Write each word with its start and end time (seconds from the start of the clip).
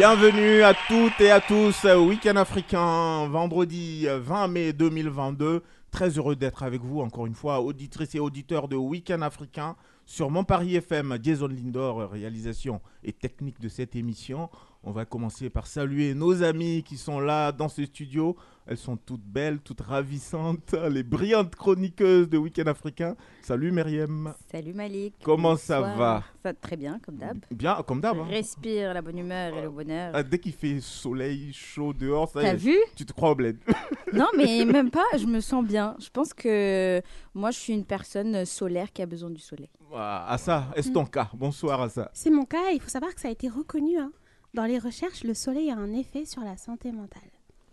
Bienvenue 0.00 0.62
à 0.62 0.72
toutes 0.88 1.20
et 1.20 1.30
à 1.30 1.42
tous, 1.42 1.84
euh, 1.84 1.98
Week-end 1.98 2.36
africain, 2.36 3.28
vendredi 3.28 4.04
euh, 4.06 4.18
20 4.18 4.48
mai 4.48 4.72
2022. 4.72 5.62
Très 5.90 6.08
heureux 6.16 6.36
d'être 6.36 6.62
avec 6.62 6.80
vous 6.80 7.02
encore 7.02 7.26
une 7.26 7.34
fois, 7.34 7.60
auditrices 7.60 8.14
et 8.14 8.18
auditeurs 8.18 8.66
de 8.66 8.76
Week-end 8.76 9.20
africain 9.20 9.76
sur 10.06 10.30
Mon 10.30 10.42
Paris 10.42 10.74
FM, 10.74 11.18
Jason 11.22 11.48
Lindor, 11.48 12.00
euh, 12.00 12.06
réalisation 12.06 12.80
et 13.04 13.12
technique 13.12 13.60
de 13.60 13.68
cette 13.68 13.94
émission. 13.94 14.48
On 14.82 14.92
va 14.92 15.04
commencer 15.04 15.50
par 15.50 15.66
saluer 15.66 16.14
nos 16.14 16.42
amis 16.42 16.82
qui 16.82 16.96
sont 16.96 17.20
là 17.20 17.52
dans 17.52 17.68
ce 17.68 17.84
studio. 17.84 18.34
Elles 18.66 18.78
sont 18.78 18.96
toutes 18.96 19.20
belles, 19.24 19.58
toutes 19.60 19.82
ravissantes, 19.82 20.72
les 20.90 21.02
brillantes 21.02 21.54
chroniqueuses 21.54 22.30
de 22.30 22.38
Week-end 22.38 22.66
africain. 22.66 23.14
Salut 23.42 23.72
Myriam. 23.72 24.32
Salut 24.50 24.72
Malik. 24.72 25.14
Comment 25.22 25.56
ça 25.56 25.82
va? 25.82 26.22
Ça 26.42 26.54
très 26.54 26.76
bien, 26.76 26.98
comme 27.04 27.16
d'hab. 27.16 27.38
Bien, 27.50 27.82
comme 27.86 28.00
d'hab. 28.00 28.16
hein. 28.20 28.26
Respire 28.30 28.94
la 28.94 29.02
bonne 29.02 29.18
humeur 29.18 29.54
et 29.58 29.62
le 29.62 29.70
bonheur. 29.70 30.12
Ah, 30.14 30.22
dès 30.22 30.38
qu'il 30.38 30.52
fait 30.54 30.80
soleil, 30.80 31.52
chaud 31.52 31.92
dehors, 31.92 32.30
ça 32.30 32.40
y 32.40 32.44
T'as 32.46 32.52
est, 32.54 32.56
vu? 32.56 32.76
tu 32.96 33.04
te 33.04 33.12
crois 33.12 33.32
au 33.32 33.34
bled. 33.34 33.58
Non, 34.12 34.26
mais 34.36 34.64
même 34.64 34.90
pas, 34.90 35.04
je 35.16 35.26
me 35.26 35.38
sens 35.40 35.64
bien. 35.64 35.94
Je 36.00 36.08
pense 36.10 36.34
que 36.34 37.00
moi, 37.32 37.52
je 37.52 37.58
suis 37.60 37.72
une 37.74 37.84
personne 37.84 38.44
solaire 38.44 38.92
qui 38.92 39.02
a 39.02 39.06
besoin 39.06 39.30
du 39.30 39.40
soleil. 39.40 39.68
Ah, 39.94 40.26
Assa, 40.32 40.66
est-ce 40.74 40.90
ton 40.90 41.04
cas? 41.04 41.28
Bonsoir 41.32 41.80
Assa. 41.82 42.10
C'est 42.12 42.30
mon 42.30 42.44
cas, 42.44 42.70
il 42.72 42.80
faut 42.80 42.88
savoir 42.88 43.14
que 43.14 43.20
ça 43.20 43.28
a 43.28 43.30
été 43.30 43.48
reconnu. 43.48 43.98
hein. 43.98 44.10
Dans 44.54 44.64
les 44.64 44.78
recherches, 44.78 45.22
le 45.24 45.34
soleil 45.34 45.70
a 45.70 45.76
un 45.76 45.92
effet 45.92 46.24
sur 46.24 46.42
la 46.42 46.56
santé 46.56 46.90
mentale. 46.92 47.22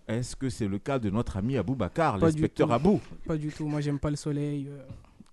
Est-ce 0.07 0.35
que 0.35 0.49
c'est 0.49 0.67
le 0.67 0.77
cas 0.79 0.99
de 0.99 1.09
notre 1.09 1.37
ami 1.37 1.57
Abou 1.57 1.75
Bakar, 1.75 2.17
l'inspecteur. 2.17 2.71
Abou? 2.71 3.01
Pas 3.25 3.35
du 3.35 3.49
tout. 3.51 3.67
Moi, 3.67 3.81
j'aime 3.81 3.99
pas 3.99 4.09
le 4.09 4.15
soleil. 4.15 4.69
euh, 4.69 4.81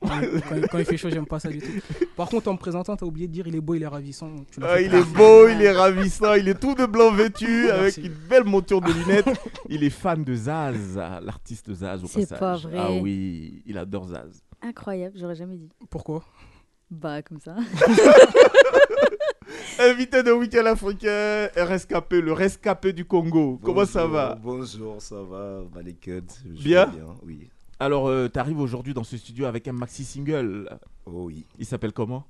Quand, 0.71 0.79
il 0.79 0.85
fait 0.85 0.97
chaud, 0.97 1.09
j'aime 1.11 1.27
pas 1.27 1.39
ça 1.41 1.49
du 1.49 1.61
tout. 1.61 1.71
Par 2.17 2.29
contre, 2.29 2.49
en 2.49 2.55
me 2.55 2.59
présentant, 2.59 2.97
t'as 2.97 3.07
oublié 3.07 3.27
de 3.29 3.33
dire 3.33 3.47
il 3.47 3.55
est 3.57 3.61
beau, 3.61 3.75
il 3.75 3.83
est 3.83 3.87
ravissant. 3.87 4.31
Tu 4.51 4.61
Ah, 4.63 4.81
Il 4.81 4.95
est 4.95 5.05
beau, 5.15 5.49
il 5.49 5.63
est 5.63 5.71
ravissant, 5.73 6.35
il 6.35 6.49
est 6.49 6.59
tout 6.61 6.75
de 6.75 6.85
blanc 6.87 7.13
vêtu, 7.13 7.71
avec 7.71 7.97
une 7.99 8.13
belle 8.13 8.45
monture 8.45 8.81
de 8.81 8.93
lunettes. 8.93 9.31
Il 9.69 9.83
est 9.85 9.91
fan 9.91 10.23
de 10.25 10.35
Zaz, 10.35 10.97
l'artiste 11.23 11.73
Zaz 11.73 12.03
au 12.03 12.07
C'est 12.07 12.29
passage. 12.29 12.39
pas 12.41 12.57
vrai. 12.57 12.77
Ah 12.79 12.93
oui, 12.93 13.63
il 13.65 13.79
adore 13.79 14.09
Zaz. 14.09 14.43
Incroyable, 14.61 15.17
j'aurais 15.19 15.37
jamais 15.37 15.57
dit. 15.57 15.71
Pourquoi? 15.89 16.23
Bah, 16.91 17.23
comme 17.23 17.41
ça. 17.41 17.57
Invité 19.79 20.23
de 20.23 20.31
Week-end 20.33 20.67
africain, 20.67 21.49
rescapé, 21.57 22.21
le 22.21 22.33
rescapé 22.33 22.93
du 22.93 23.05
Congo. 23.05 23.59
Comment 23.63 23.85
ça 23.87 24.07
va 24.07 24.39
Bonjour, 24.43 25.01
ça 25.01 25.23
va, 25.23 25.63
Bien 26.45 26.91
oui. 27.25 27.49
Alors, 27.81 28.09
euh, 28.09 28.29
t'arrives 28.29 28.61
aujourd'hui 28.61 28.95
dans 28.95 29.05
ce 29.05 29.17
studio 29.17 29.47
avec 29.47 29.67
un 29.67 29.73
maxi 29.73 30.05
single. 30.05 30.71
Oh 31.07 31.25
oui, 31.25 31.45
Il 31.59 31.67
s'appelle 31.67 31.93
comment? 31.93 32.25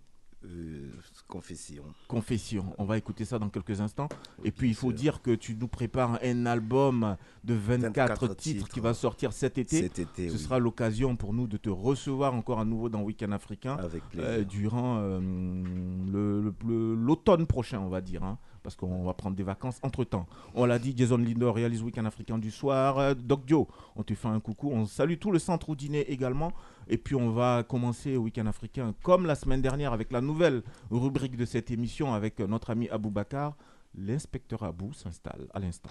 Euh, 0.44 0.90
confession. 1.38 1.82
Confession. 2.06 2.64
On 2.78 2.84
va 2.84 2.96
écouter 2.96 3.24
ça 3.24 3.38
dans 3.40 3.48
quelques 3.48 3.80
instants. 3.80 4.08
Et 4.44 4.52
puis, 4.52 4.68
il 4.68 4.74
faut 4.74 4.90
sûr. 4.90 4.96
dire 4.98 5.22
que 5.22 5.34
tu 5.34 5.56
nous 5.56 5.66
prépares 5.68 6.18
un 6.22 6.46
album 6.46 7.16
de 7.42 7.54
24, 7.54 7.96
24 7.96 8.20
titres, 8.28 8.36
titres. 8.36 8.68
qui 8.68 8.78
va 8.80 8.94
sortir 8.94 9.32
cet 9.32 9.58
été. 9.58 9.82
Cet 9.82 9.98
été, 9.98 10.28
Ce 10.28 10.34
oui, 10.34 10.38
sera 10.40 10.58
l'occasion 10.60 11.16
pour 11.16 11.32
nous 11.34 11.46
de 11.48 11.56
te 11.56 11.70
recevoir 11.70 12.34
encore 12.34 12.60
à 12.60 12.64
nouveau 12.64 12.88
dans 12.88 13.02
Week-end 13.02 13.32
africain 13.32 13.76
avec 13.78 14.02
plaisir. 14.10 14.28
euh, 14.28 14.44
durant 14.44 14.98
euh, 15.00 15.18
le- 15.20 16.40
le- 16.42 16.54
le- 16.66 16.94
l'automne 16.94 17.46
prochain, 17.46 17.80
on 17.80 17.88
va 17.88 18.00
dire. 18.00 18.22
hein, 18.22 18.38
parce 18.62 18.76
qu'on 18.76 19.04
va 19.04 19.12
prendre 19.12 19.36
des 19.36 19.42
vacances 19.42 19.78
entre 19.82 20.04
temps. 20.04 20.26
On 20.54 20.64
l'a 20.64 20.78
dit, 20.78 20.94
Jason 20.96 21.18
Lindor 21.18 21.54
réalise 21.56 21.82
Week-end 21.82 22.06
africain 22.06 22.38
du 22.38 22.50
soir. 22.50 22.98
Euh, 22.98 23.12
Doc 23.14 23.42
Joe, 23.46 23.66
on 23.94 24.02
te 24.02 24.14
fait 24.14 24.28
un 24.28 24.40
coucou. 24.40 24.70
On 24.72 24.86
salue 24.86 25.16
tout 25.20 25.30
le 25.30 25.38
centre 25.38 25.74
dîner 25.74 26.00
également. 26.10 26.50
Et 26.88 26.98
puis 26.98 27.14
on 27.14 27.30
va 27.30 27.62
commencer 27.62 28.16
Week-end 28.16 28.46
africain 28.46 28.94
comme 29.02 29.26
la 29.26 29.34
semaine 29.34 29.62
dernière 29.62 29.92
avec 29.92 30.12
la 30.12 30.20
nouvelle 30.20 30.62
rubrique 30.90 31.36
de 31.36 31.44
cette 31.44 31.70
émission 31.70 32.12
avec 32.14 32.40
notre 32.40 32.70
ami 32.70 32.88
Abou 32.90 33.10
Bakar. 33.10 33.56
L'inspecteur 33.96 34.62
Abou 34.64 34.92
s'installe 34.92 35.46
à 35.54 35.60
l'instant. 35.60 35.90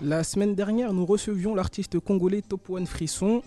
La 0.00 0.22
semaine 0.24 0.54
dernière, 0.54 0.92
nous 0.92 1.06
recevions 1.06 1.54
l'artiste 1.54 1.98
congolais 1.98 2.42
Top 2.42 2.68
One 2.70 2.86
Frisson. 2.86 3.42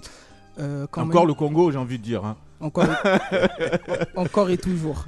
Euh, 0.60 0.88
quand 0.90 1.04
Encore 1.04 1.26
le 1.26 1.34
Congo, 1.34 1.72
j'ai 1.72 1.78
envie 1.78 2.00
de 2.00 2.04
dire. 2.04 2.26
hein. 2.26 2.36
Encore, 2.60 2.86
encore 4.16 4.50
et 4.50 4.58
toujours. 4.58 5.06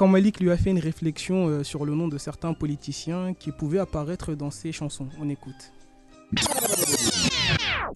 Quand- 0.00 0.08
Malik 0.08 0.40
lui 0.40 0.50
a 0.50 0.56
fait 0.56 0.70
une 0.70 0.78
réflexion 0.78 1.48
euh, 1.48 1.62
sur 1.62 1.84
le 1.84 1.94
nom 1.94 2.08
de 2.08 2.16
certains 2.16 2.54
politiciens 2.54 3.34
qui 3.34 3.52
pouvaient 3.52 3.80
apparaître 3.80 4.34
dans 4.34 4.50
ses 4.50 4.72
chansons. 4.72 5.08
On 5.20 5.28
écoute. 5.28 5.72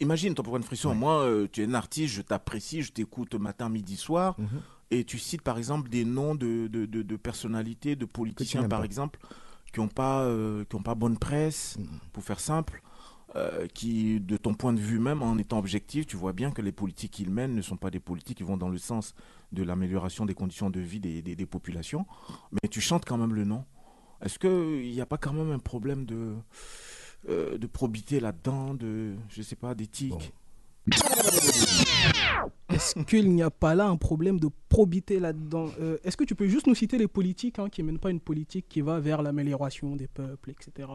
Imagine, 0.00 0.34
ton 0.34 0.42
point 0.42 0.60
de 0.60 0.66
frisson, 0.66 0.94
moi, 0.94 1.22
euh, 1.22 1.46
tu 1.50 1.62
es 1.62 1.66
un 1.66 1.72
artiste, 1.72 2.12
je 2.12 2.20
t'apprécie, 2.20 2.82
je 2.82 2.92
t'écoute 2.92 3.34
matin, 3.36 3.70
midi, 3.70 3.96
soir, 3.96 4.34
Mhm. 4.38 4.48
et 4.90 5.04
tu 5.04 5.18
cites 5.18 5.40
par 5.40 5.56
exemple 5.56 5.88
des 5.88 6.04
noms 6.04 6.34
de, 6.34 6.66
de, 6.66 6.84
de- 6.84 7.00
de 7.00 7.16
personnalités, 7.16 7.96
de 7.96 8.04
politiciens 8.04 8.68
par 8.68 8.80
pas. 8.80 8.84
exemple, 8.84 9.18
qui 9.72 9.80
n'ont 9.80 9.88
pas, 9.88 10.24
euh, 10.24 10.64
qui 10.68 10.76
ont 10.76 10.82
pas 10.82 10.94
bonne 10.94 11.16
presse, 11.16 11.76
Mhm. 11.78 11.86
pour 12.12 12.22
faire 12.22 12.40
simple, 12.40 12.82
euh, 13.36 13.66
qui, 13.72 14.20
de 14.20 14.36
ton 14.36 14.52
point 14.54 14.72
de 14.74 14.78
vue 14.80 14.98
même, 14.98 15.22
en 15.22 15.38
étant 15.38 15.58
objectif, 15.58 16.06
tu 16.06 16.16
vois 16.16 16.32
bien 16.34 16.50
que 16.50 16.60
les 16.60 16.70
politiques 16.70 17.12
qu'ils 17.12 17.30
mènent 17.30 17.54
ne 17.54 17.62
sont 17.62 17.76
pas 17.78 17.90
des 17.90 17.98
politiques 17.98 18.36
qui 18.38 18.42
vont 18.44 18.56
dans 18.58 18.68
le 18.68 18.78
sens 18.78 19.14
de 19.54 19.62
l'amélioration 19.62 20.26
des 20.26 20.34
conditions 20.34 20.70
de 20.70 20.80
vie 20.80 21.00
des, 21.00 21.46
populations, 21.46 22.06
mais 22.52 22.68
tu 22.68 22.80
chantes 22.80 23.04
quand 23.04 23.16
même 23.16 23.34
le 23.34 23.44
nom. 23.44 23.64
Est-ce 24.22 24.38
qu'il 24.38 24.90
n'y 24.90 25.00
a 25.00 25.06
pas 25.06 25.18
quand 25.18 25.32
même 25.32 25.50
un 25.50 25.58
problème 25.58 26.04
de, 26.04 26.34
euh, 27.28 27.58
de 27.58 27.66
probité 27.66 28.20
là-dedans, 28.20 28.74
de, 28.74 29.14
je 29.28 29.42
sais 29.42 29.56
pas, 29.56 29.74
d'éthique? 29.74 30.32
Est-ce 32.68 32.98
qu'il 33.04 33.30
n'y 33.30 33.42
a 33.42 33.50
pas 33.50 33.74
là 33.74 33.86
un 33.86 33.96
problème 33.96 34.38
de 34.40 34.48
probité 34.68 35.20
là-dedans? 35.20 35.70
Euh, 35.80 35.98
Est-ce 36.04 36.16
que 36.16 36.24
tu 36.24 36.34
peux 36.34 36.48
juste 36.48 36.66
nous 36.66 36.74
citer 36.74 36.98
les 36.98 37.08
politiques 37.08 37.58
hein, 37.58 37.68
qui 37.68 37.82
ne 37.82 37.86
mènent 37.86 37.98
pas 37.98 38.10
une 38.10 38.20
politique 38.20 38.66
qui 38.68 38.80
va 38.80 39.00
vers 39.00 39.22
l'amélioration 39.22 39.96
des 39.96 40.08
peuples, 40.08 40.50
etc. 40.50 40.88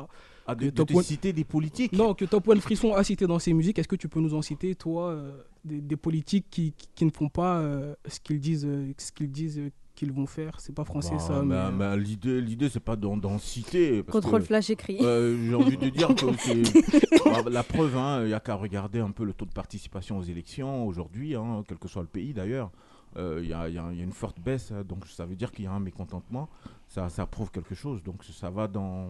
Ah, 0.51 0.55
de, 0.55 0.61
Que 0.61 0.65
de 0.65 0.69
Top 0.71 0.87
te 0.89 0.93
One- 0.93 1.03
citer 1.03 1.33
des 1.33 1.43
politiques 1.43 1.93
Non, 1.93 2.13
que 2.13 2.25
Top 2.25 2.47
One 2.47 2.59
Frisson 2.59 2.93
a 2.93 3.03
cité 3.03 3.27
dans 3.27 3.39
ses 3.39 3.53
musiques, 3.53 3.77
est-ce 3.79 3.87
que 3.87 3.95
tu 3.95 4.09
peux 4.09 4.19
nous 4.19 4.33
en 4.33 4.41
citer, 4.41 4.73
toi, 4.75 5.09
euh, 5.09 5.31
des, 5.63 5.79
des 5.81 5.95
politiques 5.95 6.47
qui, 6.49 6.73
qui, 6.73 6.87
qui 6.95 7.05
ne 7.05 7.11
font 7.11 7.29
pas 7.29 7.59
euh, 7.59 7.93
ce 8.07 8.19
qu'ils 8.19 8.39
disent, 8.39 8.65
euh, 8.65 8.91
ce 8.97 9.11
qu'ils 9.11 9.31
disent 9.31 9.59
euh, 9.59 9.69
qu'ils 9.95 10.11
vont 10.11 10.25
faire? 10.25 10.59
C'est 10.59 10.73
pas 10.73 10.85
français 10.85 11.11
Bah, 11.13 11.19
ça, 11.19 11.41
mais. 11.43 11.49
bah, 11.55 11.71
bah, 11.77 11.97
l'idée, 11.97 12.41
l'idée, 12.41 12.69
c'est 12.69 12.79
pas 12.79 12.95
d'en, 12.95 13.15
d'en 13.17 13.37
citer. 13.37 14.01
parce 14.03 14.13
Contrôle 14.21 14.41
que, 14.41 14.47
flash 14.47 14.69
écrit. 14.69 14.97
euh, 15.01 15.37
j'ai 15.47 15.55
envie 15.55 15.77
de 15.77 15.89
dire 15.89 16.07
que 16.15 16.25
c'est 16.39 16.63
bah, 17.25 17.43
la 17.49 17.63
preuve. 17.63 17.93
Il 18.23 18.27
n'y 18.27 18.33
a 18.33 18.39
qu'à 18.39 18.55
regarder 18.55 18.99
un 18.99 19.11
peu 19.11 19.25
le 19.25 19.33
taux 19.33 19.45
de 19.45 19.51
participation 19.53 20.17
aux 20.17 20.23
élections 20.23 20.85
aujourd'hui, 20.87 21.35
hein, 21.35 21.63
quel 21.67 21.77
que 21.77 21.87
soit 21.87 22.01
le 22.01 22.07
pays 22.07 22.33
d'ailleurs. 22.33 22.71
Il 23.17 23.45
y, 23.47 23.53
a, 23.53 23.67
y 23.67 23.77
a- 23.77 23.91
y 23.91 23.99
a 23.99 24.03
une 24.03 24.11
forte 24.13 24.40
baisse, 24.40 24.72
hein, 24.72 24.84
donc 24.87 25.05
ça 25.07 25.25
veut 25.25 25.35
dire 25.35 25.52
qu'il 25.52 25.66
y 25.66 25.67
a 25.67 25.72
un 25.72 25.79
mécontentement. 25.79 26.47
Ça, 26.87 27.09
ça 27.09 27.25
prouve 27.25 27.49
quelque 27.52 27.73
chose. 27.73 28.03
Donc 28.03 28.23
ça 28.23 28.52
va 28.52 28.67
dans, 28.67 29.07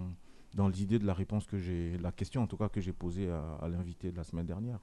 dans 0.54 0.68
l'idée 0.68 1.00
de 1.00 1.06
la 1.06 1.14
réponse 1.14 1.46
que 1.46 1.58
j'ai, 1.58 1.98
la 1.98 2.12
question 2.12 2.44
en 2.44 2.48
tout 2.48 2.58
cas 2.58 2.70
que 2.70 2.82
j'ai 2.82 2.94
posée 2.94 3.30
à, 3.30 3.68
l'invité 3.70 4.12
de 4.12 4.18
la 4.18 4.24
semaine 4.24 4.46
dernière. 4.46 4.80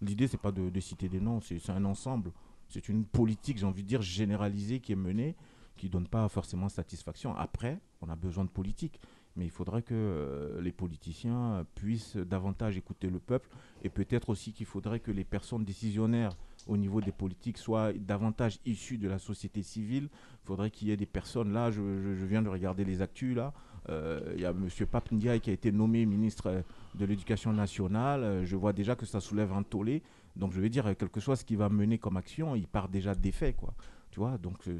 L'idée, 0.00 0.26
c'est 0.28 0.40
pas 0.40 0.52
de, 0.52 0.80
citer 0.80 1.08
des 1.08 1.20
noms, 1.20 1.40
c'est, 1.40 1.70
un 1.70 1.84
ensemble. 1.84 2.32
C'est 2.68 2.88
une 2.88 3.04
politique, 3.04 3.58
j'ai 3.58 3.66
envie 3.66 3.82
de 3.82 3.88
dire, 3.88 4.02
généralisée 4.02 4.80
qui 4.80 4.92
est 4.92 4.96
menée, 4.96 5.36
qui 5.76 5.88
donne 5.88 6.06
pas 6.06 6.28
forcément 6.28 6.68
satisfaction. 6.68 7.34
Après, 7.36 7.78
on 8.00 8.08
a 8.08 8.16
besoin 8.16 8.44
de 8.44 8.50
politique. 8.50 9.00
Mais 9.36 9.46
il 9.46 9.50
faudrait 9.50 9.82
que 9.82 9.94
euh, 9.94 10.60
les 10.60 10.70
politiciens 10.70 11.66
puissent 11.74 12.16
davantage 12.16 12.76
écouter 12.76 13.10
le 13.10 13.18
peuple 13.18 13.48
et 13.82 13.88
peut-être 13.88 14.28
aussi 14.28 14.52
qu'il 14.52 14.66
faudrait 14.66 15.00
que 15.00 15.10
les 15.10 15.24
personnes 15.24 15.64
décisionnaires 15.64 16.36
au 16.68 16.76
niveau 16.76 17.00
des 17.00 17.10
politiques 17.10 17.58
soient 17.58 17.92
davantage 17.92 18.60
issues 18.64 18.96
de 18.96 19.08
la 19.08 19.18
société 19.18 19.62
civile. 19.62 20.08
Il 20.44 20.46
faudrait 20.46 20.70
qu'il 20.70 20.88
y 20.88 20.92
ait 20.92 20.96
des 20.96 21.06
personnes, 21.06 21.52
là, 21.52 21.70
je, 21.70 21.80
je- 22.16 22.24
viens 22.24 22.42
de 22.42 22.48
regarder 22.48 22.84
les 22.84 23.02
actus, 23.02 23.34
là, 23.34 23.52
il 23.88 24.40
y 24.40 24.46
a 24.46 24.50
M. 24.50 24.68
Pape 24.90 25.12
Ndiaye 25.12 25.40
qui 25.40 25.50
a 25.50 25.52
été 25.52 25.70
nommé 25.72 26.04
ministre 26.06 26.44
euh, 26.48 26.60
de 26.94 27.04
l'Éducation 27.04 27.52
nationale. 27.52 28.22
Euh, 28.22 28.44
Je 28.44 28.56
vois 28.56 28.72
déjà 28.72 28.94
que 28.96 29.06
ça 29.06 29.20
soulève 29.20 29.52
un 29.52 29.62
tollé. 29.62 30.02
Donc 30.36 30.52
je 30.52 30.60
vais 30.60 30.68
dire, 30.68 30.86
euh, 30.86 30.94
quel 30.98 31.08
que 31.10 31.20
soit 31.20 31.36
ce 31.36 31.44
qu'il 31.44 31.58
va 31.58 31.68
mener 31.68 31.98
comme 31.98 32.16
action, 32.16 32.54
il 32.56 32.66
part 32.66 32.88
déjà 32.88 33.14
défait, 33.14 33.52
quoi. 33.52 33.72
Tu 34.10 34.20
vois, 34.20 34.38
donc 34.38 34.54
euh, 34.68 34.78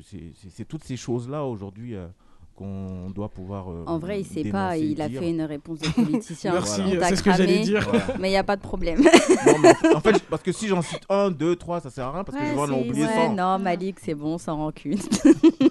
c'est- 0.50 0.64
toutes 0.64 0.84
ces 0.84 0.96
choses-là 0.96 1.44
aujourd'hui 1.44 1.94
euh, 1.96 2.06
qu'on 2.54 3.10
doit 3.10 3.28
pouvoir. 3.28 3.68
euh, 3.70 3.82
En 3.86 3.98
vrai, 3.98 4.20
il 4.20 4.24
sait 4.24 4.44
pas, 4.48 4.76
il 4.76 5.00
a 5.02 5.08
dire. 5.08 5.20
fait 5.20 5.30
une 5.30 5.42
réponse 5.42 5.80
de 5.80 5.88
politicien. 5.88 6.52
Merci, 6.54 6.82
euh, 6.82 7.00
t'a 7.00 7.08
c'est 7.08 7.16
ce 7.16 7.22
que 7.24 7.32
j'allais 7.32 7.60
dire. 7.60 7.82
Voilà. 7.82 8.04
Mais 8.20 8.28
il 8.28 8.32
n'y 8.32 8.36
a 8.36 8.44
pas 8.44 8.54
de 8.56 8.62
problème. 8.62 9.00
Non, 9.02 9.52
mais 9.62 9.94
en- 9.94 10.00
fait, 10.00 10.22
parce 10.30 10.42
que 10.42 10.52
si 10.52 10.68
j'en 10.68 10.82
cite 10.82 11.02
un, 11.08 11.30
deux, 11.32 11.56
trois, 11.56 11.80
ça 11.80 11.90
sert 11.90 12.06
à 12.06 12.12
rien 12.12 12.22
parce 12.24 12.38
que 12.38 12.44
je 12.44 12.50
vais 12.52 12.60
en 12.60 12.70
oublier 12.80 13.06
Ouais, 13.06 13.26
100. 13.26 13.34
non, 13.34 13.58
Malik, 13.58 13.98
c'est 14.00 14.14
bon, 14.14 14.38
sans 14.38 14.56
rancune. 14.56 14.98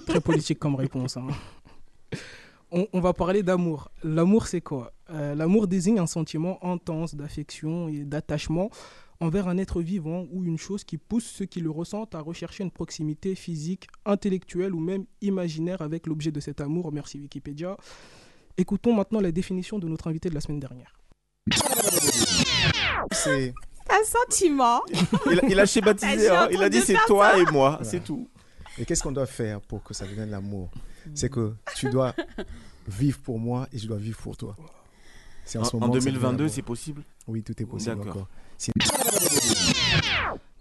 Très 0.06 0.20
politique 0.20 0.58
comme 0.58 0.74
réponse. 0.76 1.16
hein. 1.16 1.26
On, 2.76 2.88
on 2.92 3.00
va 3.00 3.12
parler 3.12 3.42
d'amour. 3.44 3.90
L'amour, 4.02 4.48
c'est 4.48 4.60
quoi? 4.60 4.92
Euh, 5.10 5.34
L'amour 5.36 5.68
désigne 5.68 6.00
un 6.00 6.06
sentiment 6.08 6.58
intense 6.64 7.14
d'affection 7.14 7.88
et 7.88 8.04
d'attachement 8.04 8.68
envers 9.20 9.46
un 9.46 9.58
être 9.58 9.80
vivant 9.80 10.26
ou 10.32 10.44
une 10.44 10.58
chose 10.58 10.82
qui 10.82 10.98
pousse 10.98 11.24
ceux 11.24 11.44
qui 11.44 11.60
le 11.60 11.70
ressentent 11.70 12.16
à 12.16 12.20
rechercher 12.20 12.64
une 12.64 12.72
proximité 12.72 13.36
physique, 13.36 13.86
intellectuelle 14.04 14.74
ou 14.74 14.80
même 14.80 15.04
imaginaire 15.22 15.82
avec 15.82 16.08
l'objet 16.08 16.32
de 16.32 16.40
cet 16.40 16.60
amour. 16.60 16.90
Merci 16.92 17.20
Wikipédia. 17.20 17.76
Écoutons 18.56 18.92
maintenant 18.92 19.20
la 19.20 19.30
définition 19.30 19.78
de 19.78 19.86
notre 19.88 20.08
invité 20.08 20.28
de 20.28 20.34
la 20.34 20.40
semaine 20.40 20.60
dernière. 20.60 20.94
C'est 23.12 23.54
Un 23.88 24.04
sentiment. 24.04 24.80
Il, 25.30 25.38
a- 25.40 25.46
il 25.48 25.60
a 25.60 25.66
schématisé, 25.66 26.28
hein. 26.30 26.48
il 26.50 26.62
a 26.62 26.68
dit 26.68 26.80
c'est 26.80 26.96
toi 27.06 27.38
et 27.38 27.44
moi, 27.52 27.78
c'est 27.82 28.02
tout. 28.02 28.28
et 28.78 28.84
qu'est-ce 28.84 29.02
qu'on 29.02 29.12
doit 29.12 29.26
faire 29.26 29.60
pour 29.60 29.82
que 29.82 29.94
ça 29.94 30.06
devienne 30.06 30.30
l'amour? 30.30 30.70
C'est 31.14 31.28
que 31.28 31.54
tu 31.76 31.90
dois 31.90 32.14
vivre 32.88 33.18
pour 33.20 33.38
moi 33.38 33.68
et 33.72 33.78
je 33.78 33.86
dois 33.86 33.98
vivre 33.98 34.18
pour 34.18 34.36
toi. 34.36 34.56
En, 34.58 35.64
ce 35.64 35.76
en 35.76 35.80
moment 35.80 35.92
que 35.92 36.00
ça 36.00 36.06
devient 36.06 36.12
2022, 36.12 36.36
l'amour. 36.44 36.54
c'est 36.54 36.62
possible? 36.62 37.02
Oui, 37.26 37.42
tout 37.42 37.60
est 37.60 37.66
possible 37.66 37.96
D'accord. 37.96 38.10
encore. 38.12 38.28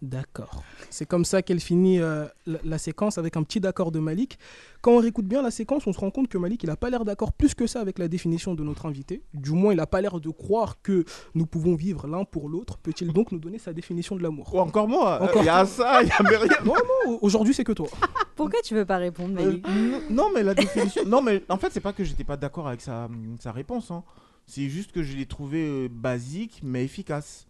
D'accord. 0.01 0.63
C'est 0.89 1.06
comme 1.06 1.24
ça 1.24 1.42
qu'elle 1.42 1.62
finit 1.62 2.01
euh, 2.01 2.25
la, 2.45 2.60
la 2.65 2.77
séquence 2.77 3.18
avec 3.18 3.38
un 3.38 3.44
petit 3.44 3.62
d'accord 3.62 3.89
de 3.89 4.00
Malik. 4.00 4.38
Quand 4.81 4.92
on 4.92 4.98
réécoute 4.98 5.25
bien 5.25 5.42
la 5.42 5.50
séquence, 5.50 5.88
on 5.88 5.94
se 5.94 6.00
rend 6.00 6.12
compte 6.12 6.27
que 6.27 6.38
Malik, 6.38 6.62
il 6.63 6.68
n'a 6.68 6.75
pas 6.75 6.89
l'air 6.89 7.06
d'accord 7.06 7.31
plus 7.31 7.54
que 7.56 7.68
ça 7.68 7.80
avec 7.80 7.98
la 8.00 8.10
définition 8.10 8.54
de 8.54 8.63
notre 8.65 8.86
invité. 8.86 9.24
Du 9.33 9.51
moins, 9.51 9.71
il 9.71 9.77
n'a 9.77 9.88
pas 9.88 10.01
l'air 10.01 10.19
de 10.19 10.30
croire 10.30 10.81
que 10.81 11.06
nous 11.36 11.45
pouvons 11.45 11.75
vivre 11.75 12.06
l'un 12.07 12.25
pour 12.25 12.50
l'autre. 12.50 12.77
Peut-il 12.80 13.13
donc 13.13 13.31
nous 13.31 13.39
donner 13.39 13.60
sa 13.60 13.71
définition 13.71 14.18
de 14.18 14.24
l'amour? 14.24 14.50
Oh, 14.54 14.60
Encore 14.60 14.89
moi 14.89 15.21
Encore 15.24 15.42
Il 15.42 15.45
y 15.45 15.50
a 15.50 15.65
ça, 15.65 16.01
il 16.04 16.10
y 16.10 16.12
a 16.12 16.21
mais 16.21 16.36
rien. 16.36 16.57
Non, 16.65 16.74
non, 17.06 17.19
aujourd'hui, 17.21 17.54
c'est 17.54 17.63
que 17.63 17.71
toi. 17.71 17.88
Pourquoi 18.36 18.60
tu 18.62 18.75
veux 18.75 18.86
pas 18.86 18.98
répondre, 18.98 19.39
Euh, 19.39 19.45
Malik 19.45 19.65
n- 19.69 20.01
non, 20.10 20.27
mais 20.36 20.44
la 20.44 20.54
définition. 20.54 21.04
non, 21.07 21.21
mais 21.21 21.44
en 21.48 21.56
fait, 21.57 21.69
c'est 21.71 21.80
pas 21.80 21.94
que 21.94 22.04
j'étais 22.04 22.25
pas 22.25 22.36
d'accord 22.36 22.68
avec 22.68 22.81
sa, 22.81 23.07
sa 23.39 23.54
réponse. 23.54 23.89
hein. 23.89 24.04
C'est 24.48 24.68
juste 24.68 24.92
que 24.92 25.01
je 25.01 25.15
l'ai 25.15 25.25
trouvé 25.27 25.65
euh, 25.65 25.88
basique 25.89 26.60
mais 26.62 26.83
efficace. 26.83 27.48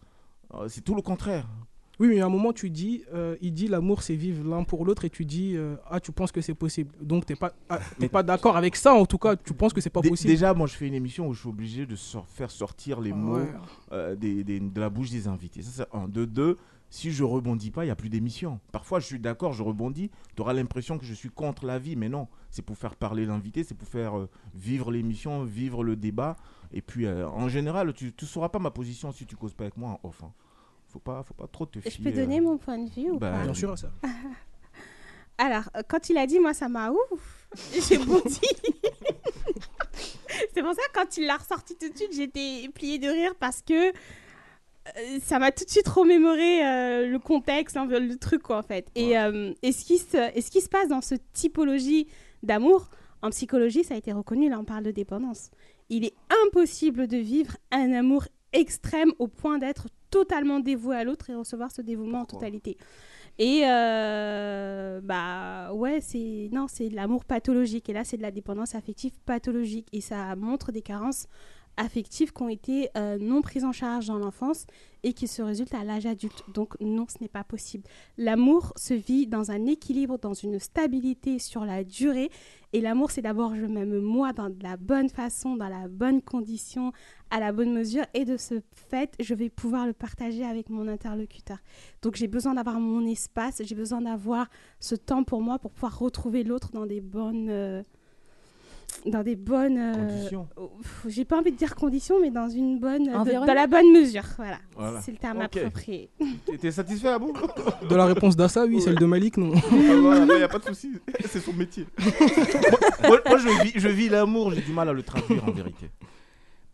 Euh, 0.54 0.68
c'est 0.68 0.82
tout 0.82 0.94
le 0.94 1.02
contraire. 1.02 1.48
Oui, 2.00 2.08
mais 2.08 2.20
à 2.20 2.26
un 2.26 2.28
moment, 2.28 2.52
tu 2.52 2.70
dis, 2.70 3.04
euh, 3.14 3.36
il 3.40 3.52
dit 3.52 3.68
l'amour, 3.68 4.02
c'est 4.02 4.16
vivre 4.16 4.44
l'un 4.48 4.64
pour 4.64 4.84
l'autre, 4.84 5.04
et 5.04 5.10
tu 5.10 5.24
dis, 5.24 5.56
euh, 5.56 5.76
ah, 5.88 6.00
tu 6.00 6.10
penses 6.10 6.32
que 6.32 6.40
c'est 6.40 6.54
possible. 6.54 6.92
Donc, 7.00 7.24
t'es 7.24 7.36
pas, 7.36 7.52
ah, 7.68 7.78
pas 8.10 8.22
d'accord 8.24 8.56
avec 8.56 8.74
ça, 8.74 8.94
en 8.94 9.06
tout 9.06 9.18
cas, 9.18 9.36
tu 9.36 9.54
penses 9.54 9.72
que 9.72 9.80
c'est 9.80 9.90
pas 9.90 10.02
possible. 10.02 10.28
Déjà, 10.30 10.52
moi, 10.54 10.66
je 10.66 10.74
fais 10.74 10.88
une 10.88 10.94
émission 10.94 11.28
où 11.28 11.34
je 11.34 11.40
suis 11.40 11.48
obligé 11.48 11.86
de 11.86 11.94
faire 12.26 12.50
sortir 12.50 13.00
les 13.00 13.12
mots 13.12 13.36
Ouais. 13.38 13.52
euh, 13.92 14.16
des- 14.16 14.42
des- 14.42 14.58
de 14.60 14.80
la 14.80 14.90
bouche 14.90 15.10
des 15.10 15.28
invités. 15.28 15.62
Ça, 15.62 15.70
c'est 15.92 15.96
un. 15.96 16.08
De 16.08 16.24
deux, 16.24 16.58
si 16.90 17.12
je 17.12 17.22
rebondis 17.22 17.70
pas, 17.70 17.84
il 17.84 17.88
n'y 17.88 17.92
a 17.92 17.96
plus 17.96 18.08
d'émission. 18.08 18.58
Parfois, 18.72 18.98
je 18.98 19.06
suis 19.06 19.20
d'accord, 19.20 19.52
je 19.52 19.62
rebondis, 19.62 20.10
tu 20.34 20.42
auras 20.42 20.52
l'impression 20.52 20.98
que 20.98 21.04
je 21.04 21.14
suis 21.14 21.30
contre 21.30 21.64
la 21.64 21.78
vie, 21.78 21.94
mais 21.96 22.08
non. 22.08 22.26
C'est 22.50 22.62
pour 22.62 22.76
faire 22.76 22.96
parler 22.96 23.24
l'invité, 23.24 23.62
c'est 23.64 23.74
pour 23.76 23.88
faire 23.88 24.14
vivre 24.54 24.90
l'émission, 24.90 25.44
vivre 25.44 25.84
le 25.84 25.94
débat. 25.96 26.36
Et 26.72 26.82
puis, 26.82 27.06
en 27.08 27.48
général, 27.48 27.92
tu 27.94 28.06
ne 28.20 28.26
sauras 28.26 28.48
pas 28.48 28.58
ma 28.58 28.70
position 28.72 29.12
si 29.12 29.26
tu 29.26 29.36
causes 29.36 29.54
pas 29.54 29.64
avec 29.64 29.76
moi 29.76 29.90
en 30.02 30.08
off. 30.08 30.22
hein. 30.24 30.32
Faut 30.94 31.00
pas, 31.00 31.24
faut 31.24 31.34
pas 31.34 31.48
trop 31.48 31.66
te 31.66 31.80
fier. 31.80 31.90
Je 31.90 32.00
peux 32.00 32.12
donner 32.12 32.40
mon 32.40 32.56
point 32.56 32.78
de 32.78 32.88
vue 32.88 33.10
ou 33.10 33.18
bah, 33.18 33.32
pas 33.32 33.42
Bien 33.42 33.52
sûr, 33.52 33.76
ça. 33.76 33.90
Alors, 35.38 35.64
euh, 35.76 35.82
quand 35.88 36.08
il 36.08 36.16
a 36.16 36.24
dit, 36.24 36.38
moi, 36.38 36.54
ça 36.54 36.68
m'a 36.68 36.92
ouf. 36.92 37.48
J'ai 37.88 37.98
bondi. 37.98 38.40
c'est 40.54 40.62
pour 40.62 40.72
ça, 40.72 40.82
quand 40.94 41.16
il 41.16 41.26
l'a 41.26 41.36
ressorti 41.36 41.74
tout 41.74 41.88
de 41.88 41.96
suite, 41.96 42.14
j'étais 42.14 42.68
pliée 42.72 43.00
de 43.00 43.08
rire 43.08 43.34
parce 43.40 43.60
que 43.60 43.88
euh, 44.96 45.18
ça 45.20 45.40
m'a 45.40 45.50
tout 45.50 45.64
de 45.64 45.70
suite 45.70 45.88
remémoré 45.88 46.64
euh, 46.64 47.08
le 47.08 47.18
contexte, 47.18 47.76
hein, 47.76 47.86
le 47.86 48.16
truc, 48.16 48.42
quoi, 48.42 48.58
en 48.58 48.62
fait. 48.62 48.86
Et, 48.94 49.18
euh, 49.18 49.52
et, 49.62 49.72
ce 49.72 49.84
qui 49.84 49.98
se, 49.98 50.36
et 50.36 50.40
ce 50.42 50.50
qui 50.52 50.60
se 50.60 50.68
passe 50.68 50.86
dans 50.86 51.00
ce 51.00 51.16
typologie 51.32 52.06
d'amour, 52.44 52.88
en 53.20 53.30
psychologie, 53.30 53.82
ça 53.82 53.94
a 53.94 53.96
été 53.96 54.12
reconnu, 54.12 54.48
là, 54.48 54.60
on 54.60 54.64
parle 54.64 54.84
de 54.84 54.92
dépendance. 54.92 55.50
Il 55.88 56.04
est 56.04 56.14
impossible 56.46 57.08
de 57.08 57.16
vivre 57.16 57.56
un 57.72 57.92
amour 57.92 58.28
extrême 58.52 59.12
au 59.18 59.28
point 59.28 59.58
d'être 59.58 59.88
totalement 60.14 60.60
dévoué 60.60 60.94
à 60.94 61.02
l'autre 61.02 61.28
et 61.28 61.34
recevoir 61.34 61.72
ce 61.72 61.82
dévouement 61.82 62.20
en 62.20 62.24
totalité. 62.24 62.76
Et 63.40 63.62
euh, 63.64 65.00
bah 65.02 65.72
ouais, 65.72 66.00
c'est 66.00 66.48
non, 66.52 66.66
c'est 66.68 66.88
de 66.88 66.94
l'amour 66.94 67.24
pathologique. 67.24 67.88
Et 67.88 67.92
là, 67.92 68.04
c'est 68.04 68.16
de 68.16 68.22
la 68.22 68.30
dépendance 68.30 68.76
affective 68.76 69.10
pathologique. 69.26 69.88
Et 69.92 70.00
ça 70.00 70.36
montre 70.36 70.70
des 70.70 70.82
carences 70.82 71.26
affectives 71.76 72.32
qui 72.32 72.42
ont 72.42 72.48
été 72.48 72.88
euh, 72.96 73.18
non 73.20 73.42
prises 73.42 73.64
en 73.64 73.72
charge 73.72 74.06
dans 74.06 74.18
l'enfance 74.18 74.66
et 75.02 75.12
qui 75.12 75.28
se 75.28 75.42
résultent 75.42 75.74
à 75.74 75.84
l'âge 75.84 76.06
adulte. 76.06 76.44
Donc 76.52 76.80
non, 76.80 77.06
ce 77.08 77.18
n'est 77.20 77.28
pas 77.28 77.44
possible. 77.44 77.84
L'amour 78.16 78.72
se 78.76 78.94
vit 78.94 79.26
dans 79.26 79.50
un 79.50 79.66
équilibre, 79.66 80.18
dans 80.18 80.32
une 80.34 80.58
stabilité 80.58 81.38
sur 81.38 81.64
la 81.64 81.84
durée. 81.84 82.30
Et 82.72 82.80
l'amour, 82.80 83.10
c'est 83.10 83.22
d'abord 83.22 83.54
je 83.54 83.66
m'aime 83.66 83.98
moi 84.00 84.32
dans 84.32 84.48
de 84.48 84.62
la 84.62 84.76
bonne 84.76 85.08
façon, 85.08 85.56
dans 85.56 85.68
la 85.68 85.88
bonne 85.88 86.22
condition, 86.22 86.92
à 87.30 87.38
la 87.38 87.52
bonne 87.52 87.72
mesure. 87.72 88.04
Et 88.14 88.24
de 88.24 88.36
ce 88.36 88.60
fait, 88.72 89.14
je 89.20 89.34
vais 89.34 89.50
pouvoir 89.50 89.86
le 89.86 89.92
partager 89.92 90.44
avec 90.44 90.70
mon 90.70 90.88
interlocuteur. 90.88 91.58
Donc 92.02 92.16
j'ai 92.16 92.28
besoin 92.28 92.54
d'avoir 92.54 92.80
mon 92.80 93.06
espace, 93.06 93.62
j'ai 93.62 93.74
besoin 93.74 94.00
d'avoir 94.00 94.48
ce 94.80 94.94
temps 94.94 95.24
pour 95.24 95.42
moi 95.42 95.58
pour 95.58 95.72
pouvoir 95.72 95.98
retrouver 95.98 96.44
l'autre 96.44 96.70
dans 96.72 96.86
des 96.86 97.00
bonnes... 97.00 97.48
euh, 97.50 97.82
dans 99.06 99.22
des 99.22 99.36
bonnes... 99.36 99.78
euh, 99.78 99.92
Conditions. 99.94 100.48
oh, 100.56 100.70
j'ai 101.08 101.24
pas 101.24 101.38
envie 101.38 101.52
de 101.52 101.56
dire 101.56 101.74
conditions, 101.74 102.16
mais 102.20 102.30
dans 102.30 102.48
une 102.48 102.78
bonne... 102.78 103.04
de- 103.04 103.46
dans 103.46 103.54
la 103.54 103.66
bonne 103.66 103.92
mesure, 103.92 104.22
voilà. 104.36 104.58
Voilà. 104.76 105.00
C'est 105.02 105.12
le 105.12 105.18
terme 105.18 105.38
Ok. 105.38 105.56
approprié. 105.56 106.10
T'es- 106.60 106.70
satisfait, 106.70 107.08
Abou 107.08 107.32
De 107.90 107.94
la 107.94 108.06
réponse 108.06 108.36
d'Assa, 108.36 108.64
oui, 108.64 108.80
celle 108.80 108.94
de 108.96 109.06
Malik, 109.06 109.36
non. 109.36 109.52
Il 109.72 110.24
n'y 110.36 110.42
a 110.42 110.48
pas 110.48 110.58
de 110.58 110.64
souci. 110.64 110.92
C'est 111.26 111.40
son 111.40 111.52
métier. 111.52 111.86
moi, 113.02 113.08
moi- 113.08 113.20
moi, 113.26 113.38
je 113.38 113.62
vis, 113.64 113.72
je 113.76 113.88
vis 113.88 114.08
l'amour, 114.08 114.52
j'ai 114.52 114.62
du 114.62 114.72
mal 114.72 114.88
à 114.88 114.92
le 114.92 115.02
traduire 115.02 115.46
en 115.46 115.50
vérité. 115.52 115.90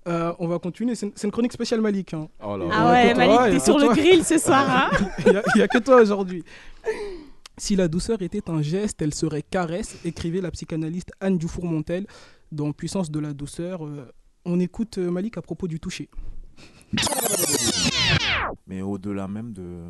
Euh, 0.08 0.32
on 0.38 0.48
va 0.48 0.58
continuer. 0.58 0.94
C'est 0.94 1.12
une, 1.24 1.30
chronique 1.30 1.52
spéciale 1.52 1.80
Malik. 1.82 2.14
hein. 2.14 2.28
Oh 2.42 2.56
là 2.56 2.64
Ah 2.72 2.86
Ouais, 2.90 3.08
ouais, 3.08 3.14
Malik, 3.14 3.52
t'es 3.52 3.64
sur 3.64 3.78
le 3.78 3.88
grill 3.88 4.24
ce 4.24 4.38
soir, 4.38 4.64
hein 4.68 4.90
Il 5.26 5.32
n'y 5.56 5.62
a, 5.62 5.68
que 5.68 5.76
toi 5.78 6.00
aujourd'hui. 6.00 6.42
Si 7.60 7.76
la 7.76 7.88
douceur 7.88 8.22
était 8.22 8.48
un 8.48 8.62
geste, 8.62 9.02
elle 9.02 9.12
serait 9.12 9.42
caresse, 9.42 9.98
écrivait 10.06 10.40
la 10.40 10.50
psychanalyste 10.50 11.12
Anne 11.20 11.36
Dufour-Montel 11.36 12.06
dans 12.50 12.72
Puissance 12.72 13.10
de 13.10 13.20
la 13.20 13.34
douceur. 13.34 13.84
Euh, 13.84 14.10
on 14.46 14.58
écoute 14.58 14.96
euh, 14.96 15.10
Malik 15.10 15.36
à 15.36 15.42
propos 15.42 15.68
du 15.68 15.78
toucher. 15.78 16.08
Mais 18.66 18.80
au-delà 18.80 19.28
même 19.28 19.52
de, 19.52 19.82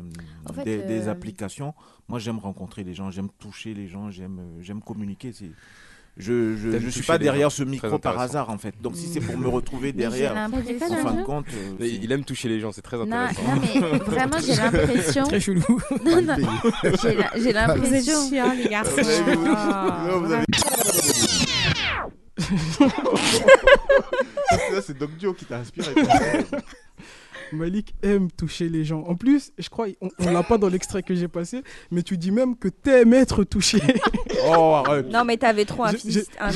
En 0.49 0.51
fait, 0.51 0.65
des, 0.65 0.83
des 0.83 1.07
euh, 1.07 1.11
applications, 1.11 1.73
moi 2.09 2.19
j'aime 2.19 2.39
rencontrer 2.39 2.83
les 2.83 2.93
gens, 2.93 3.09
j'aime 3.09 3.29
toucher 3.39 3.73
les 3.73 3.87
gens, 3.87 4.11
j'aime 4.11 4.41
j'aime 4.59 4.81
communiquer. 4.81 5.31
Je 6.17 6.55
je, 6.57 6.77
je 6.79 6.89
suis 6.89 7.03
pas 7.03 7.17
derrière 7.17 7.51
ce 7.51 7.63
micro 7.63 7.97
par 7.97 8.19
hasard 8.19 8.49
en 8.49 8.57
fait. 8.57 8.73
Donc 8.81 8.95
si 8.97 9.07
c'est 9.07 9.21
pour 9.21 9.37
me 9.37 9.47
retrouver 9.47 9.93
derrière, 9.93 10.33
l'impression- 10.33 10.75
en 10.91 10.95
fin 10.97 11.13
de 11.13 11.23
compte, 11.23 11.45
euh, 11.79 11.85
il 11.87 12.11
aime 12.11 12.25
toucher 12.25 12.49
les 12.49 12.59
gens, 12.59 12.71
c'est 12.73 12.81
très 12.81 12.99
intéressant. 12.99 13.41
non, 13.43 13.61
mais 13.61 13.79
vraiment, 14.05 14.37
j'ai 14.45 14.55
l'impression. 14.55 15.23
Très 15.23 15.39
chelou. 15.39 15.63
Non, 16.03 16.21
non, 16.21 16.35
j'ai 16.83 16.91
j'ai 17.01 17.39
Vous 17.39 17.47
êtes 17.47 17.53
l'impression. 17.53 18.29
les 18.55 18.69
garçons. 18.69 18.95
Ah, 19.55 20.05
Non, 20.09 20.19
vous 20.19 20.31
avez- 20.33 20.45
Ça, 24.73 24.81
c'est 24.81 24.97
Doc 24.97 25.11
Dio 25.17 25.33
qui 25.33 25.45
t'a 25.45 25.57
inspiré. 25.57 25.93
Malik 27.53 27.93
aime 28.03 28.29
toucher 28.31 28.69
les 28.69 28.83
gens. 28.85 29.03
En 29.07 29.15
plus, 29.15 29.51
je 29.57 29.69
crois, 29.69 29.87
on, 30.01 30.09
on 30.19 30.31
l'a 30.31 30.43
pas 30.43 30.57
dans 30.57 30.69
l'extrait 30.69 31.03
que 31.03 31.13
j'ai 31.15 31.27
passé, 31.27 31.61
mais 31.91 32.01
tu 32.03 32.17
dis 32.17 32.31
même 32.31 32.55
que 32.55 32.67
t'aimes 32.67 33.13
être 33.13 33.43
touché. 33.43 33.79
Oh, 34.57 34.73
arrête. 34.73 35.07
Non, 35.11 35.23
mais 35.23 35.37
t'avais 35.37 35.65
trop 35.65 35.83
insisté. 35.83 36.23
hein. 36.39 36.49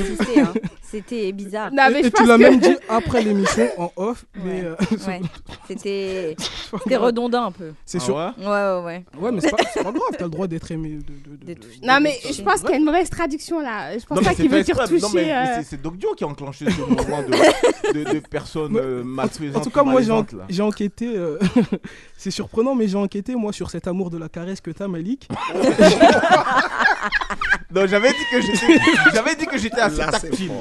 C'était 0.82 1.32
bizarre. 1.32 1.70
Non, 1.72 1.84
mais 1.92 2.00
et 2.02 2.10
tu 2.12 2.26
l'as 2.26 2.36
que- 2.36 2.42
même 2.42 2.60
dit 2.60 2.76
après 2.90 3.22
l'émission 3.22 3.68
en 3.78 3.92
off, 3.96 4.26
mais 4.44 4.62
Ouais. 4.62 4.66
euh, 4.66 4.76
Ouais. 5.08 5.22
C'était 5.68 6.36
redondant 6.98 7.46
un 7.46 7.52
peu. 7.52 7.74
C'est 7.86 8.00
Ah 8.02 8.06
sûr. 8.06 8.16
ouais 8.16 8.30
Ouais, 8.40 8.46
ouais, 8.48 8.84
ouais. 8.86 9.06
Ouais, 9.22 9.32
mais 9.32 9.42
c'est 9.42 9.52
pas, 9.52 9.58
pas 9.58 9.84
grave, 9.92 10.02
t'as 10.18 10.24
le 10.24 10.30
droit 10.32 10.48
d'être 10.48 10.72
aimé. 10.72 10.98
De, 11.46 11.54
de-. 11.54 11.60
Non, 11.84 12.00
mais 12.02 12.18
je 12.32 12.42
pense 12.42 12.62
qu'il 12.62 12.72
y 12.72 12.74
a 12.74 12.78
une 12.78 12.86
mauvaise 12.86 13.10
traduction 13.10 13.60
là. 13.60 13.96
Je 13.98 14.04
pense 14.06 14.18
Non, 14.18 14.24
pas 14.24 14.34
qu'il 14.34 14.50
veut 14.50 14.64
dire 14.64 14.80
exprès. 14.82 15.00
Non, 15.00 15.10
mais 15.14 15.22
toucher. 15.24 15.34
euh, 15.36 15.62
c'est- 15.64 15.82
Doc 15.82 15.98
Dio 15.98 16.14
qui 16.16 16.24
a 16.24 16.28
enclenché 16.28 16.66
ce 16.72 16.80
mouvement 16.82 17.22
de, 17.22 18.20
personnes 18.20 18.78
euh. 18.78 19.04
En 19.54 19.60
tout 19.60 19.70
cas, 19.70 19.84
moi, 19.84 20.02
j'ai, 20.02 20.10
en- 20.12 20.16
malaisantes, 20.16 20.34
là. 20.34 20.46
j'ai 20.50 20.62
enquêté. 20.86 21.18
euh, 21.18 21.38
c'est 22.18 22.32
surprenant, 22.32 22.76
mais 22.76 22.88
j'ai 22.88 22.98
enquêté, 22.98 23.36
moi, 23.36 23.52
sur 23.54 23.70
cet 23.70 23.88
amour 23.88 24.10
de 24.10 24.18
la 24.18 24.30
caresse 24.30 24.62
que 24.62 24.72
t'as, 24.72 24.88
Malik. 24.88 25.28
Non, 27.74 27.86
j'avais 27.88 28.10
dit 28.10 28.16
que 28.32 28.42
j'étais, 28.42 28.80
j'avais 29.14 29.36
dit 29.36 29.46
que 29.48 29.58
j'étais 29.58 29.82
assez 29.82 29.98
Là, 29.98 30.08
tactile. 30.12 30.52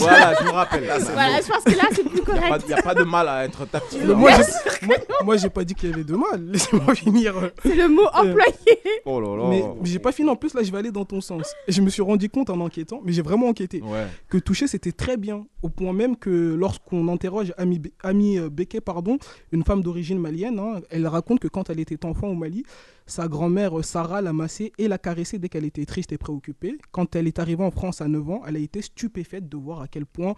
Voilà, 0.00 0.34
je 0.40 0.44
me 0.44 0.50
rappelle. 0.50 0.84
Voilà, 1.12 1.40
je 1.40 1.46
pense 1.46 1.62
que 1.62 1.70
là 1.76 1.84
c'est 1.92 2.02
plus 2.02 2.18
Il 2.26 2.32
n'y 2.32 2.38
a, 2.38 2.48
correct. 2.48 2.66
pas- 2.66 2.68
y 2.70 2.72
a 2.74 2.82
pas 2.82 2.94
de 2.94 3.02
mal 3.04 3.28
à 3.28 3.44
être 3.44 3.66
tactile. 3.66 4.04
Moi, 4.08 4.32
j'ai, 4.32 4.86
moi, 4.86 4.96
moi, 5.24 5.36
j'ai 5.36 5.48
pas 5.50 5.62
dit 5.64 5.74
qu'il 5.76 5.90
y 5.90 5.92
avait 5.92 6.02
de 6.02 6.16
mal. 6.16 6.42
Laissez-moi 6.46 6.94
finir. 6.96 7.36
euh. 7.38 7.50
C'est 7.62 7.74
le 7.76 7.88
mot 7.88 8.06
employé. 8.12 8.80
Oh 9.04 9.20
là 9.20 9.36
là. 9.44 9.48
Mais 9.48 9.62
mais 9.80 9.88
j'ai 9.88 10.00
pas 10.00 10.10
fini. 10.10 10.28
En 10.28 10.34
plus, 10.34 10.54
là, 10.54 10.62
je 10.64 10.72
vais 10.72 10.78
aller 10.78 10.90
dans 10.90 11.04
ton 11.04 11.20
sens. 11.20 11.54
Et 11.68 11.72
je 11.72 11.80
me 11.80 11.88
suis 11.88 12.02
rendu 12.02 12.28
compte 12.28 12.50
en 12.50 12.58
enquêtant, 12.58 13.00
mais 13.04 13.12
j'ai 13.12 13.22
vraiment 13.22 13.46
enquêté, 13.46 13.80
Ouais. 13.82 14.06
que 14.28 14.38
toucher, 14.38 14.66
c'était 14.66 14.92
très 14.92 15.16
bien. 15.16 15.46
Au 15.62 15.68
point 15.68 15.92
même 15.92 16.16
que 16.16 16.30
lorsqu'on 16.58 17.06
interroge 17.08 17.52
Ami, 17.58 17.80
Ami 18.02 18.38
euh, 18.38 18.48
Beke, 18.50 18.80
pardon, 18.80 19.18
une 19.52 19.62
femme 19.66 19.82
d'origine 19.82 20.18
malienne, 20.18 20.60
hein, 20.60 20.80
elle 20.90 21.06
raconte 21.08 21.40
que 21.40 21.48
quand 21.48 21.68
elle 21.70 21.80
était 21.80 22.06
enfant 22.06 22.28
au 22.28 22.34
Mali, 22.34 22.64
sa 23.04 23.26
grand-mère 23.26 23.78
euh, 23.78 23.82
Sarah 23.82 24.22
l'a 24.22 24.32
massée 24.32 24.72
et 24.78 24.86
l'a 24.86 24.96
caressée 24.96 25.38
dès 25.38 25.48
qu'elle 25.48 25.64
était 25.64 25.84
triste 25.84 26.12
et 26.12 26.18
préoccupée. 26.18 26.78
Quand 26.92 27.16
elle 27.16 27.26
est 27.26 27.40
arrivée 27.40 27.64
en 27.64 27.72
France 27.72 28.00
à 28.00 28.06
9 28.06 28.30
ans, 28.30 28.42
elle 28.46 28.56
a 28.56 28.60
été 28.60 28.80
stupéfaite 28.80 29.48
de 29.48 29.56
voir 29.56 29.80
à 29.80 29.88
quel 29.88 30.06
point 30.06 30.34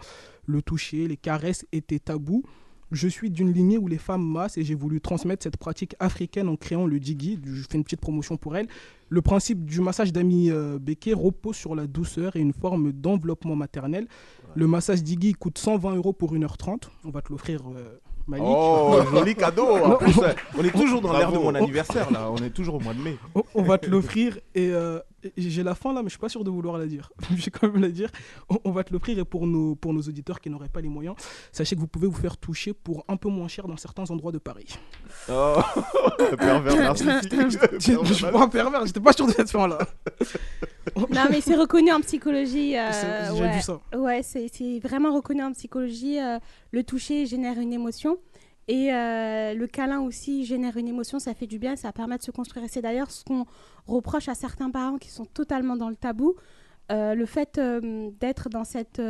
le 0.47 0.63
toucher, 0.63 1.07
les 1.07 1.15
caresses 1.15 1.65
étaient 1.71 1.99
tabous. 1.99 2.43
Je 2.91 3.07
suis 3.07 3.29
d'une 3.29 3.53
lignée 3.53 3.77
où 3.77 3.87
les 3.87 3.99
femmes 3.99 4.25
massent 4.27 4.57
et 4.57 4.63
j'ai 4.63 4.73
voulu 4.73 4.99
transmettre 4.99 5.43
cette 5.43 5.57
pratique 5.57 5.95
africaine 5.99 6.49
en 6.49 6.55
créant 6.55 6.87
le 6.87 6.99
Digi. 6.99 7.39
Je 7.45 7.61
fais 7.69 7.77
une 7.77 7.83
petite 7.83 8.01
promotion 8.01 8.35
pour 8.35 8.57
elle. 8.57 8.67
Le 9.09 9.21
principe 9.21 9.63
du 9.63 9.79
massage 9.79 10.11
d'Ami 10.11 10.49
euh, 10.49 10.79
Beke 10.79 11.11
repose 11.13 11.55
sur 11.55 11.75
la 11.75 11.85
douceur 11.85 12.35
et 12.35 12.39
une 12.39 12.53
forme 12.53 12.91
d'enveloppement 12.91 13.55
maternel. 13.55 14.07
Le 14.55 14.65
massage 14.65 15.03
Digi 15.03 15.33
coûte 15.33 15.59
120 15.59 15.97
euros 15.97 16.13
pour 16.13 16.33
1h30. 16.33 16.89
On 17.05 17.11
va 17.11 17.21
te 17.21 17.31
l'offrir, 17.31 17.61
euh, 17.69 17.99
Oh, 18.39 18.99
joli 19.11 19.35
cadeau. 19.35 19.77
En 19.77 19.95
plus, 19.95 20.15
ouais, 20.17 20.35
on 20.57 20.63
est 20.63 20.71
toujours 20.71 21.01
dans 21.01 21.17
l'air 21.17 21.31
de 21.31 21.37
mon 21.37 21.55
anniversaire 21.55 22.11
là. 22.11 22.29
On 22.31 22.37
est 22.37 22.49
toujours 22.51 22.75
au 22.75 22.79
mois 22.79 22.93
de 22.93 23.01
mai. 23.01 23.17
On, 23.55 23.63
va 23.63 23.77
te 23.77 23.89
l'offrir 23.89 24.37
et 24.55 24.71
euh, 24.71 24.99
et 24.99 25.08
j'ai 25.37 25.63
la 25.63 25.75
fin 25.75 25.93
là, 25.93 26.01
mais 26.01 26.09
je 26.09 26.13
suis 26.13 26.19
pas 26.19 26.29
sûr 26.29 26.43
de 26.43 26.49
vouloir 26.49 26.77
la 26.77 26.85
dire. 26.85 27.11
je 27.35 27.43
vais 27.45 27.51
quand 27.51 27.71
même 27.71 27.81
la 27.81 27.89
dire. 27.89 28.09
On, 28.49 28.57
on 28.63 28.71
va 28.71 28.83
te 28.83 28.93
l'offrir 28.93 29.17
et 29.19 29.25
pour 29.25 29.47
nos, 29.47 29.75
pour 29.75 29.93
nos 29.93 30.01
auditeurs 30.01 30.39
qui 30.39 30.49
n'auraient 30.49 30.69
pas 30.69 30.81
les 30.81 30.89
moyens, 30.89 31.15
sachez 31.51 31.75
que 31.75 31.81
vous 31.81 31.87
pouvez 31.87 32.07
vous 32.07 32.13
faire 32.19 32.37
toucher 32.37 32.73
pour 32.73 33.03
un 33.07 33.17
peu 33.17 33.29
moins 33.29 33.47
cher 33.47 33.67
dans 33.67 33.77
certains 33.77 34.09
endroits 34.11 34.31
de 34.31 34.37
Paris. 34.37 34.77
Oh, 35.29 35.57
le 36.19 36.35
pervers 36.37 36.75
narcissique. 36.77 37.33
Je 37.79 38.13
suis 38.13 38.25
pas 38.25 38.41
un 38.43 38.47
pervers, 38.47 38.85
j'étais 38.85 38.99
pas 38.99 39.13
sûr 39.13 39.27
de 39.27 39.31
cette 39.31 39.49
fin 39.51 39.67
là. 39.67 39.77
Non, 40.95 41.25
mais 41.29 41.41
c'est 41.41 41.55
reconnu 41.55 41.91
en 41.91 42.01
psychologie. 42.01 42.77
euh, 42.77 43.31
ouais. 43.33 43.53
vu 43.55 43.61
ça. 43.61 43.79
Ouais, 43.95 44.21
c'est 44.23 44.47
c'est 44.51 44.79
vraiment 44.79 45.13
reconnu 45.13 45.43
en 45.43 45.51
psychologie. 45.53 46.19
euh, 46.19 46.39
le 46.71 46.83
toucher 46.83 47.25
génère 47.25 47.59
une 47.59 47.73
émotion. 47.73 48.17
Et 48.69 48.93
euh, 48.93 49.55
le 49.55 49.65
câlin 49.65 49.99
aussi 50.01 50.45
génère 50.45 50.77
une 50.77 50.87
émotion, 50.87 51.17
ça 51.17 51.33
fait 51.33 51.47
du 51.47 51.57
bien, 51.57 51.75
ça 51.75 51.91
permet 51.91 52.19
de 52.19 52.21
se 52.21 52.29
construire. 52.29 52.67
C'est 52.69 52.83
d'ailleurs 52.83 53.09
ce 53.09 53.25
qu'on 53.25 53.47
reproche 53.87 54.29
à 54.29 54.35
certains 54.35 54.69
parents 54.69 54.99
qui 54.99 55.09
sont 55.09 55.25
totalement 55.25 55.75
dans 55.75 55.89
le 55.89 55.95
tabou. 55.95 56.35
Euh, 56.91 57.15
le 57.15 57.25
fait 57.25 57.57
euh, 57.57 58.11
d'être 58.19 58.47
dans 58.49 58.63
cette, 58.63 59.01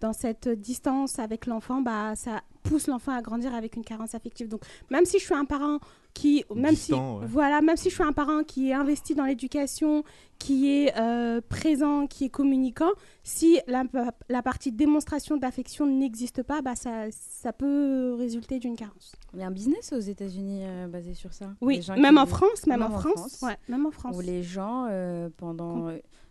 dans 0.00 0.12
cette 0.12 0.48
distance 0.48 1.20
avec 1.20 1.46
l'enfant, 1.46 1.82
bah, 1.82 2.16
ça 2.16 2.40
pousse 2.68 2.86
l'enfant 2.86 3.12
à 3.12 3.22
grandir 3.22 3.54
avec 3.54 3.76
une 3.76 3.84
carence 3.84 4.14
affective. 4.14 4.48
Donc, 4.48 4.62
même 4.90 5.04
si 5.04 5.18
je 5.18 5.24
suis 5.24 5.34
un 5.34 5.44
parent 5.44 5.78
qui, 6.14 6.44
même 6.54 6.70
Distant, 6.74 7.18
si, 7.18 7.22
ouais. 7.22 7.26
voilà, 7.30 7.60
même 7.60 7.76
si 7.76 7.90
je 7.90 7.94
suis 7.94 8.02
un 8.02 8.12
parent 8.12 8.42
qui 8.42 8.70
est 8.70 8.72
investi 8.72 9.14
dans 9.14 9.24
l'éducation, 9.24 10.02
qui 10.38 10.70
est 10.70 10.96
euh, 10.98 11.42
présent, 11.46 12.06
qui 12.06 12.24
est 12.24 12.30
communicant, 12.30 12.90
si 13.22 13.60
la, 13.66 13.84
la 14.28 14.42
partie 14.42 14.72
démonstration 14.72 15.36
d'affection 15.36 15.86
n'existe 15.86 16.42
pas, 16.42 16.62
bah, 16.62 16.74
ça, 16.74 17.10
ça 17.10 17.52
peut 17.52 18.14
résulter 18.14 18.58
d'une 18.58 18.76
carence. 18.76 19.14
Il 19.34 19.40
y 19.40 19.42
a 19.42 19.46
un 19.46 19.50
business 19.50 19.92
aux 19.92 20.00
États-Unis 20.00 20.62
euh, 20.64 20.88
basé 20.88 21.12
sur 21.12 21.34
ça? 21.34 21.54
Oui, 21.60 21.80
même 21.98 22.16
en 22.16 22.26
France, 22.26 22.66
même, 22.66 22.82
en 22.82 22.90
France, 22.90 23.42
ouais, 23.42 23.56
même 23.68 23.84
en 23.84 23.90
France. 23.90 24.16
Où 24.16 24.20
les 24.20 24.42
gens, 24.42 24.86
euh, 24.88 25.28
pendant 25.36 25.90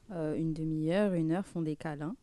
une 0.09 0.53
demi-heure, 0.53 1.13
une 1.13 1.31
heure, 1.31 1.45
font 1.45 1.61
des 1.61 1.75
câlins. 1.75 2.15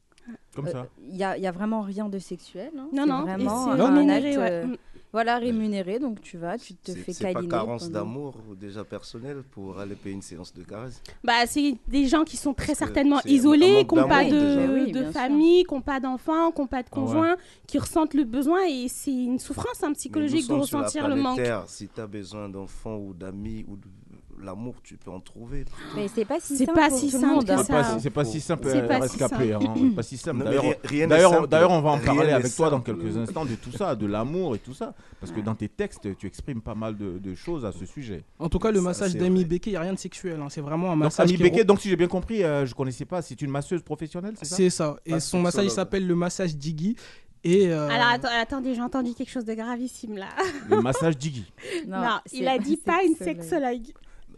Comme 0.55 0.69
ça. 0.69 0.87
Il 1.01 1.15
n'y 1.17 1.25
a, 1.25 1.37
y 1.39 1.47
a 1.47 1.53
vraiment 1.53 1.81
rien 1.81 2.09
de 2.09 2.19
sexuel. 2.19 2.71
hein. 2.79 2.89
Non, 2.93 3.03
C'est 3.05 3.09
non, 3.09 3.21
et 3.23 3.31
vraiment 3.33 3.67
un 3.71 3.75
rémunéré, 3.95 4.29
acte, 4.37 4.39
ouais. 4.39 4.51
euh, 4.51 4.67
Mm. 4.67 4.77
Voilà, 5.15 5.37
rémunéré. 5.37 5.99
Donc 5.99 6.23
tu 6.23 6.39
vas, 6.39 6.57
tu 6.57 6.73
te 6.75 6.91
C'est- 6.91 6.97
fais 6.99 7.13
C'est 7.13 7.25
pas 7.25 7.33
câliner. 7.35 7.51
carence 7.51 7.83
pendant- 7.85 7.99
d'amour 7.99 8.35
ou 8.49 8.55
déjà 8.55 8.83
personnel 8.83 9.43
pour 9.43 9.79
aller 9.79 9.95
payer 9.95 10.15
une 10.15 10.23
séance 10.23 10.55
de 10.55 10.63
caresse? 10.63 11.03
Bah, 11.23 11.47
c'est 11.47 11.75
des 11.87 12.07
gens 12.07 12.25
qui 12.25 12.39
sont 12.39 12.55
très 12.55 12.75
certainement 12.75 13.21
isolés, 13.27 13.87
qui 13.87 13.95
n'ont 13.95 14.09
pas 14.09 14.25
de. 14.25 14.73
Oui, 15.05 15.13
famille, 15.13 15.65
qui 15.65 15.75
n'ont 15.75 15.83
pas 15.83 16.01
d'enfants, 16.01 16.51
qui 16.51 16.63
n'ont 16.63 16.67
pas 16.67 16.83
de 16.83 16.89
ouais. 16.89 16.95
conjoint, 16.95 17.37
qui 17.67 17.79
ressentent 17.79 18.15
le 18.15 18.25
besoin 18.25 18.61
et 18.67 18.89
c'est 18.89 19.13
une 19.13 19.39
souffrance 19.39 19.83
hein, 19.83 19.93
psychologique 19.93 20.49
de 20.49 20.55
ressentir 20.55 21.07
le 21.09 21.17
manque. 21.17 21.37
Terre. 21.37 21.65
Si 21.69 21.89
tu 21.89 22.01
as 22.01 22.07
besoin 22.07 22.49
d'enfants 22.49 22.97
ou 22.97 23.13
d'amis 23.13 23.67
ou 23.69 23.77
de 23.77 23.89
l'amour, 24.43 24.75
tu 24.83 24.97
peux 24.97 25.11
en 25.11 25.21
trouver. 25.21 25.65
Mais 25.97 26.09
c'est 26.09 26.25
pas 26.25 26.39
si 26.41 26.57
C'est 26.57 26.67
simple 26.67 26.79
pas 26.79 26.91
si 26.91 27.15
hein. 27.17 27.41
C'est 27.41 27.57
pas, 27.73 27.85
si- 27.85 28.01
c'est 28.01 28.11
pas 28.11 28.25
si 28.25 28.41
simple 28.41 28.69
C'est 28.71 28.79
à 28.81 28.83
pas 28.99 29.09
si 29.09 29.23
hein, 29.23 29.93
pas 29.97 30.03
si 30.03 30.17
simple. 30.17 30.39
Non, 30.39 30.45
D'ailleurs, 30.45 30.65
rien 30.85 31.01
n'est 31.01 31.07
D'ailleurs, 31.07 31.31
simple. 31.33 31.49
d'ailleurs, 31.49 31.71
on 31.71 31.81
va 31.81 31.91
en 31.91 31.99
parler 31.99 32.33
avec 32.33 32.55
toi 32.55 32.71
dans 32.71 32.81
quelques 32.81 33.17
instants 33.17 33.45
de 33.45 33.55
tout 33.55 33.73
ça, 33.73 33.95
de 33.95 34.07
l'amour 34.07 34.55
et 34.55 34.59
tout 34.59 34.75
ça. 34.75 34.95
Parce 35.21 35.33
que 35.33 35.41
dans 35.41 35.55
tes 35.55 35.69
textes, 35.69 36.17
tu 36.17 36.27
exprimes 36.27 36.61
pas 36.61 36.75
mal 36.75 36.97
de, 36.97 37.19
de 37.19 37.35
choses 37.35 37.65
à 37.65 37.73
ce 37.73 37.87
sujet. 37.87 38.25
En 38.39 38.49
tout 38.49 38.59
cas, 38.59 38.71
le 38.71 38.79
Ça, 38.79 38.85
massage 38.85 39.13
c'est 39.13 39.19
d'Ami. 39.19 39.45
Beke, 39.45 39.67
il 39.67 39.71
n'y 39.71 39.77
a 39.77 39.81
rien 39.81 39.93
de 39.95 39.99
sexuel. 39.99 40.41
hein. 40.41 40.49
C'est 40.51 40.61
vraiment 40.61 40.89
un 40.89 40.95
Donc, 40.95 41.05
massage. 41.05 41.29
Ami 41.29 41.37
qui 41.37 41.43
Beke, 41.45 41.55
re- 41.63 41.65
donc 41.65 41.81
si 41.81 41.89
j'ai 41.89 41.97
bien 41.97 42.09
compris, 42.09 42.43
euh, 42.43 42.67
je 42.67 42.75
connaissais 42.75 43.05
pas, 43.05 43.23
c'est 43.23 43.41
une 43.41 43.51
masseuse 43.51 43.83
professionnelle, 43.83 44.35
c'est 44.37 44.45
ça? 44.47 44.57
C'est 44.57 44.71
ça. 44.71 44.97
Et 45.07 45.11
Pas 45.13 45.21
son 45.21 45.41
massage 45.41 45.65
il 45.67 45.71
s'appelle 45.71 46.07
le 46.07 46.15
massage 46.15 46.57
Digi. 46.57 46.97
Et 47.45 47.73
euh, 47.73 47.89
Alors 47.89 48.07
attendez, 48.41 48.73
j'ai 48.75 48.81
entendu 48.83 49.15
quelque 49.15 49.31
chose 49.31 49.45
de 49.45 49.55
gravissime 49.55 50.17
là. 50.17 50.29
Le 50.69 50.81
massage 50.81 51.19
Diggy. 51.19 51.45
Non, 51.89 51.99
c'est 52.25 52.37
il 52.37 52.47
a 52.47 52.57
dit 52.59 52.77
pas 52.77 53.01
une 53.05 53.17
sexologue. 53.17 53.83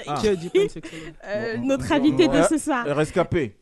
Ah. 0.07 0.15
qui 0.21 0.29
a 0.29 0.35
dit 0.37 0.49
pas 0.51 0.61
une 0.63 0.69
sexologue 0.69 1.13
Euh, 1.29 1.57
notre 1.63 1.93
invité 1.93 2.29
de 2.29 2.43
ce 2.49 2.59
soir. 2.59 2.85
Rescapé. 2.87 3.57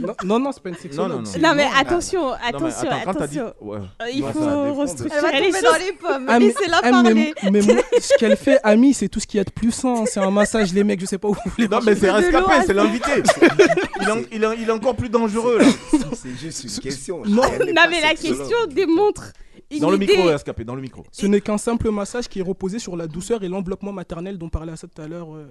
non, 0.00 0.14
non, 0.24 0.38
non, 0.40 0.52
c'est 0.52 0.62
pas 0.62 0.70
une 0.70 0.74
sexologue. 0.76 1.10
non, 1.10 1.18
non. 1.18 1.24
c'est- 1.26 1.38
Non 1.38 1.54
mais 1.54 1.64
Non, 1.66 1.70
attention, 1.78 2.22
Non, 2.22 2.30
mais 2.42 2.48
attention, 2.48 2.88
attends, 2.90 3.00
quand 3.04 3.14
t'as 3.14 3.26
dit. 3.26 3.38
attention. 3.38 3.54
Ouais. 3.68 3.78
Euh, 4.02 4.04
il 4.12 4.20
Non, 4.22 4.32
faut 4.32 4.74
restructurer 4.74 5.16
Elle 5.16 5.22
va 5.22 5.30
les 5.32 5.46
tomber 5.52 5.52
choses. 5.52 5.62
dans 5.62 5.84
les 5.84 5.92
pommes. 5.92 6.24
Mais- 6.26 6.38
Laissez-la 6.40 6.80
Ah, 6.82 7.02
mais, 7.02 7.02
parler. 7.02 7.34
mais 7.52 7.60
moi, 7.60 7.82
ce 8.00 8.16
qu'elle 8.18 8.36
fait, 8.36 8.58
Ami, 8.64 8.94
c'est 8.94 9.08
tout 9.08 9.20
ce 9.20 9.26
qu'il 9.26 9.38
y 9.38 9.40
a 9.40 9.44
de 9.44 9.50
plus 9.50 9.70
sain. 9.70 10.04
C'est 10.06 10.18
un 10.20 10.30
massage, 10.30 10.72
les 10.72 10.82
mecs, 10.82 11.00
je 11.00 11.06
sais 11.06 11.18
pas 11.18 11.28
où 11.28 11.34
vous 11.34 11.50
voulez. 11.56 11.68
Non, 11.68 11.80
mais 11.84 11.94
c'est 11.94 12.10
rescapé, 12.10 12.52
c'est 12.66 12.72
l'invité. 12.74 13.10
il, 14.00 14.08
est 14.08 14.10
en- 14.10 14.16
il 14.32 14.44
est- 14.44 14.56
il 14.62 14.68
est 14.68 14.72
encore 14.72 14.96
plus 14.96 15.10
dangereux 15.10 15.58
là. 15.58 15.66
C'est 16.14 16.36
juste 16.40 16.64
une 16.64 16.80
question. 16.82 17.22
Non. 17.26 17.42
Non 17.42 17.82
mais 17.90 18.00
la 18.00 18.14
question 18.14 18.66
démontre 18.70 19.32
Dans 19.80 19.90
le 19.90 19.98
micro, 19.98 20.22
rescapé, 20.24 20.64
dans 20.64 20.74
le 20.74 20.82
micro. 20.82 21.04
Ce 21.12 21.26
n'est 21.26 21.40
qu'un 21.40 21.58
simple 21.58 21.90
massage 21.90 22.28
qui 22.28 22.40
est 22.40 22.42
reposé 22.42 22.78
sur 22.78 22.96
la 22.96 23.06
douceur 23.06 23.42
et 23.44 23.48
l'enveloppement 23.48 23.92
maternel 23.92 24.38
dont 24.38 24.48
parlait 24.48 24.76
ça 24.76 24.86
tout 24.88 25.00
à 25.02 25.08
l'heure. 25.08 25.34
euh, 25.34 25.46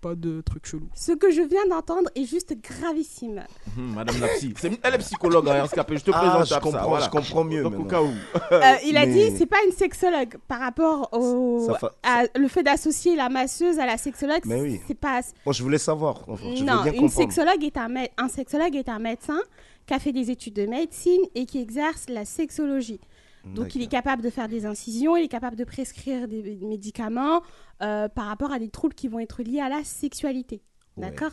pas 0.00 0.14
de 0.14 0.40
truc 0.42 0.64
chelou. 0.64 0.86
Ce 0.94 1.10
que 1.10 1.32
je 1.32 1.42
viens 1.42 1.66
d'entendre 1.68 2.08
est 2.14 2.24
juste 2.24 2.54
gravissime. 2.62 3.42
Hum, 3.76 3.94
Madame 3.96 4.20
la 4.20 4.28
psy. 4.28 4.54
Elle 4.84 4.94
est 4.94 4.98
psychologue, 4.98 5.48
hein. 5.48 5.64
Je 5.66 5.72
te 5.74 5.80
Ah, 5.80 5.84
présente 5.84 6.46
je 6.48 6.54
comprends, 6.60 6.88
voilà. 6.88 7.04
je 7.06 7.10
comprends 7.10 7.42
mieux. 7.42 7.64
Donc 7.64 7.80
au 7.80 7.82
cas 7.82 8.00
où. 8.00 8.12
Euh, 8.52 8.60
il 8.86 8.96
a 8.96 9.06
mais- 9.06 9.12
dit 9.30 9.36
c'est 9.36 9.46
pas 9.46 9.56
une 9.66 9.72
sexologue 9.72 10.36
par 10.46 10.60
rapport 10.60 11.08
au 11.12 11.66
Ça 11.66 11.74
fa- 11.74 11.92
à 12.04 12.22
le 12.38 12.46
fait 12.46 12.62
d'associer 12.62 13.16
la 13.16 13.28
masseuse 13.28 13.80
à 13.80 13.86
la 13.86 13.96
sexologue. 13.98 14.42
Mais 14.44 14.60
oui. 14.60 14.80
C'est 14.86 14.94
pas 14.94 15.20
Moi, 15.44 15.52
je 15.52 15.62
voulais 15.64 15.78
savoir. 15.78 16.22
Enfin, 16.28 16.44
je 16.54 16.60
veux 16.60 16.64
non, 16.64 16.82
bien 16.84 16.92
une 16.92 17.08
sexologue 17.08 17.64
est 17.64 17.76
un 17.76 17.92
un 18.18 18.28
sexologue 18.28 18.76
est 18.76 18.88
un 18.88 19.00
médecin 19.00 19.40
qui 19.84 19.94
a 19.94 19.98
fait 19.98 20.12
des 20.12 20.30
études 20.30 20.54
de 20.54 20.66
médecine 20.66 21.22
et 21.34 21.44
qui 21.44 21.58
exerce 21.60 22.06
la 22.08 22.24
sexologie. 22.24 23.00
Donc 23.44 23.74
il 23.74 23.82
est 23.82 23.88
capable 23.88 24.22
de 24.22 24.30
faire 24.30 24.48
des 24.48 24.66
incisions, 24.66 25.16
il 25.16 25.24
est 25.24 25.28
capable 25.28 25.56
de 25.56 25.64
prescrire 25.64 26.28
des 26.28 26.58
médicaments 26.62 27.42
euh, 27.82 28.08
par 28.08 28.26
rapport 28.26 28.52
à 28.52 28.58
des 28.58 28.68
troubles 28.68 28.94
qui 28.94 29.08
vont 29.08 29.20
être 29.20 29.42
liés 29.42 29.60
à 29.60 29.68
la 29.68 29.84
sexualité. 29.84 30.62
Ouais. 30.96 31.10
D'accord? 31.10 31.32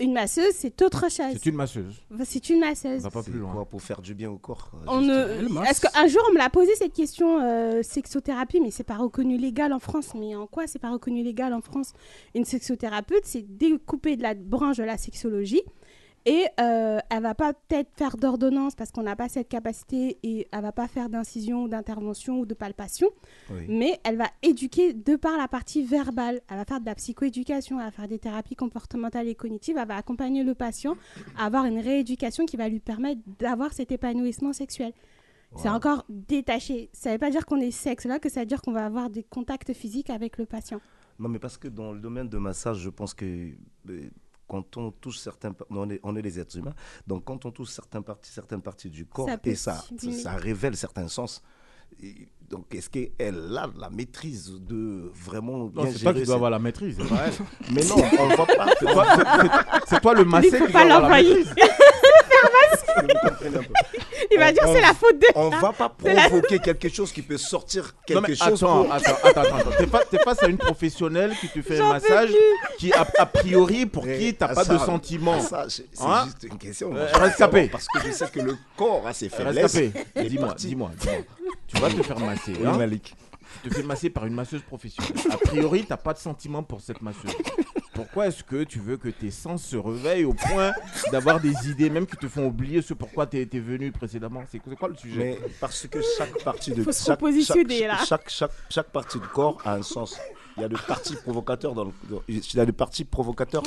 Une 0.00 0.14
masseuse, 0.14 0.54
c'est 0.54 0.80
autre 0.80 1.10
chose. 1.10 1.34
C'est 1.34 1.46
une 1.46 1.56
masseuse. 1.56 2.02
C'est 2.24 2.48
une 2.48 2.60
masseuse. 2.60 3.00
On 3.00 3.08
va 3.08 3.10
pas 3.10 3.22
plus 3.22 3.38
loin. 3.38 3.52
quoi 3.52 3.66
pour 3.66 3.82
faire 3.82 4.00
du 4.00 4.14
bien 4.14 4.30
au 4.30 4.38
corps 4.38 4.70
euh, 4.74 4.84
On 4.86 5.02
ne... 5.02 5.66
Est-ce 5.68 5.82
qu'un 5.82 6.06
jour 6.06 6.22
on 6.30 6.32
me 6.32 6.38
l'a 6.38 6.48
posé 6.48 6.74
cette 6.74 6.94
question 6.94 7.38
euh, 7.42 7.82
sexothérapie, 7.82 8.60
mais 8.60 8.70
c'est 8.70 8.82
pas 8.82 8.96
reconnu 8.96 9.36
légal 9.36 9.74
en 9.74 9.78
France. 9.78 10.14
Mais 10.14 10.34
en 10.34 10.46
quoi 10.46 10.66
c'est 10.66 10.78
pas 10.78 10.90
reconnu 10.90 11.22
légal 11.22 11.52
en 11.52 11.60
France? 11.60 11.92
Une 12.34 12.46
sexothérapeute, 12.46 13.24
c'est 13.24 13.42
découpé 13.42 14.16
de 14.16 14.22
la 14.22 14.32
branche 14.32 14.78
de 14.78 14.84
la 14.84 14.96
sexologie. 14.96 15.62
Et 16.26 16.44
euh, 16.60 16.98
elle 17.08 17.22
va 17.22 17.34
pas 17.34 17.54
peut-être 17.54 17.88
faire 17.96 18.16
d'ordonnance 18.18 18.74
parce 18.74 18.90
qu'on 18.92 19.02
n'a 19.02 19.16
pas 19.16 19.28
cette 19.30 19.48
capacité 19.48 20.18
et 20.22 20.46
elle 20.52 20.60
va 20.62 20.70
pas 20.72 20.86
faire 20.86 21.08
d'incision, 21.08 21.66
d'intervention 21.66 22.40
ou 22.40 22.46
de 22.46 22.52
palpation, 22.52 23.08
Oui. 23.50 23.64
mais 23.68 23.98
elle 24.04 24.16
va 24.18 24.26
éduquer 24.42 24.92
de 24.92 25.16
par 25.16 25.38
la 25.38 25.48
partie 25.48 25.82
verbale. 25.82 26.40
Elle 26.50 26.58
va 26.58 26.64
faire 26.66 26.80
de 26.80 26.86
la 26.86 26.94
psychoéducation, 26.94 27.78
elle 27.78 27.86
va 27.86 27.90
faire 27.90 28.08
des 28.08 28.18
thérapies 28.18 28.54
comportementales 28.56 29.28
et 29.28 29.34
cognitives, 29.34 29.78
elle 29.78 29.88
va 29.88 29.96
accompagner 29.96 30.44
le 30.44 30.54
patient 30.54 30.96
à 31.38 31.46
avoir 31.46 31.64
une 31.64 31.78
rééducation 31.80 32.44
qui 32.44 32.58
va 32.58 32.68
lui 32.68 32.80
permettre 32.80 33.22
d'avoir 33.38 33.72
cet 33.72 33.90
épanouissement 33.90 34.52
sexuel. 34.52 34.92
C'est 35.56 35.68
encore 35.68 36.04
détaché. 36.08 36.90
Ça 36.92 37.08
ne 37.08 37.14
veut 37.14 37.18
pas 37.18 37.30
dire 37.30 37.44
qu'on 37.44 37.60
est 37.60 37.72
sexe 37.72 38.04
là, 38.04 38.20
que 38.20 38.28
ça 38.28 38.40
veut 38.40 38.46
dire 38.46 38.62
qu'on 38.62 38.70
va 38.72 38.86
avoir 38.86 39.10
des 39.10 39.24
contacts 39.24 39.72
physiques 39.72 40.10
avec 40.10 40.38
le 40.38 40.46
patient. 40.46 40.80
Non, 41.18 41.28
mais 41.28 41.40
parce 41.40 41.58
que 41.58 41.66
dans 41.66 41.92
le 41.92 41.98
domaine 42.00 42.28
de 42.28 42.38
massage, 42.38 42.78
je 42.78 42.88
pense 42.88 43.14
que 43.14 43.24
euh, 43.88 44.10
quand 44.50 44.76
on 44.76 44.90
touche 44.90 45.18
certains, 45.18 45.54
on 45.70 45.88
est, 45.88 46.00
on 46.02 46.16
est 46.16 46.22
les 46.22 46.40
êtres 46.40 46.56
humains, 46.58 46.74
donc 47.06 47.24
quand 47.24 47.46
on 47.46 47.52
touche 47.52 47.68
certaines 47.70 48.02
parties, 48.02 48.32
certaines 48.32 48.62
parties 48.62 48.90
du 48.90 49.06
corps, 49.06 49.28
Ça 49.28 49.38
et 49.44 49.54
ça, 49.54 49.84
ça 50.22 50.32
révèle 50.32 50.76
certains 50.76 51.06
sens. 51.08 51.42
Et 52.02 52.28
donc, 52.48 52.72
est-ce 52.74 52.88
qu'elle 52.90 53.56
a 53.56 53.68
la 53.78 53.90
maîtrise 53.90 54.52
de 54.60 55.10
vraiment 55.14 55.58
Non, 55.58 55.66
bien 55.68 55.92
c'est 55.92 56.00
toi 56.00 56.14
qui 56.14 56.22
dois 56.24 56.34
avoir 56.36 56.50
la 56.50 56.58
maîtrise. 56.58 56.98
elle. 57.00 57.32
Mais 57.74 57.84
non, 57.84 57.96
on 58.18 58.28
ne 58.28 58.36
voit 58.36 58.46
pas. 58.46 58.66
C'est 59.86 60.00
toi, 60.00 60.00
toi 60.00 60.14
le 60.14 60.24
massé 60.24 60.50
Il 60.52 60.56
faut 60.58 60.66
qui 60.66 60.72
pas 60.72 60.84
doit 60.84 60.96
avoir 60.96 61.10
la 61.10 61.22
l'envoyer. 61.22 61.34
maîtrise. 61.44 61.54
Vous 61.54 61.56
comprenez 61.56 62.44
un 62.44 62.48
peu. 62.48 62.59
Il 64.32 64.38
va 64.38 64.48
on- 64.48 64.52
dire 64.52 64.62
c'est 64.66 64.80
la 64.80 64.94
faute 64.94 65.18
de. 65.18 65.26
On 65.34 65.48
va 65.50 65.72
pas 65.72 65.88
provoquer 65.88 66.58
quelque 66.58 66.88
chose 66.88 67.12
qui 67.12 67.22
peut 67.22 67.38
sortir 67.38 67.84
Non, 67.84 67.90
quelque 68.22 68.28
mais 68.30 68.34
chose. 68.36 68.62
attends, 68.62 68.84
pour- 68.84 68.92
attends, 68.92 69.10
attends, 69.24 69.40
attends, 69.40 69.56
attends. 69.56 69.70
T'es 69.78 69.86
fa- 69.86 70.04
T'es 70.10 70.18
face 70.18 70.42
à 70.42 70.46
une 70.46 70.58
professionnelle 70.58 71.32
qui 71.40 71.48
te 71.48 71.62
fait 71.62 71.80
un 71.80 71.88
massage 71.88 72.30
qui, 72.78 72.92
a, 72.92 73.06
a 73.18 73.26
priori, 73.26 73.86
pour 73.86 74.04
Mais 74.04 74.18
qui 74.18 74.34
t'as 74.34 74.46
à 74.46 74.54
pas 74.54 74.64
ça- 74.64 74.74
de 74.74 74.78
sentiments. 74.78 75.40
ça, 75.40 75.66
c'est 75.68 75.86
c'est 75.92 76.04
Hein 76.04 76.24
juste 76.26 76.42
une 76.44 76.58
question. 76.58 76.88
Euh, 76.88 76.92
Moi, 76.92 77.06
je 77.08 77.14
veux 77.18 77.24
reste 77.24 77.38
savoir, 77.38 77.62
capé. 77.62 77.68
Parce 77.70 77.86
que 77.86 78.00
je 78.06 78.12
sais 78.12 78.28
que 78.30 78.40
le 78.40 78.56
corps 78.76 79.06
a 79.06 79.12
ses 79.12 79.28
faiblesses. 79.28 79.72
Reste 79.74 79.92
capé. 79.92 80.06
Les 80.16 80.28
Dis-moi, 80.28 80.54
dis-moi, 80.56 80.90
dis-moi. 80.98 81.16
Tu 81.66 81.76
vas 81.80 81.90
te 81.90 82.02
faire 82.02 82.18
masser. 82.20 82.52
Oui, 82.58 82.66
hein. 82.66 82.76
Malik. 82.76 83.14
Tu 83.62 83.68
te 83.68 83.74
fais 83.74 83.82
masser 83.82 84.10
par 84.10 84.26
une 84.26 84.34
masseuse 84.34 84.62
professionnelle. 84.62 85.12
A 85.30 85.36
priori, 85.36 85.84
t'as 85.86 85.96
pas 85.96 86.12
de 86.12 86.18
sentiments 86.18 86.62
pour 86.62 86.80
cette 86.80 87.02
masseuse. 87.02 87.32
Pourquoi 87.92 88.28
est-ce 88.28 88.44
que 88.44 88.62
tu 88.64 88.78
veux 88.78 88.96
que 88.96 89.08
tes 89.08 89.30
sens 89.30 89.64
se 89.64 89.76
réveillent 89.76 90.24
au 90.24 90.34
point 90.34 90.72
d'avoir 91.10 91.40
des 91.40 91.68
idées, 91.68 91.90
même 91.90 92.06
qui 92.06 92.16
te 92.16 92.28
font 92.28 92.46
oublier 92.46 92.82
ce 92.82 92.94
pourquoi 92.94 93.26
tu 93.26 93.38
étais 93.38 93.58
venu 93.58 93.90
précédemment? 93.90 94.44
C'est 94.50 94.60
quoi 94.60 94.88
le 94.88 94.96
sujet? 94.96 95.38
Mais 95.40 95.48
parce 95.60 95.86
que 95.86 95.98
chaque 96.16 96.42
partie 96.44 96.72
de 96.72 96.82
Faut 96.82 96.92
se 96.92 97.04
chaque, 97.04 97.18
repositionner, 97.18 97.80
chaque, 97.80 97.88
là. 97.88 98.04
chaque, 98.06 98.28
chaque, 98.30 98.52
chaque 98.70 98.90
partie 98.90 99.18
du 99.18 99.26
corps 99.28 99.60
a 99.64 99.74
un 99.74 99.82
sens. 99.82 100.18
Il 100.60 100.62
y 100.62 100.66
a 100.66 100.68
des 100.68 100.76
parties 100.86 101.16
provocateurs 101.16 101.72
dans 101.74 101.84
le, 101.84 101.90
dans- 102.10 102.20
il 102.28 102.42
y 102.54 102.60
a 102.60 102.66
des 102.66 102.72
parties 102.72 103.04
provocateurs 103.04 103.62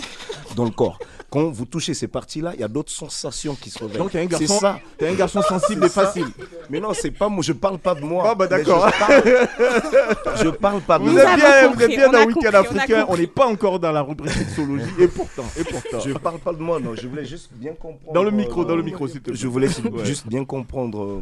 dans 0.55 0.63
le 0.65 0.69
corps. 0.69 0.99
Quand 1.31 1.49
vous 1.49 1.65
touchez 1.65 1.95
ces 1.95 2.07
parties-là, 2.07 2.51
il 2.53 2.59
y 2.61 2.63
a 2.63 2.67
d'autres 2.67 2.91
sensations 2.91 3.55
qui 3.55 3.71
se 3.71 3.79
réveillent. 3.79 3.97
Donc 3.97 4.11
t'es 4.11 4.19
un 4.19 4.23
C'est 4.29 4.45
garçon, 4.45 4.59
ça. 4.59 4.79
t'es 4.99 5.07
un 5.09 5.13
garçon 5.15 5.41
sensible 5.41 5.83
et 5.85 5.89
ça. 5.89 6.05
facile. 6.05 6.27
Mais 6.69 6.79
non, 6.79 6.93
c'est 6.93 7.09
pas 7.09 7.29
moi. 7.29 7.41
Je 7.41 7.53
parle 7.53 7.79
pas 7.79 7.95
de 7.95 8.01
moi. 8.01 8.23
Ah 8.27 8.35
bah 8.35 8.45
d'accord. 8.45 8.87
Je 8.87 8.99
parle, 8.99 10.37
je 10.43 10.49
parle 10.49 10.81
pas 10.81 10.99
de 10.99 11.03
Vous 11.05 11.11
moi. 11.11 11.21
êtes 11.21 11.27
avons 11.27 11.37
bien, 11.37 11.71
vous 11.73 11.81
êtes 11.81 11.89
bien 11.89 12.09
dans 12.11 12.17
a 12.19 12.21
le 12.21 12.27
week-end 12.27 12.53
a 12.53 12.59
africain. 12.59 13.05
On 13.09 13.17
n'est 13.17 13.25
pas 13.27 13.47
encore 13.47 13.79
dans 13.79 13.91
la 13.91 14.01
rubrique 14.03 14.31
sexologie. 14.33 14.85
Et 14.99 15.07
pourtant, 15.07 15.45
et 15.59 15.63
pourtant. 15.63 15.99
Je 15.99 16.11
parle 16.13 16.37
pas 16.39 16.53
de 16.53 16.59
moi, 16.61 16.79
non. 16.79 16.93
Je 16.95 17.07
voulais 17.07 17.25
juste 17.25 17.49
bien 17.53 17.73
comprendre. 17.73 18.13
Dans 18.13 18.23
le 18.23 18.29
micro, 18.31 18.61
euh, 18.61 18.65
dans 18.65 18.75
le 18.75 18.83
micro, 18.83 19.07
s'il 19.07 19.19
te 19.21 19.31
plaît. 19.31 19.35
Je 19.35 19.47
voulais 19.47 19.67
Ouais. 19.67 20.05
juste 20.05 20.27
bien 20.27 20.45
comprendre. 20.45 21.03
euh, 21.03 21.21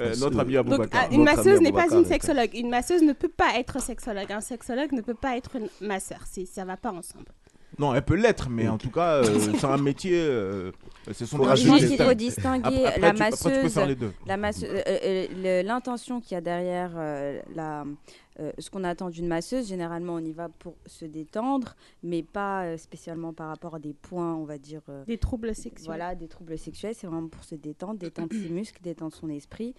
Euh, 0.00 0.12
ce- 0.14 0.20
notre 0.20 0.38
ami 0.40 0.54
Donc, 0.54 0.66
Aboubacar. 0.66 1.02
ah, 1.04 1.14
une 1.14 1.24
Notre 1.24 1.36
masseuse 1.36 1.60
n'est 1.60 1.72
pas 1.72 1.86
une 1.94 2.04
sexologue. 2.04 2.50
Une 2.54 2.68
masseuse 2.70 3.02
ne 3.02 3.12
peut 3.12 3.28
pas 3.28 3.56
être 3.58 3.80
sexologue. 3.80 4.30
Un 4.32 4.40
sexologue 4.40 4.92
ne 4.92 5.00
peut 5.00 5.14
pas 5.14 5.36
être 5.36 5.56
une 5.56 5.68
masseur. 5.86 6.18
C'est- 6.30 6.46
Ça 6.46 6.64
va 6.64 6.76
pas 6.76 6.90
ensemble. 6.90 7.26
Non, 7.78 7.92
elle 7.92 8.02
peut 8.04 8.14
l'être, 8.14 8.48
mais 8.50 8.68
en 8.68 8.78
tout 8.78 8.90
cas, 8.90 9.14
euh, 9.24 9.38
c'est 9.58 9.64
un 9.66 9.76
métier. 9.78 10.12
euh, 10.16 10.70
ce 11.12 11.26
sont 11.26 11.38
des 11.38 11.44
Je 11.44 11.48
rajouter 11.48 11.70
pense 11.70 11.80
des 11.80 11.88
qu'il 11.88 11.96
thèmes. 11.96 12.06
faut 12.08 12.14
distinguer 12.14 12.62
Après, 12.66 12.84
après, 12.86 13.00
la 13.00 13.10
tu, 13.10 13.22
après, 13.22 13.30
tu 13.36 13.42
peux 13.42 13.50
masseuse 13.50 13.74
faire 13.74 13.86
les 13.86 13.94
deux. 13.96 14.12
La 14.26 14.36
masse- 14.36 14.62
euh, 14.62 14.82
euh, 14.86 15.62
L'intention 15.64 16.20
qu'il 16.20 16.34
y 16.34 16.38
a 16.38 16.40
derrière 16.40 16.92
euh, 16.96 17.40
la, 17.56 17.84
euh, 18.40 18.52
ce 18.58 18.68
qu'on 18.70 18.82
attend 18.84 19.10
d'une 19.10 19.28
masseuse, 19.28 19.68
généralement 19.68 20.14
on 20.14 20.18
y 20.24 20.32
va 20.32 20.48
pour 20.48 20.76
se 20.86 21.04
détendre, 21.04 21.76
mais 22.02 22.22
pas 22.22 22.64
euh, 22.64 22.76
spécialement 22.76 23.32
par 23.32 23.48
rapport 23.48 23.76
à 23.76 23.78
des 23.78 23.94
points, 23.94 24.34
on 24.34 24.44
va 24.44 24.58
dire. 24.58 24.82
euh, 24.88 25.04
Des 25.04 25.18
troubles 25.18 25.54
sexuels. 25.54 25.86
voilà, 25.86 26.14
des 26.14 26.28
troubles 26.28 26.58
sexuels, 26.58 26.94
c'est 26.94 27.06
vraiment 27.06 27.28
pour 27.28 27.44
se 27.44 27.54
détendre, 27.54 27.98
détendre 27.98 28.32
ses 28.32 28.48
muscles, 28.50 28.82
détendre 28.82 29.14
son 29.14 29.28
esprit. 29.28 29.74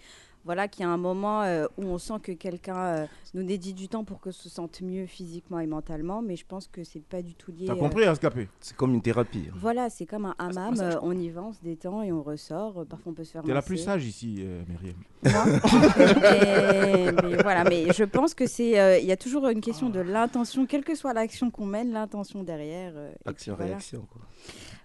Voilà, 0.46 0.68
qu'il 0.68 0.82
y 0.82 0.88
a 0.88 0.90
un 0.90 0.96
moment 0.96 1.42
euh, 1.42 1.66
où 1.76 1.82
on 1.84 1.98
sent 1.98 2.14
que 2.22 2.32
quelqu'un 2.32 2.76
euh, 2.78 3.06
nous 3.34 3.42
dédie 3.42 3.74
du 3.74 3.88
temps 3.88 4.04
pour 4.04 4.20
que 4.20 4.30
se 4.30 4.48
sente 4.48 4.80
mieux 4.80 5.04
physiquement 5.06 5.58
et 5.58 5.66
mentalement, 5.66 6.22
mais 6.22 6.36
je 6.36 6.46
pense 6.46 6.66
que 6.68 6.84
c'est 6.84 7.02
pas 7.04 7.20
du 7.20 7.34
tout 7.34 7.50
lié. 7.52 7.66
T'as 7.66 7.72
euh, 7.74 7.76
compris, 7.76 8.04
Ascapé 8.04 8.48
C'est 8.60 8.76
comme 8.76 8.94
une 8.94 9.02
thérapie. 9.02 9.46
hein. 9.50 9.56
voilà, 9.56 9.90
c'est 9.90 10.06
comme 10.06 10.24
un 10.26 10.34
hammam, 10.38 10.76
je 10.76 10.82
euh, 10.82 10.98
on 11.02 11.12
y 11.18 11.28
va, 11.30 11.42
on 11.42 11.52
se 11.52 11.60
détend 11.62 12.00
et 12.02 12.12
on 12.12 12.22
ressort. 12.22 12.78
Euh, 12.80 12.84
Parfois 12.84 13.10
on 13.12 13.14
peut 13.14 13.24
se 13.24 13.32
faire 13.32 13.42
T'es 13.42 13.52
la 13.52 13.60
plus 13.62 13.76
sage 13.78 14.06
ici, 14.06 14.36
euh, 14.40 14.62
Myriam. 14.68 14.94
Et- 15.24 17.12
mais 17.22 17.42
voilà, 17.42 17.64
mais 17.64 17.92
je 17.92 18.04
pense 18.04 18.32
que 18.34 18.46
c'est, 18.46 18.78
euh, 18.78 18.98
il 18.98 19.06
y 19.06 19.12
a 19.12 19.16
toujours 19.16 19.48
une 19.48 19.60
question 19.60 19.90
de 19.90 20.00
l'intention, 20.00 20.66
quelle 20.66 20.84
que 20.84 20.94
soit 20.94 21.12
l'action 21.12 21.50
qu'on 21.50 21.66
mène, 21.66 21.92
l'intention 21.92 22.42
derrière. 22.42 22.92
euh, 22.94 23.10
et 23.10 23.14
puis 23.24 23.30
Action, 23.30 23.56
voilà. 23.56 23.76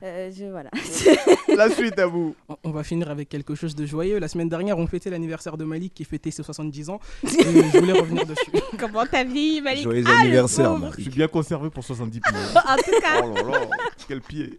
Euh, 0.03 0.31
je, 0.36 0.46
voilà. 0.46 0.70
La 1.55 1.70
suite 1.70 2.00
à 2.00 2.08
vous. 2.08 2.36
On- 2.50 2.58
On 2.63 2.72
va 2.72 2.84
finir 2.84 3.10
avec 3.12 3.29
quelque 3.29 3.55
chose 3.55 3.75
de 3.75 3.86
joyeux. 3.86 4.20
La 4.20 4.27
semaine 4.27 4.50
dernière, 4.50 4.77
on 4.77 4.88
fêtait 4.88 5.10
l'anniversaire 5.10 5.58
de 5.58 5.63
Malik 5.65 5.93
qui 5.93 6.03
fêtait 6.05 6.31
ses 6.31 6.43
70 6.43 6.89
ans. 6.89 7.00
Et 7.24 7.27
je 7.74 7.79
voulais 7.79 7.93
revenir 7.93 8.25
dessus. 8.25 8.51
Comment 8.79 9.05
t'as 9.05 9.24
vieilli, 9.24 9.62
Malik 9.62 9.84
Joyeux 9.84 10.03
Ah, 10.08 10.22
anniversaire. 10.22 10.77
Malik. 10.77 10.96
Je 10.98 11.01
suis 11.03 11.12
bien 11.12 11.27
conservé 11.27 11.70
pour 11.70 11.84
70 11.84 12.20
pieds. 12.20 12.38
En 12.55 12.75
tout 12.77 13.00
cas, 13.01 13.22
Oh 13.24 13.34
là 13.36 13.41
là, 13.60 13.67
quel 14.08 14.22
pied. 14.22 14.58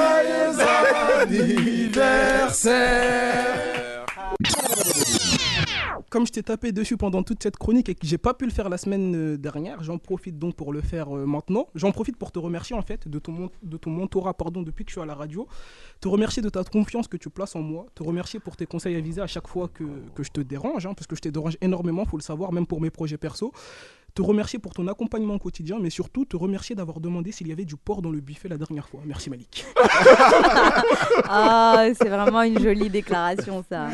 anniversaire. 1.21 4.07
Comme 6.09 6.25
je 6.27 6.31
t'ai 6.33 6.43
tapé 6.43 6.73
dessus 6.73 6.97
pendant 6.97 7.23
toute 7.23 7.41
cette 7.41 7.55
chronique 7.55 7.87
et 7.87 7.95
que 7.95 8.05
j'ai 8.05 8.17
pas 8.17 8.33
pu 8.33 8.43
le 8.45 8.51
faire 8.51 8.67
la 8.67 8.77
semaine 8.77 9.15
euh, 9.15 9.37
dernière, 9.37 9.81
j'en 9.81 9.97
profite 9.97 10.37
donc 10.37 10.55
pour 10.55 10.73
le 10.73 10.81
faire 10.81 11.15
euh, 11.15 11.25
maintenant. 11.25 11.67
J'en 11.73 11.93
profite 11.93 12.17
pour 12.17 12.33
te 12.33 12.39
remercier 12.39 12.75
en 12.75 12.81
fait 12.81 13.07
de 13.07 13.17
ton, 13.17 13.49
de 13.63 13.77
ton 13.77 13.91
mentorat 13.91 14.33
pardon, 14.33 14.61
depuis 14.61 14.83
que 14.83 14.91
je 14.91 14.95
suis 14.95 15.01
à 15.01 15.05
la 15.05 15.15
radio. 15.15 15.47
Te 16.01 16.09
remercier 16.09 16.43
de 16.43 16.49
ta 16.49 16.65
confiance 16.65 17.07
que 17.07 17.15
tu 17.15 17.29
places 17.29 17.55
en 17.55 17.61
moi. 17.61 17.85
Te 17.95 18.03
remercier 18.03 18.41
pour 18.41 18.57
tes 18.57 18.65
conseils 18.65 18.97
avisés 18.97 19.21
à 19.21 19.27
chaque 19.27 19.47
fois 19.47 19.69
que, 19.69 19.85
que 20.13 20.23
je 20.23 20.31
te 20.31 20.41
dérange, 20.41 20.85
hein, 20.85 20.93
parce 20.93 21.07
que 21.07 21.15
je 21.15 21.21
te 21.21 21.29
dérange 21.29 21.55
énormément, 21.61 22.03
faut 22.03 22.17
le 22.17 22.23
savoir, 22.23 22.51
même 22.51 22.67
pour 22.67 22.81
mes 22.81 22.89
projets 22.89 23.17
perso. 23.17 23.53
Te 24.13 24.21
remercier 24.21 24.59
pour 24.59 24.73
ton 24.73 24.87
accompagnement 24.87 25.35
au 25.35 25.39
quotidien, 25.39 25.77
mais 25.81 25.89
surtout 25.89 26.25
te 26.25 26.35
remercier 26.35 26.75
d'avoir 26.75 26.99
demandé 26.99 27.31
s'il 27.31 27.47
y 27.47 27.51
avait 27.53 27.63
du 27.63 27.77
porc 27.77 28.01
dans 28.01 28.11
le 28.11 28.19
buffet 28.19 28.49
la 28.49 28.57
dernière 28.57 28.87
fois. 28.89 28.99
Merci 29.05 29.29
Malik. 29.29 29.65
Ah, 31.33 31.85
c'est 31.97 32.09
vraiment 32.09 32.41
une 32.41 32.59
jolie 32.59 32.89
déclaration, 32.89 33.63
ça. 33.69 33.87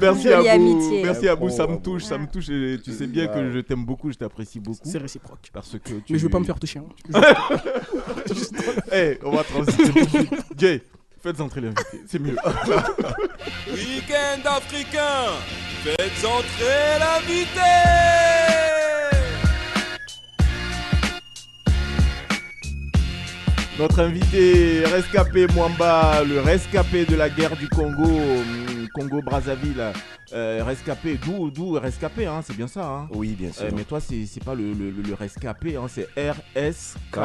Merci 0.00 0.22
Jolie 0.28 0.48
à 0.48 0.56
vous. 0.56 0.62
amitié. 0.72 1.02
Merci 1.02 1.28
à 1.28 1.34
vous. 1.34 1.50
Ça 1.50 1.66
me 1.66 1.76
touche, 1.76 2.04
ça 2.04 2.16
me 2.16 2.26
touche. 2.26 2.48
Et 2.48 2.78
tu 2.82 2.92
sais 2.92 3.06
bien 3.06 3.26
que 3.26 3.50
je 3.50 3.58
t'aime 3.60 3.84
beaucoup, 3.84 4.10
je 4.10 4.16
t'apprécie 4.16 4.58
beaucoup. 4.60 4.78
C'est 4.84 4.98
réciproque. 4.98 5.50
Parce 5.52 5.72
que 5.78 5.94
tu... 6.00 6.12
Mais 6.12 6.18
je 6.18 6.26
vais 6.26 6.30
pas 6.30 6.38
me 6.40 6.44
faire 6.44 6.58
toucher. 6.58 6.80
hein. 6.80 7.20
Eh, 8.92 9.18
on 9.24 9.30
va 9.32 9.44
transiter. 9.44 10.28
Jay, 10.56 10.82
faites 11.22 11.40
entrer 11.40 11.60
l'invité, 11.60 12.00
c'est 12.06 12.18
mieux. 12.18 12.36
Week-end 13.72 14.40
africain. 14.46 15.32
Faites 15.82 16.24
entrer 16.24 16.98
l'invité. 16.98 18.37
Notre 23.78 24.00
invité, 24.00 24.84
rescapé 24.86 25.46
Mwamba, 25.54 26.24
le 26.24 26.40
rescapé 26.40 27.04
de 27.04 27.14
la 27.14 27.30
guerre 27.30 27.56
du 27.56 27.68
Congo, 27.68 28.02
hum, 28.04 28.88
Congo-Brazzaville. 28.92 29.92
Euh, 30.32 30.62
rescapé, 30.66 31.16
d'où, 31.24 31.50
d'où 31.50 31.70
rescapé, 31.72 32.26
hein, 32.26 32.40
c'est 32.44 32.56
bien 32.56 32.66
ça. 32.66 32.84
Hein. 32.86 33.08
Oui, 33.12 33.34
bien 33.38 33.52
sûr. 33.52 33.64
Euh, 33.66 33.70
mais 33.74 33.84
toi, 33.84 34.00
c'est, 34.00 34.26
c'est 34.26 34.42
pas 34.44 34.54
le, 34.56 34.72
le, 34.72 34.90
le 34.90 35.14
rescapé, 35.14 35.76
hein, 35.76 35.86
c'est 35.88 36.08
R-S-K. 36.16 37.18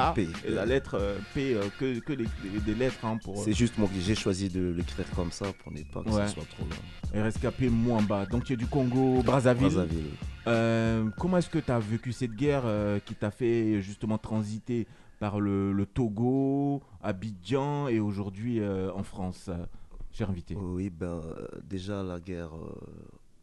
Et 0.45 0.51
la 0.51 0.65
lettre 0.65 0.95
euh, 1.01 1.17
P, 1.33 1.55
euh, 1.55 1.63
que, 1.79 1.99
que 1.99 2.13
des, 2.13 2.27
des- 2.65 2.75
lettres 2.75 3.03
hein, 3.03 3.17
pour. 3.23 3.43
C'est 3.43 3.53
juste 3.53 3.77
moi 3.79 3.87
que 3.93 3.99
j'ai 3.99 4.15
choisi 4.15 4.47
de 4.47 4.73
l'écrire 4.77 5.05
comme 5.15 5.31
ça 5.31 5.45
pour 5.63 5.71
ne 5.73 5.79
pas 5.81 6.01
que 6.03 6.09
Ouais. 6.15 6.27
ce 6.27 6.33
soit 6.35 6.45
trop 6.55 6.63
long. 6.63 7.19
euh, 7.19 7.23
rescapé 7.23 7.67
Mwamba. 7.67 8.25
Donc 8.27 8.43
tu 8.45 8.53
es 8.53 8.57
du 8.57 8.67
Congo-Brazzaville. 8.67 9.69
Brazzaville. 9.69 10.05
Euh, 10.47 11.05
comment 11.17 11.37
est-ce 11.37 11.49
que 11.49 11.59
tu 11.59 11.71
as 11.71 11.79
vécu 11.79 12.11
cette 12.13 12.35
guerre 12.35 12.63
euh, 12.65 12.99
qui 13.03 13.15
t'a 13.15 13.31
fait 13.31 13.81
justement 13.81 14.17
transiter 14.17 14.87
par 15.19 15.39
le, 15.39 15.71
le 15.73 15.85
Togo, 15.85 16.81
Abidjan 17.01 17.87
et 17.87 17.99
aujourd'hui 17.99 18.59
euh, 18.59 18.91
en 18.93 19.03
France, 19.03 19.47
euh, 19.49 19.65
cher 20.11 20.29
invité 20.29 20.55
Oui, 20.55 20.89
ben 20.89 21.21
euh, 21.23 21.47
déjà 21.63 22.03
la 22.03 22.19
guerre, 22.19 22.51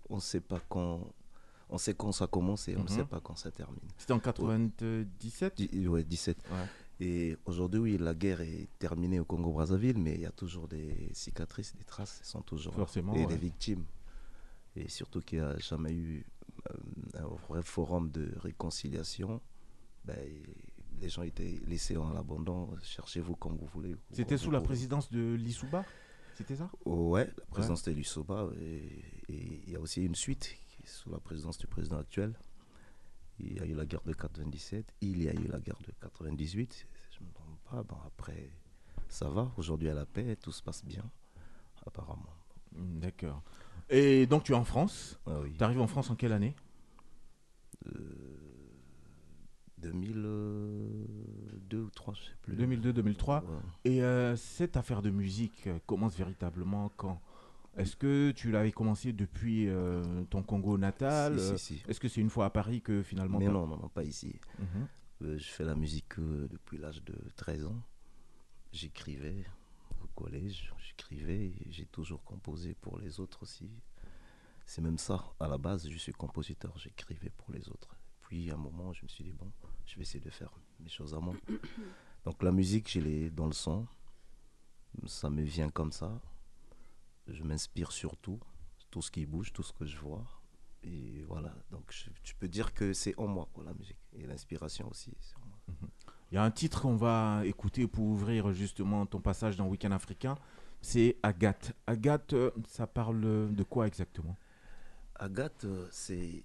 on 0.09 0.17
ne 0.17 0.21
sait 0.21 0.41
pas 0.41 0.61
quand, 0.69 1.01
on 1.69 1.79
sait 1.79 1.95
quand 1.95 2.13
ça 2.13 2.27
commence 2.27 2.69
et 2.69 2.77
on 2.77 2.81
ne 2.81 2.85
Mhm. 2.85 2.89
sait 2.89 3.05
pas 3.05 3.21
quand 3.21 3.37
ça 3.37 3.51
termine. 3.51 3.81
C'était 3.97 4.13
en 4.13 4.19
97 4.21 5.57
Di- 5.57 5.89
ouais, 5.89 6.05
17. 6.05 6.39
Ouais. 6.51 6.67
Et 7.03 7.37
aujourd'hui, 7.47 7.81
oui, 7.81 7.99
la 7.99 8.15
guerre 8.15 8.43
est 8.43 8.69
terminée 8.79 9.19
au 9.21 9.25
Congo-Brazzaville, 9.25 9.97
mais 9.97 10.15
il 10.17 10.21
y 10.21 10.27
a 10.27 10.33
toujours 10.33 10.69
des 10.69 11.09
cicatrices, 11.15 11.75
des 11.75 11.85
traces, 11.85 12.21
sont 12.23 12.43
toujours 12.43 12.73
là. 12.75 12.81
Forcément, 12.81 13.15
Et 13.15 13.21
ouais. 13.21 13.27
des 13.27 13.37
victimes. 13.39 13.85
Et 14.77 14.89
surtout 14.89 15.21
qu'il 15.21 15.39
n'y 15.39 15.45
a 15.45 15.57
jamais 15.59 15.93
eu 15.95 16.27
euh, 16.71 16.75
un 17.23 17.27
vrai 17.49 17.63
forum 17.63 18.11
de 18.11 18.33
réconciliation. 18.41 19.41
Ben, 20.05 20.19
les 21.01 21.09
gens 21.09 21.23
étaient 21.23 21.61
laissés 21.67 21.97
en 21.97 22.15
abandon. 22.17 22.69
Cherchez-vous 22.83 23.37
comme 23.37 23.57
vous 23.57 23.67
voulez. 23.67 23.97
C'était 24.13 24.37
sous 24.37 24.51
la 24.51 24.61
présidence 24.61 25.11
de 25.11 25.35
Lissouba 25.35 25.85
C'était 26.35 26.57
ça? 26.57 26.71
Ouais, 26.85 27.27
la 27.39 27.47
présidence 27.47 27.83
de 27.83 27.93
l'Usoba. 27.93 28.49
Et 28.61 29.05
il 29.29 29.71
y 29.71 29.77
a 29.77 29.81
aussi 29.81 30.05
une 30.05 30.15
suite 30.15 30.57
qui 30.69 30.83
est 30.83 30.89
sous 30.89 31.11
la 31.11 31.19
présidence 31.19 31.59
du 31.59 31.67
président 31.67 31.99
actuel. 31.99 32.39
Il 33.39 33.55
y 33.55 33.61
a 33.61 33.65
eu 33.65 33.75
la 33.75 33.87
guerre 33.87 34.03
de 34.05 34.13
97, 34.13 34.85
il 35.01 35.23
y 35.23 35.29
a 35.29 35.33
eu 35.33 35.47
la 35.47 35.59
guerre 35.61 35.79
de 35.87 35.93
98. 36.03 36.73
si 36.75 36.85
Je 37.11 37.21
ne 37.23 37.29
me 37.29 37.33
trompe 37.33 37.59
pas. 37.71 37.83
Bon, 37.83 37.97
après, 38.07 38.51
ça 39.09 39.31
va. 39.31 39.51
Aujourd'hui, 39.57 39.89
à 39.89 39.95
la 39.95 40.05
paix, 40.05 40.37
tout 40.37 40.53
se 40.53 40.63
passe 40.63 40.85
bien, 40.85 41.11
apparemment. 41.87 42.35
D'accord. 42.73 43.43
Et 43.89 44.27
donc 44.27 44.45
tu 44.45 44.53
es 44.53 44.55
en 44.55 44.65
France? 44.65 45.19
Ah 45.27 45.41
oui. 45.41 45.55
Tu 45.57 45.65
arrives 45.65 45.81
en 45.81 45.87
France 45.87 46.11
en 46.11 46.17
quelle 46.17 46.33
année? 46.33 46.55
2000, 47.85 47.97
euh, 47.97 48.40
2002 49.81 51.79
ou 51.79 51.91
3, 51.91 52.15
je 52.15 52.21
sais 52.21 52.37
plus. 52.43 52.55
2002-2003. 52.57 53.41
Ouais. 53.41 53.45
Et 53.85 54.03
euh, 54.03 54.37
cette 54.37 54.77
affaire 54.77 55.03
de 55.03 55.11
musique 55.11 55.67
euh, 55.67 55.79
commence 55.87 56.17
véritablement 56.17 56.91
quand? 56.97 57.21
Est-ce 57.77 57.97
que 57.97 58.33
tu 58.33 58.51
l'avais 58.51 58.73
commencé 58.73 59.13
depuis 59.13 59.69
euh, 59.69 60.03
ton 60.29 60.43
Congo 60.43 60.77
natal? 60.77 61.39
Si, 61.39 61.59
si, 61.59 61.77
si. 61.79 61.83
Est-ce 61.89 62.01
que 62.01 62.09
c'est 62.09 62.21
une 62.21 62.31
fois 62.31 62.47
à 62.47 62.51
Paris 62.51 62.83
que 62.83 63.03
finalement 63.03 63.39
Mais 63.39 63.47
non, 63.47 63.67
non, 63.67 63.77
non, 63.77 63.89
pas 63.89 64.03
ici. 64.03 64.35
Mhm. 64.59 64.89
Euh, 65.23 65.39
je 65.39 65.49
fais 65.49 65.65
la 65.65 65.75
musique 65.75 66.19
depuis 66.19 66.79
l'âge 66.79 67.05
de 67.05 67.15
13 67.37 67.67
ans. 67.67 67.81
J'écrivais 68.73 69.45
au 70.03 70.07
collège, 70.21 70.73
j'écrivais 70.79 71.53
j'ai 71.69 71.87
toujours 71.87 72.23
composé 72.25 72.75
pour 72.75 72.99
les 72.99 73.21
autres 73.21 73.43
aussi. 73.43 73.71
C'est 74.67 74.83
même 74.83 74.99
ça, 74.99 75.25
à 75.41 75.49
la 75.49 75.59
base, 75.59 75.89
je 75.89 75.99
suis 75.99 76.13
compositeur, 76.13 76.79
j'écrivais 76.79 77.31
pour 77.31 77.53
les 77.53 77.69
autres. 77.69 77.97
Puis 78.23 78.51
à 78.51 78.55
un 78.55 78.57
moment, 78.57 78.93
je 78.93 79.03
me 79.03 79.09
suis 79.09 79.25
dit, 79.25 79.33
bon, 79.33 79.51
je 79.91 79.97
vais 79.97 80.03
essayer 80.03 80.25
de 80.25 80.31
faire 80.31 80.53
mes 80.79 80.89
choses 80.89 81.15
à 81.15 81.19
moi. 81.19 81.35
Donc 82.25 82.43
la 82.43 82.53
musique, 82.53 82.89
je 82.89 83.01
l'ai 83.01 83.31
dans 83.31 83.47
le 83.47 83.53
sang, 83.53 83.87
ça 85.07 85.29
me 85.31 85.43
vient 85.43 85.69
comme 85.69 85.91
ça. 85.91 86.21
Je 87.27 87.43
m'inspire 87.43 87.91
surtout, 87.91 88.39
tout 88.91 89.03
ce 89.03 89.11
qui 89.11 89.27
bouge, 89.27 89.53
tout 89.53 89.63
ce 89.63 89.73
que 89.73 89.85
je 89.85 89.97
vois. 89.99 90.25
Et 90.83 91.23
voilà, 91.29 91.55
donc 91.71 91.85
je, 91.91 92.07
tu 92.23 92.35
peux 92.35 92.49
dire 92.49 92.73
que 92.73 92.93
c'est 92.93 93.15
en 93.19 93.27
moi, 93.27 93.49
quoi, 93.53 93.65
la 93.65 93.75
musique. 93.75 93.99
Et 94.15 94.27
l'inspiration 94.27 94.89
aussi, 94.91 95.13
c'est 95.21 95.37
en 95.37 95.47
moi. 95.47 95.91
Il 96.31 96.37
y 96.37 96.39
a 96.39 96.45
un 96.45 96.51
titre 96.51 96.83
qu'on 96.83 96.97
va 96.97 97.43
écouter 97.45 97.87
pour 97.87 98.05
ouvrir 98.05 98.53
justement 98.53 99.05
ton 99.07 99.21
passage 99.21 99.57
dans 99.57 99.67
Week-end 99.67 99.91
africain. 99.91 100.37
C'est 100.81 101.17
Agathe. 101.23 101.73
Agathe, 101.87 102.33
euh, 102.33 102.51
ça 102.69 102.87
parle 102.87 103.21
de 103.55 103.63
quoi 103.65 103.87
exactement? 103.87 104.37
Agathe, 105.17 105.65
euh, 105.65 105.89
c'est 105.91 106.45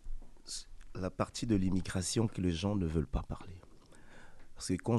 la 0.99 1.09
partie 1.09 1.45
de 1.45 1.55
l'immigration 1.55 2.27
que 2.27 2.41
les 2.41 2.51
gens 2.51 2.75
ne 2.75 2.85
veulent 2.85 3.07
pas 3.07 3.23
parler. 3.23 3.59
Parce 4.55 4.69
que 4.69 4.75
quand 4.75 4.97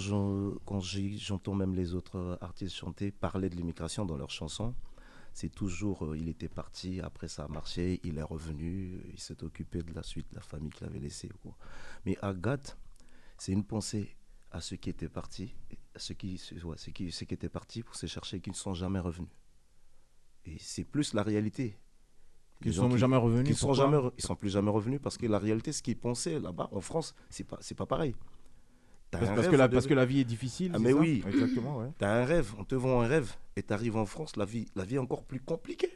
j'entends 0.79 1.55
même 1.55 1.75
les 1.75 1.95
autres 1.95 2.39
artistes 2.41 2.75
chanter, 2.75 3.11
parler 3.11 3.49
de 3.49 3.57
l'immigration 3.57 4.05
dans 4.05 4.17
leurs 4.17 4.31
chansons, 4.31 4.75
c'est 5.33 5.51
toujours 5.51 6.05
euh, 6.05 6.17
il 6.17 6.29
était 6.29 6.49
parti, 6.49 7.01
après 7.01 7.29
ça 7.29 7.45
a 7.45 7.49
marché, 7.49 8.01
il 8.05 8.17
est 8.19 8.23
revenu, 8.23 9.03
il 9.13 9.21
s'est 9.21 9.43
occupé 9.45 9.83
de 9.83 9.93
la 9.93 10.03
suite, 10.03 10.27
la 10.33 10.41
famille 10.41 10.71
qu'il 10.71 10.87
avait 10.87 10.99
laissée. 10.99 11.31
quoi. 11.43 11.57
Mais 12.07 12.17
Agathe, 12.23 12.79
c'est 13.37 13.53
une 13.53 13.65
pensée 13.65 14.17
à 14.51 14.61
ceux 14.61 14.77
qui 14.77 14.89
étaient 14.89 15.11
partis, 15.11 15.55
ceux 15.97 16.15
qui, 16.15 16.39
ceux 16.39 16.57
qui, 16.93 17.13
ceux 17.13 17.27
qui 17.27 17.35
étaient 17.35 17.51
partis 17.51 17.83
pour 17.83 17.97
se 17.97 18.07
chercher 18.07 18.39
et 18.39 18.41
qui 18.41 18.51
ne 18.51 18.55
sont 18.55 18.73
jamais 18.73 18.99
revenus. 18.99 19.31
Et 20.47 20.57
c'est 20.59 20.85
plus 20.85 21.13
la 21.13 21.23
réalité. 21.23 21.79
Gens 22.65 22.91
sont 22.91 22.97
jamais 22.97 23.17
revenus, 23.17 23.47
Qui 23.47 23.55
sont 23.55 23.75
jamais, 23.75 23.99
ils 24.19 24.23
sont 24.25 24.35
plus 24.35 24.51
jamais 24.51 24.71
revenus 24.71 25.01
parce 25.03 25.17
que 25.19 25.27
la 25.27 25.39
réalité, 25.39 25.73
ce 25.73 25.83
qu'ils 25.83 25.97
pensaient 25.97 26.41
là-bas 26.41 26.69
en 26.73 26.81
France, 26.81 27.15
c'est 27.31 27.45
pas, 27.45 27.59
c'est 27.61 27.75
pas 27.77 27.87
pareil. 27.87 28.15
Parce- 29.11 29.47
que 29.49 29.57
la- 29.57 29.69
de- 29.69 29.75
parce 29.75 29.87
que 29.87 29.95
la 29.95 30.05
vie 30.05 30.21
est 30.21 30.25
difficile, 30.25 30.73
Ah 30.75 30.79
mais 30.79 30.91
ça 30.91 30.97
oui, 30.97 31.23
Exactement, 31.27 31.79
ouais. 31.79 31.89
T'as 31.99 32.21
un 32.23 32.25
rêve, 32.25 32.53
on 32.59 32.65
te 32.65 32.75
vend 32.75 33.01
un 33.03 33.07
rêve 33.07 33.35
et 33.55 33.63
t'arrives 33.63 33.97
en 33.97 34.05
France, 34.05 34.37
la 34.37 34.45
vie, 34.45 34.67
la 34.75 34.85
vie 34.85 34.97
est 34.97 34.99
encore 34.99 35.23
plus 35.23 35.41
compliquée. 35.41 35.91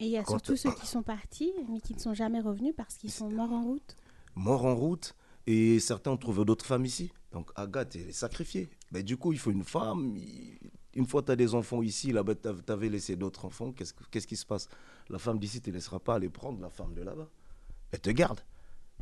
Et 0.00 0.04
il 0.06 0.10
y 0.10 0.16
a 0.16 0.22
Quand- 0.22 0.34
surtout 0.34 0.56
ceux 0.56 0.70
qui 0.72 0.86
sont 0.86 1.02
partis, 1.02 1.52
mais 1.68 1.80
qui 1.80 1.94
ne 1.94 1.98
sont 1.98 2.14
jamais 2.14 2.40
revenus 2.40 2.72
parce 2.76 2.94
qu'ils 2.96 3.10
sont 3.10 3.28
morts 3.30 3.52
en 3.52 3.64
route. 3.64 3.96
Mort 4.36 4.64
en 4.64 4.76
route 4.76 5.14
et 5.46 5.80
certains 5.80 6.12
ont 6.12 6.16
trouvé 6.16 6.44
d'autres 6.44 6.64
femmes 6.64 6.84
ici. 6.84 7.10
Donc 7.32 7.50
Agathe, 7.56 7.96
elle 7.96 8.08
est 8.08 8.12
sacrifiée. 8.12 8.68
Mais 8.92 9.02
du 9.02 9.16
coup, 9.16 9.32
il 9.32 9.38
faut 9.38 9.50
une 9.50 9.64
femme. 9.64 10.14
il- 10.16 10.56
Une 10.98 11.06
fois 11.06 11.22
tu 11.22 11.30
as 11.30 11.36
des 11.36 11.54
enfants 11.54 11.80
ici, 11.82 12.10
là-bas, 12.12 12.34
tu 12.34 12.72
avais 12.72 12.88
laissé 12.88 13.14
d'autres 13.14 13.44
enfants. 13.44 13.70
Qu'est-ce 13.72 13.94
que- 13.94 14.02
qu'est-ce 14.10 14.26
qui 14.26 14.36
se 14.36 14.44
passe? 14.44 14.68
La 15.08 15.18
femme 15.18 15.38
d'ici, 15.38 15.60
tu 15.60 15.70
ne 15.70 15.76
laisseras 15.76 16.00
pas 16.00 16.16
aller 16.16 16.28
prendre 16.28 16.60
la 16.60 16.70
femme 16.70 16.92
de 16.92 17.02
là-bas. 17.02 17.28
Elle 17.92 18.00
te 18.00 18.10
garde. 18.10 18.40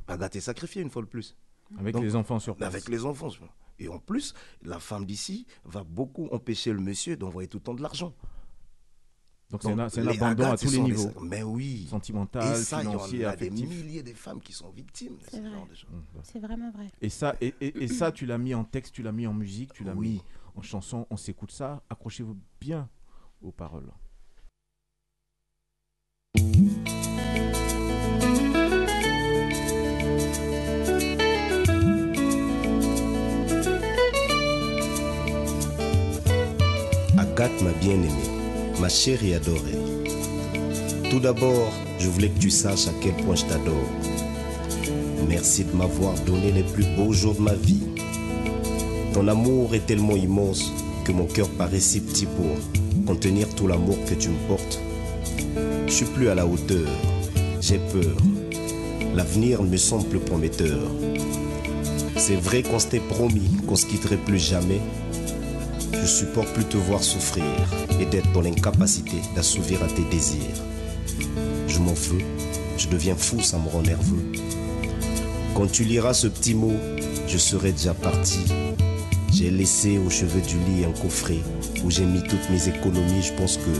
Agathe 0.06 0.36
est 0.36 0.40
sacrifiée 0.40 0.82
une 0.82 0.90
fois 0.90 1.00
de 1.02 1.08
plus. 1.08 1.34
Avec 1.78 1.98
les 1.98 2.14
enfants 2.14 2.38
sur 2.38 2.54
place. 2.54 2.68
Avec 2.72 2.88
les 2.90 3.04
enfants. 3.06 3.30
je- 3.30 3.40
Et 3.78 3.88
en 3.88 3.98
plus, 3.98 4.34
la 4.62 4.78
femme 4.78 5.04
d'ici 5.06 5.46
va 5.64 5.84
beaucoup 5.84 6.28
empêcher 6.32 6.72
le 6.72 6.80
monsieur 6.80 7.16
d'envoyer 7.16 7.48
tout 7.48 7.58
le 7.58 7.62
temps 7.62 7.74
de 7.74 7.82
l'argent. 7.82 8.14
Donc 9.50 9.62
c'est 9.62 9.70
un, 9.72 9.88
c'est 9.88 10.00
un 10.00 10.10
les 10.10 10.16
abandon 10.22 10.50
à 10.50 10.56
tous 10.56 10.72
les 10.72 10.80
niveaux. 10.80 11.10
Mais 11.22 11.42
oui. 11.42 11.86
Sentimental, 11.88 12.56
Et 12.56 12.62
ça, 12.62 12.82
il 13.12 13.18
y 13.20 13.24
a 13.24 13.36
des 13.36 13.48
milliers 13.50 14.02
de 14.02 14.12
femmes 14.12 14.40
qui 14.40 14.52
sont 14.52 14.70
victimes 14.70 15.16
de 15.18 15.24
ce 15.30 15.36
vrai. 15.40 15.50
genre 15.50 15.66
de 15.66 15.74
choses. 15.74 15.90
C'est 16.24 16.40
vraiment 16.40 16.70
vrai. 16.72 16.88
Et 17.00 17.08
ça, 17.08 17.36
et, 17.40 17.54
et- 17.60 17.84
et 17.84 17.88
ça, 17.88 18.10
tu 18.12 18.26
l'as 18.26 18.38
mis 18.38 18.54
en 18.54 18.64
texte, 18.64 18.92
tu 18.94 19.02
l'as 19.02 19.12
mis 19.12 19.26
en 19.26 19.34
musique, 19.34 19.72
tu 19.72 19.84
l'as 19.84 19.94
mis 19.94 20.20
en 20.56 20.62
chanson. 20.62 21.06
On 21.10 21.16
s'écoute 21.16 21.52
ça. 21.52 21.82
Accrochez-vous 21.90 22.36
bien 22.60 22.88
aux 23.42 23.52
paroles. 23.52 23.92
Agathe, 37.18 37.62
ma 37.62 37.72
bien-aimée, 37.72 38.08
ma 38.80 38.88
chérie 38.88 39.34
adorée. 39.34 39.78
Tout 41.10 41.20
d'abord, 41.20 41.70
je 41.98 42.08
voulais 42.08 42.30
que 42.30 42.38
tu 42.38 42.50
saches 42.50 42.88
à 42.88 42.92
quel 43.02 43.14
point 43.24 43.36
je 43.36 43.44
t'adore. 43.44 43.90
Merci 45.28 45.64
de 45.64 45.72
m'avoir 45.72 46.14
donné 46.24 46.52
les 46.52 46.62
plus 46.62 46.86
beaux 46.96 47.12
jours 47.12 47.34
de 47.34 47.40
ma 47.40 47.54
vie. 47.54 47.95
Ton 49.16 49.28
amour 49.28 49.74
est 49.74 49.86
tellement 49.86 50.14
immense 50.14 50.70
que 51.06 51.10
mon 51.10 51.24
cœur 51.24 51.48
paraît 51.48 51.80
si 51.80 52.00
petit 52.00 52.26
pour 52.26 53.06
contenir 53.06 53.48
tout 53.54 53.66
l'amour 53.66 53.96
que 54.04 54.12
tu 54.12 54.28
me 54.28 54.36
portes. 54.46 54.78
Je 55.86 55.90
suis 55.90 56.04
plus 56.04 56.28
à 56.28 56.34
la 56.34 56.44
hauteur, 56.46 56.86
j'ai 57.62 57.78
peur. 57.78 58.14
L'avenir 59.14 59.62
me 59.62 59.78
semble 59.78 60.20
prometteur. 60.20 60.78
C'est 62.18 62.36
vrai 62.36 62.62
qu'on 62.62 62.78
s'était 62.78 63.00
promis 63.00 63.48
qu'on 63.66 63.74
se 63.74 63.86
quitterait 63.86 64.18
plus 64.18 64.38
jamais. 64.38 64.82
Je 65.94 66.04
supporte 66.04 66.52
plus 66.52 66.66
te 66.66 66.76
voir 66.76 67.02
souffrir 67.02 67.46
et 67.98 68.04
d'être 68.04 68.30
dans 68.32 68.42
l'incapacité 68.42 69.16
d'assouvir 69.34 69.82
à 69.82 69.86
tes 69.86 70.04
désirs. 70.10 70.60
Je 71.68 71.78
m'en 71.78 71.94
veux, 71.94 72.20
je 72.76 72.88
deviens 72.88 73.16
fou, 73.16 73.40
ça 73.40 73.56
me 73.56 73.70
rend 73.70 73.80
nerveux. 73.80 74.30
Quand 75.54 75.72
tu 75.72 75.84
liras 75.84 76.12
ce 76.12 76.26
petit 76.26 76.52
mot, 76.52 76.76
je 77.26 77.38
serai 77.38 77.72
déjà 77.72 77.94
parti. 77.94 78.40
J'ai 79.38 79.50
laissé 79.50 79.98
au 79.98 80.08
cheveux 80.08 80.40
du 80.40 80.56
lit 80.60 80.86
un 80.86 80.98
coffret 80.98 81.40
où 81.84 81.90
j'ai 81.90 82.06
mis 82.06 82.22
toutes 82.22 82.48
mes 82.48 82.70
économies. 82.70 83.20
Je 83.22 83.34
pense 83.34 83.58
que 83.58 83.70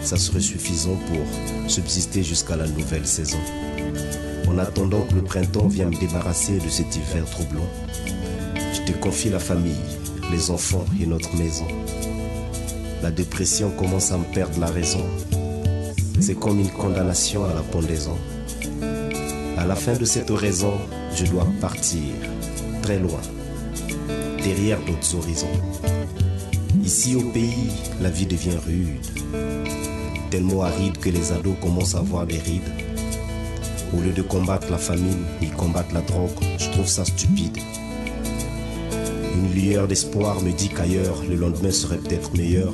ça 0.00 0.16
serait 0.16 0.40
suffisant 0.40 0.96
pour 1.06 1.70
subsister 1.70 2.22
jusqu'à 2.22 2.56
la 2.56 2.66
nouvelle 2.66 3.06
saison. 3.06 3.36
En 4.48 4.56
attendant 4.56 5.02
que 5.02 5.16
le 5.16 5.22
printemps 5.22 5.68
vienne 5.68 5.90
me 5.90 6.00
débarrasser 6.00 6.56
de 6.60 6.68
cet 6.70 6.96
hiver 6.96 7.26
troublant, 7.26 7.68
je 8.56 8.90
te 8.90 8.96
confie 8.96 9.28
la 9.28 9.38
famille, 9.38 9.84
les 10.30 10.50
enfants 10.50 10.86
et 10.98 11.04
notre 11.04 11.36
maison. 11.36 11.68
La 13.02 13.10
dépression 13.10 13.70
commence 13.72 14.12
à 14.12 14.16
me 14.16 14.24
perdre 14.32 14.58
la 14.60 14.68
raison. 14.68 15.04
C'est 16.20 16.36
comme 16.36 16.58
une 16.58 16.70
condamnation 16.70 17.44
à 17.44 17.52
la 17.52 17.60
pendaison. 17.60 18.16
À 19.58 19.66
la 19.66 19.76
fin 19.76 19.92
de 19.92 20.06
cette 20.06 20.30
raison, 20.30 20.72
je 21.14 21.26
dois 21.26 21.46
partir 21.60 22.00
très 22.80 22.98
loin, 22.98 23.20
derrière 24.42 24.78
d'autres 24.84 25.14
horizons. 25.14 25.46
Ici 26.82 27.14
au 27.14 27.22
pays, 27.30 27.70
la 28.00 28.10
vie 28.10 28.26
devient 28.26 28.58
rude, 28.66 29.06
tellement 30.30 30.62
aride 30.62 30.98
que 30.98 31.10
les 31.10 31.32
ados 31.32 31.56
commencent 31.60 31.94
à 31.94 31.98
avoir 31.98 32.26
des 32.26 32.38
rides. 32.38 32.62
Au 33.94 34.00
lieu 34.00 34.12
de 34.12 34.22
combattre 34.22 34.70
la 34.70 34.78
famine, 34.78 35.24
ils 35.40 35.52
combattent 35.52 35.92
la 35.92 36.00
drogue. 36.00 36.30
Je 36.58 36.70
trouve 36.70 36.86
ça 36.86 37.04
stupide. 37.04 37.58
Une 39.34 39.52
lueur 39.54 39.86
d'espoir 39.86 40.40
me 40.40 40.50
dit 40.52 40.70
qu'ailleurs, 40.70 41.22
le 41.28 41.36
lendemain 41.36 41.70
serait 41.70 41.98
peut-être 41.98 42.34
meilleur. 42.34 42.72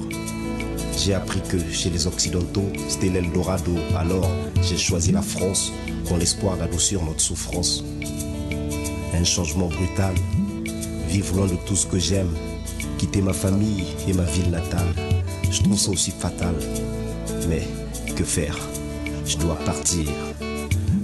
J'ai 0.96 1.14
appris 1.14 1.40
que 1.40 1.58
chez 1.72 1.90
les 1.90 2.06
Occidentaux, 2.06 2.70
c'était 2.88 3.08
l'Eldorado. 3.08 3.74
Alors, 3.96 4.30
j'ai 4.62 4.76
choisi 4.76 5.12
la 5.12 5.22
France 5.22 5.72
dans 6.08 6.16
l'espoir 6.16 6.56
d'adoucir 6.56 7.02
notre 7.04 7.20
souffrance. 7.20 7.84
Un 9.14 9.24
changement 9.24 9.68
brutal. 9.68 10.14
Vivre 11.08 11.36
loin 11.36 11.46
de 11.46 11.56
tout 11.66 11.74
ce 11.74 11.86
que 11.86 11.98
j'aime. 11.98 12.30
Quitter 12.98 13.22
ma 13.22 13.32
famille 13.32 13.84
et 14.06 14.12
ma 14.12 14.24
ville 14.24 14.50
natale. 14.50 14.94
Je 15.50 15.62
trouve 15.62 15.78
ça 15.78 15.90
aussi 15.90 16.10
fatal. 16.10 16.54
Mais 17.48 17.66
que 18.14 18.24
faire? 18.24 18.56
Je 19.24 19.38
dois 19.38 19.56
partir. 19.64 20.08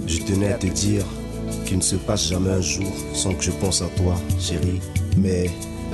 Je 0.05 0.19
tenais 0.19 0.53
à 0.53 0.57
te 0.57 0.67
dire 0.67 1.03
qu'il 1.65 1.77
ne 1.77 1.83
se 1.83 1.95
passe 1.95 2.27
jamais 2.27 2.51
un 2.51 2.61
jour 2.61 2.91
sans 3.13 3.33
que 3.33 3.43
je 3.43 3.51
pense 3.51 3.81
à 3.81 3.87
toi, 3.97 4.15
chérie. 4.39 4.79
Mais 5.17 5.49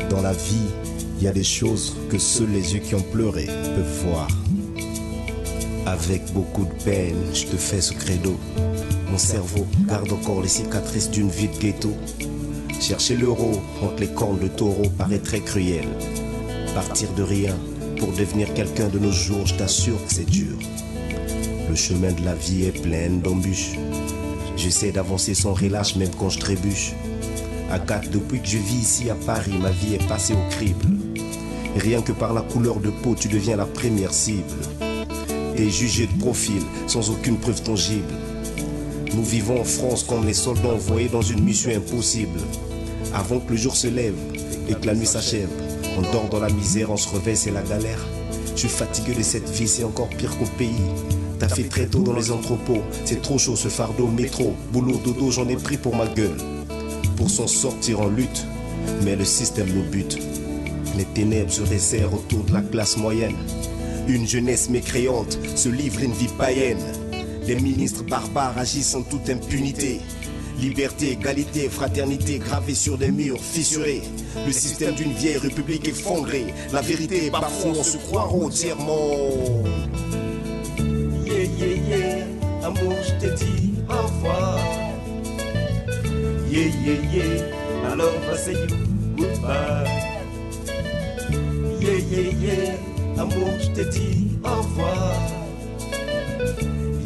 dans 0.10 0.22
la 0.22 0.34
vie, 0.34 0.70
il 1.18 1.24
y 1.24 1.28
a 1.28 1.32
des 1.32 1.44
choses 1.44 1.96
que 2.10 2.18
seuls 2.18 2.52
les 2.52 2.74
yeux 2.74 2.80
qui 2.80 2.96
ont 2.96 3.02
pleuré 3.02 3.46
peuvent 3.46 4.04
voir. 4.04 4.28
Avec 5.86 6.22
beaucoup 6.34 6.66
de 6.66 6.84
peine, 6.84 7.18
je 7.34 7.46
te 7.46 7.56
fais 7.56 7.82
ce 7.82 7.94
credo. 7.94 8.38
Mon 9.10 9.18
cerveau 9.18 9.66
garde 9.88 10.12
encore 10.12 10.42
les 10.42 10.48
cicatrices 10.48 11.10
d'une 11.12 11.30
vie 11.30 11.48
de 11.48 11.58
ghetto. 11.58 11.94
Chercher 12.82 13.16
l'euro 13.16 13.62
entre 13.84 14.00
les 14.00 14.08
cornes 14.08 14.40
de 14.40 14.48
taureau 14.48 14.90
paraît 14.98 15.20
très 15.20 15.40
cruel. 15.40 15.86
Partir 16.74 17.10
de 17.14 17.22
rien 17.22 17.56
pour 18.00 18.12
devenir 18.12 18.52
quelqu'un 18.56 18.88
de 18.88 18.98
nos 18.98 19.12
jours, 19.12 19.46
je 19.46 19.54
t'assure 19.54 20.04
que 20.04 20.12
c'est 20.12 20.26
dur. 20.26 20.58
Le 21.70 21.76
chemin 21.76 22.12
de 22.12 22.26
la 22.26 22.34
vie 22.34 22.66
est 22.66 22.82
plein 22.82 23.12
d'embûches. 23.12 23.78
J'essaie 24.58 24.92
d'avancer 24.92 25.36
sans 25.36 25.54
relâche 25.54 25.96
même 25.96 26.10
quand 26.20 26.32
je 26.32 26.40
trébuche. 26.40 26.94
Agathe, 27.70 28.10
depuis 28.10 28.42
que 28.42 28.48
je 28.48 28.58
vis 28.58 28.82
ici 28.82 29.10
à 29.12 29.16
Paris, 29.16 29.60
ma 29.62 29.70
vie 29.70 29.94
est 29.94 30.08
passée 30.08 30.34
au 30.34 30.50
crible. 30.50 30.88
Rien 31.78 32.02
que 32.02 32.14
par 32.14 32.34
la 32.34 32.42
couleur 32.42 32.80
de 32.80 32.90
peau, 32.90 33.14
tu 33.14 33.28
deviens 33.28 33.58
la 33.58 33.68
première 33.68 34.12
cible. 34.12 34.58
Et 35.56 35.70
jugé 35.70 36.08
de 36.08 36.20
profil, 36.20 36.64
sans 36.88 37.12
aucune 37.12 37.38
preuve 37.38 37.62
tangible. 37.62 38.12
Nous 39.14 39.24
vivons 39.24 39.62
en 39.62 39.66
France 39.66 40.04
comme 40.04 40.26
les 40.26 40.34
soldats 40.34 40.74
envoyés 40.74 41.10
dans 41.10 41.22
une 41.22 41.44
mission 41.44 41.70
impossible. 41.70 42.40
Avant 43.14 43.40
que 43.40 43.52
le 43.52 43.58
jour 43.58 43.76
se 43.76 43.88
lève 43.88 44.16
et 44.70 44.74
que 44.74 44.88
la 44.88 44.96
nuit 44.96 45.06
s'achève, 45.06 45.50
on 45.98 46.02
dort 46.14 46.30
dans 46.30 46.40
la 46.40 46.50
misère, 46.50 46.92
on 46.92 46.98
se 46.98 47.10
réveille, 47.10 47.36
c'est 47.36 47.52
la 47.52 47.62
galère. 47.62 48.00
Je 48.56 48.62
suis 48.62 48.70
fatigué 48.70 49.14
de 49.14 49.24
cette 49.24 49.50
vie, 49.50 49.68
c'est 49.68 49.84
encore 49.84 50.10
pire 50.10 50.38
qu'au 50.38 50.46
pays. 50.58 50.70
T'as 51.40 51.50
fait 51.50 51.64
très 51.64 51.88
tôt 51.88 52.00
dans 52.00 52.14
les 52.14 52.32
entrepôts, 52.32 52.84
c'est 53.04 53.22
trop 53.22 53.38
chaud 53.38 53.56
ce 53.56 53.68
fardeau, 53.68 54.08
métro, 54.08 54.54
boulot, 54.72 55.00
dodo, 55.04 55.32
j'en 55.32 55.48
ai 55.50 55.56
pris 55.56 55.78
pour 55.78 55.96
ma 55.96 56.08
gueule. 56.08 56.38
Pour 57.18 57.30
s'en 57.30 57.48
sortir 57.48 58.00
en 58.00 58.08
lutte, 58.08 58.46
mais 59.04 59.16
le 59.16 59.26
système 59.26 59.68
nous 59.74 59.90
bute. 59.90 60.18
Les 60.98 61.06
ténèbres 61.06 61.52
se 61.52 61.62
resserrent 61.62 62.14
autour 62.14 62.44
de 62.44 62.54
la 62.54 62.62
classe 62.62 62.98
moyenne. 62.98 63.36
Une 64.08 64.28
jeunesse 64.28 64.70
mécréante 64.70 65.38
se 65.56 65.70
livre 65.70 66.02
une 66.02 66.14
vie 66.14 66.30
païenne. 66.38 66.84
Les 67.48 67.56
ministres 67.56 68.04
barbares 68.04 68.58
agissent 68.58 68.96
en 68.96 69.02
toute 69.02 69.30
impunité. 69.30 70.00
Liberté, 70.60 71.12
égalité, 71.12 71.70
fraternité 71.70 72.38
gravées 72.40 72.76
sur 72.76 72.98
des 72.98 73.12
murs 73.12 73.42
fissurés. 73.42 74.02
Le 74.46 74.52
système 74.52 74.94
d'une 74.96 75.12
vieille 75.14 75.38
république 75.38 75.88
effondrée. 75.88 76.54
La 76.72 76.82
vérité 76.82 77.26
est 77.28 77.30
bafouée, 77.32 77.72
on 77.80 77.84
se 77.84 77.98
croit 77.98 78.28
entièrement. 78.28 79.12
Yeah, 81.26 81.44
yeah, 81.58 81.76
yeah, 81.90 82.68
amour, 82.68 82.94
je 83.04 83.28
te 83.28 83.34
dis 83.36 83.74
au 83.90 84.02
revoir. 84.06 84.60
Yeah, 86.52 86.68
yeah, 86.86 87.00
yeah, 87.14 87.92
alors 87.92 88.12
va 88.28 88.38
say 88.38 88.54
you 88.54 88.68
goodbye. 89.16 89.88
Yeah, 91.80 92.00
yeah, 92.12 92.32
yeah, 92.42 93.22
amour, 93.22 93.54
je 93.60 93.70
te 93.72 93.90
dis 93.90 94.28
au 94.44 94.62
revoir. 94.62 95.16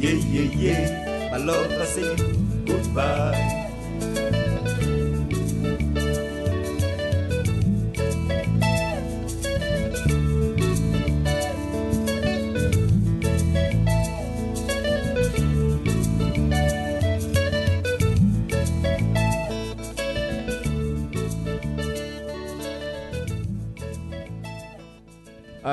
Yeah, 0.02 0.18
yeah, 0.34 0.50
yeah, 0.58 1.36
alors 1.36 1.68
va 1.78 1.86
say 1.86 2.02
you 2.02 2.36
goodbye. 2.66 3.56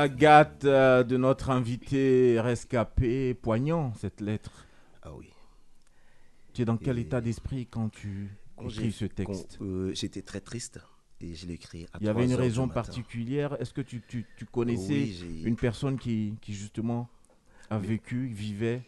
Agathe, 0.02 0.64
euh, 0.64 1.04
de 1.04 1.16
notre 1.16 1.50
invité 1.50 2.40
rescapé, 2.40 3.34
poignant 3.34 3.92
cette 4.00 4.20
lettre. 4.20 4.66
Tu 6.52 6.62
es 6.62 6.64
dans 6.64 6.76
quel 6.76 6.98
état 6.98 7.20
d'esprit 7.20 7.66
quand 7.66 7.88
tu 7.88 8.30
Quand 8.56 8.68
écris 8.68 8.92
ce 8.92 9.04
texte 9.06 9.58
euh, 9.60 9.92
J'étais 9.94 10.22
très 10.22 10.40
triste 10.40 10.80
et 11.20 11.34
je 11.34 11.46
l'ai 11.46 11.54
écrit 11.54 11.86
à 11.92 11.98
Il 12.00 12.06
y 12.06 12.08
avait 12.08 12.24
3 12.26 12.34
une 12.34 12.40
raison 12.40 12.68
particulière 12.68 13.60
Est-ce 13.60 13.72
que 13.72 13.80
tu, 13.80 14.02
tu- 14.06 14.26
tu 14.36 14.44
connaissais 14.44 14.92
Oui, 14.92 15.42
une 15.44 15.56
personne 15.56 15.98
qui, 15.98 16.34
qui 16.42 16.52
justement 16.54 17.08
a 17.70 17.78
vécu, 17.78 18.26
vivait 18.26 18.82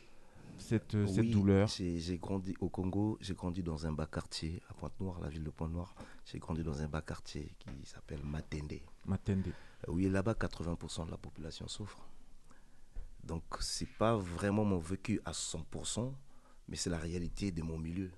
cette, 0.59 0.97
cette 1.07 1.31
douleur? 1.31 1.69
J'ai 1.69 2.19
grandi 2.19 2.55
au 2.61 2.69
Congo, 2.69 3.17
j'ai 3.21 3.35
grandi 3.35 3.63
dans 3.63 3.87
un 3.87 3.93
bas 3.93 4.07
quartier 4.07 4.61
à 4.69 4.75
Pointe-Noire, 4.75 5.21
la 5.21 5.29
ville 5.29 5.45
de 5.45 5.51
Pointe-Noire. 5.51 5.95
J'ai 6.27 6.39
grandi 6.39 6.63
dans 6.63 6.83
un 6.83 6.89
bas 6.89 7.03
quartier 7.03 7.55
qui 7.59 7.71
s'appelle 7.85 8.21
Matende. 8.25 8.81
Matende. 9.07 9.49
Euh, 9.89 9.93
Oui, 9.93 10.09
là-bas, 10.11 10.35
80% 10.35 11.07
de 11.07 11.11
la 11.13 11.17
population 11.19 11.67
souffre. 11.69 11.99
Donc, 13.23 13.43
c'est 13.61 13.89
pas 13.89 14.17
vraiment 14.17 14.65
mon 14.65 14.79
vécu 14.79 15.21
à 15.25 15.33
100%, 15.33 16.13
mais 16.69 16.77
c'est 16.77 16.91
la 16.91 16.99
réalité 16.99 17.51
de 17.53 17.63
mon 17.63 17.79
milieu. 17.79 18.11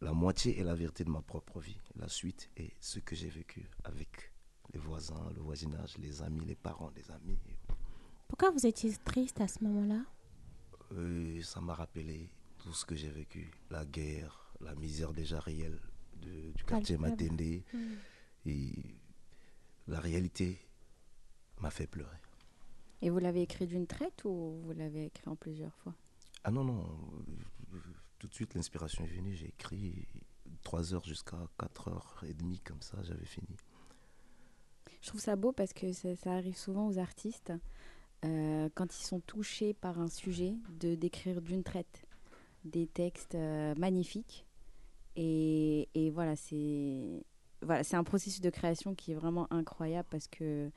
La 0.00 0.12
moitié 0.12 0.58
est 0.58 0.64
la 0.64 0.74
vérité 0.74 1.04
de 1.04 1.10
ma 1.10 1.20
propre 1.22 1.60
vie. 1.60 1.78
La 1.96 2.08
suite 2.08 2.48
est 2.56 2.72
ce 2.80 2.98
que 3.00 3.14
j'ai 3.14 3.28
vécu 3.28 3.68
avec 3.84 4.32
les 4.72 4.78
voisins, 4.80 5.30
le 5.34 5.40
voisinage, 5.42 5.98
les 5.98 6.22
amis, 6.22 6.44
les 6.46 6.54
parents 6.54 6.90
des 6.92 7.10
amis. 7.10 7.38
Pourquoi 8.28 8.50
vous 8.50 8.66
étiez 8.66 8.92
triste 9.04 9.40
à 9.40 9.48
ce 9.48 9.62
moment-là? 9.64 10.02
Euh, 10.92 11.42
ça 11.42 11.60
m'a 11.60 11.74
rappelé 11.74 12.30
tout 12.58 12.72
ce 12.72 12.86
que 12.86 12.94
j'ai 12.94 13.10
vécu. 13.10 13.50
La 13.70 13.84
guerre, 13.84 14.54
la 14.60 14.74
misère 14.74 15.12
déjà 15.12 15.38
réelle 15.40 15.78
de- 16.22 16.52
du 16.52 16.64
quartier. 16.64 16.96
Matende. 16.96 17.62
Mm. 17.72 17.78
Et 18.46 18.72
la 19.86 20.00
réalité 20.00 20.58
m'a 21.60 21.70
fait 21.70 21.86
pleurer. 21.86 22.16
Et 23.02 23.10
vous 23.10 23.18
l'avez 23.18 23.42
écrit 23.42 23.66
d'une 23.66 23.86
traite 23.86 24.24
ou 24.24 24.60
vous 24.64 24.72
l'avez 24.72 25.06
écrit 25.06 25.28
en 25.28 25.36
plusieurs 25.36 25.74
fois? 25.76 25.94
Ah 26.44 26.50
non, 26.50 26.64
non. 26.64 26.84
Tout 28.18 28.28
de 28.28 28.34
suite, 28.34 28.54
l'inspiration 28.54 29.04
est 29.04 29.08
venue. 29.08 29.34
J'ai 29.34 29.48
écrit 29.48 30.06
3 30.62 30.94
heures 30.94 31.04
jusqu'à 31.04 31.38
4 31.58 31.88
heures 31.88 32.24
et 32.28 32.34
demie, 32.34 32.60
comme 32.60 32.80
ça, 32.82 32.98
j'avais 33.02 33.24
fini. 33.26 33.56
Je 35.00 35.08
trouve 35.08 35.20
ça 35.20 35.36
beau 35.36 35.52
parce 35.52 35.72
que 35.72 35.92
ça, 35.92 36.14
ça 36.16 36.32
arrive 36.32 36.56
souvent 36.56 36.86
aux 36.88 36.98
artistes, 36.98 37.52
euh, 38.24 38.68
quand 38.74 38.94
ils 38.98 39.04
sont 39.04 39.20
touchés 39.20 39.72
par 39.72 39.98
un 39.98 40.08
sujet, 40.08 40.54
de 40.78 40.94
d'écrire 40.94 41.40
d'une 41.40 41.62
traite 41.62 42.04
des 42.64 42.86
textes 42.86 43.34
euh, 43.34 43.74
magnifiques. 43.76 44.46
Et, 45.16 45.88
et 45.94 46.10
voilà, 46.10 46.36
c'est 46.36 47.24
voilà, 47.62 47.82
c'est 47.82 47.96
un 47.96 48.04
processus 48.04 48.40
de 48.40 48.50
création 48.50 48.94
qui 48.94 49.12
est 49.12 49.14
vraiment 49.14 49.46
incroyable 49.52 50.08
parce 50.10 50.28
que 50.28 50.70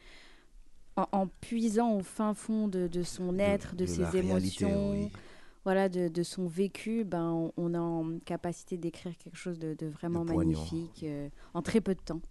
en, 0.96 1.08
en 1.12 1.28
puisant 1.28 1.96
au 1.98 2.02
fin 2.02 2.34
fond 2.34 2.68
de, 2.68 2.88
de 2.88 3.04
son 3.04 3.40
être, 3.40 3.76
de, 3.76 3.82
de 3.82 3.86
ses 3.86 4.04
réalité, 4.04 4.20
émotions, 4.66 4.92
oui. 4.92 5.12
Voilà, 5.64 5.90
de, 5.90 6.08
de 6.08 6.24
son 6.24 6.48
vécu, 6.48 7.04
ben, 7.06 7.32
on, 7.32 7.54
on 7.58 7.74
a 7.74 7.80
en 7.80 8.20
capacité 8.20 8.78
d'écrire 8.78 9.18
quelque 9.18 9.38
chose 9.38 9.60
de, 9.60 9.74
de 9.76 9.88
vraiment 9.88 10.24
magnifique 10.26 11.04
euh, 11.04 11.30
en 11.54 11.62
très 11.62 11.82
peu 11.82 11.96
de 11.96 12.02
temps. 12.02 12.22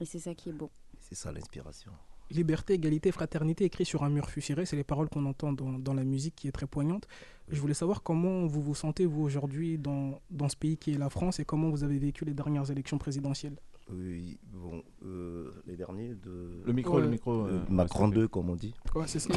Et 0.00 0.04
c'est 0.04 0.18
ça 0.18 0.34
qui 0.34 0.50
est 0.50 0.52
beau. 0.52 0.70
C'est 1.00 1.14
ça 1.14 1.32
l'inspiration. 1.32 1.92
Liberté, 2.30 2.74
égalité, 2.74 3.12
fraternité, 3.12 3.64
écrit 3.64 3.84
sur 3.84 4.02
un 4.02 4.10
mur 4.10 4.28
fussiré, 4.28 4.66
c'est 4.66 4.74
les 4.74 4.82
paroles 4.84 5.08
qu'on 5.08 5.24
entend 5.26 5.52
dans, 5.52 5.78
dans 5.78 5.94
la 5.94 6.02
musique 6.02 6.34
qui 6.34 6.48
est 6.48 6.52
très 6.52 6.66
poignante. 6.66 7.06
Je 7.48 7.60
voulais 7.60 7.72
savoir 7.74 8.02
comment 8.02 8.46
vous 8.46 8.60
vous 8.60 8.74
sentez, 8.74 9.06
vous, 9.06 9.22
aujourd'hui, 9.22 9.78
dans, 9.78 10.20
dans 10.30 10.48
ce 10.48 10.56
pays 10.56 10.76
qui 10.76 10.92
est 10.92 10.98
la 10.98 11.08
France 11.08 11.38
et 11.38 11.44
comment 11.44 11.70
vous 11.70 11.84
avez 11.84 11.98
vécu 11.98 12.24
les 12.24 12.34
dernières 12.34 12.68
élections 12.70 12.98
présidentielles? 12.98 13.56
Oui, 13.88 14.40
bon, 14.52 14.82
euh, 15.04 15.52
les 15.66 15.76
derniers 15.76 16.16
de. 16.16 16.60
Le 16.66 16.72
micro, 16.72 16.98
le 16.98 17.08
micro, 17.08 17.46
Euh, 17.46 17.62
Macron 17.68 18.06
s'il 18.06 18.08
te 18.08 18.14
plaît. 18.14 18.22
2, 18.22 18.28
comme 18.28 18.50
on 18.50 18.56
dit. 18.56 18.74
Ouais, 18.96 19.06
c'est 19.06 19.20
ça. 19.20 19.32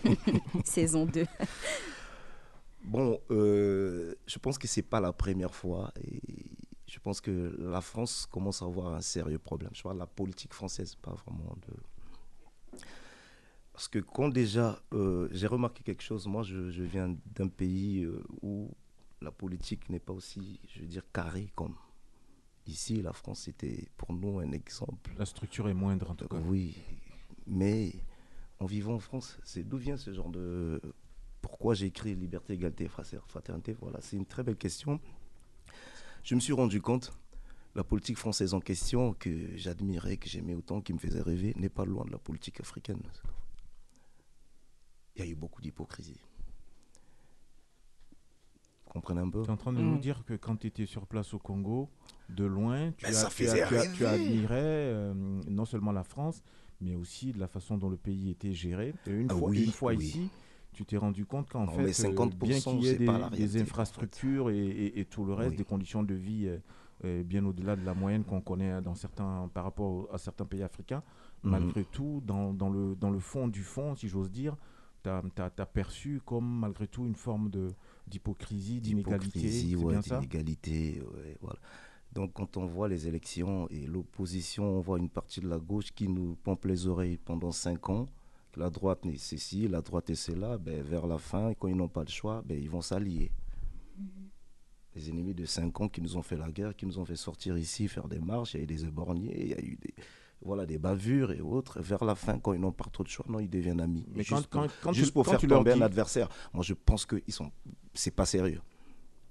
Saison 0.64 1.04
2. 1.04 1.26
Bon, 2.84 3.18
euh, 3.30 4.14
je 4.26 4.38
pense 4.38 4.58
que 4.58 4.68
c'est 4.68 4.82
pas 4.82 5.00
la 5.00 5.12
première 5.12 5.54
fois 5.54 5.92
et 6.02 6.20
je 6.86 6.98
pense 6.98 7.20
que 7.20 7.56
la 7.58 7.80
France 7.80 8.26
commence 8.26 8.60
à 8.62 8.66
avoir 8.66 8.94
un 8.94 9.00
sérieux 9.00 9.38
problème. 9.38 9.70
Je 9.72 9.82
parle 9.82 9.96
de 9.96 10.00
la 10.00 10.06
politique 10.06 10.52
française, 10.52 10.94
pas 10.94 11.14
vraiment 11.14 11.56
de. 11.66 12.80
Parce 13.72 13.88
que 13.88 13.98
quand 13.98 14.28
déjà, 14.28 14.80
euh, 14.92 15.28
j'ai 15.32 15.46
remarqué 15.46 15.82
quelque 15.82 16.02
chose, 16.02 16.26
moi 16.26 16.42
je, 16.42 16.70
je 16.70 16.82
viens 16.84 17.16
d'un 17.34 17.48
pays 17.48 18.04
euh, 18.04 18.22
où 18.42 18.70
la 19.20 19.32
politique 19.32 19.88
n'est 19.88 19.98
pas 19.98 20.12
aussi, 20.12 20.60
je 20.68 20.80
veux 20.80 20.86
dire, 20.86 21.02
carrée 21.12 21.50
comme 21.56 21.74
ici. 22.66 23.02
La 23.02 23.12
France, 23.12 23.40
c'était 23.40 23.88
pour 23.96 24.12
nous 24.12 24.38
un 24.38 24.52
exemple. 24.52 25.10
La 25.18 25.24
structure 25.24 25.68
est 25.68 25.74
moindre 25.74 26.10
en 26.10 26.14
tout 26.14 26.28
cas. 26.28 26.36
Oui, 26.44 26.76
mais 27.46 27.94
en 28.60 28.66
vivant 28.66 28.94
en 28.94 29.00
France, 29.00 29.38
c'est 29.42 29.64
d'où 29.66 29.78
vient 29.78 29.96
ce 29.96 30.12
genre 30.12 30.28
de... 30.28 30.80
Pourquoi 31.54 31.74
j'ai 31.74 31.86
écrit 31.86 32.16
liberté, 32.16 32.54
égalité, 32.54 32.88
frater- 32.88 33.20
fraternité 33.28 33.76
Voilà, 33.80 34.00
c'est 34.00 34.16
une 34.16 34.26
très 34.26 34.42
belle 34.42 34.56
question. 34.56 34.98
Je 36.24 36.34
me 36.34 36.40
suis 36.40 36.52
rendu 36.52 36.82
compte, 36.82 37.12
la 37.76 37.84
politique 37.84 38.18
française 38.18 38.54
en 38.54 38.60
question, 38.60 39.12
que 39.14 39.56
j'admirais, 39.56 40.16
que 40.16 40.28
j'aimais 40.28 40.56
autant, 40.56 40.80
qui 40.80 40.92
me 40.92 40.98
faisait 40.98 41.22
rêver, 41.22 41.54
n'est 41.56 41.68
pas 41.68 41.84
loin 41.84 42.04
de 42.06 42.10
la 42.10 42.18
politique 42.18 42.58
africaine. 42.60 43.00
Il 45.14 45.24
y 45.24 45.28
a 45.28 45.30
eu 45.30 45.36
beaucoup 45.36 45.62
d'hypocrisie. 45.62 46.18
Vous 48.86 48.90
comprenez 48.90 49.20
un 49.20 49.30
peu? 49.30 49.42
Tu 49.42 49.48
es 49.48 49.52
en 49.52 49.56
train 49.56 49.72
de 49.72 49.80
Mm. 49.80 49.90
nous 49.92 49.98
dire 49.98 50.24
que 50.24 50.34
quand 50.34 50.56
tu 50.56 50.66
étais 50.66 50.86
sur 50.86 51.06
place 51.06 51.34
au 51.34 51.38
Congo, 51.38 51.88
de 52.30 52.44
loin, 52.44 52.90
tu, 52.96 53.04
Ben, 53.04 53.10
as, 53.10 53.14
ça 53.14 53.28
tu, 53.30 53.46
as- 53.46 53.50
faisait 53.52 53.68
tu 53.68 53.76
as- 53.76 53.86
tu 53.92 54.04
rêver. 54.04 54.24
admirais 54.24 54.60
euh, 54.64 55.14
non 55.14 55.64
seulement 55.66 55.92
la 55.92 56.02
France, 56.02 56.42
mais 56.80 56.96
aussi 56.96 57.30
de 57.32 57.38
la 57.38 57.46
façon 57.46 57.78
dont 57.78 57.90
le 57.90 57.96
pays 57.96 58.30
était 58.30 58.52
géré. 58.54 58.92
Et 59.06 59.10
une 59.12 59.30
Ah 59.30 59.34
fois, 59.36 59.50
oui, 59.50 59.66
une 59.66 59.72
fois 59.72 59.94
oui. 59.94 60.04
ici, 60.04 60.30
tu 60.74 60.84
t'es 60.84 60.96
rendu 60.98 61.24
compte 61.24 61.48
qu'en 61.48 61.66
fait, 61.66 61.84
euh, 61.84 61.92
50%, 61.92 62.28
bien 62.36 62.60
qu'il 62.60 62.80
y 62.80 62.88
ait 62.88 62.96
des, 62.96 63.06
pas 63.06 63.12
la 63.18 63.18
des 63.30 63.36
réalité, 63.36 63.44
en 63.44 63.52
fait. 63.52 63.60
infrastructures 63.62 64.50
et, 64.50 64.58
et- 64.58 65.00
et 65.00 65.04
tout 65.06 65.24
le 65.24 65.32
reste, 65.32 65.52
Oui. 65.52 65.56
des 65.56 65.64
conditions 65.64 66.02
de 66.02 66.14
vie 66.14 66.46
euh, 66.48 66.58
euh, 67.04 67.22
bien 67.22 67.44
au-delà 67.44 67.76
de 67.76 67.84
la 67.84 67.94
moyenne 67.94 68.24
qu'on 68.24 68.40
connaît 68.40 68.80
dans 68.82 68.94
certains, 68.94 69.48
par 69.54 69.64
rapport 69.64 70.08
à 70.12 70.18
certains 70.18 70.44
pays 70.44 70.62
africains, 70.62 71.02
Mhm. 71.42 71.50
malgré 71.50 71.84
tout, 71.84 72.22
dans, 72.26 72.52
dans 72.52 72.68
le, 72.70 72.94
dans 72.96 73.10
le 73.10 73.18
fond 73.18 73.48
du 73.48 73.62
fond, 73.62 73.94
si 73.94 74.08
j'ose 74.08 74.30
dire, 74.30 74.56
tu 75.02 75.10
as, 75.10 75.66
perçu 75.66 76.20
comme 76.24 76.60
malgré 76.60 76.86
tout 76.88 77.04
une 77.04 77.14
forme 77.14 77.50
d'hypocrisie, 78.06 78.80
d'inégalité. 78.80 79.38
D'hypocrisie, 79.40 79.76
ouais, 79.76 79.98
d'inégalité, 80.00 81.02
ouais, 81.14 81.36
voilà. 81.40 81.58
Donc 82.12 82.32
quand 82.34 82.56
on 82.56 82.64
voit 82.64 82.88
les 82.88 83.08
élections 83.08 83.68
et 83.70 83.86
l'opposition, 83.86 84.64
on 84.78 84.80
voit 84.80 84.98
une 84.98 85.08
partie 85.10 85.40
de 85.40 85.48
la 85.48 85.58
gauche 85.58 85.92
qui 85.92 86.08
nous 86.08 86.36
pompe 86.42 86.64
les 86.66 86.86
oreilles 86.86 87.18
pendant 87.18 87.50
cinq 87.50 87.90
ans. 87.90 88.06
La 88.56 88.70
droite 88.70 89.04
est 89.06 89.16
ceci, 89.16 89.66
la 89.68 89.80
droite 89.82 90.10
est 90.10 90.14
cela. 90.14 90.58
Ben, 90.58 90.82
vers 90.82 91.06
la 91.06 91.18
fin, 91.18 91.54
quand 91.54 91.68
ils 91.68 91.76
n'ont 91.76 91.88
pas 91.88 92.02
le 92.04 92.08
choix, 92.10 92.42
ben, 92.46 92.58
ils 92.60 92.70
vont 92.70 92.80
s'allier. 92.82 93.30
Les 94.94 95.10
ennemis 95.10 95.34
de 95.34 95.44
cinq 95.44 95.80
ans 95.80 95.88
qui 95.88 96.00
nous 96.00 96.16
ont 96.16 96.22
fait 96.22 96.36
la 96.36 96.50
guerre, 96.52 96.76
qui 96.76 96.86
nous 96.86 96.98
ont 97.00 97.04
fait 97.04 97.16
sortir 97.16 97.58
ici, 97.58 97.88
faire 97.88 98.06
des 98.06 98.20
marches, 98.20 98.54
il 98.54 98.58
y 98.58 98.60
a 98.60 98.62
eu 98.62 98.66
des 98.66 98.84
éborgnés, 98.84 99.40
il 99.42 99.48
y 99.48 99.54
a 99.54 99.60
eu 99.60 99.76
des, 99.76 99.92
voilà, 100.40 100.66
des 100.66 100.78
bavures 100.78 101.32
et 101.32 101.40
autres. 101.40 101.80
Vers 101.80 102.04
la 102.04 102.14
fin, 102.14 102.38
quand 102.38 102.52
ils 102.52 102.60
n'ont 102.60 102.70
pas 102.70 102.84
trop 102.92 103.02
de 103.02 103.08
choix, 103.08 103.26
non, 103.28 103.40
ils 103.40 103.50
deviennent 103.50 103.80
amis. 103.80 104.06
Mais 104.14 104.22
juste 104.22 104.46
quand- 104.50 104.60
pour, 104.60 104.68
quand- 104.68 104.74
quand 104.82 104.92
juste 104.92 105.08
tu- 105.08 105.12
pour 105.14 105.24
quand 105.24 105.30
faire 105.32 105.40
tomber 105.48 105.72
un 105.72 105.80
adversaire. 105.86 106.28
Moi, 106.52 106.62
je 106.62 106.74
pense 106.74 107.04
que 107.06 107.20
ils 107.26 107.32
sont, 107.32 107.50
c'est 107.92 108.12
pas 108.14 108.24
sérieux. 108.26 108.60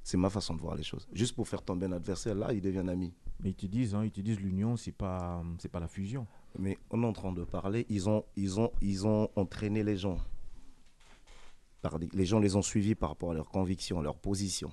C'est 0.04 0.18
ma 0.18 0.30
façon 0.30 0.54
de 0.54 0.60
voir 0.60 0.76
les 0.76 0.84
choses. 0.84 1.08
Juste 1.14 1.34
pour 1.34 1.48
faire 1.48 1.62
tomber 1.62 1.86
un 1.86 1.94
adversaire, 1.94 2.36
là, 2.36 2.52
ils 2.52 2.60
deviennent 2.60 2.90
amis. 2.90 3.14
Mais 3.40 3.52
ils 3.52 3.56
te 3.56 3.66
disent, 3.66 3.96
hein, 3.96 4.04
ils 4.04 4.12
te 4.12 4.20
disent 4.20 4.42
l'union, 4.42 4.76
c'est 4.76 4.92
pas, 4.92 5.42
c'est 5.60 5.70
pas 5.70 5.80
la 5.80 5.88
fusion. 5.88 6.28
Mais 6.60 6.78
on 6.92 7.02
est 7.04 7.06
en 7.06 7.14
train 7.14 7.32
de 7.32 7.44
parler, 7.44 7.86
ils 7.90 8.08
ont, 8.10 8.24
ils 8.36 8.60
ont, 8.60 8.72
ils 8.82 9.08
ont 9.08 9.30
entraîné 9.36 9.84
les 9.84 9.98
gens. 9.98 10.18
Les 12.14 12.26
gens 12.26 12.40
les 12.40 12.56
ont 12.56 12.62
suivis 12.62 12.96
par 12.96 13.10
rapport 13.10 13.32
à 13.32 13.34
leurs 13.34 13.50
convictions, 13.50 14.00
à 14.00 14.04
leurs 14.04 14.18
positions. 14.18 14.72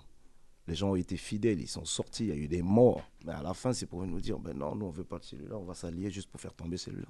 Les 0.68 0.74
gens 0.76 0.90
ont 0.90 0.96
été 0.96 1.16
fidèles, 1.16 1.60
ils 1.60 1.66
sont 1.68 1.84
sortis, 1.84 2.24
il 2.24 2.28
y 2.28 2.32
a 2.32 2.36
eu 2.36 2.46
des 2.46 2.62
morts. 2.62 3.02
Mais 3.24 3.32
à 3.32 3.42
la 3.42 3.54
fin, 3.54 3.72
c'est 3.72 3.86
pour 3.86 4.06
nous 4.06 4.20
dire, 4.20 4.38
ben 4.38 4.56
non, 4.56 4.76
nous 4.76 4.86
on 4.86 4.90
veut 4.90 5.04
pas 5.04 5.18
de 5.18 5.24
celui-là, 5.24 5.56
on 5.56 5.64
va 5.64 5.74
s'allier 5.74 6.10
juste 6.10 6.30
pour 6.30 6.40
faire 6.40 6.54
tomber 6.54 6.76
celui-là. 6.76 7.08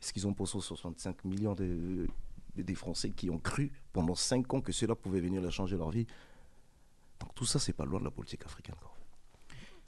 Est-ce 0.00 0.12
qu'ils 0.12 0.26
ont 0.26 0.34
pour 0.34 0.48
65 0.48 1.24
millions 1.24 1.54
de, 1.54 2.08
de- 2.56 2.62
des 2.62 2.74
Français 2.74 3.10
qui 3.10 3.30
ont 3.30 3.38
cru 3.38 3.70
pendant 3.92 4.16
5 4.16 4.52
ans 4.54 4.60
que 4.60 4.72
cela 4.72 4.96
pouvait 4.96 5.20
venir 5.20 5.48
changer 5.52 5.76
leur 5.76 5.90
vie? 5.90 6.06
Donc 7.20 7.32
tout 7.36 7.44
ça, 7.44 7.60
c'est 7.60 7.72
pas 7.72 7.84
loin 7.84 8.00
de 8.00 8.04
la 8.04 8.10
politique 8.10 8.44
africaine. 8.44 8.74
quoi. 8.80 8.91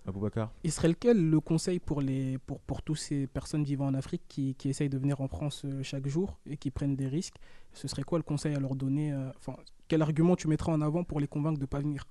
Aboubacar 0.07 0.53
Il 0.65 0.71
serait 0.73 0.89
lequel 0.89 1.31
le 1.31 1.41
conseil 1.41 1.79
pour, 1.79 2.01
les, 2.03 2.39
pour, 2.39 2.61
pour 2.61 2.83
toutes 2.83 2.99
ces 2.99 3.27
personnes 3.27 3.65
vivant 3.65 3.87
en 3.87 3.95
Afrique 3.95 4.23
qui, 4.29 4.55
qui 4.55 4.69
essayent 4.69 4.91
de 4.91 4.99
venir 4.99 5.21
en 5.21 5.29
France 5.29 5.63
euh, 5.65 5.83
chaque 5.83 6.07
jour 6.07 6.39
et 6.47 6.57
qui 6.59 6.71
prennent 6.71 6.95
des 6.97 7.09
risques? 7.09 7.37
Ce 7.73 7.89
serait 7.89 8.03
quoi 8.03 8.19
le 8.19 8.23
conseil 8.25 8.55
à 8.55 8.61
leur 8.61 8.75
donner 8.77 9.13
euh, 9.13 9.31
Enfin, 9.39 9.57
quel 9.89 10.03
argument 10.03 10.37
tu 10.37 10.47
mettras 10.49 10.73
en 10.73 10.81
avant 10.83 11.05
pour 11.05 11.21
les 11.21 11.27
convaincre 11.29 11.59
de 11.59 11.63
ne 11.65 11.67
pas 11.67 11.81
venir? 11.81 12.07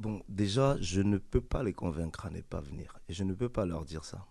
Bon, 0.00 0.22
déjà, 0.28 0.76
je 0.80 1.00
ne 1.00 1.18
peux 1.18 1.40
pas 1.40 1.62
les 1.62 1.72
convaincre 1.72 2.26
à 2.26 2.30
ne 2.30 2.40
pas 2.40 2.60
venir. 2.60 2.98
Et 3.08 3.12
je 3.12 3.22
ne 3.22 3.34
peux 3.34 3.48
pas 3.48 3.64
leur 3.66 3.84
dire 3.84 4.04
ça. 4.04 4.26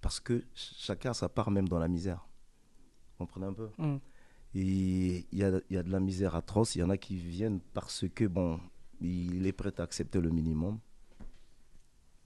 Parce 0.00 0.18
que 0.18 0.40
ch- 0.54 0.74
chacun 0.78 1.10
a 1.10 1.14
sa 1.14 1.28
part 1.28 1.50
même 1.52 1.68
dans 1.68 1.78
la 1.78 1.86
misère. 1.88 2.26
Vous 3.18 3.26
comprenez 3.26 3.46
un 3.46 3.52
peu? 3.52 3.68
Mm. 3.78 3.96
Et 4.54 5.26
il 5.30 5.38
y 5.38 5.44
a, 5.44 5.60
il 5.70 5.76
y 5.76 5.78
a 5.78 5.82
de 5.84 5.90
la 5.92 6.00
misère 6.00 6.34
atroce. 6.34 6.74
Il 6.74 6.80
y 6.80 6.82
en 6.82 6.90
a 6.90 6.96
qui 6.96 7.16
viennent 7.16 7.60
parce 7.72 8.04
que, 8.12 8.24
bon, 8.24 8.58
il 9.00 9.46
est 9.46 9.52
prêt 9.52 9.72
à 9.78 9.82
accepter 9.84 10.20
le 10.20 10.30
minimum. 10.30 10.80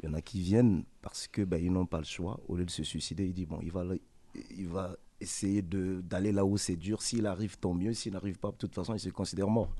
Il 0.04 0.08
y 0.08 0.10
en 0.10 0.14
a 0.14 0.20
qui 0.20 0.40
viennent 0.42 0.84
parce 1.00 1.26
que 1.26 1.40
ben, 1.42 1.56
ils 1.56 1.72
n'ont 1.72 1.86
pas 1.86 1.96
le 1.96 2.04
choix. 2.04 2.38
Au 2.46 2.56
lieu 2.56 2.66
de 2.66 2.70
se 2.70 2.82
suicider, 2.82 3.24
il 3.26 3.32
dit, 3.32 3.46
bon, 3.46 3.58
il 3.62 3.72
va, 3.72 3.84
il 4.54 4.68
va 4.68 4.94
essayer 5.18 5.62
de- 5.62 6.02
d'aller 6.02 6.30
là 6.30 6.44
où 6.44 6.58
c'est 6.58 6.76
dur. 6.76 7.00
S'il 7.00 7.26
arrive, 7.26 7.56
tant 7.58 7.72
mieux. 7.72 7.94
S'il 7.94 8.12
n'arrive 8.12 8.38
pas, 8.38 8.50
de 8.50 8.56
toute 8.56 8.74
façon, 8.74 8.92
il 8.92 9.00
se 9.00 9.08
considère 9.08 9.48
mort. 9.48 9.70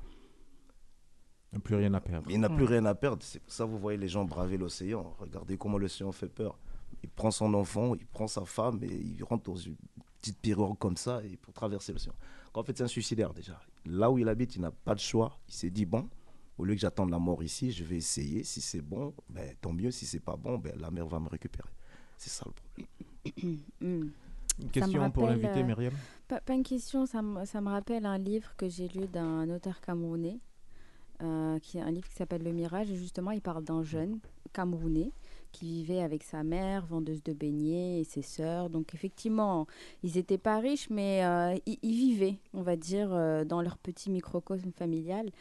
Il 1.51 1.57
n'a 1.57 1.59
plus 1.61 1.75
rien 1.75 1.93
à 1.93 2.01
perdre. 2.01 2.29
Il 2.31 2.39
n'a 2.39 2.49
plus 2.49 2.65
rien 2.65 2.85
à 2.85 2.95
perdre. 2.95 3.21
C'est 3.23 3.39
pour 3.39 3.51
ça 3.53 3.65
que 3.65 3.69
vous 3.69 3.77
voyez 3.77 3.99
les 3.99 4.07
gens 4.07 4.25
braver 4.25 4.57
l'océan. 4.57 5.15
Regardez 5.19 5.57
comment 5.57 5.77
l'océan 5.77 6.11
fait 6.11 6.27
peur. 6.27 6.57
Il 7.03 7.09
prend 7.09 7.29
son 7.31 7.53
enfant, 7.53 7.93
il 7.93 8.05
prend 8.07 8.27
sa 8.27 8.45
femme 8.45 8.79
et 8.83 8.87
il 8.93 9.23
rentre 9.23 9.43
dans 9.51 9.55
une 9.55 9.75
petite 10.21 10.39
pirogue 10.39 10.77
comme 10.79 10.97
ça 10.97 11.21
et 11.23 11.37
pour 11.37 11.53
traverser 11.53 11.93
l'océan. 11.93 12.13
En 12.53 12.63
fait, 12.63 12.77
c'est 12.77 12.83
un 12.83 12.87
suicidaire 12.87 13.33
déjà. 13.33 13.59
Là 13.85 14.09
où 14.09 14.17
il 14.17 14.27
habite, 14.27 14.55
il 14.55 14.61
n'a 14.61 14.71
pas 14.71 14.95
de 14.95 14.99
choix. 14.99 15.37
Il 15.47 15.53
s'est 15.53 15.69
dit 15.69 15.85
bon, 15.85 16.09
au 16.57 16.65
lieu 16.65 16.73
que 16.73 16.79
j'attende 16.79 17.09
la 17.09 17.19
mort 17.19 17.43
ici, 17.43 17.71
je 17.71 17.83
vais 17.83 17.97
essayer. 17.97 18.43
Si 18.43 18.61
c'est 18.61 18.81
bon, 18.81 19.13
ben, 19.29 19.55
tant 19.59 19.73
mieux. 19.73 19.91
Si 19.91 20.05
c'est 20.05 20.19
pas 20.19 20.35
bon, 20.35 20.57
ben, 20.57 20.73
la 20.79 20.91
mer 20.91 21.07
va 21.07 21.19
me 21.19 21.29
récupérer. 21.29 21.69
C'est 22.17 22.29
ça 22.29 22.45
le 22.45 22.51
problème. 22.51 22.87
Mm. 23.81 24.09
Une 24.61 24.69
question 24.71 25.11
pour 25.11 25.25
l'invité, 25.25 25.59
euh, 25.59 25.63
Myriam 25.63 25.93
pas, 26.27 26.39
pas 26.39 26.53
une 26.53 26.63
question, 26.63 27.05
ça 27.05 27.21
me, 27.21 27.43
ça 27.43 27.59
me 27.59 27.69
rappelle 27.69 28.05
un 28.05 28.19
livre 28.19 28.55
que 28.55 28.69
j'ai 28.69 28.87
lu 28.87 29.07
d'un 29.07 29.49
auteur 29.49 29.81
camerounais, 29.81 30.39
euh, 31.23 31.59
qui 31.59 31.77
est 31.77 31.81
un 31.81 31.91
livre 31.91 32.07
qui 32.07 32.15
s'appelle 32.15 32.43
Le 32.43 32.51
Mirage, 32.51 32.91
et 32.91 32.95
justement 32.95 33.31
il 33.31 33.41
parle 33.41 33.63
d'un 33.63 33.83
jeune 33.83 34.19
camerounais 34.53 35.11
qui 35.55 35.65
vivait 35.65 36.01
avec 36.01 36.23
sa 36.23 36.43
mère, 36.43 36.85
vendeuse 36.85 37.23
de 37.23 37.31
beignets, 37.31 38.01
et 38.01 38.03
ses 38.03 38.21
sœurs. 38.21 38.69
Donc 38.69 38.93
effectivement, 38.93 39.67
ils 40.03 40.15
n'étaient 40.15 40.37
pas 40.37 40.59
riches, 40.59 40.89
mais 40.89 41.23
euh, 41.23 41.57
ils, 41.65 41.77
ils 41.81 41.95
vivaient, 41.95 42.39
on 42.53 42.61
va 42.61 42.75
dire, 42.75 43.13
euh, 43.13 43.45
dans 43.45 43.61
leur 43.61 43.77
petit 43.77 44.09
microcosme 44.09 44.71
familial. 44.73 45.31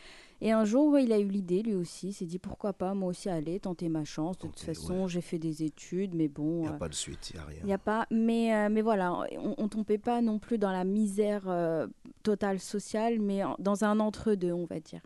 Et 0.41 0.53
un 0.53 0.65
jour, 0.65 0.99
il 0.99 1.13
a 1.13 1.19
eu 1.19 1.29
l'idée, 1.29 1.63
lui 1.63 1.75
aussi, 1.75 2.09
il 2.09 2.13
s'est 2.13 2.27
dit 2.27 2.39
pourquoi 2.39 2.73
pas 2.73 2.93
moi 2.95 3.09
aussi 3.09 3.29
aller 3.31 3.59
tenter 3.61 3.89
ma 3.89 4.05
chance. 4.05 4.37
De 4.37 4.43
toute 4.43 4.61
façon, 4.75 5.07
j'ai 5.09 5.21
fait 5.23 5.39
des 5.39 5.63
études, 5.63 6.15
mais 6.15 6.29
bon. 6.29 6.57
Il 6.59 6.61
n'y 6.63 6.67
a 6.69 6.73
euh, 6.73 6.79
pas 6.79 6.89
de 6.89 6.95
suite, 6.95 7.31
il 7.31 7.37
n'y 7.37 7.43
a 7.43 7.45
rien. 7.47 7.59
il 7.63 7.67
n'y 7.67 7.73
a 7.73 7.79
pas, 7.79 8.07
mais, 8.11 8.55
euh, 8.55 8.69
mais 8.71 8.83
voilà, 8.83 9.13
on 9.39 9.63
ne 9.63 9.69
tombait 9.69 9.97
pas 9.99 10.21
non 10.21 10.39
plus 10.39 10.59
dans 10.59 10.73
la 10.73 10.85
misère 10.85 11.45
euh, 11.49 11.87
totale 12.23 12.59
sociale, 12.61 13.21
mais 13.21 13.43
en- 13.45 13.57
dans 13.59 13.85
un 13.85 14.01
entre-deux, 14.01 14.53
on 14.53 14.67
va 14.67 14.81
dire. 14.81 15.01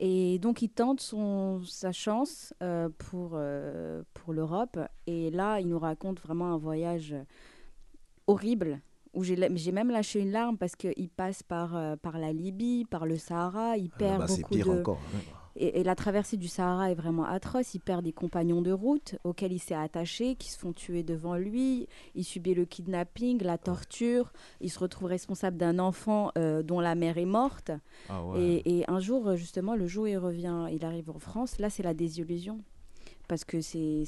Et 0.00 0.38
donc, 0.40 0.60
il 0.62 0.68
tente 0.68 1.00
son, 1.00 1.62
sa 1.64 1.90
chance 1.92 2.52
pour, 2.98 3.38
pour 4.12 4.32
l'Europe. 4.34 4.78
Et 5.06 5.30
là, 5.30 5.58
il 5.60 5.68
nous 5.68 5.78
raconte 5.78 6.20
vraiment 6.20 6.52
un 6.52 6.58
voyage 6.58 7.14
horrible, 8.26 8.80
où 9.16 9.24
j'ai 9.24 9.72
même 9.72 9.90
lâché 9.90 10.20
une 10.20 10.30
larme 10.30 10.56
parce 10.56 10.76
qu'il 10.76 11.08
passe 11.08 11.42
par, 11.42 11.74
euh, 11.76 11.96
par 11.96 12.18
la 12.18 12.32
Libye, 12.32 12.84
par 12.84 13.06
le 13.06 13.16
Sahara, 13.16 13.76
il 13.76 13.90
perd 13.90 14.20
Là-bas, 14.20 14.28
c'est 14.28 14.42
beaucoup 14.42 14.54
pire 14.54 14.66
de... 14.74 14.80
encore. 14.80 15.00
hein. 15.14 15.18
Et, 15.58 15.80
et 15.80 15.84
la 15.84 15.94
traversée 15.94 16.36
du 16.36 16.48
Sahara 16.48 16.90
est 16.90 16.94
vraiment 16.94 17.24
atroce. 17.24 17.72
Il 17.74 17.80
perd 17.80 18.04
des 18.04 18.12
compagnons 18.12 18.60
de 18.60 18.70
route 18.72 19.16
auxquels 19.24 19.52
il 19.54 19.58
s'est 19.58 19.74
attaché, 19.74 20.34
qui 20.34 20.50
se 20.50 20.58
font 20.58 20.74
tuer 20.74 21.02
devant 21.02 21.34
lui. 21.36 21.88
Il 22.14 22.24
subit 22.24 22.52
le 22.52 22.66
kidnapping, 22.66 23.42
la 23.42 23.56
torture. 23.56 24.34
Il 24.60 24.70
se 24.70 24.78
retrouve 24.78 25.08
responsable 25.08 25.56
d'un 25.56 25.78
enfant 25.78 26.30
euh, 26.36 26.62
dont 26.62 26.78
la 26.78 26.94
mère 26.94 27.16
est 27.16 27.24
morte. 27.24 27.70
Ah 28.10 28.22
ouais. 28.22 28.42
et, 28.66 28.80
et 28.80 28.90
un 28.90 29.00
jour, 29.00 29.28
euh, 29.28 29.36
justement, 29.36 29.76
le 29.76 29.86
jour 29.86 30.04
où 30.04 30.08
il 30.08 30.18
revient, 30.18 30.66
il 30.70 30.84
arrive 30.84 31.08
en 31.08 31.18
France, 31.18 31.58
là, 31.58 31.70
c'est 31.70 31.82
la 31.82 31.94
désillusion. 31.94 32.60
Parce 33.26 33.44
que 33.46 33.62
c'est 33.62 34.04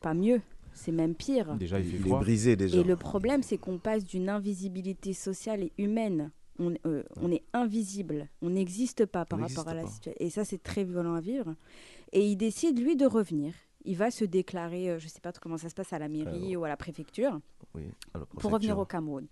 pas 0.00 0.14
mieux. 0.14 0.40
C'est 0.80 0.92
même 0.92 1.14
pire. 1.14 1.56
Déjà, 1.56 1.78
il 1.78 1.84
fait 1.84 1.98
Il 1.98 2.06
est 2.06 2.18
brisé 2.18 2.56
déjà. 2.56 2.78
Et 2.78 2.84
le 2.84 2.96
problème, 2.96 3.42
c'est 3.42 3.58
qu'on 3.58 3.76
passe 3.76 4.02
d'une 4.02 4.30
invisibilité 4.30 5.12
sociale 5.12 5.62
et 5.62 5.72
humaine. 5.76 6.30
On, 6.58 6.72
euh, 6.86 7.02
on 7.20 7.30
est 7.30 7.42
invisible, 7.52 8.28
on 8.40 8.48
n'existe 8.50 9.04
pas 9.04 9.26
par 9.26 9.38
On 9.38 9.42
rapport 9.42 9.68
à 9.68 9.74
la 9.74 9.86
situation. 9.86 10.14
Et 10.18 10.30
ça, 10.30 10.44
c'est 10.46 10.62
très 10.62 10.84
violent 10.84 11.14
à 11.14 11.20
vivre. 11.20 11.54
Et 12.12 12.26
il 12.26 12.36
décide, 12.36 12.78
lui, 12.78 12.96
de 12.96 13.04
revenir. 13.04 13.52
Il 13.84 13.96
va 13.96 14.10
se 14.10 14.24
déclarer, 14.24 14.90
euh, 14.90 14.98
je 14.98 15.04
ne 15.04 15.10
sais 15.10 15.20
pas 15.20 15.32
comment 15.32 15.56
ça 15.58 15.68
se 15.68 15.74
passe 15.74 15.92
à 15.92 15.98
la 15.98 16.08
mairie 16.08 16.56
ou 16.56 16.64
à 16.64 16.68
la 16.68 16.76
préfecture, 16.76 17.40
Oui, 17.74 17.84
à 18.14 18.18
la 18.18 18.26
pour 18.26 18.50
revenir 18.50 18.78
au 18.78 18.84
Cameroun. 18.86 19.26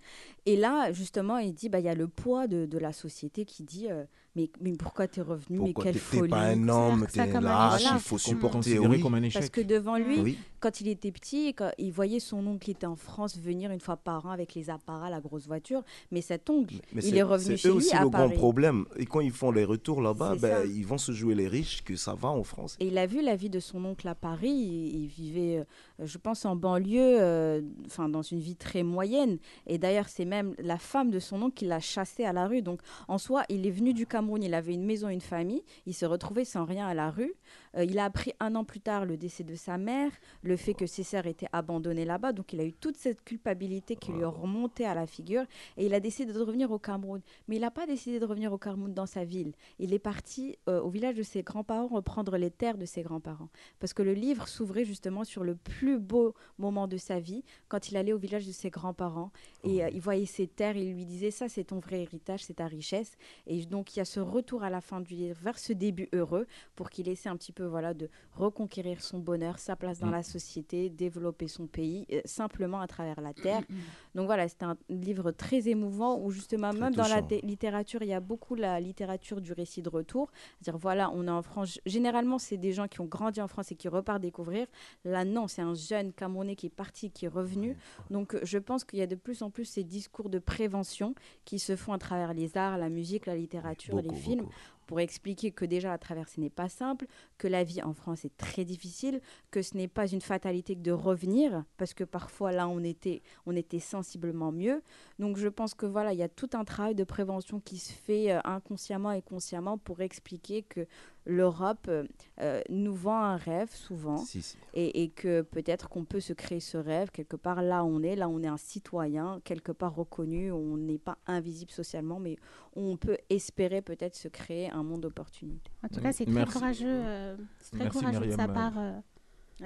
Et 0.47 0.57
là, 0.57 0.93
justement, 0.93 1.39
il 1.39 1.53
dit, 1.55 1.69
bah, 1.71 1.81
il 1.81 1.85
y 1.87 1.89
a 1.91 1.95
le 1.95 2.09
poids 2.09 2.47
de, 2.47 2.65
de 2.67 2.79
la 2.79 2.93
société 2.93 3.45
qui 3.45 3.63
dit, 3.63 3.89
euh, 3.91 4.05
mais, 4.39 4.51
mais 4.61 4.73
pourquoi 4.77 5.09
tu 5.09 5.19
es 5.21 5.23
revenu? 5.23 5.59
Mais 5.59 5.65
Pourquoi 5.73 5.85
quelle 5.85 5.95
t'es- 5.95 5.99
t'es 5.99 6.17
folie 6.19 6.31
pas 6.31 6.41
un 6.43 6.69
homme, 6.69 7.07
t'es 7.13 7.21
un- 7.21 7.41
lâche, 7.41 7.83
il 7.93 7.99
faut 7.99 8.19
supporter, 8.19 8.79
oui. 8.79 9.01
comme 9.01 9.15
un 9.15 9.21
Parce 9.23 9.37
échec. 9.37 9.51
que 9.53 9.61
devant 9.63 9.97
lui, 9.97 10.21
Oui. 10.21 10.39
quand 10.61 10.81
il 10.81 10.89
était 10.89 11.11
petit, 11.11 11.55
quand 11.55 11.71
il 11.79 11.91
voyait 11.93 12.21
son 12.21 12.47
oncle 12.47 12.61
qui 12.65 12.71
était 12.71 12.87
en 12.87 12.95
France 12.97 13.37
venir 13.39 13.71
une 13.73 13.81
fois 13.81 13.97
par 13.97 14.27
an 14.27 14.31
avec 14.31 14.55
les 14.55 14.71
apparats, 14.71 15.11
la 15.11 15.21
grosse 15.21 15.47
voiture, 15.47 15.83
mais 16.13 16.21
cet 16.21 16.49
oncle, 16.51 16.77
Mais 16.93 17.03
il 17.03 17.11
c'est- 17.11 17.17
est 17.17 17.23
revenu 17.23 17.57
c'est 17.57 17.63
chez 17.63 17.69
eux 17.69 17.73
lui 17.73 17.79
aussi 17.79 17.95
à 17.97 18.03
le 18.05 18.11
grand 18.11 18.27
Paris. 18.29 18.35
problème. 18.37 18.85
Et 18.97 19.07
quand 19.07 19.21
ils 19.21 19.33
font 19.33 19.51
les 19.51 19.65
retours 19.65 20.01
là-bas, 20.01 20.37
ben, 20.41 20.65
ils 20.71 20.87
vont 20.87 20.99
se 20.99 21.13
jouer 21.13 21.35
les 21.35 21.49
riches, 21.49 21.83
que 21.85 21.97
ça 21.97 22.15
va 22.15 22.29
en 22.29 22.45
France. 22.45 22.77
Et 22.81 22.87
il 22.87 22.99
a 22.99 23.07
vu 23.07 23.23
la 23.23 23.35
vie 23.37 23.51
de 23.51 23.61
son 23.61 23.85
oncle 23.85 24.07
à 24.07 24.15
Paris. 24.15 24.51
Il, 24.51 25.03
il 25.03 25.07
vivait, 25.09 25.59
euh, 25.59 25.65
je 26.05 26.19
pense, 26.19 26.45
en 26.45 26.57
banlieue, 26.57 27.19
euh, 27.21 27.61
enfin 27.87 28.09
dans 28.09 28.23
une 28.23 28.39
vie 28.39 28.57
très 28.57 28.83
moyenne. 28.83 29.39
Et 29.67 29.79
d'ailleurs, 29.79 30.09
c'est 30.09 30.25
même 30.25 30.55
la 30.59 30.79
femme 30.79 31.11
de 31.11 31.19
son 31.19 31.43
oncle 31.43 31.55
qui 31.55 31.65
l'a 31.65 31.81
chassé 31.81 32.25
à 32.25 32.33
la 32.33 32.47
rue. 32.47 32.63
Donc, 32.63 32.81
en 33.09 33.19
soi, 33.19 33.45
il 33.49 33.67
est 33.67 33.71
venu 33.71 33.95
du 33.95 34.07
Cameroun. 34.07 34.43
Il 34.43 34.55
avait 34.55 34.75
une 34.75 34.85
maison, 34.85 35.09
une 35.09 35.21
famille. 35.21 35.63
Il 35.87 35.95
s'est 35.95 36.07
retrouvé 36.07 36.45
sans 36.45 36.65
rien 36.65 36.87
à 36.87 36.95
la 36.95 37.11
rue. 37.11 37.35
Euh, 37.77 37.85
il 37.85 37.99
a 37.99 38.05
appris 38.05 38.33
un 38.41 38.55
an 38.55 38.65
plus 38.65 38.81
tard 38.81 39.05
le 39.05 39.17
décès 39.17 39.45
de 39.45 39.55
sa 39.55 39.79
mère, 39.79 40.11
le 40.43 40.57
fait 40.57 40.75
que 40.75 40.87
ses 40.87 41.03
sœurs 41.03 41.27
étaient 41.27 41.49
abandonnées 41.53 42.05
là-bas. 42.05 42.33
Donc, 42.33 42.53
il 42.53 42.61
a 42.61 42.65
eu 42.65 42.73
toute 42.73 42.97
cette 42.97 43.23
culpabilité 43.25 43.97
qui 43.97 44.13
lui 44.13 44.21
est 44.21 44.25
remontée 44.25 44.85
à 44.85 44.95
la 44.95 45.07
figure. 45.07 45.45
Et 45.77 45.87
il 45.87 45.95
a 45.95 46.01
décidé 46.01 46.33
de 46.33 46.41
revenir 46.41 46.71
au 46.71 46.79
Cameroun. 46.79 47.21
Mais 47.47 47.57
il 47.57 47.61
n'a 47.61 47.71
pas 47.71 47.87
décidé 47.87 48.19
de 48.19 48.25
revenir 48.25 48.53
au 48.53 48.59
Cameroun 48.59 48.93
dans 48.93 49.07
sa 49.07 49.25
ville. 49.25 49.53
Il 49.79 49.93
est 49.93 49.99
parti 49.99 50.57
euh, 50.69 50.81
au 50.81 50.89
village 50.89 51.17
de 51.17 51.23
ses 51.23 51.43
grands-parents 51.43 51.87
reprendre 51.87 52.37
les 52.37 52.51
terres 52.51 52.79
de 52.79 52.87
ses 52.87 53.03
grands-parents. 53.03 53.49
Parce 53.81 53.93
que 53.93 54.03
le 54.03 54.15
livre 54.15 54.49
s'ouvrait 54.49 54.85
justement 54.85 55.25
sur 55.25 55.45
le 55.45 55.55
plus 55.55 55.99
beau 55.99 56.35
moment 56.59 56.89
de 56.89 56.97
sa 56.97 57.21
vie, 57.21 57.45
quand 57.69 57.91
il 57.91 57.97
allait 57.97 58.13
au 58.13 58.19
village 58.19 58.47
de 58.47 58.53
ses 58.53 58.71
grands-parents. 58.71 59.31
Et 59.65 59.85
euh, 59.85 59.91
il 59.93 60.01
voyait 60.01 60.27
ses 60.27 60.47
terres, 60.47 60.77
il 60.77 60.95
lui 60.95 61.05
disait 61.05 61.31
ça 61.31 61.49
c'est 61.49 61.65
ton 61.65 61.79
vrai 61.79 62.03
héritage, 62.03 62.45
c'est 62.45 62.55
ta 62.55 62.67
richesse. 62.67 63.17
Et 63.47 63.65
donc 63.65 63.95
il 63.95 63.99
y 63.99 64.03
a 64.03 64.05
ce 64.05 64.21
retour 64.21 64.63
à 64.63 64.71
la 64.71 64.81
fin 64.81 65.01
du 65.01 65.15
livre 65.15 65.39
vers 65.43 65.59
ce 65.59 65.73
début 65.73 66.09
heureux 66.13 66.47
pour 66.75 66.91
qu'il 66.91 67.09
essaie 67.09 67.29
un 67.29 67.37
petit 67.37 67.53
peu 67.53 67.58
peu 67.59 67.65
voilà, 67.67 67.93
de 67.93 68.09
reconquérir 68.35 69.01
son 69.03 69.19
bonheur, 69.19 69.59
sa 69.59 69.75
place 69.75 69.99
dans 69.99 70.07
Mm. 70.09 70.13
la 70.13 70.23
société, 70.23 70.91
développer 70.91 71.49
son 71.49 71.67
pays, 71.67 72.07
euh, 72.13 72.21
simplement 72.25 72.81
à 72.81 72.87
travers 72.87 73.21
la 73.21 73.35
terre. 73.35 73.63
Mm. 73.69 73.75
Donc 74.15 74.27
voilà, 74.27 74.49
c'est 74.49 74.63
un 74.63 74.77
livre 74.89 75.33
très 75.33 75.69
émouvant 75.69 76.19
où 76.23 76.31
justement, 76.31 76.71
Très 76.71 76.81
même 76.81 76.95
dans 76.95 77.09
la 77.09 77.21
littérature, 77.43 78.01
il 78.03 78.09
y 78.09 78.15
a 78.15 78.21
beaucoup 78.21 78.55
la 78.55 78.79
littérature 78.79 79.41
du 79.41 79.53
récit 79.53 79.83
de 79.83 79.89
retour. 79.89 80.31
C'est-à-dire, 80.61 80.79
voilà, 80.79 81.11
on 81.13 81.27
est 81.27 81.31
en 81.31 81.43
France. 81.43 81.81
Généralement, 81.85 82.39
c'est 82.39 82.57
des 82.57 82.73
gens 82.73 82.87
qui 82.87 83.01
ont 83.01 83.07
grandi 83.07 83.41
en 83.41 83.49
France 83.49 83.73
et 83.73 83.77
qui 83.77 83.89
repartent 83.89 84.23
découvrir. 84.23 84.67
Là, 85.05 85.25
non, 85.25 85.49
c'est 85.49 85.63
un 85.63 85.75
jeune 85.75 86.13
Camerounais 86.13 86.55
qui 86.57 86.67
est 86.67 86.77
parti, 86.85 87.11
qui 87.11 87.25
est 87.25 87.29
revenu. 87.41 87.77
Donc, 88.11 88.35
euh, 88.35 88.41
je 88.45 88.59
pense 88.59 88.85
qu'il 88.85 89.01
y 89.01 89.03
a 89.03 89.07
de 89.07 89.17
plus 89.17 89.43
en 89.43 89.51
plus 89.51 89.65
ces 89.65 89.85
discours 89.85 90.29
de 90.31 90.39
prévention 90.39 91.15
qui 91.45 91.59
se 91.59 91.75
font 91.75 91.93
à 91.93 91.99
travers 91.99 92.35
les 92.35 92.57
arts, 92.57 92.79
la 92.79 92.89
musique, 92.89 93.27
la 93.27 93.35
littérature, 93.37 94.01
les 94.01 94.15
films 94.15 94.43
beaucoup. 94.43 94.55
Pour 94.89 95.01
expliquer 95.01 95.51
que 95.53 95.67
déjà 95.67 95.93
à 95.93 95.99
travers 95.99 96.29
ce 96.31 96.41
n'est 96.41 96.51
pas 96.51 96.71
simple, 96.71 97.07
que 97.37 97.47
la 97.47 97.63
vie 97.63 97.83
en 97.83 97.93
France 97.93 98.25
est 98.25 98.37
très 98.39 98.65
difficile, 98.65 99.21
que 99.51 99.61
ce 99.61 99.77
n'est 99.77 99.87
pas 99.87 100.09
une 100.09 100.23
fatalité 100.23 100.75
que 100.75 100.81
de 100.81 100.93
revenir, 100.93 101.63
parce 101.77 101.93
que 101.93 102.05
parfois 102.05 102.53
là 102.53 102.67
on 102.69 102.83
était, 102.83 103.23
on 103.45 103.55
était 103.55 103.81
sensiblement 103.81 104.51
mieux. 104.51 104.83
Donc 105.19 105.37
je 105.37 105.49
pense 105.49 105.75
que 105.75 105.85
voilà, 105.85 106.15
il 106.15 106.19
y 106.19 106.23
a 106.23 106.29
tout 106.29 106.49
un 106.55 106.65
travail 106.65 106.95
de 106.95 107.05
prévention 107.05 107.61
qui 107.61 107.77
se 107.77 107.93
fait 107.93 108.33
euh, 108.33 108.41
inconsciemment 108.45 109.13
et 109.13 109.21
consciemment 109.21 109.77
pour 109.77 110.01
expliquer 110.01 110.63
que 110.63 110.87
l'Europe 111.29 111.87
euh, 111.89 112.05
euh, 112.41 112.63
nous 112.71 112.95
vend 112.95 113.21
un 113.23 113.37
rêve 113.37 113.71
souvent 113.71 114.17
Si, 114.17 114.43
si. 114.43 114.57
Et, 114.75 115.03
et 115.03 115.11
que 115.11 115.43
peut-être 115.43 115.89
qu'on 115.89 116.05
peut 116.05 116.21
se 116.21 116.33
créer 116.33 116.59
ce 116.61 116.79
rêve 116.79 117.11
quelque 117.11 117.37
part 117.37 117.63
là 117.63 117.85
où 117.85 117.89
on 117.89 118.03
est, 118.03 118.17
là 118.17 118.29
où 118.29 118.33
on 118.35 118.43
est 118.43 118.49
un 118.49 118.57
citoyen, 118.57 119.41
quelque 119.45 119.71
part 119.71 119.95
reconnu, 119.95 120.51
on 120.51 120.77
n'est 120.79 120.99
pas 120.99 121.19
invisible 121.27 121.71
socialement, 121.71 122.19
mais 122.19 122.37
on 122.75 122.97
peut 122.97 123.19
espérer 123.29 123.83
peut-être 123.83 124.17
se 124.17 124.29
créer 124.29 124.71
un 124.71 124.83
monde 124.83 125.03
d'opportunités. 125.03 125.71
En 125.85 125.89
tout 125.89 126.01
cas, 126.01 126.13
c'est 126.13 126.25
très 126.25 126.47
courageux, 126.47 126.87
euh, 126.89 127.37
c'est 127.59 127.77
très 127.77 127.85
Merci, 127.85 127.99
courageux 127.99 128.27
de 128.27 128.31
sa 128.31 128.49
part. 128.49 128.79
euh, 128.79 128.99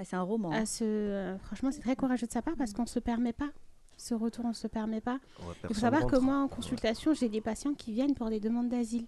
c'est 0.05 0.17
un 0.17 0.23
roman. 0.23 0.51
à 0.51 0.65
euh, 0.83 1.39
franchement, 1.39 1.71
c'est 1.71 1.81
très 1.81 1.97
courageux 1.97 2.27
de 2.27 2.33
sa 2.33 2.43
part 2.43 2.57
parce 2.57 2.73
qu'on 2.73 2.83
ne 2.83 2.89
se 2.89 2.99
permet 2.99 3.33
pas. 3.33 3.51
Ce 3.97 4.15
retour, 4.15 4.47
on 4.47 4.49
ne 4.49 4.55
se 4.55 4.67
permet 4.67 5.01
pas. 5.01 5.21
Ouais, 5.41 5.55
Il 5.63 5.67
faut 5.69 5.75
savoir 5.75 6.07
que 6.07 6.17
moi, 6.17 6.39
en 6.39 6.49
consultation, 6.49 7.15
j'ai 7.15 7.29
des 7.29 7.41
patients 7.41 7.75
qui 7.75 7.93
viennent 7.93 8.15
pour 8.15 8.31
des 8.31 8.41
demandes 8.41 8.69
d'asile. 8.69 9.07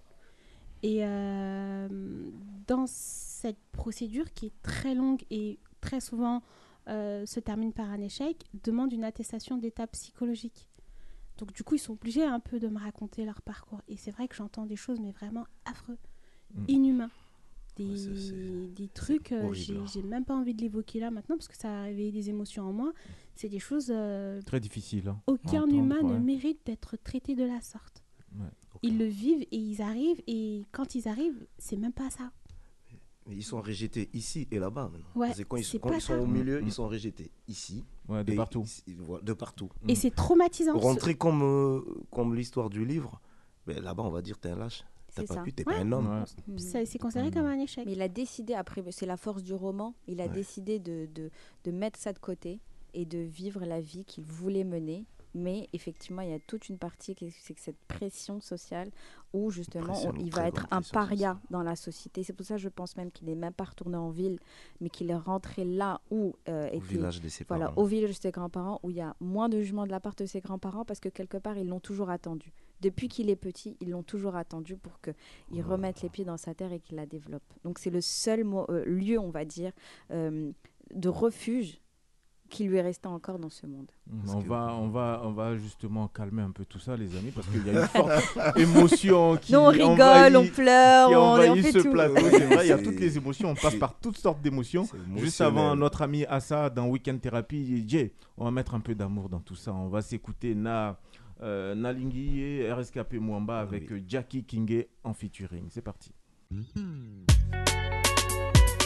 Et 0.82 0.98
euh, 1.02 1.88
dans 2.66 2.86
cette 2.86 3.58
procédure 3.72 4.32
qui 4.32 4.46
est 4.46 4.62
très 4.62 4.94
longue 4.94 5.22
et 5.30 5.58
très 5.80 6.00
souvent 6.00 6.42
euh, 6.88 7.24
se 7.26 7.40
termine 7.40 7.72
par 7.72 7.90
un 7.90 8.00
échec, 8.00 8.44
demande 8.62 8.92
une 8.92 9.04
attestation 9.04 9.56
d'état 9.56 9.86
psychologique. 9.86 10.68
Donc 11.38 11.52
du 11.52 11.64
coup, 11.64 11.74
ils 11.74 11.78
sont 11.80 11.94
obligés 11.94 12.24
un 12.24 12.40
peu 12.40 12.60
de 12.60 12.68
me 12.68 12.78
raconter 12.78 13.24
leur 13.24 13.42
parcours. 13.42 13.80
Et 13.88 13.96
c'est 13.96 14.10
vrai 14.10 14.28
que 14.28 14.36
j'entends 14.36 14.66
des 14.66 14.76
choses, 14.76 15.00
mais 15.00 15.10
vraiment 15.12 15.46
affreux, 15.64 15.98
Mm. 16.54 16.64
inhumains. 16.68 17.10
Des, 17.76 17.84
Ouais, 18.08 18.88
trucs, 18.94 19.32
euh, 19.32 19.52
j'ai 19.52 19.76
hein. 19.76 19.84
j'ai 19.92 20.02
même 20.02 20.24
pas 20.24 20.34
envie 20.36 20.54
de 20.54 20.62
l'évoquer 20.62 21.00
là 21.00 21.10
maintenant 21.10 21.36
parce 21.36 21.48
que 21.48 21.56
ça 21.56 21.80
a 21.80 21.82
réveillé 21.82 22.12
des 22.12 22.30
émotions 22.30 22.62
en 22.68 22.72
moi. 22.72 22.92
C'est 23.34 23.48
des 23.48 23.58
choses, 23.58 23.88
euh, 23.90 24.40
Très 24.42 24.60
difficile. 24.60 25.08
hein, 25.08 25.20
aucun 25.26 25.66
humain 25.66 26.00
ne 26.04 26.16
mérite 26.18 26.60
d'être 26.66 26.96
traité 27.02 27.34
de 27.34 27.42
la 27.42 27.60
sorte. 27.60 28.04
Ouais. 28.38 28.46
Ils 28.82 28.96
le 28.96 29.06
vivent 29.06 29.42
et 29.50 29.56
ils 29.58 29.82
arrivent 29.82 30.22
et 30.28 30.64
quand 30.70 30.94
ils 30.94 31.08
arrivent, 31.08 31.44
c'est 31.58 31.76
même 31.76 31.92
pas 31.92 32.10
ça. 32.10 32.30
Mais 33.26 33.36
ils 33.36 33.42
sont 33.42 33.60
rejetés 33.62 34.10
ici 34.12 34.46
et 34.50 34.58
là-bas. 34.58 34.90
Ouais, 35.14 35.32
C'est 35.34 35.44
quand 35.44 35.56
ils, 35.56 35.80
quand 35.80 35.98
sont 36.00 36.14
au 36.18 36.26
milieu, 36.26 36.60
Mm. 36.60 36.66
ils 36.66 36.72
sont 36.72 36.88
rejetés 36.88 37.30
ici. 37.48 37.82
Ouais, 38.08 38.22
de 38.22 38.32
et 38.32 38.36
partout. 38.36 38.62
ici, 38.64 38.82
de 39.22 39.32
partout. 39.32 39.70
Et 39.88 39.94
c'est 39.94 40.10
traumatisant. 40.14 40.78
ce- 40.78 40.82
Rentrer 40.84 41.14
comme, 41.14 41.42
euh, 41.42 41.80
comme 42.10 42.34
l'histoire 42.34 42.68
du 42.68 42.84
livre, 42.84 43.20
ben, 43.66 43.82
là-bas 43.82 44.02
on 44.02 44.10
va 44.10 44.20
dire 44.20 44.38
t'es 44.38 44.50
un 44.50 44.56
lâche. 44.56 44.84
T'as 45.14 45.22
pas 45.24 45.34
ça. 45.34 45.42
pu, 45.42 45.52
t'es 45.52 45.66
Ouais. 45.66 45.74
pas 45.74 45.80
un 45.80 45.92
homme. 45.92 46.08
Ouais. 46.48 46.58
Ça- 46.58 46.84
C'est 46.84 46.98
considéré 46.98 47.30
comme 47.30 47.46
un 47.46 47.58
échec. 47.60 47.86
Mais 47.86 47.92
il 47.92 48.02
a 48.02 48.08
décidé, 48.08 48.52
après, 48.54 48.82
c'est 48.90 49.06
la 49.06 49.16
force 49.16 49.42
du 49.44 49.54
roman, 49.54 49.94
il 50.08 50.20
a 50.20 50.24
Ouais. 50.24 50.30
décidé 50.30 50.78
de, 50.80 51.06
de, 51.14 51.30
de 51.64 51.70
mettre 51.70 51.98
ça 52.00 52.12
de 52.12 52.18
côté 52.18 52.58
et 52.94 53.04
de 53.06 53.18
vivre 53.18 53.64
la 53.64 53.80
vie 53.80 54.04
qu'il 54.04 54.24
voulait 54.24 54.64
mener. 54.64 55.06
Mais 55.34 55.68
effectivement, 55.72 56.22
il 56.22 56.30
y 56.30 56.32
a 56.32 56.38
toute 56.38 56.68
une 56.68 56.78
partie, 56.78 57.14
qui 57.14 57.26
est- 57.26 57.34
c'est 57.40 57.54
que 57.54 57.60
cette 57.60 57.78
pression 57.88 58.40
sociale 58.40 58.90
où 59.32 59.50
justement 59.50 59.92
on- 60.06 60.14
il 60.16 60.30
va 60.32 60.46
être 60.46 60.66
un 60.70 60.80
paria 60.80 61.40
dans 61.50 61.62
la 61.62 61.74
société. 61.74 62.22
C'est 62.22 62.32
pour 62.32 62.46
ça 62.46 62.54
que 62.54 62.60
je 62.60 62.68
pense 62.68 62.96
même 62.96 63.10
qu'il 63.10 63.26
n'est 63.26 63.34
même 63.34 63.52
pas 63.52 63.64
retourné 63.64 63.96
en 63.96 64.10
ville, 64.10 64.38
mais 64.80 64.88
qu'il 64.90 65.10
est 65.10 65.16
rentré 65.16 65.64
là 65.64 66.00
où 66.10 66.36
euh, 66.48 66.70
Au 66.72 66.78
village 66.78 67.20
de 67.20 67.28
ses 67.28 67.44
voilà, 67.44 67.66
parents. 67.66 67.82
au 67.82 67.84
village 67.86 68.10
de 68.10 68.14
ses 68.22 68.30
grands-parents, 68.30 68.78
où 68.84 68.90
il 68.90 68.96
y 68.96 69.00
a 69.00 69.16
moins 69.20 69.48
de 69.48 69.58
jugement 69.58 69.86
de 69.86 69.90
la 69.90 69.98
part 70.00 70.14
de 70.14 70.24
ses 70.26 70.40
grands-parents 70.40 70.84
parce 70.84 71.00
que 71.00 71.08
quelque 71.08 71.36
part, 71.36 71.58
ils 71.58 71.66
l'ont 71.68 71.80
toujours 71.80 72.10
attendu. 72.10 72.52
Depuis 72.80 73.08
qu'il 73.08 73.28
est 73.30 73.36
petit, 73.36 73.76
ils 73.80 73.90
l'ont 73.90 74.02
toujours 74.02 74.36
attendu 74.36 74.76
pour 74.76 75.00
qu'il 75.00 75.62
remette 75.62 76.02
les 76.02 76.10
pieds 76.10 76.24
dans 76.24 76.36
sa 76.36 76.54
terre 76.54 76.72
et 76.72 76.78
qu'il 76.80 76.96
la 76.96 77.06
développe. 77.06 77.42
Donc 77.64 77.78
c'est 77.78 77.90
le 77.90 78.00
seul 78.00 78.44
euh, 78.68 78.84
lieu, 78.84 79.18
on 79.18 79.30
va 79.30 79.44
dire, 79.44 79.72
euh, 80.10 80.52
de 80.94 81.08
refuge 81.08 81.80
qui 82.54 82.64
lui 82.64 82.76
est 82.76 82.82
resté 82.82 83.08
encore 83.08 83.38
dans 83.38 83.50
ce 83.50 83.66
monde. 83.66 83.86
On 84.28 84.38
va, 84.40 84.74
on, 84.80 84.88
va, 84.88 85.20
on 85.24 85.32
va 85.32 85.56
justement 85.56 86.08
calmer 86.08 86.42
un 86.42 86.50
peu 86.50 86.64
tout 86.64 86.78
ça, 86.78 86.96
les 86.96 87.16
amis, 87.16 87.30
parce 87.30 87.46
qu'il 87.48 87.66
y 87.66 87.70
a 87.70 87.72
une 87.82 87.86
forte 87.88 88.56
émotion 88.56 89.36
qui 89.36 89.52
Nous, 89.52 89.58
on 89.58 89.66
rigole, 89.68 89.98
envahit- 89.98 90.36
on 90.36 90.46
pleure, 90.46 91.08
qui 91.08 91.14
on- 91.16 91.52
on 91.52 91.56
fait 91.56 91.72
ce 91.72 91.78
tout. 91.78 91.90
plateau. 91.90 92.14
Oui, 92.16 92.22
C'est 92.30 92.46
vrai, 92.46 92.66
il 92.66 92.68
y 92.68 92.72
a 92.72 92.78
toutes 92.78 93.00
les 93.00 93.16
émotions, 93.16 93.50
on 93.50 93.54
passe 93.54 93.74
par 93.74 93.98
toutes 93.98 94.18
sortes 94.18 94.40
d'émotions. 94.40 94.86
Juste 95.16 95.40
avant, 95.40 95.74
notre 95.76 96.02
ami 96.02 96.24
Assa 96.26 96.70
dans 96.70 96.86
Weekend 96.86 97.20
Therapy, 97.20 97.56
il 97.60 97.84
dit 97.86 97.88
Jay, 97.98 98.12
on 98.38 98.44
va 98.44 98.50
mettre 98.50 98.74
un 98.74 98.80
peu 98.80 98.94
d'amour 98.94 99.28
dans 99.28 99.40
tout 99.40 99.56
ça. 99.56 99.72
On 99.74 99.88
va 99.88 100.00
s'écouter 100.02 100.54
Na, 100.54 100.98
euh, 101.42 101.74
Nalingui 101.74 102.40
et 102.40 102.72
RSKP 102.72 103.14
Mwamba 103.14 103.58
avec 103.60 103.90
euh, 103.90 104.00
Jackie 104.06 104.44
Kingé 104.44 104.88
en 105.02 105.12
featuring. 105.12 105.64
C'est 105.70 105.82
parti. 105.82 106.12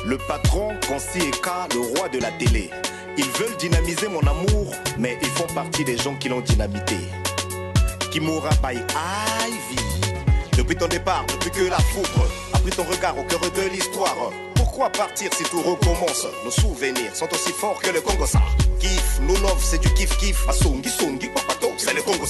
Le 0.09 0.17
patron, 0.17 0.71
Consi 0.89 1.19
Eka, 1.19 1.69
le 1.75 1.81
roi 1.81 2.09
de 2.09 2.19
la 2.19 2.31
télé. 2.31 2.71
Ils 3.19 3.31
veulent 3.33 3.59
dynamiser 3.59 4.09
mon 4.09 4.21
amour, 4.21 4.75
mais 4.97 5.19
ils 5.21 5.29
font 5.29 5.47
partie 5.55 5.85
des 5.85 5.99
gens 5.99 6.15
qui 6.15 6.31
l'ont 6.31 6.41
dynamité. 6.41 6.97
Kimura 8.11 8.49
by 8.63 8.79
Ivy. 8.79 9.83
Depuis 10.57 10.77
ton 10.77 10.89
départ, 10.89 11.27
depuis 11.27 11.51
que 11.51 11.69
la 11.69 11.77
foudre 11.77 12.27
a 12.55 12.59
pris 12.59 12.71
ton 12.71 12.85
regard 12.85 13.19
au 13.19 13.25
cœur 13.25 13.41
de 13.41 13.69
l'histoire. 13.71 14.33
Pourquoi 14.55 14.89
partir 14.89 15.31
si 15.35 15.43
tout 15.43 15.61
recommence? 15.61 16.27
Nos 16.43 16.53
souvenirs 16.53 17.15
sont 17.15 17.29
aussi 17.31 17.53
forts 17.53 17.79
que 17.83 17.91
le 17.91 18.01
Congo 18.01 18.25
ça. 18.25 18.41
Kiff, 18.81 19.21
nous 19.21 19.37
love, 19.43 19.63
c'est 19.63 19.83
du 19.83 19.93
kiff 19.93 20.17
kiff. 20.17 20.49
Asungi, 20.49 20.89
sungi, 20.89 21.29
papato, 21.29 21.69
c'est 21.77 21.93
le 21.93 22.01
Congo. 22.01 22.25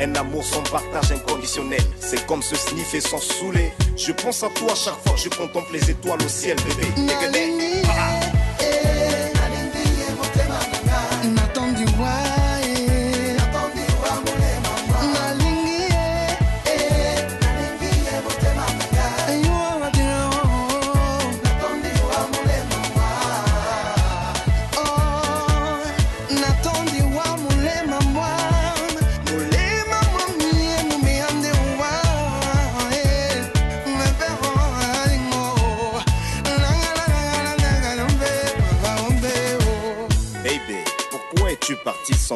Un 0.00 0.14
amour 0.16 0.44
sans 0.44 0.62
partage 0.62 1.12
inconditionnel. 1.12 1.82
C'est 2.00 2.26
comme 2.26 2.42
se 2.42 2.56
sniffer 2.56 3.00
sans 3.00 3.18
saouler. 3.18 3.72
Je 3.96 4.12
pense 4.12 4.42
à 4.42 4.48
toi 4.48 4.74
chaque 4.74 4.98
fois 5.04 5.12
que 5.14 5.20
je 5.20 5.28
contemple 5.28 5.72
les 5.72 5.90
étoiles 5.90 6.22
au 6.22 6.28
ciel, 6.28 6.56
bébé. 6.56 6.86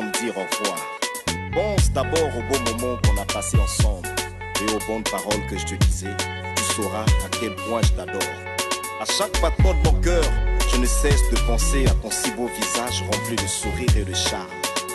Me 0.03 0.13
dire 0.21 0.37
au 0.37 0.43
revoir 0.43 0.79
Pense 1.53 1.91
d'abord 1.93 2.29
au 2.37 2.43
beau 2.53 2.59
moment 2.71 2.99
qu'on 3.03 3.21
a 3.21 3.25
passé 3.25 3.57
ensemble 3.59 4.09
et 4.61 4.73
aux 4.73 4.87
bonnes 4.87 5.05
paroles 5.05 5.47
que 5.49 5.59
je 5.59 5.65
te 5.67 5.75
disais. 5.87 6.15
Tu 6.57 6.63
sauras 6.75 7.05
à 7.25 7.29
quel 7.41 7.55
point 7.55 7.81
je 7.83 7.93
t'adore. 7.93 8.23
À 9.01 9.05
chaque 9.05 9.41
battement 9.41 9.75
de 9.75 9.89
mon 9.89 10.01
cœur, 10.01 10.25
je 10.73 10.77
ne 10.79 10.87
cesse 10.87 11.23
de 11.31 11.39
penser 11.47 11.87
à 11.87 11.91
ton 12.03 12.11
si 12.11 12.31
beau 12.33 12.49
visage 12.61 13.03
rempli 13.11 13.37
de 13.37 13.49
sourire 13.49 13.97
et 13.97 14.05
de 14.05 14.15
charme. 14.15 14.47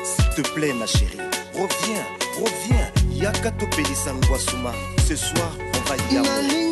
S'il 0.03 0.43
te 0.43 0.49
plaît, 0.53 0.73
ma 0.73 0.85
chérie, 0.85 1.17
reviens, 1.53 2.05
reviens. 2.35 2.91
Yakato 3.11 3.67
Pelisa 3.67 4.13
Ngwasuma. 4.13 4.73
Ce 5.07 5.15
soir, 5.15 5.51
on 5.75 5.89
va 5.89 5.95
y 6.11 6.17
avoir. 6.17 6.70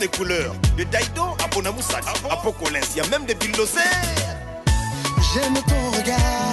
Les 0.00 0.08
couleurs. 0.08 0.54
De 0.76 0.84
Daido 0.84 1.36
à 1.42 1.48
Bonamoussad, 1.48 2.02
à 2.30 2.36
Pocolins. 2.36 2.80
Il 2.94 2.98
y 2.98 3.00
a 3.00 3.08
même 3.08 3.24
des 3.24 3.34
bulldozers. 3.34 3.82
J'aime 5.34 5.54
ton 5.54 5.90
regard, 5.96 6.47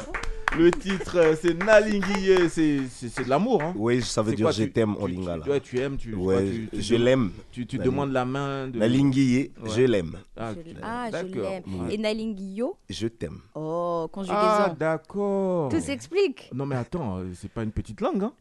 Le 0.58 0.68
titre, 0.72 1.34
c'est 1.40 1.54
Nalinguiye, 1.64 2.48
c'est 2.50 3.22
de 3.24 3.28
l'amour. 3.30 3.62
Hein. 3.62 3.72
Oui, 3.76 4.02
ça 4.02 4.20
veut 4.20 4.34
dire 4.34 4.46
quoi, 4.46 4.52
je 4.52 4.64
tu- 4.64 4.72
t'aime 4.72 4.96
tu- 4.96 5.02
en 5.02 5.06
tu- 5.06 5.12
lingala. 5.12 5.44
ouais, 5.48 5.60
tu 5.60 5.78
aimes, 5.78 5.96
tu, 5.96 6.12
Ouais, 6.14 6.44
tu- 6.44 6.68
tu 6.72 6.82
je 6.82 6.94
l'aime. 6.96 7.30
Tu, 7.52 7.66
tu 7.66 7.78
La 7.78 7.84
demandes 7.84 8.12
la 8.12 8.24
main 8.24 8.66
de. 8.66 8.78
La 8.80 8.88
linguier, 8.88 9.52
Ouais. 9.62 9.70
je 9.76 9.82
l'aime. 9.82 10.16
Ah, 10.36 10.50
Ah, 10.82 11.08
je 11.12 11.38
l'aime. 11.38 11.62
Ouais. 11.66 11.94
Et 11.94 11.98
Nalinguio 11.98 12.76
Je 12.88 13.06
t'aime. 13.06 13.38
Oh, 13.54 14.08
conjugaison. 14.10 14.40
Ah, 14.42 14.74
d'accord. 14.78 15.68
Tout 15.70 15.80
s'explique. 15.80 16.50
Non, 16.52 16.66
mais 16.66 16.76
attends, 16.76 17.18
euh, 17.18 17.26
c'est 17.40 17.50
pas 17.50 17.62
une 17.62 17.72
petite 17.72 18.00
langue, 18.00 18.24
hein 18.24 18.32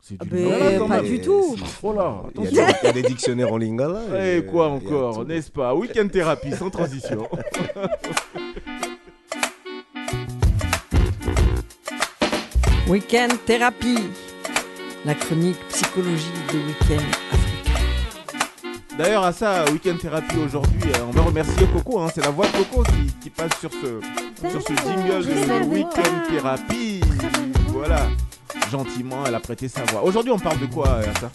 C'est 0.00 0.20
du 0.22 0.28
ben, 0.28 0.44
lingala, 0.44 0.78
quand 0.78 0.88
pas 0.88 1.02
même. 1.02 1.12
du 1.12 1.20
tout. 1.20 1.56
Oh 1.82 1.92
là, 1.92 2.22
Il 2.36 2.42
y, 2.44 2.46
des, 2.46 2.50
il 2.82 2.86
y 2.86 2.86
a 2.86 2.92
des 2.92 3.02
dictionnaires 3.02 3.52
en 3.52 3.56
lingala. 3.56 4.02
Et 4.24 4.36
et, 4.38 4.44
quoi 4.46 4.68
encore, 4.68 5.24
n'est-ce 5.24 5.50
pas? 5.50 5.74
Week-end 5.74 6.06
thérapie 6.06 6.52
sans 6.52 6.70
transition. 6.70 7.26
Week-end 12.88 13.28
thérapie, 13.44 13.98
la 15.04 15.14
chronique 15.14 15.58
psychologie 15.68 16.30
de 16.52 16.58
Week-end. 16.58 17.02
D'ailleurs, 18.96 19.24
à 19.24 19.32
ça, 19.32 19.64
Week-end 19.72 19.96
thérapie 20.00 20.38
aujourd'hui, 20.38 20.80
euh, 20.94 21.04
on 21.08 21.10
va 21.10 21.22
remercier 21.22 21.66
Coco. 21.72 22.00
hein, 22.00 22.08
c'est 22.14 22.24
la 22.24 22.30
voix 22.30 22.46
de 22.46 22.52
Coco 22.52 22.84
qui, 22.84 23.12
qui 23.20 23.30
passe 23.30 23.58
sur 23.60 23.70
ce, 23.72 24.00
sur 24.48 24.62
ce 24.62 24.72
jingle 24.84 25.26
de 25.26 25.64
Week-end 25.66 25.88
pas. 26.02 26.30
thérapie. 26.30 27.00
Voilà, 27.68 28.06
gentiment, 28.70 29.24
elle 29.26 29.34
a 29.34 29.40
prêté 29.40 29.68
sa 29.68 29.82
voix. 29.84 30.02
Aujourd'hui, 30.04 30.30
on 30.32 30.38
parle 30.38 30.60
de 30.60 30.66
quoi, 30.66 30.88
euh, 30.88 31.04
ça 31.20 31.30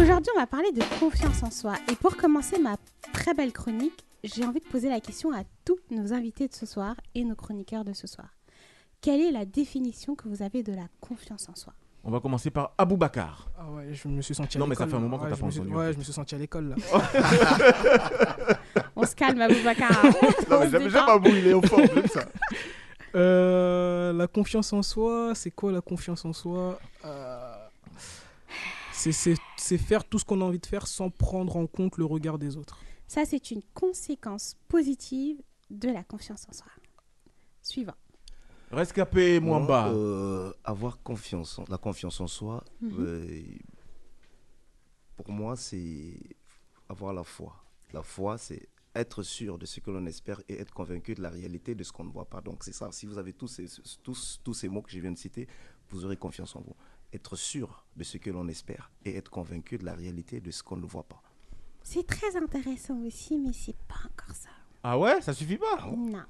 Aujourd'hui, 0.00 0.32
on 0.36 0.40
va 0.40 0.46
parler 0.46 0.70
de 0.72 0.82
confiance 1.00 1.42
en 1.42 1.50
soi. 1.50 1.74
Et 1.90 1.96
pour 1.96 2.16
commencer 2.16 2.58
ma 2.58 2.76
très 3.12 3.34
belle 3.34 3.52
chronique, 3.52 4.04
j'ai 4.24 4.44
envie 4.44 4.60
de 4.60 4.64
poser 4.66 4.88
la 4.88 5.00
question 5.00 5.32
à 5.32 5.42
tous 5.64 5.78
nos 5.90 6.12
invités 6.12 6.48
de 6.48 6.54
ce 6.54 6.66
soir 6.66 6.94
et 7.14 7.24
nos 7.24 7.34
chroniqueurs 7.34 7.84
de 7.84 7.92
ce 7.92 8.06
soir. 8.06 8.28
Quelle 9.00 9.20
est 9.20 9.32
la 9.32 9.44
définition 9.44 10.14
que 10.14 10.28
vous 10.28 10.42
avez 10.42 10.62
de 10.62 10.72
la 10.72 10.86
confiance 11.00 11.48
en 11.48 11.54
soi? 11.56 11.72
On 12.04 12.10
va 12.10 12.20
commencer 12.20 12.50
par 12.50 12.72
Abou 12.78 12.96
Bakar. 12.96 13.48
Ah 13.58 13.70
ouais, 13.70 13.94
je 13.94 14.08
me 14.08 14.22
suis 14.22 14.34
senti 14.34 14.56
à 14.56 14.60
Non, 14.60 14.66
mais 14.66 14.74
ça 14.74 14.84
l'école, 14.86 14.90
fait 14.90 14.96
un 14.96 15.08
moment 15.08 15.18
qu'on 15.18 15.24
Ouais, 15.24 15.30
t'a 15.30 15.36
pas 15.36 15.50
suis- 15.50 15.60
entendu, 15.60 15.74
en 15.74 15.78
Ouais, 15.78 15.92
je 15.92 15.98
me 15.98 16.02
suis 16.04 16.12
senti 16.12 16.34
à 16.34 16.38
l'école 16.38 16.68
là. 16.70 16.76
On 18.96 19.04
se 19.06 19.14
calme, 19.14 19.40
Aboubacar. 19.40 19.90
Non, 20.50 20.60
mais 20.60 20.70
j'aime 20.70 20.96
Abou, 20.96 21.28
il 21.28 21.46
est 21.46 21.52
au 21.54 21.62
fond, 21.62 21.78
j'aime 21.94 22.06
ça. 22.06 22.24
Euh, 23.14 24.10
la 24.14 24.26
confiance 24.26 24.72
en 24.72 24.80
soi, 24.82 25.32
c'est 25.34 25.50
quoi 25.50 25.70
la 25.70 25.82
confiance 25.82 26.24
en 26.24 26.32
soi? 26.32 26.80
Euh, 27.04 27.54
c'est 28.90 29.76
faire 29.76 30.04
tout 30.04 30.18
ce 30.18 30.24
qu'on 30.24 30.40
a 30.40 30.44
envie 30.44 30.58
de 30.58 30.64
faire 30.64 30.86
sans 30.86 31.10
prendre 31.10 31.56
en 31.58 31.66
compte 31.66 31.98
le 31.98 32.06
regard 32.06 32.38
des 32.38 32.56
autres. 32.56 32.78
Ça, 33.12 33.26
c'est 33.26 33.50
une 33.50 33.60
conséquence 33.74 34.56
positive 34.68 35.42
de 35.68 35.90
la 35.90 36.02
confiance 36.02 36.46
en 36.48 36.52
soi. 36.54 36.72
Suivant. 37.60 37.92
Rescapé 38.70 39.38
Mwamba. 39.38 39.90
Moi, 39.90 39.94
euh, 39.94 40.52
avoir 40.64 41.02
confiance, 41.02 41.58
en- 41.58 41.64
la 41.68 41.76
confiance 41.76 42.22
en 42.22 42.26
soi, 42.26 42.64
Mhm. 42.80 42.96
euh, 43.00 43.42
pour 45.14 45.28
moi, 45.30 45.56
c'est 45.56 46.14
avoir 46.88 47.12
la 47.12 47.22
foi. 47.22 47.54
La 47.92 48.02
foi, 48.02 48.38
c'est 48.38 48.66
être 48.94 49.22
sûr 49.22 49.58
de 49.58 49.66
ce 49.66 49.80
que 49.80 49.90
l'on 49.90 50.06
espère 50.06 50.40
et 50.48 50.58
être 50.58 50.72
convaincu 50.72 51.14
de 51.14 51.20
la 51.20 51.28
réalité 51.28 51.74
de 51.74 51.82
ce 51.84 51.92
qu'on 51.92 52.04
ne 52.04 52.10
voit 52.12 52.30
pas. 52.30 52.40
Donc 52.40 52.64
c'est 52.64 52.72
ça, 52.72 52.90
si 52.92 53.04
vous 53.04 53.18
avez 53.18 53.34
tous 53.34 53.48
ces, 53.48 53.66
tous, 54.02 54.40
tous 54.42 54.54
ces 54.54 54.68
mots 54.70 54.80
que 54.80 54.90
je 54.90 55.00
viens 55.00 55.12
de 55.12 55.18
citer, 55.18 55.48
vous 55.90 56.06
aurez 56.06 56.16
confiance 56.16 56.56
en 56.56 56.62
vous. 56.62 56.74
Être 57.12 57.36
sûr 57.36 57.84
de 57.94 58.04
ce 58.04 58.16
que 58.16 58.30
l'on 58.30 58.48
espère 58.48 58.90
et 59.04 59.16
être 59.16 59.30
convaincu 59.30 59.76
de 59.76 59.84
la 59.84 59.94
réalité 59.94 60.40
de 60.40 60.50
ce 60.50 60.62
qu'on 60.62 60.78
ne 60.78 60.86
voit 60.86 61.02
pas. 61.06 61.21
C'est 61.84 62.06
très 62.06 62.36
intéressant 62.36 62.98
aussi, 63.06 63.38
mais 63.38 63.52
c'est 63.52 63.76
pas 63.88 63.96
encore 64.06 64.34
ça. 64.34 64.48
Ah 64.82 64.98
ouais, 64.98 65.20
ça 65.20 65.32
suffit 65.32 65.56
pas? 65.58 65.90
Non. 65.96 66.22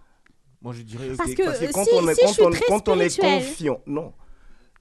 Moi, 0.60 0.72
je 0.72 0.82
dirais. 0.82 1.14
Parce 1.16 1.34
que, 1.34 1.72
quand 1.72 1.84
si- 1.84 1.90
on 1.94 2.08
est, 2.08 2.14
si 2.14 2.20
je 2.20 2.26
quand 2.26 2.32
suis 2.32 2.42
on- 2.42 2.50
très 2.50 2.66
quand 2.68 2.88
on 2.88 3.00
est 3.00 3.08
spirituelle- 3.08 3.44
confiant, 3.48 3.80
non. 3.86 4.12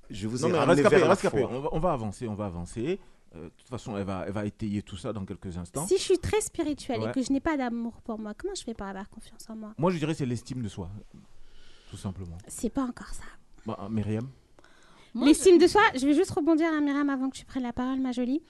Je 0.10 0.28
vous 0.28 0.40
Non, 0.40 0.48
ai 0.48 0.52
mais 0.52 0.58
ramené 0.60 0.74
rescapé, 0.82 0.96
vers 0.98 1.06
la 1.08 1.14
rescapé. 1.14 1.40
foi. 1.42 1.50
On 1.52 1.60
va, 1.62 1.70
on 1.72 1.80
va 1.80 1.94
avancer, 1.94 2.28
on 2.28 2.36
va 2.36 2.46
avancer. 2.46 3.00
Euh, 3.34 3.46
de 3.46 3.50
toute 3.58 3.70
façon, 3.70 3.96
elle 3.98 4.04
va, 4.04 4.26
elle 4.28 4.34
va 4.34 4.46
étayer 4.46 4.82
tout 4.82 4.98
ça 4.98 5.14
dans 5.14 5.24
quelques 5.26 5.58
instants. 5.58 5.88
Si 5.88 5.98
je 5.98 6.02
suis 6.04 6.18
très 6.20 6.42
spirituelle 6.42 7.00
Ouais. 7.00 7.10
et 7.10 7.14
que 7.14 7.22
je 7.24 7.32
n'ai 7.32 7.40
pas 7.40 7.56
d'amour 7.56 7.94
pour 8.04 8.20
moi, 8.20 8.34
comment 8.38 8.54
je 8.54 8.62
fais 8.64 8.74
pour 8.74 8.86
avoir 8.88 9.10
confiance 9.10 9.50
en 9.50 9.56
moi? 9.56 9.74
Moi, 9.78 9.90
je 9.92 9.98
dirais 10.00 10.14
c'est 10.14 10.26
l'estime 10.26 10.62
de 10.62 10.68
soi, 10.68 10.90
tout 11.90 11.96
simplement. 11.98 12.38
C'est 12.48 12.70
pas 12.70 12.84
encore 12.84 13.08
ça. 13.14 13.24
Bah, 13.66 13.88
Myriam? 13.90 14.28
L'estime 15.16 15.58
de 15.58 15.68
soi, 15.68 15.82
je 15.96 16.06
vais 16.06 16.14
juste 16.14 16.32
rebondir 16.32 16.68
à 16.74 16.80
Myriam 16.82 17.10
avant 17.10 17.30
que 17.30 17.38
tu 17.38 17.46
prennes 17.46 17.64
la 17.64 17.74
parole, 17.74 18.00
ma 18.00 18.12
jolie. 18.12 18.42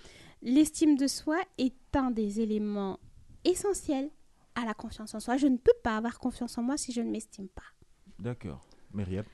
L'estime 0.42 0.98
de 0.98 1.08
soi 1.08 1.38
est 1.58 1.96
un 1.96 2.10
des 2.12 2.42
éléments 2.42 3.00
essentiels 3.44 4.10
à 4.56 4.66
la 4.66 4.74
confiance 4.74 5.14
en 5.14 5.20
soi. 5.20 5.38
Je 5.38 5.48
ne 5.48 5.58
peux 5.58 5.74
pas 5.84 5.98
avoir 5.98 6.20
confiance 6.20 6.58
en 6.58 6.64
moi 6.64 6.78
si 6.78 6.92
je 6.92 7.02
ne 7.02 7.12
m'estime 7.12 7.48
pas. 7.48 7.62
D'accord. 8.20 8.62
Myriam 8.94 9.26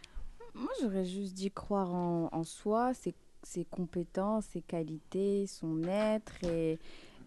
Moi, 0.53 0.71
j'aurais 0.81 1.05
juste 1.05 1.33
dit 1.33 1.51
croire 1.51 1.93
en, 1.93 2.29
en 2.31 2.43
soi, 2.43 2.93
ses, 2.93 3.15
ses 3.43 3.65
compétences, 3.65 4.45
ses 4.47 4.61
qualités, 4.61 5.47
son 5.47 5.83
être 5.83 6.43
et, 6.43 6.79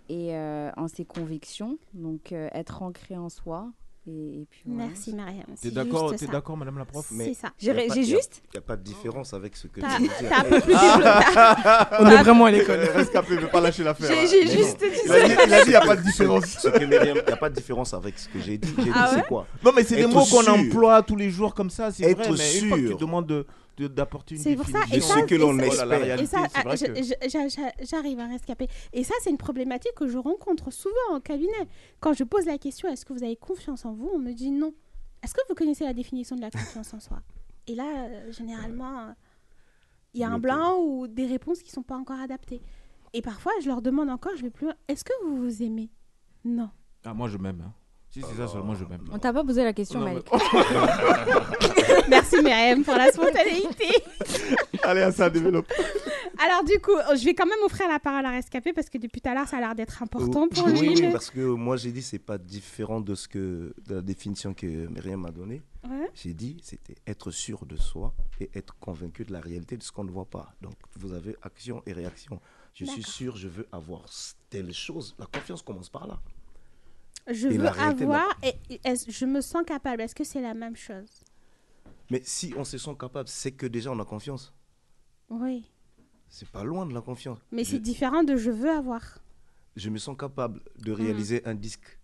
et 0.08 0.36
euh, 0.36 0.70
en 0.76 0.86
ses 0.88 1.04
convictions. 1.04 1.78
Donc, 1.94 2.32
euh, 2.32 2.48
être 2.52 2.82
ancré 2.82 3.16
en 3.16 3.28
soi. 3.28 3.72
Et, 4.06 4.10
et 4.40 4.46
puis 4.50 4.62
voilà. 4.66 4.86
Merci, 4.88 5.12
Myriam. 5.12 5.44
T'es 5.60 5.70
d'accord, 5.70 6.14
t'es 6.16 6.26
d'accord, 6.26 6.56
madame 6.56 6.78
la 6.78 6.84
prof? 6.86 7.06
C'est 7.16 7.34
ça. 7.34 7.50
J'ai 7.58 7.74
juste 8.04 8.42
Il 8.48 8.54
n'y 8.54 8.58
a 8.58 8.62
pas 8.62 8.76
de 8.76 8.82
différence 8.82 9.34
avec 9.34 9.56
ce 9.56 9.66
que 9.68 9.80
tu 9.80 9.86
t'as 9.86 10.40
un 10.40 10.44
peu 10.44 10.60
plus 10.60 10.72
développé. 10.72 11.98
On 12.00 12.06
est 12.06 12.22
vraiment 12.22 12.44
à 12.46 12.50
l'école. 12.50 12.78
Rescapé, 12.94 13.34
ne 13.36 13.46
pas 13.46 13.60
lâcher 13.60 13.84
l'affaire. 13.84 14.08
J'ai 14.28 14.46
juste 14.46 14.78
dit 14.80 14.86
Il 15.04 15.12
a 15.12 15.28
dit, 15.28 15.34
il 15.46 15.54
a 15.54 15.58
dit, 15.64 15.66
il 15.66 15.70
n'y 15.70 15.74
a 15.76 15.80
pas 15.82 15.96
de 15.96 16.00
Ce- 16.00 16.06
différence. 16.06 16.66
Il 16.80 16.88
n'y 16.88 16.96
a 16.96 17.36
pas 17.36 17.50
de 17.50 17.54
différence 17.54 17.92
avec 17.94 18.18
ce 18.18 18.28
que 18.28 18.40
j'ai 18.40 18.56
dit. 18.58 18.72
J'ai 18.78 18.84
dit, 18.84 18.90
Ah 18.94 19.10
ouais? 19.10 19.16
c'est 19.20 19.26
quoi? 19.28 19.46
Non, 19.62 19.72
mais 19.76 19.84
c'est 19.84 19.96
des 19.96 20.06
mots 20.06 20.24
qu'on 20.24 20.46
emploie 20.46 21.02
tous 21.02 21.16
les 21.16 21.30
jours 21.30 21.54
comme 21.54 21.70
ça, 21.70 21.90
c'est 21.90 22.04
Être 22.04 22.28
vrai. 22.28 22.38
Mais 22.38 22.58
une 22.58 22.68
fois 22.68 22.78
que 22.78 22.88
tu 22.88 22.94
demandes 22.94 23.26
de- 23.26 23.34
de- 23.34 23.46
d'apporter 23.88 24.34
une 24.36 24.40
C'est 24.40 24.56
pour 24.56 24.66
ça. 24.66 24.80
définition 24.84 24.96
Et 24.96 24.98
de 24.98 25.02
ça, 25.04 25.20
ce 25.20 25.24
que 25.26 25.34
l'on 25.34 25.58
espère. 25.58 26.16
j'arrive 27.82 28.20
à 28.20 28.26
rescaper. 28.26 28.68
Et 28.92 29.04
ça, 29.04 29.14
c'est 29.22 29.30
une 29.30 29.38
problématique 29.38 29.94
que 29.94 30.08
je 30.08 30.18
rencontre 30.18 30.70
souvent 30.70 30.94
en 31.12 31.20
cabinet. 31.20 31.68
Quand 32.00 32.12
je 32.12 32.24
pose 32.24 32.46
la 32.46 32.58
question 32.58 32.88
est-ce 32.88 33.04
que 33.04 33.12
vous 33.12 33.22
avez 33.24 33.36
confiance 33.36 33.84
en 33.84 33.92
vous 33.94 34.10
On 34.14 34.18
me 34.18 34.32
dit 34.32 34.50
non. 34.50 34.72
Est-ce 35.22 35.34
que 35.34 35.40
vous 35.48 35.54
connaissez 35.54 35.84
la 35.84 35.92
définition 35.94 36.36
de 36.36 36.40
la 36.40 36.50
confiance 36.50 36.94
en 36.94 37.00
soi? 37.00 37.20
Et 37.66 37.74
là, 37.74 37.84
euh, 38.06 38.32
généralement, 38.32 39.00
euh, 39.00 39.12
il 40.14 40.20
y 40.20 40.24
a 40.24 40.30
un 40.30 40.38
blanc 40.38 40.78
ou 40.80 41.06
des 41.06 41.26
réponses 41.26 41.60
qui 41.62 41.68
ne 41.70 41.74
sont 41.74 41.82
pas 41.82 41.96
encore 41.96 42.18
adaptées. 42.18 42.62
Et 43.12 43.22
parfois, 43.22 43.52
je 43.62 43.68
leur 43.68 43.82
demande 43.82 44.08
encore 44.08 44.32
je 44.36 44.42
vais 44.42 44.50
plus 44.50 44.66
loin 44.66 44.74
est-ce 44.88 45.04
que 45.04 45.12
vous 45.24 45.36
vous 45.36 45.62
aimez? 45.62 45.90
Non. 46.44 46.70
Ah, 47.04 47.12
moi, 47.14 47.28
je 47.28 47.38
m'aime. 47.38 47.60
hein. 47.66 47.72
Si 48.10 48.22
c'est 48.22 48.36
ça 48.36 48.48
seulement, 48.48 48.74
je 48.74 48.84
m'aime. 48.84 49.04
On 49.12 49.18
t'a 49.18 49.32
pas 49.32 49.44
posé 49.44 49.62
la 49.62 49.72
question, 49.72 50.00
Malik. 50.00 50.26
Merci 52.08 52.42
Myriam 52.42 52.82
pour 52.82 52.94
la 52.94 53.12
spontanéité. 53.12 53.86
Allez, 54.82 55.02
à 55.02 55.12
ça, 55.12 55.30
développe. 55.30 55.72
Alors 56.38 56.64
du 56.64 56.80
coup, 56.80 56.96
je 57.16 57.24
vais 57.24 57.34
quand 57.34 57.46
même 57.46 57.62
offrir 57.64 57.86
la 57.88 58.00
parole 58.00 58.24
à 58.26 58.30
Rescapé 58.30 58.72
parce 58.72 58.88
que 58.88 58.98
depuis 58.98 59.20
tout 59.20 59.28
à 59.28 59.34
l'heure, 59.34 59.46
ça 59.46 59.58
a 59.58 59.60
l'air 59.60 59.74
d'être 59.74 60.02
important 60.02 60.48
pour 60.48 60.66
oui, 60.66 60.72
lui. 60.72 60.88
oui, 60.88 61.02
mais- 61.02 61.12
parce 61.12 61.30
que 61.30 61.40
moi 61.40 61.76
j'ai 61.76 61.92
dit 61.92 62.02
c'est 62.02 62.18
pas 62.18 62.38
différent 62.38 63.00
de 63.00 63.14
ce 63.14 63.28
que 63.28 63.74
de 63.86 63.96
la 63.96 64.00
définition 64.00 64.54
que 64.54 64.66
Myriam 64.88 65.20
m'a 65.20 65.30
donnée. 65.30 65.62
Ouais. 65.88 66.10
J'ai 66.14 66.32
dit 66.34 66.56
c'était 66.62 66.96
être 67.06 67.30
sûr 67.30 67.64
de 67.66 67.76
soi 67.76 68.14
et 68.40 68.50
être 68.54 68.74
convaincu 68.80 69.24
de 69.24 69.32
la 69.32 69.40
réalité 69.40 69.76
de 69.76 69.82
ce 69.82 69.92
qu'on 69.92 70.04
ne 70.04 70.10
voit 70.10 70.24
pas. 70.28 70.52
Donc 70.62 70.74
vous 70.98 71.12
avez 71.12 71.36
action 71.42 71.82
et 71.86 71.92
réaction. 71.92 72.40
Je 72.74 72.86
suis 72.86 73.02
sûr, 73.02 73.36
je 73.36 73.48
veux 73.48 73.66
avoir 73.72 74.06
telle 74.48 74.72
chose. 74.72 75.14
La 75.18 75.26
confiance 75.26 75.62
commence 75.62 75.90
par 75.90 76.06
là. 76.06 76.18
Je 77.30 77.48
Et 77.48 77.58
veux 77.58 77.66
avoir 77.68 78.26
et 78.42 78.54
je 79.08 79.24
me 79.26 79.40
sens 79.40 79.62
capable. 79.66 80.02
Est-ce 80.02 80.14
que 80.14 80.24
c'est 80.24 80.40
la 80.40 80.54
même 80.54 80.76
chose? 80.76 81.24
Mais 82.10 82.20
si 82.24 82.52
on 82.56 82.64
se 82.64 82.76
sent 82.78 82.96
capable, 82.98 83.28
c'est 83.28 83.52
que 83.52 83.66
déjà 83.66 83.90
on 83.92 83.98
a 84.00 84.04
confiance. 84.04 84.52
Oui. 85.28 85.70
C'est 86.28 86.48
pas 86.48 86.64
loin 86.64 86.86
de 86.86 86.94
la 86.94 87.00
confiance. 87.00 87.38
Mais 87.52 87.64
je, 87.64 87.70
c'est 87.72 87.78
différent 87.78 88.22
de 88.24 88.36
je 88.36 88.50
veux 88.50 88.70
avoir. 88.70 89.18
je 89.76 89.90
me 89.90 89.98
sens 89.98 90.16
capable 90.18 90.60
de 90.78 90.92
réaliser 90.92 91.44
un 91.46 91.54
disque. 91.54 91.98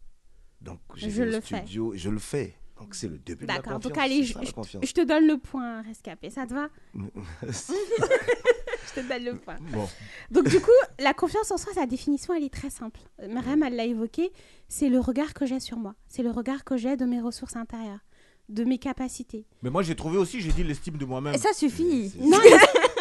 Donc 0.60 0.80
je, 0.94 1.08
Je 1.08 1.22
vais 1.22 1.28
au 1.28 1.32
le 1.32 1.40
fais. 1.40 1.64
et 1.64 1.98
je 1.98 2.10
le 2.10 2.18
fais. 2.18 2.56
Donc 2.78 2.94
c'est 2.94 3.08
le 3.08 3.18
début 3.18 3.44
de 3.44 3.48
la 3.48 3.56
D'accord. 3.56 3.74
confiance. 3.74 3.92
Donc 3.92 3.98
allez, 4.02 4.22
je, 4.22 4.32
ça, 4.34 4.40
je 4.82 4.92
te 4.92 5.04
donne 5.04 5.26
le 5.26 5.38
point, 5.38 5.82
Rescapé. 5.82 6.30
Ça 6.30 6.46
te 6.46 6.54
va? 6.54 6.68
Je 8.94 9.00
te 9.00 9.06
donne 9.08 9.24
le 9.24 9.34
point. 9.36 9.56
Bon. 9.72 9.88
Donc 10.30 10.48
du 10.48 10.60
coup, 10.60 10.70
la 10.98 11.12
confiance 11.14 11.50
en 11.50 11.56
soi, 11.56 11.72
sa 11.74 11.86
définition, 11.86 12.34
elle 12.34 12.44
est 12.44 12.52
très 12.52 12.70
simple. 12.70 13.00
Euh, 13.22 13.28
Mariam, 13.28 13.62
elle 13.62 13.76
l'a 13.76 13.84
évoqué, 13.84 14.32
c'est 14.68 14.88
le 14.88 15.00
regard 15.00 15.34
que 15.34 15.46
j'ai 15.46 15.60
sur 15.60 15.76
moi. 15.78 15.94
C'est 16.08 16.22
le 16.22 16.30
regard 16.30 16.64
que 16.64 16.76
j'ai 16.76 16.96
de 16.96 17.04
mes 17.04 17.20
ressources 17.20 17.56
intérieures, 17.56 18.00
de 18.48 18.64
mes 18.64 18.78
capacités. 18.78 19.44
Mais 19.62 19.70
moi, 19.70 19.82
j'ai 19.82 19.94
trouvé 19.96 20.18
aussi, 20.18 20.40
j'ai 20.40 20.52
dit 20.52 20.62
l'estime 20.64 20.96
de 20.98 21.04
moi-même. 21.04 21.34
Et 21.34 21.38
ça 21.38 21.52
suffit. 21.52 22.12
Non, 22.20 22.38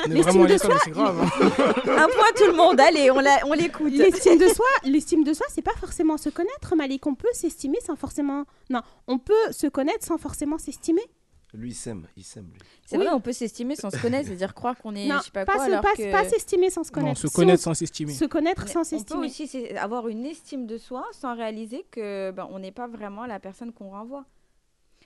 On 0.08 0.12
est 0.12 0.14
l'estime 0.14 0.46
de 0.46 0.58
soi, 0.58 0.76
c'est 0.84 0.92
grave. 0.92 1.20
hein. 1.22 1.30
Un 1.88 2.08
point 2.08 2.32
tout 2.36 2.46
le 2.48 2.56
monde. 2.56 2.80
Allez, 2.80 3.10
on 3.12 3.54
l'écoute. 3.54 3.92
L'estime 3.94 4.38
de 4.38 4.48
soi, 4.48 4.66
l'estime 4.84 5.24
de 5.24 5.34
soi, 5.34 5.46
c'est 5.50 5.62
pas 5.64 5.76
forcément 5.80 6.18
se 6.18 6.30
connaître, 6.30 6.76
Malik. 6.76 7.06
On 7.08 7.16
peut 7.16 7.30
s'estimer 7.34 7.80
sans 7.86 7.96
forcément. 7.96 8.46
Non, 8.70 8.82
on 9.08 9.18
peut 9.18 9.34
se 9.52 9.68
connaître 9.68 10.06
sans 10.06 10.18
forcément 10.18 10.58
s'estimer. 10.58 11.02
Lui, 11.56 11.70
il 11.70 11.74
s'aime, 11.74 12.08
il 12.18 12.24
s'aime, 12.24 12.50
lui. 12.54 12.60
C'est 12.86 12.98
Oui. 12.98 13.06
vrai, 13.06 13.14
on 13.14 13.22
peut 13.22 13.34
s'estimer 13.34 13.76
sans 13.76 13.90
se 13.90 14.02
connaître, 14.02 14.28
c'est-à-dire 14.28 14.54
croire 14.54 14.78
qu'on 14.78 14.94
est, 14.96 15.08
non, 15.08 15.18
je 15.20 15.24
sais 15.26 15.32
pas, 15.32 15.46
pas, 15.46 15.54
quoi, 15.56 15.66
se, 15.66 15.72
alors 15.72 15.82
pas, 15.82 15.96
que... 15.96 16.12
pas 16.12 16.24
s'estimer 16.30 16.70
sans 16.70 16.84
se 16.84 16.92
connaître. 16.92 17.20
se 17.20 17.28
Si 17.28 17.34
connaître 17.34 17.62
on- 17.62 17.64
sans 17.64 17.74
s'estimer. 17.74 18.14
Se 18.14 18.26
connaître 18.26 18.68
sans 18.68 18.80
On 18.82 18.84
peut 18.84 18.84
s'estimer. 18.86 19.26
aussi 19.28 19.68
avoir 19.78 20.08
une 20.08 20.26
estime 20.26 20.68
de 20.68 20.78
soi 20.78 21.06
sans 21.14 21.36
réaliser 21.36 21.86
que 21.92 22.32
ben, 22.32 22.48
on 22.52 22.60
n'est 22.60 22.72
pas 22.72 22.88
vraiment 22.88 23.26
la 23.26 23.40
personne 23.40 23.72
qu'on 23.74 23.90
renvoie. 23.90 24.26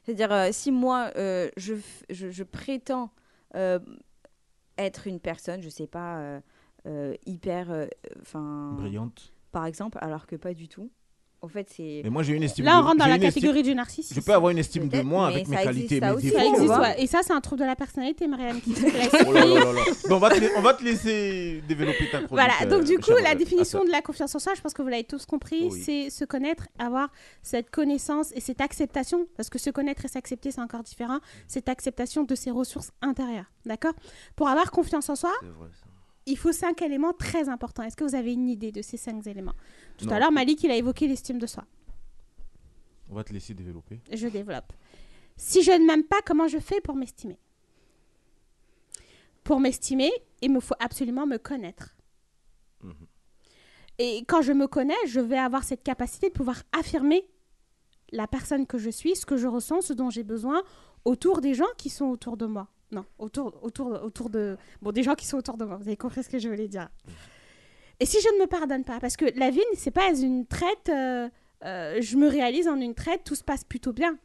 C'est-à-dire, 0.04 0.32
euh, 0.32 0.50
si 0.52 0.72
moi, 0.72 1.12
euh, 1.18 1.50
je, 1.58 1.76
je, 2.10 2.30
je 2.32 2.44
prétends 2.44 3.12
euh, 3.56 3.80
être 4.78 5.08
une 5.08 5.20
personne, 5.20 5.62
je 5.62 5.70
sais 5.70 5.88
pas, 5.88 6.18
euh, 6.20 6.40
euh, 6.88 7.14
hyper... 7.26 7.70
euh, 7.72 7.88
enfin 8.22 8.74
Brillante. 8.78 9.34
Par 9.52 9.66
exemple, 9.66 9.98
alors 10.02 10.26
que 10.28 10.36
pas 10.36 10.54
du 10.54 10.68
tout. 10.68 10.90
En 11.42 11.48
fait, 11.48 11.70
c'est... 11.74 12.02
Mais 12.04 12.10
moi, 12.10 12.22
j'ai 12.22 12.34
une 12.34 12.44
estime 12.44 12.66
Là, 12.66 12.80
on 12.80 12.84
rentre 12.84 12.98
dans 12.98 13.06
la 13.06 13.16
une 13.16 13.24
estime- 13.24 13.36
catégorie 13.42 13.64
du 13.64 13.74
narcissisme. 13.74 14.14
Je 14.14 14.20
peux 14.20 14.34
avoir 14.34 14.52
une 14.52 14.58
estime 14.58 14.90
de 14.90 15.02
moi 15.02 15.28
avec 15.28 15.48
mes 15.48 15.56
ça 15.56 15.64
qualités, 15.64 16.02
mes 16.02 16.10
aussi, 16.12 16.26
défauts. 16.32 16.38
Ça 16.38 16.46
existe, 16.46 16.78
ouais. 16.78 17.02
Et 17.02 17.08
ça, 17.08 17.20
c'est 17.24 17.32
un 17.32 17.40
trouble 17.40 17.62
de 17.62 17.66
la 17.66 17.78
personnalité, 17.78 18.28
Marianne. 18.28 18.60
Qui 18.60 18.74
Oh 19.26 19.32
là 19.32 19.46
on, 20.10 20.18
va 20.18 20.30
te, 20.32 20.40
la- 20.42 20.50
on 20.58 20.62
va 20.62 20.74
te 20.74 20.84
laisser 20.84 21.64
développer 21.66 22.10
ta 22.12 22.18
chronique. 22.22 22.30
Voilà, 22.32 22.54
donc 22.66 22.82
euh, 22.82 22.84
du 22.84 22.98
coup, 22.98 23.12
cher, 23.16 23.24
la 23.24 23.32
euh, 23.32 23.36
définition 23.36 23.86
de 23.86 23.90
la 23.90 24.02
confiance 24.02 24.36
en 24.36 24.40
soi, 24.40 24.54
je 24.56 24.60
pense 24.62 24.74
que 24.74 24.82
vous 24.82 24.90
l'avez 24.90 25.06
tous 25.06 25.26
compris, 25.26 25.70
Oui. 25.72 25.82
c'est 25.82 26.10
se 26.10 26.26
connaître, 26.26 26.68
avoir 26.78 27.10
cette 27.42 27.70
connaissance 27.72 28.34
et 28.36 28.42
cette 28.42 28.60
acceptation, 28.60 29.26
parce 29.38 29.50
que 29.50 29.60
se 29.60 29.70
connaître 29.70 30.04
et 30.04 30.10
s'accepter, 30.10 30.52
c'est 30.52 30.62
encore 30.62 30.84
différent, 30.84 31.20
cette 31.48 31.70
acceptation 31.70 32.24
de 32.26 32.36
ses 32.36 32.52
ressources 32.52 32.92
intérieures, 33.02 33.50
d'accord? 33.66 33.94
Pour 34.36 34.50
avoir 34.50 34.72
confiance 34.72 35.10
en 35.10 35.16
soi, 35.16 35.32
C'est 35.40 35.46
vrai, 35.48 35.70
ça. 35.72 35.86
Il 36.30 36.38
faut 36.38 36.52
cinq 36.52 36.82
éléments 36.82 37.14
très 37.14 37.50
importants. 37.50 37.84
Est-ce 37.84 37.96
que 37.98 38.04
vous 38.04 38.16
avez 38.16 38.34
une 38.34 38.50
idée 38.50 38.72
de 38.72 38.82
ces 38.82 38.98
cinq 38.98 39.26
éléments? 39.28 39.56
Tout 39.98 40.06
Non. 40.06 40.14
à 40.14 40.20
l'heure, 40.20 40.32
Malik, 40.32 40.64
il 40.64 40.72
a 40.72 40.76
évoqué 40.76 41.08
l'estime 41.08 41.40
de 41.40 41.48
soi. 41.48 41.66
On 43.10 43.16
va 43.16 43.24
te 43.24 43.34
laisser 43.34 43.54
développer. 43.54 44.02
Je 44.14 44.28
développe. 44.28 44.72
Si 45.38 45.64
je 45.64 45.72
ne 45.72 45.86
m'aime 45.86 46.04
pas, 46.04 46.22
comment 46.26 46.48
je 46.48 46.60
fais 46.60 46.82
pour 46.82 46.96
m'estimer? 46.96 47.40
Pour 49.44 49.60
m'estimer, 49.60 50.12
il 50.42 50.52
me 50.52 50.60
faut 50.60 50.76
absolument 50.80 51.26
me 51.26 51.38
connaître. 51.38 51.96
Mhm. 52.84 53.08
Et 53.98 54.24
quand 54.28 54.42
je 54.42 54.54
me 54.54 54.68
connais, 54.68 54.94
je 55.08 55.20
vais 55.20 55.38
avoir 55.40 55.64
cette 55.64 55.84
capacité 55.84 56.30
de 56.30 56.34
pouvoir 56.34 56.62
affirmer 56.72 57.28
la 58.12 58.28
personne 58.28 58.66
que 58.68 58.78
je 58.78 58.90
suis, 58.90 59.16
ce 59.16 59.26
que 59.26 59.38
je 59.38 59.48
ressens, 59.48 59.82
ce 59.82 59.94
dont 59.94 60.10
j'ai 60.10 60.24
besoin 60.24 60.62
autour 61.06 61.42
des 61.42 61.54
gens 61.54 61.68
qui 61.78 61.90
sont 61.90 62.06
autour 62.06 62.38
de 62.38 62.46
moi. 62.46 62.68
Non, 62.92 63.06
autour, 63.18 63.58
autour, 63.64 64.04
autour 64.04 64.30
de... 64.30 64.58
Bon, 64.82 64.92
des 64.92 65.04
gens 65.04 65.16
qui 65.16 65.26
sont 65.26 65.38
autour 65.38 65.58
de 65.58 65.66
moi, 65.66 65.78
vous 65.78 65.88
avez 65.88 65.98
compris 65.98 66.24
ce 66.24 66.30
que 66.30 66.40
je 66.40 66.50
voulais 66.50 66.68
dire. 66.68 66.90
Et 68.00 68.06
si 68.06 68.18
je 68.22 68.34
ne 68.36 68.42
me 68.42 68.48
pardonne 68.48 68.84
pas, 68.84 69.00
parce 69.00 69.18
que 69.18 69.26
la 69.38 69.52
vie, 69.52 69.62
c'est 69.76 69.92
pas 69.92 70.10
une 70.18 70.46
traite, 70.46 70.90
euh, 70.90 71.30
euh, 71.66 72.02
je 72.02 72.18
me 72.18 72.28
réalise 72.28 72.68
en 72.68 72.80
une 72.80 72.96
traite, 72.96 73.24
tout 73.26 73.36
se 73.36 73.44
passe 73.44 73.64
plutôt 73.64 73.94
bien. 73.94 74.18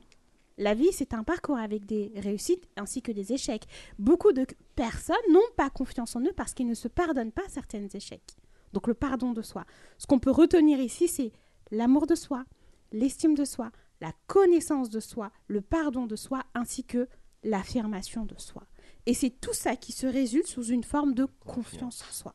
La 0.56 0.74
vie, 0.74 0.92
c'est 0.92 1.14
un 1.14 1.24
parcours 1.24 1.58
avec 1.58 1.84
des 1.84 2.12
réussites 2.16 2.68
ainsi 2.76 3.02
que 3.02 3.10
des 3.10 3.32
échecs. 3.32 3.66
Beaucoup 3.98 4.32
de 4.32 4.46
personnes 4.76 5.16
n'ont 5.30 5.40
pas 5.56 5.68
confiance 5.68 6.14
en 6.14 6.20
eux 6.20 6.32
parce 6.36 6.54
qu'ils 6.54 6.68
ne 6.68 6.74
se 6.74 6.86
pardonnent 6.86 7.32
pas 7.32 7.42
certains 7.48 7.88
échecs. 7.92 8.36
Donc 8.72 8.86
le 8.86 8.94
pardon 8.94 9.32
de 9.32 9.42
soi. 9.42 9.64
Ce 9.98 10.06
qu'on 10.06 10.20
peut 10.20 10.30
retenir 10.30 10.78
ici, 10.78 11.08
c'est 11.08 11.32
l'amour 11.72 12.06
de 12.06 12.14
soi, 12.14 12.44
l'estime 12.92 13.34
de 13.34 13.44
soi, 13.44 13.72
la 14.00 14.12
connaissance 14.28 14.90
de 14.90 15.00
soi, 15.00 15.32
le 15.48 15.60
pardon 15.60 16.06
de 16.06 16.16
soi, 16.16 16.42
ainsi 16.54 16.84
que 16.84 17.08
l'affirmation 17.44 18.24
de 18.24 18.34
soi. 18.38 18.62
Et 19.06 19.14
c'est 19.14 19.30
tout 19.30 19.52
ça 19.52 19.76
qui 19.76 19.92
se 19.92 20.06
résulte 20.06 20.46
sous 20.46 20.64
une 20.64 20.84
forme 20.84 21.14
de 21.14 21.26
confiance 21.46 22.02
en 22.08 22.12
soi. 22.12 22.34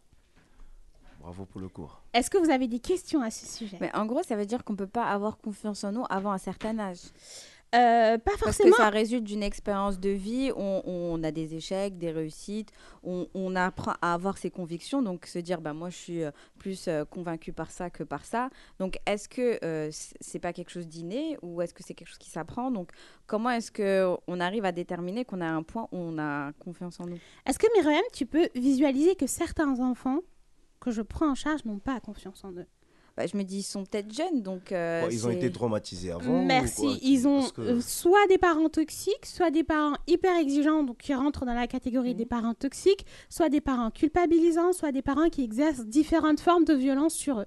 Bravo 1.20 1.46
pour 1.46 1.60
le 1.60 1.68
cours. 1.68 2.02
Est-ce 2.14 2.30
que 2.30 2.38
vous 2.38 2.50
avez 2.50 2.68
des 2.68 2.80
questions 2.80 3.22
à 3.22 3.30
ce 3.30 3.46
sujet? 3.46 3.78
Mais 3.82 3.94
en 3.96 4.06
gros, 4.06 4.24
ça 4.24 4.36
veut 4.36 4.46
dire 4.46 4.64
qu'on 4.64 4.76
peut 4.76 4.88
pas 4.88 5.06
avoir 5.06 5.38
confiance 5.38 5.84
en 5.84 5.92
nous 5.92 6.06
avant 6.10 6.32
un 6.32 6.38
certain 6.38 6.80
âge. 6.80 7.02
Euh, 7.76 8.18
Pas 8.18 8.32
Parce 8.32 8.40
forcément. 8.58 8.72
que 8.72 8.78
ça 8.78 8.90
résulte 8.90 9.24
d'une 9.24 9.44
expérience 9.44 10.00
de 10.00 10.10
vie, 10.10 10.52
on, 10.56 10.82
on 10.86 11.24
a 11.24 11.30
des 11.32 11.54
échecs, 11.54 12.00
des 12.00 12.10
réussites, 12.12 12.72
on, 13.04 13.28
on 13.36 13.56
apprend 13.56 13.94
à 14.02 14.16
avoir 14.16 14.40
ses 14.40 14.50
convictions, 14.50 15.04
donc 15.04 15.28
se 15.28 15.38
dire, 15.38 15.62
bah, 15.62 15.74
moi 15.74 15.92
je 15.92 15.96
suis 15.96 16.24
euh, 16.24 16.32
plus 16.58 16.88
euh, 16.88 17.06
convaincu 17.06 17.54
par 17.54 17.70
ça 17.70 17.92
que 17.92 18.02
par 18.04 18.26
ça. 18.26 18.50
Donc 18.80 18.98
est-ce 19.06 19.30
que 19.30 19.64
euh, 19.64 19.90
c'est 19.92 20.40
pas 20.40 20.52
quelque 20.52 20.72
chose 20.72 20.88
d'inné 20.88 21.38
ou 21.44 21.62
est-ce 21.62 21.76
que 21.76 21.84
c'est 21.84 21.94
quelque 21.94 22.08
chose 22.08 22.18
qui 22.18 22.32
s'apprend? 22.32 22.72
Donc 22.72 22.90
comment 23.28 23.52
est-ce 23.52 23.72
qu'on 23.72 24.40
arrive 24.40 24.66
à 24.66 24.72
déterminer 24.72 25.24
qu'on 25.24 25.42
a 25.42 25.48
un 25.48 25.62
point 25.62 25.84
où 25.92 25.98
on 25.98 26.18
a 26.18 26.52
confiance 26.54 27.00
en 27.00 27.06
nous? 27.06 27.20
Est-ce 27.46 27.60
que 27.60 27.68
Myriam, 27.78 28.02
tu 28.14 28.26
peux 28.26 28.50
visualiser 28.56 29.16
que 29.16 29.28
certains 29.28 29.80
enfants 29.80 30.22
que 30.80 30.90
je 30.90 31.04
prends 31.04 31.30
en 31.30 31.36
charge 31.36 31.66
n'ont 31.66 31.78
pas 31.80 32.00
confiance 32.00 32.44
en 32.44 32.52
eux? 32.54 32.66
Bah, 33.20 33.26
Je 33.28 33.36
me 33.36 33.44
dis, 33.44 33.58
ils 33.58 33.64
sont 33.64 33.84
peut-être 33.84 34.14
jeunes, 34.14 34.42
donc... 34.42 34.72
euh, 34.72 35.02
Bon, 35.02 35.10
ils 35.12 35.28
ont 35.28 35.30
été 35.30 35.52
traumatisés 35.52 36.12
avant 36.12 36.42
ou 36.42 36.46
Merci. 36.46 36.82
quoi 36.84 36.96
Ils 37.02 37.28
ont 37.28 37.50
que- 37.50 37.60
euh, 37.62 37.82
soit 37.82 38.26
des 38.30 38.38
parents 38.38 38.70
toxiques, 38.70 39.26
soit 39.26 39.52
des 39.52 39.66
parents 39.66 39.98
hyper 40.08 40.38
exigeants, 40.38 40.84
donc 40.84 41.00
qui 41.00 41.14
rentrent 41.14 41.46
dans 41.46 41.54
la 41.54 41.68
catégorie 41.68 42.16
des 42.16 42.26
parents 42.26 42.54
toxiques, 42.54 43.06
soit 43.30 43.50
des 43.50 43.60
parents 43.60 43.92
culpabilisants, 43.92 44.72
soit 44.72 44.94
des 44.94 45.02
parents 45.02 45.28
qui 45.28 45.44
exercent 45.44 45.86
différentes 45.86 46.40
formes 46.40 46.64
de 46.64 46.74
violence 46.74 47.14
sur 47.14 47.42
eux. 47.42 47.46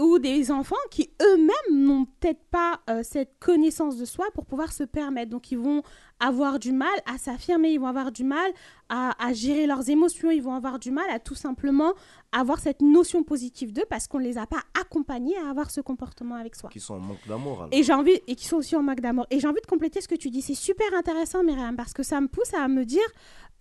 Ou 0.00 0.18
des 0.18 0.50
enfants 0.50 0.74
qui 0.90 1.10
eux-mêmes 1.22 1.84
n'ont 1.86 2.06
peut-être 2.06 2.42
pas 2.50 2.80
euh, 2.90 3.02
cette 3.04 3.38
connaissance 3.38 3.96
de 3.98 4.04
soi 4.04 4.26
pour 4.34 4.46
pouvoir 4.46 4.72
se 4.72 4.82
permettre. 4.82 5.30
Donc 5.30 5.52
ils 5.52 5.58
vont 5.58 5.82
avoir 6.20 6.58
du 6.58 6.72
mal 6.72 6.88
à 7.06 7.18
s'affirmer, 7.18 7.70
ils 7.70 7.80
vont 7.80 7.86
avoir 7.86 8.12
du 8.12 8.24
mal 8.24 8.50
à, 8.88 9.14
à 9.24 9.32
gérer 9.32 9.66
leurs 9.66 9.88
émotions, 9.88 10.30
ils 10.30 10.42
vont 10.42 10.54
avoir 10.54 10.78
du 10.78 10.90
mal 10.90 11.08
à 11.10 11.18
tout 11.18 11.34
simplement 11.34 11.94
avoir 12.32 12.60
cette 12.60 12.82
notion 12.82 13.22
positive 13.24 13.72
d'eux 13.72 13.84
parce 13.88 14.06
qu'on 14.06 14.18
ne 14.18 14.24
les 14.24 14.38
a 14.38 14.46
pas 14.46 14.62
accompagnés 14.80 15.36
à 15.38 15.50
avoir 15.50 15.70
ce 15.70 15.80
comportement 15.80 16.36
avec 16.36 16.54
soi. 16.54 16.70
Qui 16.70 16.80
sont 16.80 16.94
en 16.94 17.00
manque 17.00 17.26
d'amour. 17.26 17.68
Et 17.72 17.82
j'ai 17.82 17.92
envie 17.92 18.20
et 18.26 18.36
qui 18.36 18.46
sont 18.46 18.56
aussi 18.56 18.76
en 18.76 18.82
manque 18.82 19.00
d'amour. 19.00 19.26
Et 19.30 19.40
j'ai 19.40 19.48
envie 19.48 19.60
de 19.60 19.66
compléter 19.66 20.00
ce 20.00 20.08
que 20.08 20.14
tu 20.14 20.30
dis. 20.30 20.42
C'est 20.42 20.54
super 20.54 20.86
intéressant, 20.94 21.42
Myriam, 21.42 21.76
parce 21.76 21.92
que 21.92 22.02
ça 22.02 22.20
me 22.20 22.28
pousse 22.28 22.54
à 22.54 22.68
me 22.68 22.84
dire, 22.84 23.00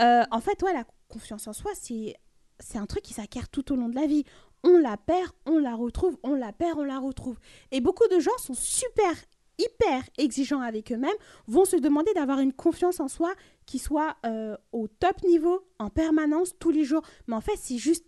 euh, 0.02 0.24
en 0.32 0.40
fait, 0.40 0.62
ouais, 0.64 0.74
la 0.74 0.86
confiance 1.08 1.48
en 1.48 1.54
soi, 1.54 1.72
c'est 1.74 2.16
c'est 2.60 2.78
un 2.78 2.86
truc 2.86 3.04
qui 3.04 3.14
s'acquiert 3.14 3.50
tout 3.50 3.72
au 3.72 3.76
long 3.76 3.90
de 3.90 3.96
la 3.96 4.06
vie. 4.06 4.26
On 4.64 4.78
la 4.78 4.98
perd, 4.98 5.32
on 5.46 5.58
la 5.60 5.76
retrouve, 5.76 6.18
on 6.24 6.36
la 6.36 6.52
perd, 6.52 6.78
on 6.78 6.84
la 6.84 7.00
retrouve. 7.00 7.40
Et 7.72 7.80
beaucoup 7.80 8.08
de 8.12 8.20
gens 8.20 8.38
sont 8.38 8.54
super 8.54 9.14
hyper 9.60 10.02
exigeants 10.18 10.62
avec 10.62 10.92
eux-mêmes, 10.92 11.12
vont 11.48 11.66
se 11.66 11.76
demander 11.76 12.12
d'avoir 12.14 12.40
une 12.40 12.54
confiance 12.54 13.00
en 13.00 13.08
soi 13.08 13.32
qui 13.66 13.78
soit 13.78 14.16
euh, 14.26 14.58
au 14.72 14.88
top 14.88 15.22
niveau, 15.24 15.68
en 15.78 15.90
permanence, 15.90 16.56
tous 16.58 16.72
les 16.72 16.84
jours. 16.86 17.04
Mais 17.28 17.36
en 17.36 17.42
fait, 17.42 17.56
c'est 17.58 17.78
juste 17.78 18.06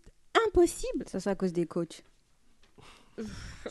impossible. 0.47 1.05
Ça, 1.07 1.19
c'est 1.19 1.29
à 1.29 1.35
cause 1.35 1.53
des 1.53 1.65
coachs. 1.67 2.03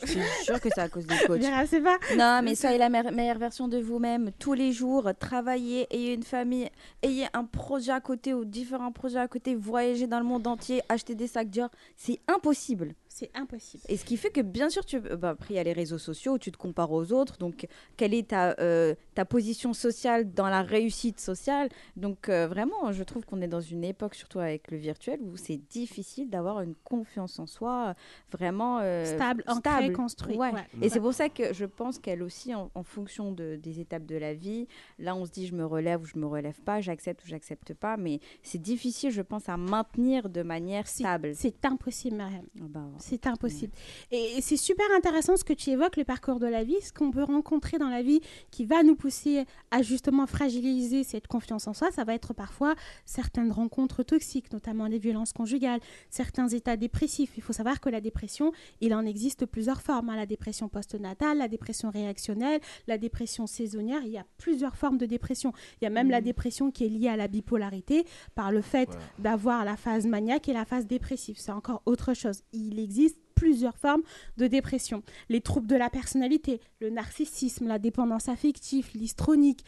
Je 0.03 0.07
suis 0.07 0.21
sûre 0.45 0.61
que 0.61 0.69
c'est 0.73 0.79
à 0.79 0.87
cause 0.87 1.05
des 1.05 1.17
coachs. 1.27 1.39
Myriam, 1.39 1.65
c'est 1.67 1.81
pas... 1.81 1.97
Non, 2.15 2.41
mais 2.43 2.55
soyez 2.55 2.77
la 2.77 2.87
me- 2.89 3.11
meilleure 3.11 3.39
version 3.39 3.67
de 3.67 3.77
vous-même 3.79 4.31
tous 4.39 4.53
les 4.53 4.71
jours. 4.71 5.09
Travaillez, 5.19 5.87
ayez 5.93 6.13
une 6.13 6.23
famille, 6.23 6.69
ayez 7.01 7.25
un 7.33 7.43
projet 7.43 7.91
à 7.91 7.99
côté 7.99 8.33
ou 8.33 8.45
différents 8.45 8.93
projets 8.93 9.19
à 9.19 9.27
côté. 9.27 9.55
Voyagez 9.55 10.07
dans 10.07 10.19
le 10.19 10.25
monde 10.25 10.47
entier, 10.47 10.81
achetez 10.87 11.15
des 11.15 11.27
sacs 11.27 11.49
Dior. 11.49 11.69
C'est 11.97 12.19
impossible. 12.29 12.93
C'est 13.13 13.29
impossible. 13.33 13.83
Et 13.89 13.97
ce 13.97 14.05
qui 14.05 14.15
fait 14.15 14.29
que, 14.29 14.39
bien 14.39 14.69
sûr, 14.69 14.85
tu... 14.85 14.99
bah, 15.01 15.31
après, 15.31 15.53
il 15.53 15.57
y 15.57 15.59
a 15.59 15.63
les 15.63 15.73
réseaux 15.73 15.97
sociaux 15.97 16.35
où 16.35 16.37
tu 16.39 16.49
te 16.49 16.57
compares 16.57 16.91
aux 16.93 17.11
autres. 17.11 17.37
Donc, 17.37 17.67
quelle 17.97 18.13
est 18.13 18.29
ta, 18.29 18.55
euh, 18.59 18.95
ta 19.15 19.25
position 19.25 19.73
sociale 19.73 20.31
dans 20.33 20.47
la 20.47 20.61
réussite 20.61 21.19
sociale? 21.19 21.67
Donc, 21.97 22.29
euh, 22.29 22.47
vraiment, 22.47 22.93
je 22.93 23.03
trouve 23.03 23.25
qu'on 23.25 23.41
est 23.41 23.49
dans 23.49 23.59
une 23.59 23.83
époque, 23.83 24.15
surtout 24.15 24.39
avec 24.39 24.71
le 24.71 24.77
virtuel, 24.77 25.19
où 25.21 25.35
c'est 25.35 25.57
difficile 25.57 26.29
d'avoir 26.29 26.61
une 26.61 26.73
confiance 26.85 27.37
en 27.37 27.47
soi 27.47 27.95
vraiment 28.31 28.79
euh, 28.81 29.03
Stable, 29.03 29.43
ancrée, 29.45 29.91
construite, 29.91 30.37
Ouais. 30.37 30.53
ouais. 30.53 30.65
Et 30.81 30.87
c'est 30.87 31.01
pour 31.01 31.13
ça 31.13 31.27
que 31.27 31.53
je 31.53 31.65
pense 31.65 31.99
qu'elle 31.99 32.23
aussi, 32.23 32.55
en, 32.55 32.71
en 32.75 32.83
fonction 32.83 33.33
de, 33.33 33.57
des 33.61 33.81
étapes 33.81 34.05
de 34.05 34.15
la 34.15 34.33
vie, 34.33 34.67
là, 34.99 35.15
on 35.17 35.25
se 35.25 35.31
dit 35.31 35.47
je 35.47 35.53
me 35.53 35.65
relève 35.65 36.01
ou 36.01 36.05
je 36.05 36.17
me 36.17 36.25
relève 36.27 36.61
pas, 36.61 36.79
j'accepte 36.79 37.25
ou 37.25 37.27
j'accepte 37.27 37.73
pas. 37.73 37.97
Mais 37.97 38.21
c'est 38.41 38.61
difficile, 38.61 39.11
je 39.11 39.21
pense, 39.21 39.49
à 39.49 39.57
maintenir 39.57 40.29
de 40.29 40.43
manière 40.43 40.87
stable. 40.87 41.33
C'est 41.35 41.65
impossible, 41.65 42.15
Mariam. 42.15 42.45
Ah 42.57 42.65
bah, 42.69 42.87
C'est 43.01 43.27
impossible. 43.27 43.73
Et 44.11 44.21
et 44.37 44.41
c'est 44.41 44.57
super 44.57 44.85
intéressant 44.95 45.35
ce 45.35 45.43
que 45.43 45.53
tu 45.53 45.71
évoques, 45.71 45.97
le 45.97 46.03
parcours 46.03 46.39
de 46.39 46.47
la 46.47 46.63
vie, 46.63 46.79
ce 46.81 46.93
qu'on 46.93 47.11
peut 47.11 47.23
rencontrer 47.23 47.77
dans 47.77 47.89
la 47.89 48.01
vie 48.01 48.21
qui 48.49 48.65
va 48.65 48.83
nous 48.83 48.95
pousser 48.95 49.45
à 49.71 49.81
justement 49.81 50.25
fragiliser 50.27 51.03
cette 51.03 51.27
confiance 51.27 51.67
en 51.67 51.73
soi. 51.73 51.91
Ça 51.91 52.03
va 52.03 52.13
être 52.13 52.33
parfois 52.33 52.75
certaines 53.05 53.51
rencontres 53.51 54.03
toxiques, 54.03 54.53
notamment 54.53 54.85
les 54.87 54.99
violences 54.99 55.33
conjugales, 55.33 55.79
certains 56.09 56.47
états 56.47 56.77
dépressifs. 56.77 57.33
Il 57.35 57.43
faut 57.43 57.53
savoir 57.53 57.79
que 57.81 57.89
la 57.89 57.99
dépression, 57.99 58.51
il 58.79 58.93
en 58.93 59.05
existe 59.05 59.45
plusieurs 59.45 59.81
formes. 59.81 60.09
hein. 60.09 60.15
La 60.15 60.25
dépression 60.25 60.69
postnatale, 60.69 61.37
la 61.39 61.47
dépression 61.47 61.89
réactionnelle, 61.89 62.61
la 62.87 62.97
dépression 62.97 63.47
saisonnière. 63.47 64.01
Il 64.03 64.11
y 64.11 64.17
a 64.17 64.25
plusieurs 64.37 64.75
formes 64.75 64.97
de 64.97 65.05
dépression. 65.05 65.51
Il 65.81 65.85
y 65.85 65.87
a 65.87 65.89
même 65.89 66.09
la 66.09 66.21
dépression 66.21 66.71
qui 66.71 66.85
est 66.85 66.89
liée 66.89 67.07
à 67.09 67.17
la 67.17 67.27
bipolarité 67.27 68.05
par 68.35 68.51
le 68.51 68.61
fait 68.61 68.89
d'avoir 69.19 69.65
la 69.65 69.75
phase 69.77 70.05
maniaque 70.05 70.47
et 70.47 70.53
la 70.53 70.65
phase 70.65 70.85
dépressive. 70.85 71.37
C'est 71.39 71.51
encore 71.51 71.81
autre 71.85 72.13
chose. 72.13 72.43
Il 72.53 72.79
existe 72.79 72.90
plusieurs 73.35 73.77
formes 73.77 74.03
de 74.37 74.47
dépression. 74.47 75.01
Les 75.29 75.41
troubles 75.41 75.67
de 75.67 75.75
la 75.75 75.89
personnalité, 75.89 76.59
le 76.79 76.89
narcissisme, 76.89 77.67
la 77.67 77.79
dépendance 77.79 78.29
affective, 78.29 78.89
l'histronique. 78.93 79.63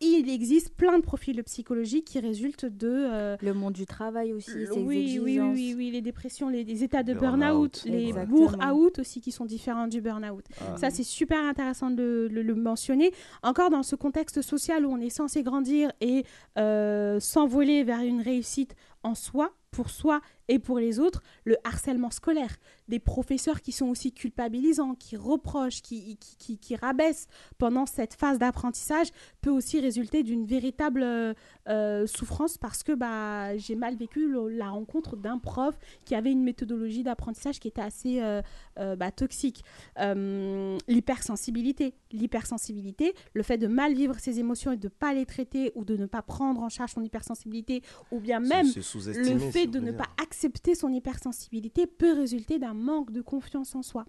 Il 0.00 0.28
existe 0.28 0.74
plein 0.76 0.98
de 0.98 1.02
profils 1.02 1.42
psychologiques 1.44 2.04
qui 2.04 2.20
résultent 2.20 2.66
de... 2.66 2.86
euh, 2.86 3.36
Le 3.40 3.54
monde 3.54 3.72
du 3.72 3.86
travail 3.86 4.34
aussi, 4.34 4.50
le- 4.50 4.66
ses 4.66 4.72
oui, 4.78 5.18
oui, 5.24 5.40
oui, 5.40 5.40
oui, 5.40 5.74
oui, 5.74 5.90
les 5.90 6.02
dépressions, 6.02 6.50
les, 6.50 6.64
les 6.64 6.84
états 6.84 7.02
de 7.02 7.14
Burn-out. 7.14 7.82
burn-out, 7.82 7.84
les 7.86 8.12
bourre-out 8.26 8.98
aussi 8.98 9.22
qui 9.22 9.32
sont 9.32 9.46
différents 9.46 9.86
du 9.88 10.02
burn-out. 10.02 10.44
Ah. 10.60 10.76
Ça, 10.76 10.90
c'est 10.90 11.02
super 11.02 11.42
intéressant 11.42 11.88
de 11.90 12.28
le 12.30 12.54
mentionner. 12.54 13.10
Encore 13.42 13.70
dans 13.70 13.82
ce 13.82 13.96
contexte 13.96 14.42
social 14.42 14.84
où 14.84 14.90
on 14.92 15.00
est 15.00 15.08
censé 15.08 15.42
grandir 15.42 15.90
et 16.02 16.24
euh, 16.58 17.18
s'envoler 17.18 17.82
vers 17.82 18.00
une 18.02 18.20
réussite 18.20 18.76
en 19.02 19.14
soi, 19.14 19.54
pour 19.70 19.88
soi 19.88 20.20
et 20.48 20.58
pour 20.58 20.78
les 20.78 21.00
autres, 21.00 21.22
le 21.44 21.56
harcèlement 21.64 22.10
scolaire, 22.10 22.56
des 22.88 22.98
professeurs 23.00 23.60
qui 23.62 23.72
sont 23.72 23.86
aussi 23.86 24.12
culpabilisants, 24.12 24.94
qui 24.94 25.16
reprochent, 25.16 25.82
qui, 25.82 26.16
qui, 26.18 26.36
qui- 26.36 26.58
qui 26.58 26.76
rabaissent 26.76 27.26
pendant 27.58 27.84
cette 27.86 28.14
phase 28.14 28.38
d'apprentissage, 28.38 29.08
peut 29.40 29.50
aussi 29.50 29.80
résulter 29.80 30.22
d'une 30.22 30.46
véritable 30.46 31.02
euh, 31.02 31.34
euh, 31.68 32.06
souffrance 32.06 32.58
parce 32.58 32.82
que 32.84 32.92
bah, 32.92 33.56
j'ai 33.56 33.74
mal 33.74 33.96
vécu 33.96 34.28
le- 34.28 34.48
la 34.48 34.68
rencontre 34.70 35.16
d'un 35.16 35.38
prof 35.38 35.76
qui 36.04 36.14
avait 36.14 36.30
une 36.30 36.44
méthodologie 36.44 37.02
d'apprentissage 37.02 37.58
qui 37.58 37.66
était 37.66 37.82
assez 37.82 38.20
euh, 38.22 38.40
euh, 38.78 38.94
bah, 38.94 39.10
toxique. 39.10 39.64
Euh, 39.98 40.78
l'hypersensibilité. 40.86 41.94
L'hypersensibilité, 42.12 43.14
le 43.34 43.42
fait 43.42 43.58
de 43.58 43.66
mal 43.66 43.94
vivre 43.94 44.16
ses 44.18 44.38
émotions 44.38 44.70
et 44.72 44.76
de 44.76 44.86
ne 44.86 44.90
pas 44.90 45.12
les 45.12 45.26
traiter 45.26 45.72
ou 45.74 45.84
de 45.84 45.96
ne 45.96 46.06
pas 46.06 46.22
prendre 46.22 46.60
en 46.62 46.68
charge 46.68 46.92
son 46.92 47.02
hypersensibilité 47.02 47.82
ou 48.12 48.20
bien 48.20 48.38
même 48.38 48.66
le 49.34 49.38
fait 49.50 49.66
de 49.66 49.78
ne 49.80 49.90
dire. 49.90 49.96
pas 49.96 50.04
accepter 50.22 50.35
son 50.74 50.92
hypersensibilité 50.92 51.86
peut 51.86 52.12
résulter 52.12 52.58
d'un 52.58 52.74
manque 52.74 53.10
de 53.12 53.22
confiance 53.22 53.74
en 53.74 53.82
soi. 53.82 54.06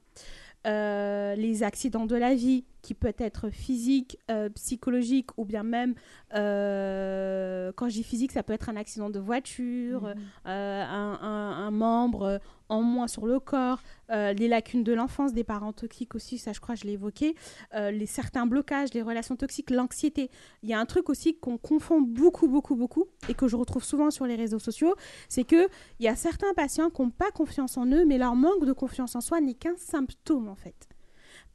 Euh, 0.65 1.35
les 1.35 1.63
accidents 1.63 2.05
de 2.07 2.15
la 2.15 2.35
vie, 2.35 2.65
qui 2.81 2.93
peut 2.93 3.13
être 3.17 3.49
physique, 3.49 4.17
euh, 4.31 4.49
psychologique 4.49 5.29
ou 5.37 5.45
bien 5.45 5.63
même, 5.63 5.93
euh, 6.33 7.71
quand 7.75 7.89
je 7.89 7.95
dis 7.95 8.03
physique, 8.03 8.31
ça 8.31 8.43
peut 8.43 8.53
être 8.53 8.69
un 8.69 8.75
accident 8.75 9.09
de 9.09 9.19
voiture, 9.19 10.01
Mhm. 10.03 10.15
euh, 10.47 10.83
un, 10.83 11.19
un- 11.21 11.67
un 11.67 11.71
membre 11.71 12.39
en 12.69 12.81
moins 12.81 13.07
sur 13.07 13.25
le 13.25 13.39
corps, 13.39 13.81
euh, 14.09 14.33
les 14.33 14.47
lacunes 14.47 14.83
de 14.83 14.93
l'enfance, 14.93 15.33
des 15.33 15.43
parents 15.43 15.73
toxiques 15.73 16.15
aussi, 16.15 16.37
ça 16.37 16.53
je 16.53 16.59
crois 16.59 16.75
je 16.75 16.83
l'ai 16.83 16.93
évoqué, 16.93 17.35
euh, 17.73 17.91
les 17.91 18.05
certains 18.05 18.45
blocages, 18.45 18.93
les 18.93 19.01
relations 19.01 19.35
toxiques, 19.35 19.69
l'anxiété. 19.69 20.29
Il 20.63 20.69
y 20.69 20.73
a 20.73 20.79
un 20.79 20.85
truc 20.85 21.09
aussi 21.09 21.37
qu'on 21.37 21.57
confond 21.57 22.01
beaucoup, 22.01 22.47
beaucoup, 22.47 22.75
beaucoup 22.75 23.05
et 23.29 23.33
que 23.33 23.47
je 23.47 23.55
retrouve 23.55 23.83
souvent 23.83 24.11
sur 24.11 24.25
les 24.25 24.35
réseaux 24.35 24.59
sociaux, 24.59 24.95
c'est 25.29 25.43
que 25.43 25.67
il 25.99 26.05
y 26.05 26.09
a 26.09 26.15
certains 26.15 26.53
patients 26.53 26.89
qui 26.89 27.01
n'ont 27.01 27.09
pas 27.09 27.31
confiance 27.31 27.77
en 27.77 27.85
eux, 27.87 28.05
mais 28.05 28.17
leur 28.17 28.35
manque 28.35 28.65
de 28.65 28.73
confiance 28.73 29.15
en 29.15 29.21
soi 29.21 29.41
n'est 29.41 29.53
qu'un 29.53 29.77
symptôme 29.77 30.47
en 30.47 30.55
fait. 30.55 30.87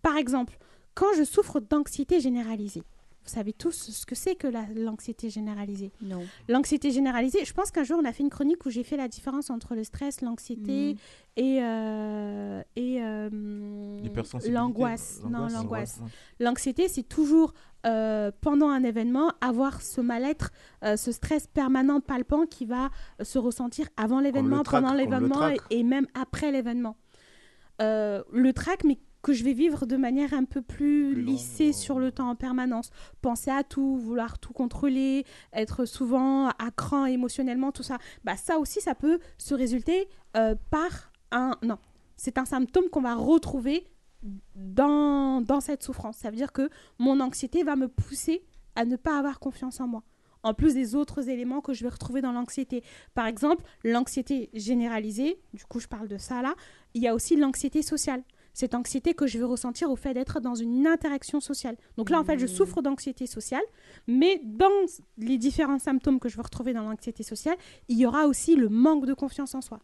Par 0.02 0.16
exemple, 0.16 0.58
quand 0.94 1.12
je 1.16 1.24
souffre 1.24 1.60
d'anxiété 1.60 2.20
généralisée, 2.20 2.82
vous 3.24 3.30
savez 3.30 3.52
tous 3.52 3.70
ce 3.90 4.04
que 4.06 4.14
c'est 4.14 4.34
que 4.34 4.46
la- 4.48 4.66
l'anxiété 4.74 5.30
généralisée 5.30 5.92
Non. 6.02 6.22
L'anxiété 6.48 6.90
généralisée, 6.90 7.44
je 7.44 7.52
pense 7.52 7.70
qu'un 7.70 7.84
jour 7.84 7.98
on 8.02 8.04
a 8.04 8.12
fait 8.12 8.22
une 8.22 8.30
chronique 8.30 8.64
où 8.66 8.70
j'ai 8.70 8.82
fait 8.82 8.96
la 8.96 9.08
différence 9.08 9.48
entre 9.50 9.74
le 9.74 9.84
stress, 9.84 10.20
l'anxiété 10.22 10.94
Mhm. 10.94 10.98
et, 11.44 11.62
euh, 11.62 12.62
et 12.76 13.02
euh, 13.02 13.28
L'hypersensibilité, 14.02 14.52
l'angoisse. 14.58 15.20
Non, 15.28 15.46
l'angoisse, 15.48 16.00
L'anxiété, 16.40 16.88
c'est 16.88 17.04
toujours 17.08 17.54
euh, 17.84 18.30
pendant 18.40 18.68
un 18.68 18.84
événement 18.84 19.32
avoir 19.40 19.82
ce 19.82 20.00
mal-être, 20.00 20.52
euh, 20.84 20.96
ce 20.96 21.10
stress 21.10 21.48
permanent, 21.48 22.00
palpant 22.00 22.46
qui 22.46 22.64
va 22.64 22.90
euh, 23.20 23.24
se 23.24 23.38
ressentir 23.40 23.88
avant 23.96 24.20
l'événement, 24.20 24.62
pendant 24.62 24.94
l'événement 24.94 25.48
et, 25.48 25.58
et 25.70 25.82
même 25.82 26.06
après 26.14 26.52
l'événement. 26.52 26.96
Euh, 27.80 28.22
le 28.32 28.52
trac, 28.52 28.84
mais 28.84 28.98
que 29.22 29.32
je 29.32 29.44
vais 29.44 29.52
vivre 29.52 29.86
de 29.86 29.96
manière 29.96 30.34
un 30.34 30.44
peu 30.44 30.62
plus, 30.62 31.14
lissée 31.14 31.72
sur 31.72 31.98
le 31.98 32.10
temps 32.10 32.30
en 32.30 32.34
permanence. 32.36 32.90
Penser 33.20 33.50
à 33.50 33.62
tout, 33.62 33.96
vouloir 33.96 34.38
tout 34.38 34.52
contrôler, 34.52 35.24
être 35.52 35.84
souvent 35.84 36.48
à 36.48 36.70
cran 36.74 37.06
émotionnellement, 37.06 37.72
tout 37.72 37.84
ça. 37.84 37.98
Bah, 38.24 38.36
ça 38.36 38.58
aussi, 38.58 38.80
ça 38.80 38.94
peut 38.94 39.20
se 39.38 39.54
résulter 39.54 40.08
euh, 40.36 40.54
par 40.70 41.12
un... 41.30 41.56
Non, 41.62 41.78
c'est 42.16 42.36
un 42.38 42.44
symptôme 42.44 42.88
qu'on 42.90 43.02
va 43.02 43.14
retrouver 43.14 43.86
dans, 44.54 45.40
dans 45.40 45.60
cette 45.60 45.82
souffrance. 45.82 46.16
Ça 46.16 46.30
veut 46.30 46.36
dire 46.36 46.52
que 46.52 46.68
mon 46.98 47.20
anxiété 47.20 47.62
va 47.62 47.76
me 47.76 47.88
pousser 47.88 48.44
à 48.74 48.84
ne 48.84 48.96
pas 48.96 49.18
avoir 49.18 49.40
confiance 49.40 49.80
en 49.80 49.86
moi. 49.86 50.02
En 50.44 50.54
plus 50.54 50.74
des 50.74 50.96
autres 50.96 51.28
éléments 51.28 51.60
que 51.60 51.72
je 51.72 51.84
vais 51.84 51.88
retrouver 51.88 52.20
dans 52.20 52.32
l'anxiété. 52.32 52.82
Par 53.14 53.26
exemple, 53.26 53.64
l'anxiété 53.84 54.50
généralisée, 54.54 55.40
du 55.54 55.64
coup 55.64 55.78
je 55.78 55.86
parle 55.86 56.08
de 56.08 56.18
ça 56.18 56.42
là, 56.42 56.54
il 56.94 57.02
y 57.02 57.06
a 57.06 57.14
aussi 57.14 57.36
l'anxiété 57.36 57.80
sociale. 57.82 58.24
Cette 58.54 58.74
anxiété 58.74 59.14
que 59.14 59.26
je 59.26 59.38
vais 59.38 59.44
ressentir 59.44 59.90
au 59.90 59.96
fait 59.96 60.14
d'être 60.14 60.40
dans 60.40 60.54
une 60.54 60.86
interaction 60.86 61.40
sociale. 61.40 61.76
Donc 61.96 62.10
là, 62.10 62.20
en 62.20 62.24
fait, 62.24 62.38
je 62.38 62.46
souffre 62.46 62.82
d'anxiété 62.82 63.26
sociale, 63.26 63.62
mais 64.06 64.40
dans 64.44 64.68
les 65.16 65.38
différents 65.38 65.78
symptômes 65.78 66.20
que 66.20 66.28
je 66.28 66.36
vais 66.36 66.42
retrouver 66.42 66.72
dans 66.72 66.82
l'anxiété 66.82 67.22
sociale, 67.22 67.56
il 67.88 67.98
y 67.98 68.06
aura 68.06 68.26
aussi 68.26 68.56
le 68.56 68.68
manque 68.68 69.06
de 69.06 69.14
confiance 69.14 69.54
en 69.54 69.60
soi. 69.60 69.80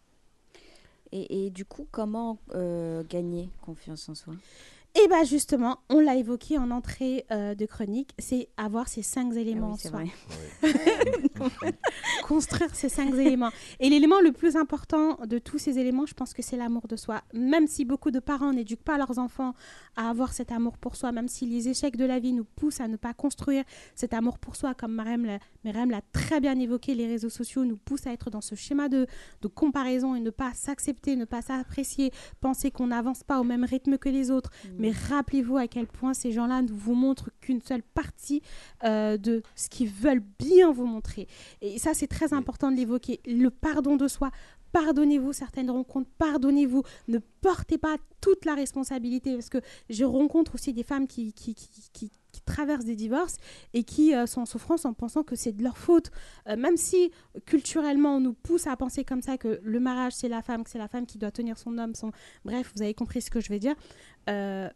Et, 1.13 1.47
et 1.47 1.51
du 1.51 1.65
coup, 1.65 1.87
comment 1.91 2.39
euh, 2.55 3.03
gagner 3.09 3.49
confiance 3.63 4.09
en 4.09 4.15
soi? 4.15 4.35
Et 4.95 5.07
bien 5.07 5.23
justement, 5.23 5.79
on 5.91 6.01
l'a 6.01 6.17
évoqué 6.17 6.59
en 6.59 6.71
entrée 6.71 7.25
euh, 7.31 7.55
de 7.55 7.67
chronique, 7.67 8.11
c'est 8.19 8.49
avoir 8.57 8.89
ces 8.89 9.03
cinq 9.03 9.35
éléments 9.35 9.77
Ah 9.85 9.89
oui, 9.93 10.13
en 11.41 11.49
soi. 11.51 11.71
Construire 12.27 12.75
ces 12.75 12.89
cinq 12.89 13.15
éléments. 13.15 13.51
Et 13.81 13.91
l'élément 13.91 14.21
le 14.21 14.33
plus 14.33 14.57
important 14.57 15.19
de 15.27 15.39
tous 15.39 15.59
ces 15.59 15.79
éléments, 15.79 16.07
je 16.07 16.15
pense 16.15 16.35
que 16.35 16.43
c'est 16.43 16.57
l'amour 16.57 16.89
de 16.89 16.97
soi. 16.97 17.23
Même 17.33 17.67
si 17.67 17.85
beaucoup 17.85 18.11
de 18.11 18.19
parents 18.19 18.53
n'éduquent 18.53 18.83
pas 18.83 18.99
leurs 18.99 19.19
enfants 19.19 19.55
à 19.95 20.09
avoir 20.09 20.33
cet 20.33 20.51
amour 20.51 20.79
pour 20.79 20.97
soi, 20.97 21.13
même 21.13 21.29
si 21.29 21.47
les 21.47 21.69
échecs 21.69 21.97
de 21.97 22.05
la 22.05 22.19
vie 22.19 22.33
nous 22.33 22.45
poussent 22.45 22.81
à 22.81 22.89
ne 22.89 22.97
pas 22.97 23.15
construire 23.15 23.65
cet 23.95 24.15
amour 24.15 24.39
pour 24.39 24.57
soi, 24.57 24.75
comme 24.75 24.93
Mariam 24.93 25.27
l'a 25.65 26.03
très 26.13 26.41
bien 26.41 26.59
évoqué, 26.59 26.95
les 26.95 27.07
réseaux 27.07 27.31
sociaux 27.31 27.65
nous 27.65 27.77
poussent 27.77 28.07
à 28.07 28.13
être 28.13 28.31
dans 28.31 28.41
ce 28.41 28.55
schéma 28.55 28.89
de, 28.89 29.07
de 29.43 29.49
comparaison 29.49 30.15
et 30.15 30.21
ne 30.21 30.31
pas 30.31 30.53
s'accepter, 30.55 31.15
ne 31.15 31.25
pas 31.25 31.43
s'apprécier, 31.43 32.11
penser 32.41 32.71
qu'on 32.71 32.89
n'avance 32.89 33.23
pas 33.23 33.39
au 33.39 33.45
même 33.45 33.65
rythme 33.65 33.99
que 33.99 34.09
les 34.09 34.31
autres. 34.31 34.51
Mais 34.79 34.91
rappelez-vous 35.09 35.57
à 35.57 35.67
quel 35.69 35.87
point 35.87 36.15
ces 36.15 36.33
gens-là 36.33 36.63
ne 36.63 36.69
vous 36.73 36.95
montrent 36.95 37.31
qu'une 37.41 37.61
seule 37.61 37.83
partie 37.83 38.43
euh, 38.85 39.17
de 39.17 39.43
ce 39.57 39.69
qu'ils 39.69 39.89
veulent 39.91 40.23
bien 40.39 40.73
vous 40.73 40.87
montrer. 40.87 41.27
Et 41.61 41.79
ça, 41.79 41.95
c'est 41.95 42.07
très 42.07 42.33
important 42.33 42.71
de 42.71 42.77
l'évoquer. 42.77 43.21
Le 43.27 43.51
pardon 43.51 43.97
de 43.97 44.09
soi. 44.09 44.31
Pardonnez-vous 44.73 45.33
certaines 45.33 45.71
rencontres, 45.71 46.11
pardonnez-vous, 46.19 46.83
ne 47.09 47.19
portez 47.41 47.79
pas 47.79 47.97
toute 48.21 48.45
la 48.45 48.55
responsabilité 48.55 49.33
parce 49.33 49.49
que 49.49 49.63
je 49.89 50.05
rencontre 50.05 50.57
aussi 50.57 50.75
des 50.75 50.83
femmes 50.83 51.07
qui, 51.07 51.33
qui, 51.33 51.55
qui, 51.55 51.71
qui- 51.95 52.11
qui 52.39 52.45
traversent 52.45 52.85
des 52.85 52.97
divorces 52.97 53.37
et 53.75 53.85
qui 53.85 54.15
euh, 54.15 54.27
sont 54.27 54.43
en 54.43 54.47
souffrance 54.47 54.85
en 54.85 54.93
pensant 54.95 55.23
que 55.23 55.37
c'est 55.37 55.53
de 55.53 55.63
leur 55.63 55.77
faute. 55.77 56.11
Euh, 56.49 56.57
même 56.57 56.77
si 56.77 57.11
culturellement 57.47 58.17
on 58.17 58.21
nous 58.21 58.33
pousse 58.35 58.67
à 58.67 58.77
penser 58.77 59.05
comme 59.05 59.23
ça 59.23 59.39
que 59.39 59.61
le 59.63 59.81
mariage 59.81 60.13
c'est 60.15 60.29
la 60.29 60.43
femme, 60.43 60.65
que 60.65 60.71
c'est 60.71 60.79
la 60.79 60.89
femme 60.89 61.07
qui 61.07 61.19
doit 61.19 61.31
tenir 61.31 61.59
son 61.59 61.77
homme, 61.79 61.95
son... 61.95 62.13
bref, 62.45 62.73
vous 62.75 62.83
avez 62.83 62.95
compris 62.95 63.21
ce 63.23 63.31
que 63.31 63.41
je 63.41 63.49
vais 63.49 63.59
dire. 63.59 63.75
Euh, 64.29 64.69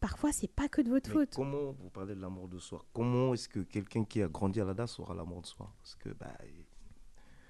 parfois 0.00 0.32
c'est 0.32 0.48
pas 0.52 0.68
que 0.68 0.82
de 0.82 0.90
votre 0.90 1.08
Mais 1.10 1.14
faute. 1.20 1.34
Comment 1.34 1.72
vous 1.72 1.90
parlez 1.90 2.14
de 2.14 2.20
l'amour 2.20 2.48
de 2.48 2.58
soi 2.58 2.84
Comment 2.92 3.34
est-ce 3.34 3.48
que 3.48 3.60
quelqu'un 3.60 4.04
qui 4.04 4.22
a 4.22 4.28
grandi 4.28 4.60
à 4.60 4.64
la 4.64 4.74
DAS 4.74 4.98
aura 4.98 5.14
l'amour 5.14 5.40
de 5.42 5.46
soi? 5.46 5.72
Parce 5.80 5.94
que 5.96 6.10
bah, 6.10 6.32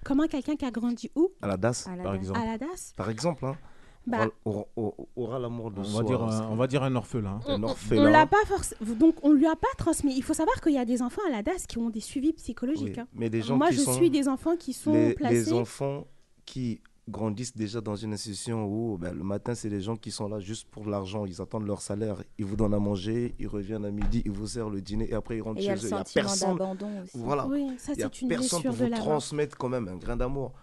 Comment 0.05 0.27
quelqu'un 0.27 0.55
qui 0.55 0.65
a 0.65 0.71
grandi 0.71 1.09
où? 1.15 1.29
À 1.41 1.47
la 1.47 1.57
DAS, 1.57 1.87
À 1.87 1.95
la 1.95 2.03
par 2.03 2.11
DAS. 2.13 2.19
exemple. 2.19 2.39
À 2.39 2.45
la 2.45 2.57
DAS 2.57 2.93
Par 2.95 3.09
exemple, 3.09 3.45
hein. 3.45 3.57
Bah, 4.05 4.27
aura, 4.43 4.65
aura- 4.75 4.93
aura 5.15 5.39
l'amour 5.39 5.71
de 5.71 5.79
On 5.79 5.83
soi. 5.85 6.01
va 6.01 6.07
dire 6.07 6.21
un- 6.23 6.47
on 6.49 6.55
va 6.55 6.67
dire 6.67 6.83
un 6.83 6.93
orphelin. 6.95 7.39
on, 7.47 7.51
Un 7.53 7.63
on- 7.63 7.67
orphelin. 7.69 8.01
on 8.01 8.11
l'a 8.11 8.25
pas 8.27 8.43
forcément. 8.45 8.93
Donc, 8.95 9.15
on 9.23 9.31
lui 9.31 9.45
a 9.47 9.55
pas 9.55 9.67
transmis. 9.77 10.13
Il 10.17 10.23
faut 10.23 10.33
savoir 10.33 10.59
qu'il 10.61 10.73
y 10.73 10.77
a 10.77 10.85
des 10.85 11.01
enfants 11.01 11.21
à 11.27 11.31
la 11.31 11.41
DAS 11.41 11.65
qui 11.67 11.77
ont 11.77 11.89
des 11.89 12.01
suivis 12.01 12.33
psychologiques. 12.33 12.95
Oui, 12.95 12.99
hein. 12.99 13.07
mais 13.13 13.29
des 13.29 13.41
gens 13.41 13.55
Moi, 13.57 13.69
qui 13.69 13.75
je 13.75 13.81
sont- 13.81 13.93
suis 13.93 14.09
des 14.09 14.27
enfants 14.27 14.57
qui 14.57 14.73
sont 14.73 14.91
les, 14.93 15.13
placés. 15.13 15.35
les 15.35 15.53
enfants 15.53 16.05
qui 16.45 16.81
grandissent 17.09 17.55
déjà 17.55 17.81
dans 17.81 17.95
une 17.97 18.13
institution 18.13 18.65
où 18.65 18.97
ben, 18.97 19.13
le 19.13 19.23
matin, 19.23 19.55
c'est 19.55 19.69
des 19.69 19.81
gens 19.81 19.95
qui 19.97 20.09
sont 20.11 20.27
là 20.29 20.39
juste 20.39 20.67
pour 20.69 20.85
l'argent. 20.85 21.25
Ils 21.25 21.41
attendent 21.41 21.65
leur 21.67 21.81
salaire, 21.81 22.23
ils 22.37 22.45
vous 22.45 22.55
donnent 22.55 22.73
à 22.73 22.79
manger, 22.79 23.35
ils 23.39 23.47
reviennent 23.47 23.83
à 23.85 23.91
midi, 23.91 24.21
ils 24.25 24.31
vous 24.31 24.47
servent 24.47 24.73
le 24.73 24.81
dîner 24.81 25.09
et 25.09 25.13
après 25.13 25.37
ils 25.37 25.41
rentrent 25.41 25.59
Et 25.59 25.63
il 25.63 25.67
y 25.67 25.69
a 25.69 25.75
chez 25.75 25.85
eux. 25.85 25.89
Il 25.89 25.91
y 25.91 25.95
a 25.95 26.03
personne. 26.03 26.61
aussi. 27.03 27.11
Voilà. 27.17 27.45
Oui, 27.47 27.67
ça, 27.77 27.93
y 27.93 28.03
a 28.03 28.09
une 28.21 28.27
personne 28.29 28.63
pour 28.63 28.71
vous 28.73 28.89
transmettre 28.89 29.57
quand 29.57 29.69
même 29.69 29.87
un 29.89 29.95
grain 29.97 30.15
d'amour. 30.17 30.53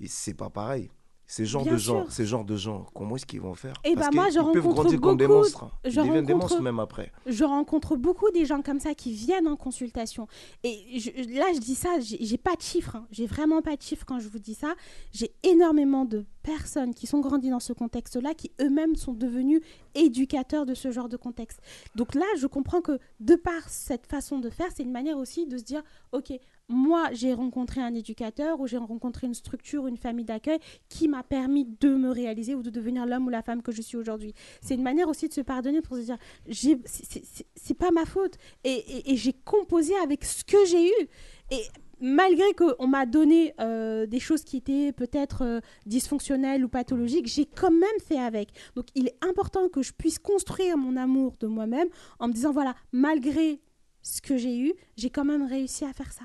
Et 0.00 0.06
c'est 0.06 0.32
pas 0.34 0.48
pareil. 0.48 0.90
Ces 1.32 1.46
genres 1.46 1.62
Bien 1.62 1.74
de 1.74 1.78
gens, 1.78 2.06
ces 2.10 2.26
genres 2.26 2.44
de 2.44 2.56
gens, 2.56 2.86
comment 2.92 3.14
est-ce 3.14 3.24
qu'ils 3.24 3.40
vont 3.40 3.54
faire? 3.54 3.74
Et 3.84 3.94
Parce 3.94 4.08
bah 4.08 4.12
moi, 4.16 4.30
je 4.30 4.34
peuvent 4.34 4.46
rencontre 4.66 4.74
grandir 4.74 5.00
comme 5.00 5.16
des 5.16 5.28
beaucoup- 5.28 5.38
monstres. 5.38 5.62
hein. 5.62 5.70
Ils 5.84 5.92
je 5.92 6.00
deviennent 6.00 6.24
des 6.26 6.34
monstres 6.34 6.60
même 6.60 6.80
après. 6.80 7.12
Je 7.24 7.44
rencontre 7.44 7.94
beaucoup 7.94 8.28
des 8.32 8.46
gens 8.46 8.62
comme 8.62 8.80
ça 8.80 8.94
qui 8.94 9.12
viennent 9.12 9.46
en 9.46 9.54
consultation. 9.54 10.26
Et 10.64 10.98
je- 10.98 11.38
là, 11.38 11.46
je 11.54 11.60
dis 11.60 11.76
ça, 11.76 12.00
j'ai 12.00 12.18
j'ai 12.24 12.36
pas 12.36 12.56
de 12.56 12.62
chiffres. 12.62 12.96
hein. 12.96 13.06
J'ai 13.12 13.26
vraiment 13.26 13.62
pas 13.62 13.76
de 13.76 13.82
chiffres 13.82 14.04
quand 14.04 14.18
je 14.18 14.28
vous 14.28 14.40
dis 14.40 14.54
ça. 14.54 14.74
J'ai 15.12 15.32
énormément 15.44 16.04
de 16.04 16.24
personnes 16.42 16.94
qui 16.94 17.06
sont 17.06 17.20
grandies 17.20 17.50
dans 17.50 17.60
ce 17.60 17.72
contexte-là, 17.72 18.34
qui 18.34 18.50
eux-mêmes 18.60 18.96
sont 18.96 19.12
devenus 19.12 19.60
éducateurs 19.94 20.66
de 20.66 20.74
ce 20.74 20.90
genre 20.90 21.08
de 21.08 21.16
contexte. 21.16 21.60
Donc 21.94 22.14
là, 22.16 22.24
je 22.38 22.46
comprends 22.48 22.80
que 22.80 22.98
de 23.20 23.34
par 23.36 23.68
cette 23.68 24.06
façon 24.06 24.38
de 24.40 24.50
faire, 24.50 24.66
c'est 24.74 24.82
une 24.82 24.90
manière 24.92 25.18
aussi 25.18 25.46
de 25.46 25.58
se 25.58 25.62
dire, 25.64 25.82
ok, 26.12 26.32
moi, 26.70 27.08
j'ai 27.12 27.34
rencontré 27.34 27.80
un 27.80 27.94
éducateur 27.94 28.60
ou 28.60 28.66
j'ai 28.66 28.76
rencontré 28.78 29.26
une 29.26 29.34
structure, 29.34 29.86
une 29.86 29.96
famille 29.96 30.24
d'accueil 30.24 30.58
qui 30.88 31.08
m'a 31.08 31.22
permis 31.22 31.66
de 31.80 31.94
me 31.94 32.10
réaliser 32.10 32.54
ou 32.54 32.62
de 32.62 32.70
devenir 32.70 33.06
l'homme 33.06 33.26
ou 33.26 33.30
la 33.30 33.42
femme 33.42 33.62
que 33.62 33.72
je 33.72 33.82
suis 33.82 33.96
aujourd'hui. 33.96 34.32
C'est 34.62 34.74
une 34.74 34.82
manière 34.82 35.08
aussi 35.08 35.28
de 35.28 35.34
se 35.34 35.40
pardonner 35.40 35.82
pour 35.82 35.96
se 35.96 36.02
dire, 36.02 36.18
c'est- 36.50 37.74
pas 37.74 37.90
ma 37.92 38.04
faute 38.04 38.36
et 38.64 39.16
j'ai 39.16 39.32
composé 39.32 39.94
avec 40.02 40.24
ce 40.24 40.44
que 40.44 40.58
j'ai 40.66 40.86
eu. 40.88 41.08
Et 41.50 41.62
malgré 42.00 42.52
qu'on 42.54 42.86
m'a 42.86 43.06
donné 43.06 43.54
euh, 43.60 44.06
des 44.06 44.20
choses 44.20 44.42
qui 44.44 44.56
étaient 44.56 44.92
peut-être 44.92 45.42
euh, 45.42 45.60
dysfonctionnelles 45.86 46.64
ou 46.64 46.68
pathologiques, 46.68 47.26
j'ai 47.26 47.46
quand 47.46 47.70
même 47.70 48.00
fait 48.06 48.18
avec. 48.18 48.50
Donc 48.74 48.86
il 48.94 49.08
est 49.08 49.16
important 49.24 49.68
que 49.68 49.82
je 49.82 49.92
puisse 49.92 50.18
construire 50.18 50.76
mon 50.78 50.96
amour 50.96 51.36
de 51.40 51.46
moi-même 51.46 51.88
en 52.18 52.28
me 52.28 52.32
disant, 52.32 52.52
voilà, 52.52 52.74
malgré 52.92 53.60
ce 54.02 54.22
que 54.22 54.36
j'ai 54.36 54.58
eu, 54.58 54.72
j'ai 54.96 55.10
quand 55.10 55.24
même 55.24 55.46
réussi 55.46 55.84
à 55.84 55.92
faire 55.92 56.12
ça 56.12 56.24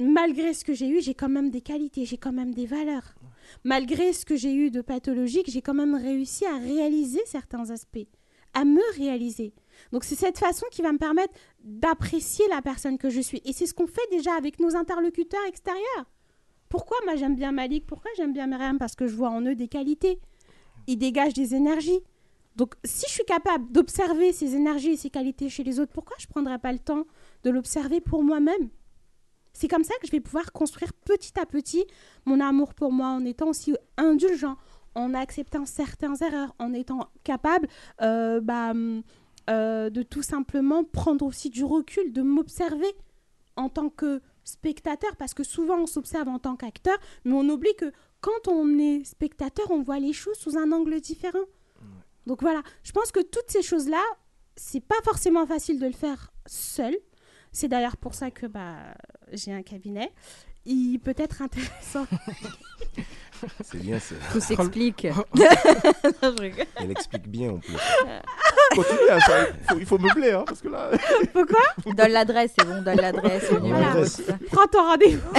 malgré 0.00 0.54
ce 0.54 0.64
que 0.64 0.74
j'ai 0.74 0.88
eu, 0.88 1.00
j'ai 1.00 1.14
quand 1.14 1.28
même 1.28 1.50
des 1.50 1.60
qualités, 1.60 2.04
j'ai 2.04 2.18
quand 2.18 2.32
même 2.32 2.54
des 2.54 2.66
valeurs. 2.66 3.14
Malgré 3.64 4.12
ce 4.12 4.24
que 4.24 4.36
j'ai 4.36 4.54
eu 4.54 4.70
de 4.70 4.80
pathologique, 4.80 5.50
j'ai 5.50 5.62
quand 5.62 5.74
même 5.74 5.94
réussi 5.94 6.44
à 6.46 6.58
réaliser 6.58 7.20
certains 7.26 7.70
aspects, 7.70 8.08
à 8.54 8.64
me 8.64 8.82
réaliser. 8.96 9.54
Donc 9.92 10.04
c'est 10.04 10.14
cette 10.14 10.38
façon 10.38 10.66
qui 10.70 10.82
va 10.82 10.92
me 10.92 10.98
permettre 10.98 11.34
d'apprécier 11.62 12.44
la 12.48 12.62
personne 12.62 12.98
que 12.98 13.10
je 13.10 13.20
suis. 13.20 13.40
Et 13.44 13.52
c'est 13.52 13.66
ce 13.66 13.74
qu'on 13.74 13.86
fait 13.86 14.08
déjà 14.10 14.34
avec 14.34 14.60
nos 14.60 14.76
interlocuteurs 14.76 15.44
extérieurs. 15.46 16.06
Pourquoi 16.68 16.98
moi 17.04 17.16
j'aime 17.16 17.36
bien 17.36 17.52
Malik? 17.52 17.86
Pourquoi 17.86 18.10
j'aime 18.16 18.32
bien 18.32 18.46
Myriam? 18.46 18.78
Parce 18.78 18.94
que 18.94 19.06
je 19.06 19.14
vois 19.14 19.30
en 19.30 19.40
eux 19.42 19.54
des 19.54 19.68
qualités. 19.68 20.20
Ils 20.86 20.98
dégagent 20.98 21.34
des 21.34 21.54
énergies. 21.54 22.00
Donc 22.56 22.74
si 22.84 23.06
je 23.06 23.12
suis 23.12 23.24
capable 23.24 23.70
d'observer 23.70 24.32
ces 24.32 24.54
énergies 24.54 24.90
et 24.90 24.96
ces 24.96 25.10
qualités 25.10 25.48
chez 25.48 25.64
les 25.64 25.80
autres, 25.80 25.92
pourquoi 25.92 26.16
je 26.18 26.26
ne 26.26 26.30
prendrais 26.30 26.58
pas 26.58 26.72
le 26.72 26.78
temps 26.78 27.04
de 27.44 27.50
l'observer 27.50 28.00
pour 28.00 28.22
moi-même? 28.22 28.68
C'est 29.58 29.66
comme 29.66 29.82
ça 29.82 29.94
que 30.00 30.06
je 30.06 30.12
vais 30.12 30.20
pouvoir 30.20 30.52
construire 30.52 30.92
petit 30.92 31.36
à 31.36 31.44
petit 31.44 31.84
mon 32.26 32.38
amour 32.38 32.74
pour 32.74 32.92
moi 32.92 33.08
en 33.08 33.24
étant 33.24 33.48
aussi 33.48 33.74
indulgent, 33.96 34.56
en 34.94 35.14
acceptant 35.14 35.66
certaines 35.66 36.14
erreurs, 36.22 36.54
en 36.60 36.72
étant 36.72 37.10
capable 37.24 37.66
euh, 38.00 38.40
bah, 38.40 38.70
hum, 38.70 39.02
euh, 39.50 39.90
de 39.90 40.04
tout 40.04 40.22
simplement 40.22 40.84
prendre 40.84 41.26
aussi 41.26 41.50
du 41.50 41.64
recul, 41.64 42.12
de 42.12 42.22
m'observer 42.22 42.86
en 43.56 43.68
tant 43.68 43.88
que 43.88 44.22
spectateur, 44.44 45.16
parce 45.16 45.34
que 45.34 45.42
souvent 45.42 45.78
on 45.80 45.86
s'observe 45.86 46.28
en 46.28 46.38
tant 46.38 46.54
qu'acteur, 46.54 46.96
mais 47.24 47.32
on 47.32 47.48
oublie 47.48 47.74
que 47.76 47.90
quand 48.20 48.46
on 48.46 48.78
est 48.78 49.02
spectateur, 49.02 49.72
on 49.72 49.82
voit 49.82 49.98
les 49.98 50.12
choses 50.12 50.38
sous 50.38 50.56
un 50.56 50.70
angle 50.70 51.00
différent. 51.00 51.46
Donc 52.26 52.42
voilà, 52.42 52.62
je 52.84 52.92
pense 52.92 53.10
que 53.10 53.20
toutes 53.20 53.48
ces 53.50 53.62
choses-là, 53.62 54.04
c'est 54.54 54.84
pas 54.84 55.02
forcément 55.02 55.46
facile 55.46 55.80
de 55.80 55.86
le 55.86 55.92
faire 55.92 56.30
seul. 56.46 56.96
C'est 57.52 57.68
d'ailleurs 57.68 57.96
pour 57.96 58.14
ça 58.14 58.30
que 58.30 58.46
bah, 58.46 58.76
j'ai 59.32 59.52
un 59.52 59.62
cabinet. 59.62 60.12
Il 60.66 60.98
peut 60.98 61.14
être 61.16 61.40
intéressant. 61.42 62.06
C'est 63.64 63.78
bien 63.78 63.98
ça. 63.98 64.16
Tout 64.32 64.40
s'explique. 64.40 65.06
Non, 66.22 66.34
je 66.36 66.42
rigole. 66.42 66.66
Elle 66.76 66.90
explique 66.90 67.28
bien 67.28 67.52
en 67.52 67.58
plus. 67.58 67.76
Continue, 68.74 69.10
hein, 69.10 69.20
ça, 69.20 69.46
il, 69.48 69.64
faut, 69.64 69.78
il 69.78 69.86
faut 69.86 69.98
meubler, 69.98 70.32
hein, 70.32 70.44
parce 70.46 70.60
que 70.60 70.68
là. 70.68 70.90
Pourquoi 71.32 71.60
Donne 71.94 72.10
l'adresse, 72.10 72.52
c'est 72.58 72.66
bon, 72.66 72.82
donne 72.82 72.96
l'adresse, 73.00 73.50
le 73.52 73.60
numéro. 73.60 74.02
Prends 74.50 74.66
ton 74.66 74.82
rendez-vous. 74.82 75.30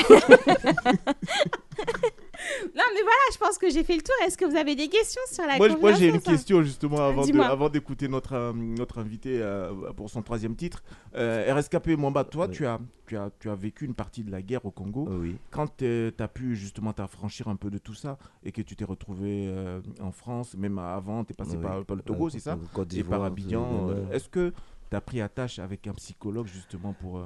Non, 2.75 2.83
mais 2.93 3.01
voilà, 3.01 3.23
je 3.33 3.37
pense 3.37 3.57
que 3.57 3.69
j'ai 3.69 3.83
fait 3.83 3.95
le 3.95 4.01
tour. 4.01 4.15
Est-ce 4.25 4.37
que 4.37 4.45
vous 4.45 4.55
avez 4.55 4.75
des 4.75 4.87
questions 4.87 5.21
sur 5.31 5.45
la 5.45 5.57
Moi, 5.57 5.69
moi, 5.79 5.93
j'ai 5.93 6.07
une 6.09 6.21
question 6.21 6.61
justement 6.63 6.97
avant 6.97 7.21
de- 7.21 7.25
Dis-moi. 7.27 7.45
avant 7.47 7.69
d'écouter 7.69 8.07
notre, 8.07 8.33
euh, 8.33 8.53
notre 8.53 8.99
invité 8.99 9.41
euh, 9.41 9.91
pour 9.93 10.09
son 10.09 10.21
troisième 10.21 10.55
titre. 10.55 10.83
Euh, 11.15 11.53
RSKP 11.53 11.89
Mwamba, 11.97 12.23
toi, 12.23 12.47
tu, 12.47 12.65
as, 12.65 12.79
tu, 13.07 13.17
as, 13.17 13.29
tu 13.39 13.49
as 13.49 13.55
vécu 13.55 13.85
une 13.85 13.93
partie 13.93 14.23
de 14.23 14.31
la 14.31 14.41
guerre 14.41 14.65
au 14.65 14.71
Congo. 14.71 15.07
Oui. 15.09 15.35
Quand 15.51 15.67
tu 15.77 16.11
as 16.17 16.27
pu 16.27 16.55
justement 16.55 16.93
t'affranchir 16.93 17.47
un 17.47 17.55
peu 17.55 17.69
de 17.69 17.77
tout 17.77 17.93
ça 17.95 18.17
et 18.43 18.51
que 18.51 18.61
tu 18.61 18.75
t'es 18.75 18.85
retrouvé 18.85 19.45
euh, 19.47 19.81
en 20.01 20.11
France, 20.11 20.55
même 20.55 20.77
avant, 20.79 21.23
tu 21.23 21.33
es 21.33 21.35
passé 21.35 21.57
Oui. 21.57 21.63
par, 21.63 21.85
par 21.85 21.95
le 21.95 22.01
Togo, 22.03 22.27
Euh, 22.27 22.29
c'est 22.29 22.39
ça? 22.39 22.57
Côte 22.73 22.93
Et 22.93 23.03
par 23.03 23.23
Abidjan. 23.23 23.89
euh, 23.89 23.93
euh, 23.93 24.11
Est-ce 24.13 24.29
que 24.29 24.53
tu 24.89 24.95
as 24.95 25.01
pris 25.01 25.21
attache 25.21 25.59
avec 25.59 25.85
un 25.87 25.93
psychologue 25.93 26.47
justement 26.47 26.93
pour, 26.93 27.17
euh, 27.19 27.25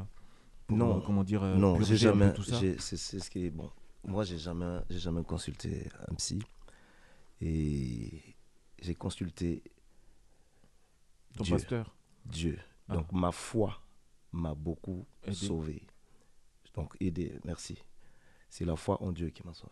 pour, 0.67 0.78
non, 0.78 0.97
euh, 0.97 1.01
comment 1.05 1.24
dire, 1.24 1.43
euh, 1.43 1.55
non, 1.55 1.80
j'ai 1.82 1.95
jamais. 1.97 2.34
tout 2.34 2.43
ça? 2.43 2.57
C'est 2.80 2.97
ce 2.97 3.30
qui 3.30 3.45
est 3.45 3.49
bon. 3.49 3.69
Moi, 4.06 4.24
j'ai 4.24 4.38
jamais, 4.38 4.80
j'ai 4.89 4.99
jamais 4.99 5.24
consulté 5.24 5.88
un 6.10 6.14
psy 6.16 6.39
et 7.41 8.22
j'ai 8.82 8.95
consulté 8.95 9.64
Ton 11.38 11.43
Dieu. 11.43 11.56
pasteur 11.56 11.95
Dieu. 12.26 12.60
Ah. 12.89 12.95
Donc 12.95 13.12
ma 13.12 13.32
foi 13.32 13.80
m'a 14.32 14.54
beaucoup 14.54 15.06
Aidé. 15.24 15.36
sauvé. 15.36 15.88
Donc 16.76 16.95
aidé, 16.99 17.39
merci. 17.45 17.78
C'est 18.49 18.66
la 18.66 18.76
foi 18.76 19.01
en 19.01 19.12
Dieu 19.12 19.30
qui 19.30 19.45
m'a 19.45 19.54
sauvé. 19.54 19.72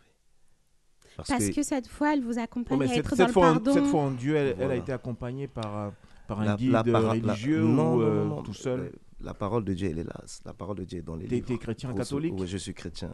Parce 1.17 1.49
que 1.49 1.61
cette 1.63 1.87
fois, 1.87 2.13
elle 2.13 2.23
vous 2.23 2.37
Oh, 2.37 2.41
accompagne 2.41 2.79
mais 2.79 2.85
à 2.85 2.87
cette, 2.89 2.97
être 2.99 3.09
cette 3.09 3.17
dans 3.19 3.27
le 3.27 3.33
fois, 3.33 3.49
en- 3.49 3.53
pardon. 3.53 3.73
cette 3.73 3.85
fois 3.87 4.01
en 4.01 4.11
Dieu, 4.11 4.35
elle, 4.37 4.55
elle 4.59 4.71
a 4.71 4.75
été 4.75 4.93
accompagnée 4.93 5.47
par, 5.47 5.77
euh, 5.77 5.89
par 6.27 6.39
un 6.39 6.45
La- 6.45 6.55
guide 6.55 6.71
la 6.71 6.83
para- 6.83 7.01
la- 7.01 7.09
religieux 7.11 7.61
non, 7.61 7.67
ou 7.67 7.99
non, 7.99 8.01
euh, 8.01 8.23
non, 8.23 8.35
non, 8.37 8.43
tout 8.43 8.53
seul? 8.53 8.93
La, 9.23 9.33
parole 9.33 9.63
de 9.63 9.73
Dieu, 9.73 9.89
elle 9.89 9.99
est 9.99 10.03
là. 10.03 10.23
La 10.45 10.53
parole 10.53 10.77
de 10.77 10.83
Dieu 10.83 10.99
est 10.99 11.03
dans 11.03 11.15
les 11.15 11.27
livres. 11.27 11.47
t'es 11.47 11.57
chrétien 11.57 11.89
Pour 11.89 11.97
ceux- 11.99 12.03
catholique 12.03 12.33
Oui, 12.37 12.47
je 12.47 12.57
suis 12.57 12.73
chrétien. 12.73 13.11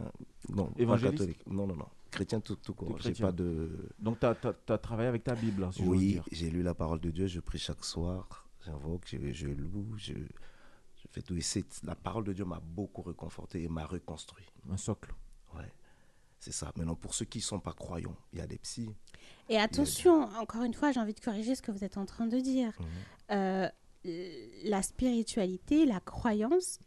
Non, 0.48 0.66
pas 0.66 0.82
Évangéliste 0.82 1.18
catholique. 1.18 1.46
Non, 1.46 1.66
non, 1.66 1.76
non. 1.76 1.88
Chrétien 2.10 2.40
tout, 2.40 2.56
tout 2.56 2.74
court. 2.74 2.96
J'ai 2.98 3.04
chrétien. 3.10 3.26
pas 3.26 3.32
de. 3.32 3.90
Donc, 3.98 4.18
tu 4.20 4.26
as, 4.26 4.78
travaillé 4.78 5.08
avec 5.08 5.24
ta 5.24 5.34
Bible, 5.34 5.64
hein, 5.64 5.72
si 5.72 5.82
Oui, 5.82 6.20
j'ai 6.32 6.50
lu 6.50 6.62
la 6.62 6.74
parole 6.74 7.00
de 7.00 7.10
Dieu, 7.10 7.26
je 7.26 7.40
prie 7.40 7.58
chaque 7.58 7.84
soir, 7.84 8.48
j'invoque, 8.64 9.02
je, 9.06 9.32
je 9.32 9.48
loue, 9.48 9.94
je, 9.96 10.14
je 10.14 11.08
fais 11.10 11.22
tout. 11.22 11.36
Et 11.36 11.42
la 11.84 11.94
parole 11.94 12.24
de 12.24 12.32
Dieu 12.32 12.44
m'a 12.44 12.60
beaucoup 12.60 13.02
réconforté 13.02 13.62
et 13.62 13.68
m'a 13.68 13.86
reconstruit. 13.86 14.46
Un 14.70 14.76
socle. 14.76 15.14
Ouais, 15.54 15.72
c'est 16.38 16.52
ça. 16.52 16.72
Maintenant, 16.76 16.94
pour 16.94 17.14
ceux 17.14 17.24
qui 17.24 17.38
ne 17.38 17.42
sont 17.42 17.60
pas 17.60 17.72
croyants, 17.72 18.16
il 18.32 18.38
y 18.38 18.42
a 18.42 18.46
des 18.46 18.58
psys. 18.58 18.94
Et 19.48 19.58
attention, 19.58 20.22
encore 20.38 20.62
une 20.62 20.74
fois, 20.74 20.92
j'ai 20.92 21.00
envie 21.00 21.14
de 21.14 21.20
corriger 21.20 21.54
ce 21.54 21.62
que 21.62 21.70
vous 21.70 21.84
êtes 21.84 21.96
en 21.96 22.06
train 22.06 22.26
de 22.26 22.38
dire. 22.38 22.72
Mhm. 22.78 22.86
Euh, 23.30 23.68
la 24.64 24.82
spiritualité, 24.82 25.86
la 25.86 26.00
croyance 26.00 26.78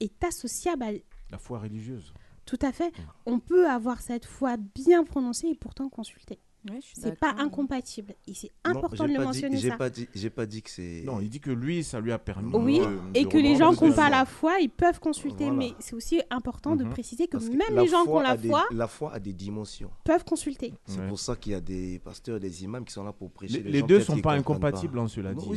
est 0.00 0.22
associable 0.24 0.82
à... 0.82 0.90
La 1.30 1.38
foi 1.38 1.58
religieuse. 1.58 2.12
Tout 2.46 2.58
à 2.62 2.72
fait. 2.72 2.92
On 3.26 3.40
peut 3.40 3.68
avoir 3.68 4.00
cette 4.00 4.24
foi 4.24 4.56
bien 4.56 5.04
prononcée 5.04 5.48
et 5.48 5.54
pourtant 5.54 5.88
consulter. 5.88 6.38
Ouais, 6.68 6.80
c'est 6.94 7.18
pas 7.18 7.34
incompatible. 7.38 8.14
Et 8.26 8.34
c'est 8.34 8.50
important 8.64 9.06
de 9.06 9.12
le 9.12 9.24
mentionner 9.24 9.56
J'ai 9.56 9.68
ça. 9.70 9.76
pas 9.76 9.88
dit, 9.90 10.08
j'ai 10.14 10.28
pas 10.28 10.44
dit 10.44 10.60
que 10.60 10.70
c'est. 10.70 11.02
Non, 11.04 11.20
il 11.20 11.30
dit 11.30 11.40
que 11.40 11.50
lui, 11.50 11.84
ça 11.84 12.00
lui 12.00 12.10
a 12.12 12.18
permis. 12.18 12.52
Oui, 12.52 12.80
de- 12.80 12.98
et 13.14 13.24
de 13.24 13.28
que 13.28 13.38
les 13.38 13.54
gens 13.56 13.72
qui 13.74 13.84
n'ont 13.84 13.92
pas 13.92 14.10
la 14.10 14.24
foi, 14.24 14.58
ils 14.60 14.68
peuvent 14.68 14.98
consulter. 14.98 15.44
Voilà. 15.44 15.58
Mais 15.58 15.72
c'est 15.78 15.94
aussi 15.94 16.20
important 16.30 16.74
de 16.76 16.84
Mhm. 16.84 16.90
préciser 16.90 17.26
que 17.28 17.38
Parce 17.38 17.48
même 17.48 17.76
les 17.76 17.86
gens 17.86 18.02
qui 18.02 18.08
ont 18.10 18.20
la 18.20 18.36
des- 18.36 18.48
foi 18.48 18.64
La 18.72 18.88
foi 18.88 19.12
a 19.14 19.20
des 19.20 19.32
dimensions. 19.32 19.90
peuvent 20.04 20.24
consulter. 20.24 20.74
C'est 20.84 20.98
Ouais. 21.00 21.08
pour 21.08 21.20
ça 21.20 21.36
qu'il 21.36 21.52
y 21.52 21.54
a 21.54 21.60
des 21.60 22.00
pasteurs 22.00 22.36
et 22.36 22.40
des 22.40 22.64
imams 22.64 22.84
qui 22.84 22.92
sont 22.92 23.04
là 23.04 23.12
pour 23.12 23.30
prêcher. 23.30 23.62
Les- 23.62 23.70
les 23.70 23.82
deux 23.82 24.00
sont 24.00 24.20
pas 24.20 24.32
incompatibles, 24.34 24.98
hein, 24.98 25.06
cela 25.08 25.32
dit, 25.34 25.48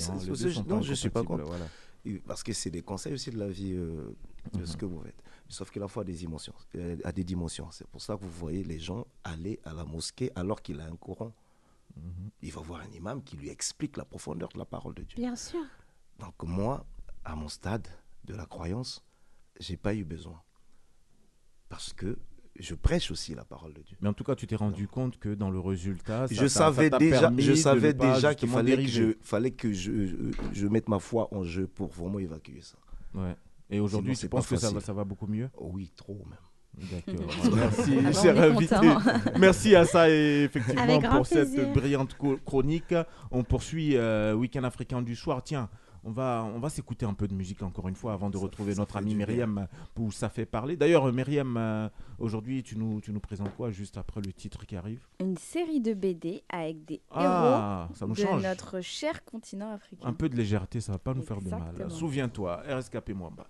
non, 0.68 0.82
je 0.82 0.94
suis 0.94 1.10
pas 1.10 1.24
contre. 1.24 1.46
Parce 2.28 2.42
que 2.44 2.54
c'est 2.54 2.70
des 2.72 2.82
conseils 2.82 3.14
aussi 3.14 3.30
de 3.30 3.38
la 3.38 3.48
vie 3.48 3.74
euh, 3.74 4.16
de 4.54 4.60
Mhm. 4.60 4.66
ce 4.66 4.76
que 4.78 4.86
vous 4.86 5.02
faites. 5.02 5.16
Sauf 5.52 5.70
que 5.70 5.80
la 5.80 5.88
foi 5.88 6.04
a 6.04 6.06
des 6.06 6.14
dimensions. 6.14 6.54
euh, 6.76 6.96
a 7.04 7.12
des 7.12 7.24
dimensions. 7.26 7.70
C'est 7.72 7.88
pour 7.88 8.02
ça 8.02 8.16
que 8.16 8.22
vous 8.24 8.32
voyez 8.32 8.64
les 8.64 8.80
gens 8.80 9.06
aller 9.24 9.60
à 9.66 9.74
la 9.74 9.84
mosquée 9.84 10.32
alors 10.36 10.62
qu'il 10.62 10.80
a 10.80 10.86
un 10.86 10.96
courant. 10.96 11.34
Mhm. 11.98 12.30
Il 12.42 12.52
va 12.54 12.62
voir 12.62 12.82
un 12.82 12.92
imam 12.92 13.22
qui 13.22 13.36
lui 13.36 13.50
explique 13.50 13.98
la 13.98 14.06
profondeur 14.06 14.50
de 14.50 14.58
la 14.58 14.66
parole 14.66 14.94
de 14.94 15.04
Dieu. 15.04 15.18
Bien 15.18 15.36
sûr. 15.36 15.60
Donc 16.20 16.36
moi, 16.44 16.86
à 17.26 17.36
mon 17.36 17.50
stade 17.50 17.88
de 18.24 18.34
la 18.34 18.46
croyance, 18.46 19.04
j'ai 19.60 19.76
pas 19.78 19.94
eu 19.94 20.06
besoin. 20.06 20.40
Parce 21.70 21.92
que 21.94 22.18
je 22.60 22.76
prêche 22.76 23.12
aussi 23.12 23.34
la 23.36 23.44
parole 23.46 23.74
de 23.74 23.82
Dieu. 23.82 23.98
Mais 24.02 24.10
en 24.10 24.14
tout 24.14 24.24
cas, 24.24 24.36
tu 24.36 24.46
t'es 24.48 24.56
rendu 24.56 24.88
compte 24.88 25.18
que 25.20 25.34
dans 25.34 25.50
le 25.50 25.60
résultat, 25.60 26.28
ça 26.28 26.34
je 26.34 26.40
t'a- 26.42 26.50
ça 26.50 26.60
savais 26.60 26.90
t'a 26.90 26.98
déjà, 26.98 27.32
je 27.38 27.54
savais 27.56 27.94
déjà 27.94 28.36
qu'il 28.36 28.50
fallait 28.50 28.76
que, 28.78 28.88
je, 28.90 29.18
fallait 29.22 29.52
que 29.52 29.74
je, 29.74 30.06
je, 30.08 30.16
je 30.54 30.68
mette 30.68 30.88
ma 30.90 31.00
foi 31.00 31.28
en 31.34 31.44
jeu 31.44 31.68
pour 31.68 31.90
vraiment 31.90 32.20
évacuer 32.20 32.62
ça. 32.62 32.78
Ouais. 33.14 33.36
Et 33.72 33.80
aujourd'hui, 33.80 34.16
tu 34.16 34.28
penses 34.30 34.48
que 34.48 34.56
ça 34.58 34.68
va, 34.68 34.74
facile. 34.74 34.86
ça 34.86 34.94
va 34.94 35.04
beaucoup 35.04 35.28
mieux? 35.28 35.50
Oui, 35.60 35.92
trop 35.96 36.26
même. 36.30 36.38
D'accord. 36.74 37.28
Merci, 37.56 38.22
cher 38.22 38.42
invité. 38.42 38.76
Merci 39.40 39.76
à 39.76 39.86
ça 39.86 40.10
et 40.10 40.44
effectivement 40.44 41.02
pour 41.18 41.26
cette 41.26 41.74
brillante 41.74 42.16
chronique. 42.46 42.94
On 43.30 43.44
poursuit 43.44 43.98
euh, 43.98 44.34
Week-end 44.34 44.64
africain 44.64 45.02
du 45.02 45.16
soir. 45.16 45.44
Tiens, 45.44 45.70
on 46.04 46.12
va, 46.12 46.44
on 46.56 46.60
va 46.60 46.70
s'écouter 46.70 47.06
un 47.06 47.14
peu 47.14 47.28
de 47.28 47.34
musique 47.34 47.62
encore 47.62 47.88
une 47.88 47.96
fois 47.96 48.14
avant 48.14 48.30
de 48.30 48.38
retrouver 48.38 48.74
notre 48.76 48.98
amie 48.98 49.16
Myriam 49.16 49.68
où 50.00 50.12
ça 50.12 50.30
fait 50.30 50.46
parler. 50.46 50.76
D'ailleurs, 50.76 51.08
euh, 51.08 51.12
Myriam, 51.12 51.58
euh, 51.58 51.90
aujourd'hui, 52.20 52.64
tu 52.64 52.78
nous, 52.78 53.02
tu 53.02 53.12
nous 53.12 53.20
présentes 53.20 53.54
quoi 53.56 53.70
juste 53.70 53.98
après 53.98 54.22
le 54.22 54.32
titre 54.34 54.66
qui 54.66 54.76
arrive? 54.76 55.06
Une 55.20 55.38
série 55.38 55.80
de 55.82 55.94
BD 55.94 56.44
avec 56.50 56.86
des 56.86 57.02
Ah, 57.12 57.86
héros 57.86 57.96
ça 57.96 58.08
nous 58.08 58.14
de 58.14 58.20
change. 58.20 58.44
notre 58.44 58.82
cher 58.82 59.24
continent 59.26 59.74
africain. 59.74 60.08
Un 60.08 60.14
peu 60.14 60.28
de 60.30 60.36
légèreté, 60.36 60.82
ça 60.82 60.94
va 60.94 61.00
pas 61.00 61.14
nous 61.14 61.22
faire 61.22 61.40
de 61.42 61.50
mal. 61.50 61.92
Souviens-toi, 61.92 62.64
RSKP 62.68 63.10
Mwamba. 63.14 63.46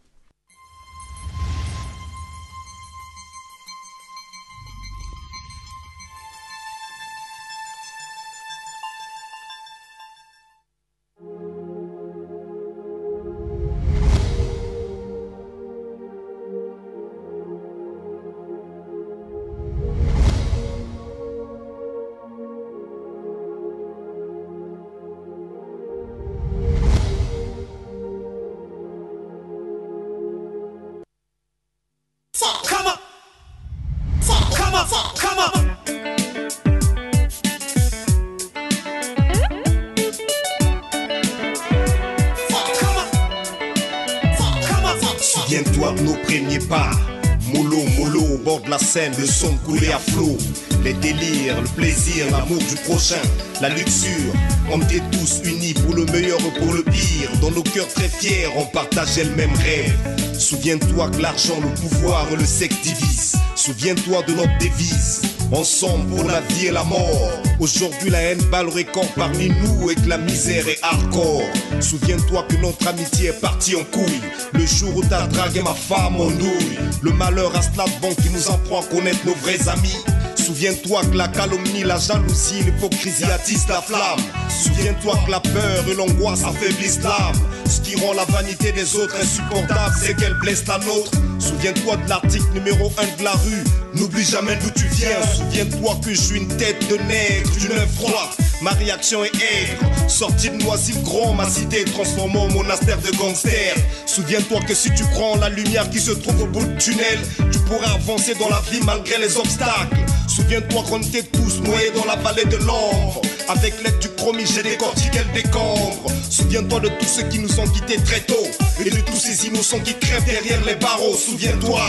Le 48.94 49.26
son 49.26 49.56
coulait 49.66 49.94
à 49.94 50.00
flot. 50.00 50.38
Les 50.84 50.94
délires, 50.94 51.62
le 51.62 51.68
plaisir, 51.78 52.26
l'amour 52.30 52.58
du 52.58 52.76
prochain, 52.84 53.22
la 53.62 53.70
luxure. 53.70 54.34
On 54.70 54.82
était 54.82 55.02
tous 55.12 55.40
unis 55.46 55.74
pour 55.74 55.96
le 55.96 56.06
meilleur 56.06 56.40
ou 56.46 56.52
pour 56.60 56.74
le 56.74 56.84
pire. 56.84 57.30
Dans 57.42 57.52
nos 57.52 57.64
cœurs 57.64 57.88
très 57.88 58.10
fiers, 58.10 58.50
on 58.58 58.66
partageait 58.66 59.24
le 59.24 59.36
même 59.36 59.54
rêve. 59.54 59.96
Souviens-toi 60.38 61.10
que 61.10 61.22
l'argent, 61.22 61.58
le 61.62 61.70
pouvoir 61.80 62.28
et 62.34 62.36
le 62.36 62.46
sexe 62.46 62.82
divisent. 62.82 63.38
Souviens-toi 63.56 64.24
de 64.24 64.34
notre 64.34 64.58
devise. 64.58 65.22
Ensemble 65.54 66.08
pour 66.14 66.26
la 66.26 66.42
vie 66.42 66.68
et 66.68 66.72
la 66.72 66.84
mort. 66.84 67.32
Aujourd'hui, 67.60 68.10
la 68.10 68.22
haine 68.22 68.44
bat 68.52 68.64
le 68.64 68.70
record 68.70 69.08
parmi 69.16 69.50
nous 69.50 69.90
et 69.90 69.96
que 69.96 70.10
la 70.10 70.18
misère 70.18 70.68
est 70.68 70.80
hardcore. 70.82 71.44
Souviens-toi 71.80 72.46
que 72.50 72.56
notre 72.58 72.86
amitié 72.88 73.30
est 73.30 73.40
partie 73.40 73.76
en 73.76 73.84
couille. 73.86 74.22
Le 74.54 74.66
jour 74.66 74.98
où 74.98 75.04
t'as 75.04 75.28
dragué 75.28 75.62
ma 75.62 75.74
femme 75.74 76.20
en 76.20 76.32
douille. 76.32 76.80
Le 77.02 77.12
malheur 77.14 77.56
à 77.56 77.62
cela 77.62 77.86
bon 78.00 78.14
qui 78.14 78.30
nous 78.30 78.48
en 78.50 78.58
prend 78.60 78.82
à 78.82 78.86
connaître 78.86 79.26
nos 79.26 79.34
vrais 79.36 79.68
amis. 79.70 79.98
Souviens-toi 80.36 81.02
que 81.06 81.18
la 81.18 81.28
calomnie, 81.28 81.84
la 81.84 81.98
jalousie, 81.98 82.62
l'hypocrisie 82.64 83.24
attise 83.24 83.68
la 83.68 83.82
flamme. 83.82 84.20
Souviens-toi 84.50 85.18
que 85.26 85.32
la 85.32 85.40
peur 85.40 85.84
et 85.88 85.96
l'angoisse 85.96 86.44
affaiblissent 86.44 87.02
l'âme. 87.02 87.34
Ce 87.68 87.82
qui 87.82 87.96
rend 87.96 88.14
la 88.14 88.26
vanité 88.26 88.72
des 88.72 88.96
autres 88.96 89.16
insupportable, 89.20 89.96
c'est 90.00 90.16
qu'elle 90.16 90.36
blesse 90.36 90.68
la 90.68 90.78
nôtre. 90.78 91.12
Souviens-toi 91.40 91.98
de 91.98 92.10
l'article 92.10 92.54
numéro 92.54 92.92
1 92.98 93.18
de 93.20 93.24
la 93.24 93.32
rue. 93.32 93.64
N'oublie 93.96 94.24
jamais 94.24 94.58
d'où 94.58 94.70
tu 94.70 94.86
viens. 94.86 95.22
Souviens-toi 95.36 96.00
que 96.06 96.14
je 96.14 96.20
suis 96.20 96.38
une 96.38 96.48
tête 96.58 96.88
de 96.88 96.98
nègre, 96.98 97.50
d'une 97.52 97.72
œuvre 97.72 97.92
froide. 97.98 98.51
Ma 98.62 98.72
réaction 98.72 99.24
est 99.24 99.36
aigre. 99.36 99.82
Sorti 100.08 100.52
de 100.52 100.58
Noisy-le-Grand, 100.58 101.34
ma 101.34 101.50
cité 101.50 101.84
transformée 101.84 102.38
en 102.38 102.50
monastère 102.50 103.00
de 103.02 103.10
gangsters. 103.18 103.76
Souviens-toi 104.06 104.60
que 104.68 104.76
si 104.76 104.94
tu 104.94 105.04
en 105.20 105.38
la 105.38 105.50
lumière 105.50 105.90
qui 105.90 106.00
se 106.00 106.12
trouve 106.12 106.44
au 106.44 106.46
bout 106.46 106.64
du 106.64 106.76
tunnel, 106.76 107.20
tu 107.52 107.58
pourrais 107.60 107.88
avancer 107.88 108.36
dans 108.36 108.50
la 108.50 108.62
vie 108.72 108.80
malgré 108.86 109.18
les 109.18 109.36
obstacles. 109.36 109.98
Souviens-toi 110.28 110.84
qu'on 110.88 111.02
était 111.02 111.24
tous 111.24 111.60
noyés 111.62 111.92
dans 111.96 112.06
la 112.06 112.16
vallée 112.18 112.46
de 112.46 112.58
l'ombre. 112.58 113.22
Avec 113.48 113.74
l'aide 113.84 113.98
du 114.00 114.10
chromie, 114.10 114.46
j'ai 114.46 114.62
décortiqué 114.62 115.20
le 115.20 115.42
décombre. 115.42 116.12
Souviens-toi 116.30 116.82
de 116.82 116.90
tous 117.00 117.08
ceux 117.08 117.24
qui 117.24 117.40
nous 117.40 117.60
ont 117.60 117.68
quittés 117.68 117.98
très 118.04 118.20
tôt. 118.20 118.48
Et 118.86 118.90
de 118.92 119.02
tous 119.02 119.18
ces 119.18 119.48
innocents 119.48 119.80
qui 119.80 119.96
crèvent 119.96 120.26
derrière 120.26 120.64
les 120.66 120.76
barreaux. 120.76 121.16
Souviens-toi. 121.16 121.82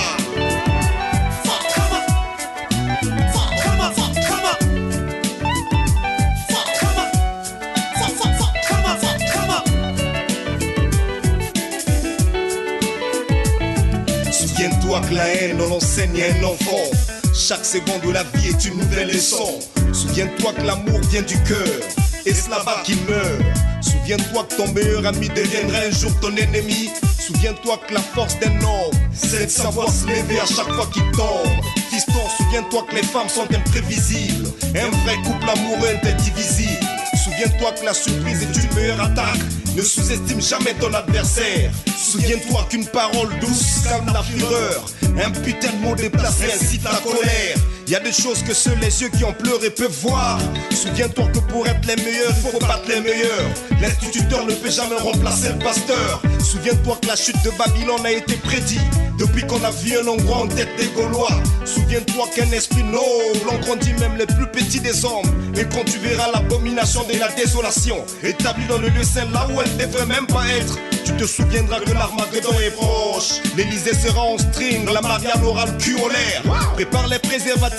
La 15.13 15.29
haine, 15.29 15.61
on 15.61 15.69
l'enseigne 15.69 16.23
à 16.23 16.27
un 16.27 16.45
enfant. 16.45 16.91
Chaque 17.35 17.65
seconde 17.65 18.03
de 18.07 18.13
la 18.13 18.23
vie 18.25 18.49
est 18.49 18.65
une 18.65 18.79
nouvelle 18.79 19.09
leçon. 19.09 19.59
Souviens-toi 19.93 20.53
que 20.53 20.63
l'amour 20.63 21.01
vient 21.11 21.23
du 21.23 21.37
cœur. 21.45 21.81
Et 22.25 22.35
c'est 22.35 22.51
là-bas 22.51 22.83
qu'il 22.85 22.97
meurt. 23.09 23.43
Souviens-toi 23.81 24.45
que 24.45 24.57
ton 24.57 24.73
meilleur 24.73 25.07
ami 25.07 25.29
deviendra 25.29 25.79
un 25.79 25.91
jour 25.91 26.13
ton 26.21 26.35
ennemi. 26.37 26.91
Souviens-toi 27.19 27.79
que 27.87 27.95
la 27.95 28.01
force 28.01 28.39
d'un 28.41 28.55
homme, 28.61 28.93
c'est 29.13 29.47
de 29.47 29.51
savoir 29.51 29.89
se 29.89 30.07
lever 30.07 30.41
à 30.41 30.47
chaque 30.47 30.73
fois 30.73 30.89
qu'il 30.93 31.09
tombe. 31.13 31.65
Fiston, 31.91 32.23
souviens-toi 32.37 32.85
que 32.91 32.97
les 32.97 33.03
femmes 33.03 33.29
sont 33.29 33.47
imprévisibles. 33.55 34.49
Un 34.75 34.91
vrai 35.05 35.17
couple 35.25 35.49
amoureux 35.49 35.89
est 35.89 36.09
indivisible. 36.09 36.92
Souviens-toi 37.25 37.73
que 37.79 37.85
la 37.85 37.95
surprise 37.95 38.43
est 38.43 38.63
une 38.65 38.75
meilleure 38.75 39.01
attaque. 39.01 39.39
Ne 39.77 39.83
sous-estime 39.83 40.41
jamais 40.41 40.75
ton 40.75 40.93
adversaire. 40.93 41.71
Souviens-toi 41.97 42.67
qu'une 42.69 42.87
parole 42.87 43.29
douce 43.41 43.83
calme 43.85 44.11
la 44.13 44.23
fureur. 44.23 44.85
Un 45.25 45.31
putain 45.31 45.73
de 45.73 45.87
mot 45.87 45.95
déplacé 45.95 46.47
incite 46.53 46.83
la 46.83 46.99
colère. 46.99 47.57
Y 47.89 47.95
a 47.95 48.01
des 48.01 48.13
choses 48.13 48.43
que 48.43 48.55
seuls 48.55 48.79
les 48.81 49.03
yeux 49.03 49.11
qui 49.11 49.25
ont 49.25 49.33
pleuré 49.33 49.69
peuvent 49.71 49.99
voir. 50.03 50.39
Souviens-toi 50.71 51.27
que 51.33 51.39
pour 51.41 51.67
être 51.67 51.85
les 51.87 51.97
meilleurs, 51.97 52.35
faut 52.37 52.59
battre 52.61 52.89
les 52.89 53.01
meilleurs. 53.01 53.51
L'instituteur 53.81 54.47
ne 54.47 54.55
peut 54.55 54.71
jamais 54.71 54.97
remplacer 54.97 55.49
le 55.49 55.59
pasteur. 55.59 56.23
Souviens-toi 56.39 56.99
que 57.03 57.09
la 57.09 57.17
chute 57.17 57.43
de 57.45 57.51
Babylone 57.51 58.07
a 58.07 58.13
été 58.13 58.35
prédite. 58.37 58.81
Depuis 59.19 59.47
qu'on 59.47 59.63
a 59.63 59.71
vu 59.71 59.97
un 59.99 60.07
Hongrois 60.07 60.39
en 60.39 60.49
tête 60.49 60.69
des 60.79 60.87
Gaulois. 60.89 61.29
Souviens-toi 61.65 62.29
qu'un 62.35 62.51
esprit 62.53 62.83
noble 62.85 63.51
engrandit 63.51 63.93
même 63.95 64.17
les 64.17 64.27
plus 64.27 64.47
petits 64.47 64.81
des 64.81 65.05
hommes. 65.05 65.31
Et 65.57 65.65
quand 65.65 65.85
tu 65.85 65.99
verras 65.99 66.31
l'abomination 66.33 67.05
de 67.05 67.19
la 67.19 67.29
désolation, 67.29 68.05
établie 68.23 68.67
dans 68.67 68.79
le 68.79 68.89
lieu 68.89 69.05
saint 69.05 69.29
là 69.33 69.47
où 69.53 69.61
elle 69.61 69.77
devrait 69.77 70.07
même 70.07 70.27
pas 70.27 70.47
être, 70.59 70.79
tu 71.05 71.13
te 71.13 71.25
souviendras 71.25 71.81
que 71.81 71.93
l'Armageddon 71.93 72.59
est 72.65 72.71
proche. 72.71 73.41
L'Elysée 73.57 73.95
sera 73.95 74.23
en 74.23 74.39
string, 74.39 74.89
la 74.93 75.01
Marianne 75.01 75.45
aura 75.45 75.67
le 75.67 75.73
cul 75.73 75.97
en 75.97 76.09
l'air. 76.09 76.43
Prépare 76.75 77.07
les 77.09 77.19
préservatifs, 77.19 77.72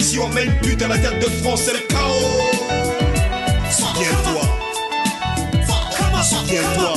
Si 0.00 0.18
on 0.18 0.28
met 0.28 0.44
une 0.44 0.58
pute 0.60 0.82
à 0.82 0.88
la 0.88 0.98
tête 0.98 1.18
de 1.20 1.28
France, 1.42 1.62
c'est 1.64 1.72
le 1.72 1.78
chaos. 1.88 2.50
Souviens-toi. 3.70 4.42
Souviens-toi. 6.22 6.94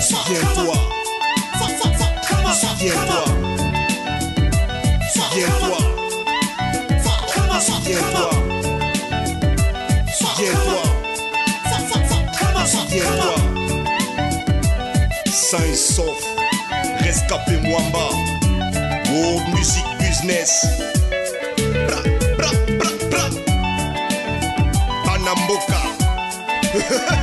Souviens-toi. 0.00 0.74
Souviens-toi. 2.60 3.24
Souviens-toi. 5.14 5.78
Souviens-toi. 7.62 8.30
Souviens-toi. 10.18 10.82
Souviens-toi. 12.66 13.34
Sain 15.26 15.64
et 15.70 15.76
sauf. 15.76 16.18
Rescapé 17.00 17.56
Mwamba. 17.58 18.08
World 19.10 19.48
Music 19.54 19.97
Business. 20.20 20.66
Bra, 21.86 22.02
bra, 22.36 22.50
bra, 23.08 23.30
bra. 25.68 27.14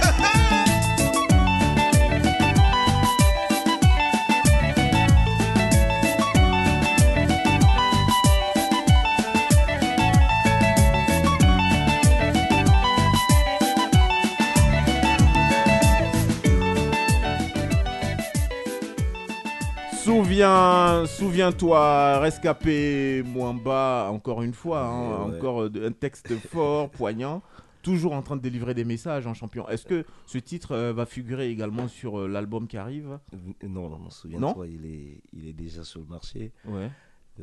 Souviens, 20.39 21.05
souviens-toi, 21.05 22.19
rescapé 22.19 23.23
Mwamba, 23.23 24.09
encore 24.11 24.41
une 24.43 24.53
fois, 24.53 24.81
hein, 24.85 25.29
Ouais, 25.29 25.37
encore 25.37 25.61
euh, 25.61 25.87
un 25.87 25.93
texte 25.93 26.37
fort, 26.49 26.89
poignant, 26.89 27.41
toujours 27.81 28.11
en 28.11 28.21
train 28.21 28.35
de 28.35 28.41
délivrer 28.41 28.73
des 28.73 28.83
messages 28.83 29.25
en 29.27 29.33
champion. 29.33 29.65
Est-ce 29.69 29.85
que 29.85 30.03
ce 30.25 30.37
titre 30.37 30.73
euh, 30.73 30.91
va 30.91 31.05
figurer 31.05 31.49
également 31.49 31.87
sur 31.87 32.19
euh, 32.19 32.27
l'album 32.27 32.67
qui 32.67 32.75
arrive? 32.75 33.17
Non, 33.63 33.87
non, 33.89 33.97
non, 33.97 34.09
souviens-toi, 34.09 34.67
il 34.67 34.85
est, 34.85 35.21
il 35.31 35.47
est 35.47 35.53
déjà 35.53 35.85
sur 35.85 36.01
le 36.01 36.07
marché. 36.07 36.51
Ouais. 36.65 36.91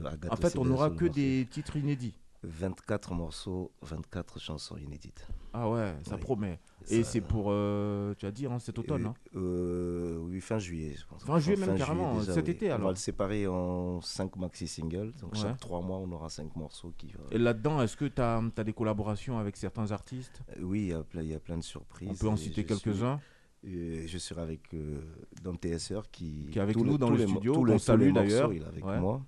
Agathe 0.04 0.30
En 0.30 0.36
fait, 0.36 0.58
on 0.58 0.66
n'aura 0.66 0.90
que 0.90 1.06
des 1.06 1.48
titres 1.50 1.76
inédits. 1.76 2.18
24 2.42 3.14
morceaux, 3.14 3.72
24 3.80 4.38
chansons 4.38 4.76
inédites. 4.76 5.26
Ah 5.54 5.70
ouais, 5.70 5.94
ça 6.02 6.16
Oui. 6.16 6.20
promet. 6.20 6.58
Et 6.90 7.04
c'est 7.04 7.20
pour, 7.20 7.46
euh, 7.48 8.14
tu 8.18 8.26
as 8.26 8.30
dit, 8.30 8.46
hein, 8.46 8.58
cet 8.58 8.78
automne. 8.78 9.06
Euh, 9.06 9.08
hein 9.08 9.14
euh, 9.36 10.16
oui, 10.18 10.40
fin 10.40 10.58
juillet, 10.58 10.94
je 10.98 11.06
pense. 11.06 11.22
Fin 11.24 11.38
juillet 11.38 11.58
même 11.66 11.76
carrément, 11.76 12.18
déjà, 12.20 12.34
cet 12.34 12.46
oui. 12.46 12.52
été, 12.52 12.70
On 12.70 12.74
alors. 12.74 12.86
va 12.88 12.92
le 12.92 12.96
séparer 12.96 13.46
en 13.46 14.00
5 14.00 14.36
maxi 14.36 14.66
singles. 14.66 15.12
Donc 15.20 15.32
Ouais. 15.32 15.38
chaque 15.40 15.58
3 15.60 15.80
mois, 15.82 15.98
on 15.98 16.10
aura 16.12 16.28
5 16.28 16.54
morceaux 16.56 16.92
qui. 16.96 17.12
Et 17.30 17.38
là-dedans, 17.38 17.82
est-ce 17.82 17.96
que 17.96 18.06
tu 18.06 18.20
as, 18.20 18.40
des 18.64 18.72
collaborations 18.72 19.38
avec 19.38 19.56
certains 19.56 19.90
artistes? 19.92 20.42
Euh, 20.56 20.62
Oui, 20.62 20.80
il 20.80 20.88
y, 20.88 20.92
a 20.92 21.02
plein, 21.02 21.22
il 21.22 21.28
y 21.28 21.34
a 21.34 21.40
plein 21.40 21.56
de 21.58 21.62
surprises. 21.62 22.08
On 22.10 22.14
peut 22.14 22.28
en 22.28 22.36
citer 22.36 22.64
quelques-uns? 22.64 23.20
euh, 23.66 24.02
Je 24.06 24.18
serai 24.18 24.40
avec 24.42 24.74
euh, 24.74 25.00
Dom 25.42 25.56
TSR 25.56 26.02
qui, 26.10 26.48
Qui 26.50 26.58
est 26.58 26.62
avec 26.62 26.76
nous 26.76 26.98
dans 26.98 27.10
le 27.10 27.26
studio, 27.26 27.54
qu'on 27.64 27.78
salue 27.78 28.12
d'ailleurs. 28.12 28.52
Il 28.52 28.62
est 28.62 28.66
avec 28.66 28.84
Ouais. 28.84 28.98
moi. 29.00 29.22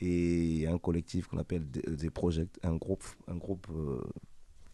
Et 0.00 0.66
un 0.68 0.78
collectif 0.78 1.26
qu'on 1.26 1.38
appelle 1.38 1.68
des, 1.68 1.82
des 1.82 2.10
Project, 2.10 2.58
un 2.62 2.76
groupe, 2.76 3.02
un 3.26 3.34
groupe 3.36 3.66
euh, 3.74 4.00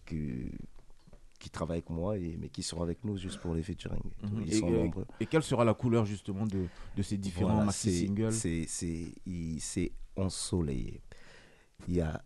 qui, 0.05 0.51
qui 1.45 1.51
travaille 1.51 1.78
avec 1.78 1.90
moi, 1.90 2.16
et, 2.16 2.36
mais 2.40 2.49
qui 2.49 2.62
sont 2.62 2.80
avec 2.82 3.05
nous 3.05 3.16
juste 3.18 3.38
pour 3.40 3.55
les 3.55 3.62
featuring. 3.62 4.01
Mhm. 4.22 4.42
Ils 4.47 4.55
et, 4.55 4.59
sont 4.61 4.68
et- 4.68 4.72
nombreux. 4.82 5.07
et 5.20 5.26
quelle 5.26 5.42
sera 5.42 5.62
la 5.64 5.74
couleur 5.74 6.07
justement 6.07 6.47
de, 6.47 6.66
de 6.97 7.03
ces 7.03 7.18
différents 7.18 7.51
Voilà, 7.51 7.66
maxi 7.66 7.90
c'est- 7.90 8.07
ensoleillé. 10.16 11.03
Il 11.88 11.95
y 11.97 12.01
a, 12.01 12.22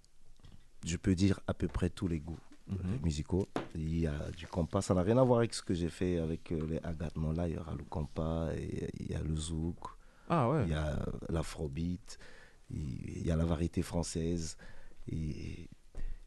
je 0.86 0.96
peux 0.96 1.14
dire, 1.16 1.40
à 1.48 1.54
peu 1.54 1.66
près 1.68 1.90
tous 1.90 2.06
les 2.06 2.20
goûts 2.20 2.38
euh, 2.70 2.74
Mhm. 2.74 3.00
musicaux. 3.02 3.48
Il 3.74 3.98
y 3.98 4.06
a 4.06 4.30
du 4.36 4.46
compas. 4.46 4.82
Ça 4.82 4.94
n'a 4.94 5.02
rien 5.02 5.16
à 5.18 5.24
voir 5.24 5.38
avec 5.40 5.54
ce 5.54 5.62
que 5.62 5.74
j'ai 5.74 5.88
fait 5.88 6.18
avec 6.18 6.52
euh, 6.52 6.66
les 6.70 6.78
Agathe 6.84 7.16
Là, 7.36 7.48
il 7.48 7.54
y 7.54 7.58
aura 7.58 7.74
le 7.74 7.84
compas, 7.84 8.52
et 8.54 8.88
il 9.00 9.10
y 9.10 9.14
a 9.14 9.22
le 9.22 9.34
zouk, 9.34 9.78
Ah 10.28 10.48
ouais. 10.50 10.62
il 10.64 10.70
y 10.70 10.74
a 10.74 11.04
l'afrobeat, 11.28 12.18
il 12.70 13.26
y 13.26 13.30
a 13.30 13.36
la 13.36 13.44
variété 13.46 13.82
française, 13.82 14.56
et 15.10 15.68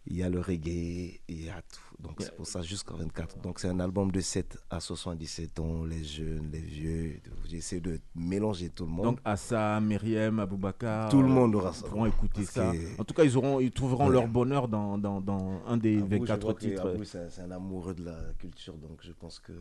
il 0.07 0.17
y 0.17 0.23
a 0.23 0.29
le 0.29 0.39
reggae, 0.39 1.19
il 1.27 1.45
y 1.45 1.49
a 1.49 1.61
tout. 1.61 1.79
Donc 2.03 2.15
c'est 2.19 2.35
pour 2.35 2.47
ça 2.47 2.61
jusqu'à 2.63 2.95
24. 2.95 3.37
Donc 3.41 3.59
c'est 3.59 3.67
un 3.67 3.79
album 3.79 4.11
de 4.11 4.19
7 4.19 4.57
à 4.71 4.79
77 4.79 5.59
ans, 5.59 5.83
les 5.85 6.03
jeunes, 6.03 6.49
les 6.51 6.59
vieux. 6.59 7.19
J'essaie 7.47 7.79
de 7.79 7.99
mélanger 8.15 8.69
tout 8.69 8.85
le 8.85 8.91
monde. 8.91 9.05
Donc 9.05 9.19
Assa, 9.23 9.79
Myriam, 9.79 10.39
Aboubakar, 10.39 11.09
Tout 11.09 11.21
le 11.21 11.27
monde 11.27 11.53
aura 11.55 11.71
ça. 11.73 11.85
pourront 11.87 12.07
écouter 12.07 12.43
ça. 12.45 12.71
que- 12.71 12.99
En 13.01 13.03
tout 13.03 13.13
cas, 13.13 13.23
ils 13.23 13.37
auront, 13.37 13.59
ils 13.59 13.71
trouveront 13.71 14.07
Ouais. 14.07 14.13
leur 14.13 14.27
bonheur 14.27 14.67
dans, 14.67 14.97
dans, 14.97 15.21
dans 15.21 15.61
un 15.67 15.77
des 15.77 15.97
Abou, 15.99 16.07
je 16.09 16.19
24 16.19 16.41
vois 16.41 16.53
que 16.55 16.59
titres. 16.61 16.87
Abou, 16.87 17.03
c'est 17.03 17.19
un- 17.41 17.51
amoureux 17.51 17.93
de 17.93 18.05
la 18.05 18.17
culture, 18.39 18.73
donc 18.77 18.97
je 19.03 19.11
pense 19.11 19.39
que 19.39 19.51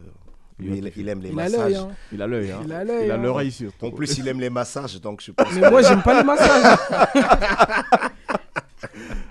Il 0.59 0.64
lui, 0.64 0.70
va 0.70 0.76
il, 0.76 0.84
kiffer. 0.84 1.01
il 1.01 1.09
aime 1.11 1.20
les 1.20 1.28
Il 1.28 1.32
a 1.38 1.43
massages. 1.43 1.74
hein. 1.74 1.88
Il 2.12 2.22
a 2.22 2.26
l'œil, 2.26 2.51
hein. 2.51 2.61
Il 2.64 2.72
a 2.72 2.84
l'œil, 2.84 3.05
Il 3.07 3.11
a 3.11 3.14
hein. 3.14 3.18
l'oreille 3.18 3.53
surtout. 3.53 3.84
En 3.86 3.91
plus, 3.91 4.16
il 4.16 4.26
aime 4.28 4.41
les 4.41 4.49
massages, 4.51 4.99
donc 5.03 5.20
je 5.22 5.32
pense 5.36 5.53
Mais 5.53 5.61
que- 5.61 5.70
moi, 5.70 5.82
j'aime 5.82 6.03
pas 6.03 6.18
les 6.22 6.26
massages. 6.26 6.78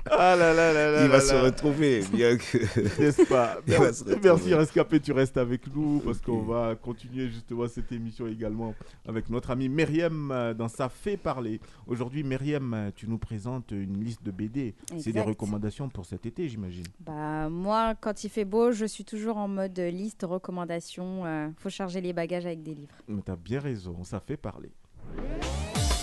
Ah 0.10 0.36
là 0.36 0.54
là 0.54 0.74
là 0.74 0.92
là 0.92 1.04
Il 1.04 1.10
va 1.10 1.18
là 1.18 1.22
se 1.22 1.34
là. 1.34 1.42
retrouver, 1.44 2.02
bien 2.14 2.38
que. 2.38 2.58
N'est-ce 3.02 3.26
pas 3.28 3.58
Merci, 4.24 4.54
Rescapé, 4.54 5.00
tu 5.00 5.12
restes 5.12 5.38
avec 5.38 5.74
nous 5.74 6.00
parce 6.00 6.20
qu'on 6.22 6.42
va 6.42 6.76
continuer 6.82 7.28
justement 7.30 7.68
cette 7.68 7.92
émission 7.92 8.28
également 8.28 8.74
avec 9.08 9.30
notre 9.30 9.52
amie 9.52 9.70
Myriam 9.70 10.32
euh, 10.32 10.54
dans 10.54 10.68
sa 10.68 10.90
fait 10.90 11.18
parler. 11.18 11.60
Aujourd'hui, 11.88 12.24
Myriam, 12.24 12.74
euh, 12.74 12.92
tu 12.96 13.08
nous 13.08 13.18
présentes 13.18 13.72
une 13.72 14.04
liste 14.04 14.24
de 14.24 14.32
BD. 14.32 14.76
C'est 15.00 15.12
des 15.12 15.22
recommandations 15.22 15.90
pour 15.90 16.06
cet 16.06 16.26
été, 16.26 16.48
j'imagine. 16.48 16.86
Bah, 17.00 17.50
moi, 17.50 17.96
quand 18.00 18.24
il 18.24 18.30
fait 18.30 18.46
beau, 18.46 18.72
je 18.72 18.86
suis 18.86 19.06
toujours 19.06 19.38
en 19.38 19.48
mode 19.48 19.78
liste, 19.80 20.24
recommandation. 20.24 21.26
euh, 21.26 21.50
faut 21.58 21.70
charger 21.70 22.02
les 22.02 22.14
bagages 22.14 22.46
avec 22.46 22.64
des 22.64 22.74
livres. 22.76 22.96
Mais 23.08 23.22
tu 23.22 23.32
as 23.32 23.36
bien 23.36 23.60
raison, 23.60 24.04
ça 24.04 24.20
fait 24.20 24.38
parler. 24.38 24.72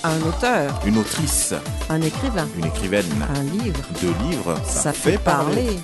Un 0.08 0.22
auteur, 0.22 0.80
Une 0.86 0.98
autrice, 0.98 1.52
un 1.90 2.00
écrivain, 2.00 2.46
une 2.56 2.66
écrivaine, 2.66 3.26
un 3.28 3.42
livre, 3.42 3.80
deux 4.00 4.14
livres, 4.30 4.56
ça, 4.64 4.92
fait 4.92 5.18
parler. 5.18 5.80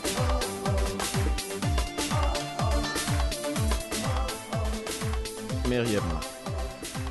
Myriam. 5.68 6.04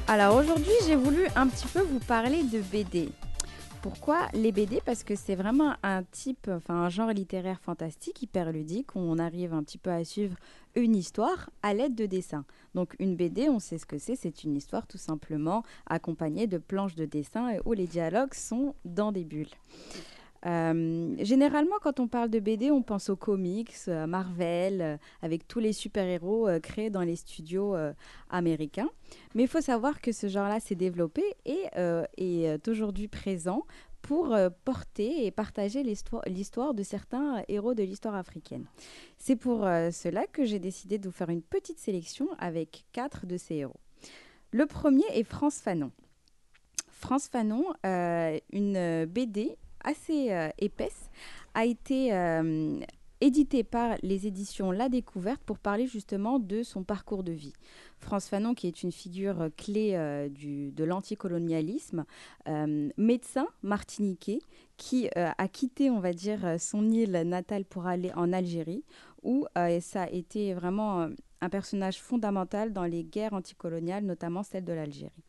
Alors 0.07 0.37
aujourd'hui, 0.37 0.71
j'ai 0.87 0.95
voulu 0.95 1.27
un 1.35 1.47
petit 1.47 1.67
peu 1.67 1.81
vous 1.81 1.99
parler 1.99 2.43
de 2.43 2.61
BD. 2.61 3.09
Pourquoi 3.81 4.29
les 4.33 4.53
BD 4.53 4.79
Parce 4.85 5.03
que 5.03 5.15
c'est 5.17 5.35
vraiment 5.35 5.73
un 5.83 6.03
type, 6.03 6.49
enfin 6.49 6.75
un 6.75 6.89
genre 6.89 7.09
littéraire 7.09 7.59
fantastique, 7.59 8.21
hyper 8.21 8.53
ludique, 8.53 8.95
où 8.95 8.99
on 8.99 9.17
arrive 9.19 9.53
un 9.53 9.63
petit 9.63 9.79
peu 9.79 9.91
à 9.91 10.05
suivre 10.05 10.37
une 10.75 10.95
histoire 10.95 11.49
à 11.63 11.73
l'aide 11.73 11.95
de 11.95 12.05
dessins. 12.05 12.45
Donc 12.75 12.95
une 12.99 13.15
BD, 13.15 13.49
on 13.49 13.59
sait 13.59 13.77
ce 13.77 13.85
que 13.85 13.97
c'est, 13.97 14.15
c'est 14.15 14.43
une 14.43 14.55
histoire 14.55 14.87
tout 14.87 14.97
simplement 14.97 15.63
accompagnée 15.85 16.47
de 16.47 16.57
planches 16.57 16.95
de 16.95 17.05
dessin 17.05 17.57
où 17.65 17.73
les 17.73 17.87
dialogues 17.87 18.33
sont 18.33 18.75
dans 18.85 19.11
des 19.11 19.25
bulles. 19.25 19.47
Euh, 20.45 21.15
généralement, 21.19 21.75
quand 21.81 21.99
on 21.99 22.07
parle 22.07 22.29
de 22.29 22.39
BD, 22.39 22.71
on 22.71 22.81
pense 22.81 23.09
aux 23.09 23.15
comics, 23.15 23.75
à 23.87 24.07
Marvel, 24.07 24.81
euh, 24.81 24.97
avec 25.21 25.47
tous 25.47 25.59
les 25.59 25.73
super-héros 25.73 26.47
euh, 26.47 26.59
créés 26.59 26.89
dans 26.89 27.01
les 27.01 27.15
studios 27.15 27.75
euh, 27.75 27.93
américains. 28.29 28.89
Mais 29.35 29.43
il 29.43 29.47
faut 29.47 29.61
savoir 29.61 30.01
que 30.01 30.11
ce 30.11 30.27
genre-là 30.27 30.59
s'est 30.59 30.75
développé 30.75 31.23
et 31.45 31.65
euh, 31.77 32.03
est 32.17 32.67
aujourd'hui 32.67 33.07
présent 33.07 33.65
pour 34.01 34.33
euh, 34.33 34.49
porter 34.65 35.25
et 35.25 35.31
partager 35.31 35.83
l'histoire 35.83 36.73
de 36.73 36.83
certains 36.83 37.43
héros 37.47 37.73
de 37.73 37.83
l'histoire 37.83 38.15
africaine. 38.15 38.65
C'est 39.17 39.35
pour 39.35 39.65
euh, 39.65 39.91
cela 39.91 40.25
que 40.27 40.45
j'ai 40.45 40.59
décidé 40.59 40.97
de 40.97 41.07
vous 41.07 41.13
faire 41.13 41.29
une 41.29 41.41
petite 41.41 41.79
sélection 41.79 42.27
avec 42.39 42.85
quatre 42.91 43.25
de 43.25 43.37
ces 43.37 43.55
héros. 43.55 43.79
Le 44.51 44.65
premier 44.65 45.05
est 45.13 45.23
France 45.23 45.59
Fanon. 45.59 45.91
France 46.89 47.27
Fanon, 47.27 47.65
euh, 47.85 48.37
une 48.51 49.05
BD 49.05 49.57
assez 49.83 50.29
épaisse, 50.59 51.09
a 51.55 51.65
été 51.65 52.11
éditée 53.21 53.63
par 53.63 53.95
les 54.03 54.27
éditions 54.27 54.71
La 54.71 54.89
Découverte 54.89 55.41
pour 55.43 55.57
parler 55.57 55.87
justement 55.87 56.37
de 56.37 56.61
son 56.61 56.83
parcours 56.83 57.23
de 57.23 57.31
vie. 57.31 57.53
France 58.01 58.27
Fanon, 58.27 58.53
qui 58.53 58.67
est 58.67 58.83
une 58.83 58.91
figure 58.91 59.41
euh, 59.41 59.49
clé 59.55 59.91
euh, 59.95 60.29
de 60.29 60.83
l'anticolonialisme, 60.83 62.05
euh, 62.47 62.89
médecin 62.97 63.47
martiniquais, 63.63 64.39
qui 64.77 65.09
a 65.15 65.47
quitté, 65.47 65.91
on 65.91 65.99
va 65.99 66.11
dire, 66.11 66.55
son 66.57 66.89
île 66.89 67.11
natale 67.11 67.65
pour 67.65 67.85
aller 67.85 68.11
en 68.15 68.33
Algérie, 68.33 68.83
où 69.21 69.45
ça 69.79 70.03
a 70.03 70.09
été 70.09 70.55
vraiment 70.55 71.07
un 71.41 71.49
personnage 71.49 72.01
fondamental 72.01 72.73
dans 72.73 72.85
les 72.85 73.03
guerres 73.03 73.33
anticoloniales, 73.33 74.03
notamment 74.03 74.41
celle 74.41 74.65
de 74.65 74.73
l'Algérie. 74.73 75.23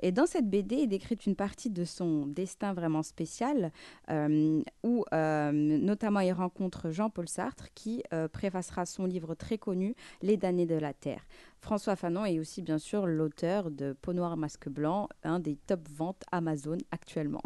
Et 0.00 0.12
dans 0.12 0.26
cette 0.26 0.48
BD 0.48 0.76
est 0.76 0.86
décrite 0.86 1.26
une 1.26 1.34
partie 1.36 1.70
de 1.70 1.84
son 1.84 2.26
destin 2.26 2.72
vraiment 2.72 3.02
spécial, 3.02 3.72
euh, 4.10 4.62
où 4.82 5.04
euh, 5.12 5.52
notamment 5.52 6.20
il 6.20 6.32
rencontre 6.32 6.90
Jean-Paul 6.90 7.28
Sartre, 7.28 7.68
qui 7.74 8.02
euh, 8.12 8.28
préfacera 8.28 8.86
son 8.86 9.06
livre 9.06 9.34
très 9.34 9.58
connu, 9.58 9.94
Les 10.22 10.36
damnés 10.36 10.66
de 10.66 10.76
la 10.76 10.92
Terre. 10.92 11.22
François 11.60 11.96
Fanon 11.96 12.24
est 12.24 12.38
aussi 12.38 12.62
bien 12.62 12.78
sûr 12.78 13.06
l'auteur 13.06 13.70
de 13.70 13.92
Peau 14.00 14.12
noire, 14.12 14.36
masque 14.36 14.68
blanc, 14.68 15.08
un 15.24 15.40
des 15.40 15.56
top 15.56 15.88
ventes 15.88 16.22
Amazon 16.30 16.78
actuellement. 16.92 17.42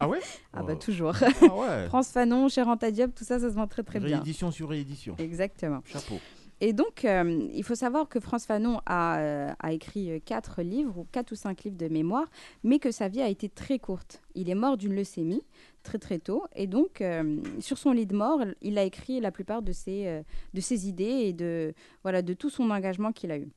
Ah 0.00 0.08
ouais? 0.08 0.20
Ah 0.52 0.62
bah 0.62 0.72
Oh. 0.74 0.78
toujours. 0.80 1.14
Ah 1.22 1.54
ouais. 1.54 1.86
France 1.88 2.10
Fanon, 2.10 2.46
Renta 2.64 2.90
Diop, 2.90 3.14
tout 3.14 3.24
ça, 3.24 3.38
ça 3.38 3.48
se 3.48 3.54
vend 3.54 3.66
très 3.66 3.82
très 3.82 4.00
bien. 4.00 4.16
Réédition 4.18 4.50
sur 4.50 4.68
réédition. 4.68 5.14
Exactement. 5.18 5.80
Chapeau. 5.84 6.18
Et 6.60 6.72
donc, 6.72 7.04
euh, 7.04 7.48
il 7.52 7.62
faut 7.62 7.76
savoir 7.76 8.08
que 8.08 8.18
France 8.18 8.44
Fanon 8.44 8.80
a, 8.84 9.20
euh, 9.20 9.52
écrit 9.70 10.10
euh, 10.10 10.18
quatre 10.18 10.62
livres, 10.62 10.98
ou 10.98 11.06
quatre 11.12 11.32
ou 11.32 11.34
cinq 11.36 11.62
livres 11.64 11.76
de 11.76 11.88
mémoire, 11.88 12.26
mais 12.64 12.78
que 12.78 12.90
sa 12.90 13.08
vie 13.08 13.22
a 13.22 13.28
été 13.28 13.48
très 13.48 13.78
courte. 13.78 14.22
Il 14.34 14.50
est 14.50 14.56
mort 14.56 14.76
d'une 14.76 14.94
leucémie 14.94 15.44
très 15.84 15.98
très 15.98 16.18
tôt, 16.18 16.44
et 16.54 16.66
donc 16.66 17.02
sur 17.60 17.78
son 17.78 17.92
lit 17.92 18.04
de 18.04 18.14
mort, 18.14 18.40
il 18.60 18.76
a 18.76 18.82
écrit 18.82 19.20
la 19.20 19.32
plupart 19.32 19.62
de 19.62 19.72
ses, 19.72 20.22
de 20.52 20.60
ses 20.60 20.86
idées 20.86 21.04
et 21.04 21.32
de, 21.32 21.72
voilà, 22.02 22.20
de 22.20 22.34
tout 22.34 22.50
son 22.50 22.68
engagement 22.70 23.10
qu'il 23.12 23.30
a 23.30 23.38
eu. 23.38 23.48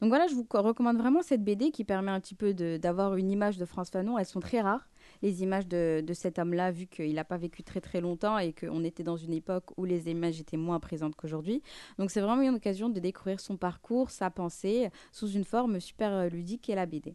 Donc 0.00 0.10
voilà, 0.10 0.28
je 0.28 0.34
vous 0.34 0.44
co- 0.44 0.62
recommande 0.62 0.98
vraiment 0.98 1.22
cette 1.22 1.42
BD 1.42 1.72
qui 1.72 1.82
permet 1.82 2.12
un 2.12 2.20
petit 2.20 2.36
peu 2.36 2.54
d'avoir 2.54 3.16
une 3.16 3.30
image 3.30 3.58
de 3.58 3.64
France 3.64 3.90
Fanon. 3.90 4.18
Elles 4.18 4.26
sont 4.26 4.38
très 4.38 4.60
rares, 4.60 4.88
les 5.22 5.42
images 5.42 5.66
de, 5.66 6.02
de 6.04 6.14
cet 6.14 6.38
homme-là, 6.38 6.70
vu 6.70 6.86
qu'il 6.86 7.14
n'a 7.14 7.24
pas 7.24 7.36
vécu 7.36 7.62
très 7.62 7.80
très 7.80 8.00
longtemps 8.00 8.38
et 8.38 8.52
qu'on 8.52 8.84
était 8.84 9.02
dans 9.02 9.16
une 9.16 9.32
époque 9.32 9.70
où 9.76 9.84
les 9.84 10.10
images 10.10 10.40
étaient 10.40 10.56
moins 10.56 10.80
présentes 10.80 11.14
qu'aujourd'hui. 11.16 11.62
Donc 11.98 12.10
c'est 12.10 12.20
vraiment 12.20 12.42
une 12.42 12.54
occasion 12.54 12.88
de 12.88 13.00
découvrir 13.00 13.40
son 13.40 13.56
parcours, 13.56 14.10
sa 14.10 14.30
pensée, 14.30 14.90
sous 15.12 15.30
une 15.30 15.44
forme 15.44 15.80
super 15.80 16.12
euh, 16.12 16.28
ludique 16.28 16.62
qu'est 16.62 16.74
la 16.74 16.86
BD. 16.86 17.14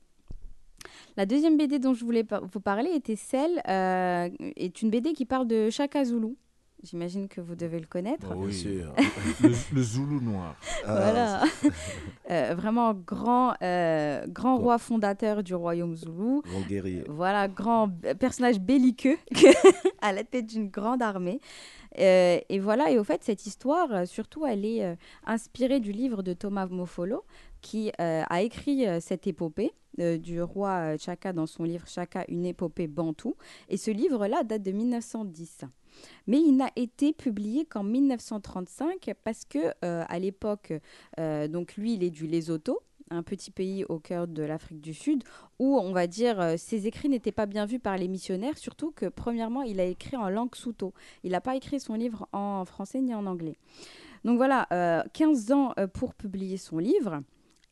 La 1.16 1.26
deuxième 1.26 1.58
BD 1.58 1.80
dont 1.80 1.94
je 1.94 2.06
voulais 2.06 2.26
vous 2.54 2.60
parler 2.60 2.92
était 2.92 3.16
celle, 3.16 3.62
euh, 3.68 4.30
est 4.56 4.82
une 4.82 4.90
BD 4.90 5.14
qui 5.14 5.26
parle 5.26 5.48
de 5.48 5.70
Chaka 5.70 6.06
Zulu. 6.06 6.36
J'imagine 6.84 7.28
que 7.28 7.42
vous 7.42 7.56
devez 7.56 7.80
le 7.80 7.88
connaître. 7.88 8.28
Ah 8.32 8.36
oui. 8.36 8.50
Bien 8.50 8.54
sûr. 8.54 8.94
le, 9.42 9.50
le 9.74 9.82
Zoulou 9.84 10.22
noir. 10.22 10.56
Voilà. 10.86 11.44
Euh, 12.30 12.56
vraiment 12.58 12.94
grand, 12.94 13.54
euh, 13.62 14.28
grand 14.28 14.58
roi 14.58 14.78
fondateur 14.78 15.44
du 15.44 15.56
royaume 15.56 15.96
zoulou. 15.96 16.42
Grand 16.46 16.68
guerrier. 16.68 17.06
Voilà, 17.08 17.48
grand 17.48 17.90
personnage 18.20 18.60
belliqueux 18.60 19.18
à 20.02 20.12
la 20.12 20.26
tête 20.26 20.48
d'une 20.48 20.68
grande 20.68 21.02
armée. 21.02 21.40
Euh, 22.00 22.40
et 22.50 22.60
voilà, 22.60 22.92
et 22.92 23.00
au 23.00 23.06
fait, 23.06 23.24
cette 23.24 23.46
histoire, 23.46 23.92
euh, 23.94 24.06
surtout, 24.06 24.46
elle 24.46 24.66
est 24.66 24.84
euh, 24.84 24.96
inspirée 25.26 25.80
du 25.80 25.94
livre 25.94 26.22
de 26.22 26.34
Thomas 26.34 26.68
Mofolo, 26.68 27.24
qui 27.62 27.92
euh, 28.02 28.24
a 28.30 28.42
écrit 28.42 28.86
euh, 28.86 29.00
cette 29.00 29.26
épopée 29.26 29.72
euh, 30.00 30.18
du 30.18 30.42
roi 30.42 30.70
euh, 30.70 30.98
Chaka 31.00 31.32
dans 31.32 31.48
son 31.48 31.64
livre 31.64 31.88
Chaka, 31.88 32.26
une 32.28 32.46
épopée 32.46 32.88
bantou. 32.88 33.36
Et 33.70 33.78
ce 33.78 33.90
livre-là 33.90 34.44
date 34.44 34.64
de 34.64 34.72
1910. 34.72 35.62
Mais 36.28 36.40
il 36.40 36.56
n'a 36.58 36.70
été 36.76 37.14
publié 37.14 37.66
qu'en 37.66 37.84
1935 37.84 39.14
parce 39.24 39.46
que 39.46 39.74
euh, 39.84 40.04
à 40.08 40.20
l'époque, 40.20 40.74
euh, 41.20 41.48
donc 41.48 41.76
lui, 41.76 41.94
il 41.94 42.04
est 42.04 42.10
du 42.10 42.28
Lesotho, 42.28 42.82
un 43.10 43.24
petit 43.24 43.52
pays 43.52 43.86
au 43.86 44.00
cœur 44.00 44.28
de 44.28 44.44
l'Afrique 44.44 44.82
du 44.82 44.94
Sud, 44.94 45.24
où 45.60 45.78
on 45.78 45.94
va 45.94 46.08
dire 46.08 46.40
euh, 46.40 46.56
ses 46.58 46.88
écrits 46.88 47.10
n'étaient 47.10 47.32
pas 47.32 47.46
bien 47.46 47.66
vus 47.66 47.80
par 47.80 47.98
les 47.98 48.08
missionnaires, 48.08 48.58
surtout 48.58 48.92
que 48.92 49.06
premièrement, 49.06 49.62
il 49.62 49.80
a 49.80 49.86
écrit 49.86 50.18
en 50.18 50.30
langue 50.30 50.56
souto. 50.56 50.94
Il 51.24 51.32
n'a 51.32 51.42
pas 51.42 51.56
écrit 51.56 51.80
son 51.80 51.94
livre 51.94 52.28
en 52.34 52.66
français 52.66 53.02
ni 53.02 53.16
en 53.16 53.26
anglais. 53.26 53.58
Donc 54.26 54.38
voilà, 54.38 54.68
euh, 54.74 55.04
15 55.14 55.52
ans 55.52 55.74
pour 55.94 56.14
publier 56.14 56.58
son 56.58 56.80
livre. 56.80 57.22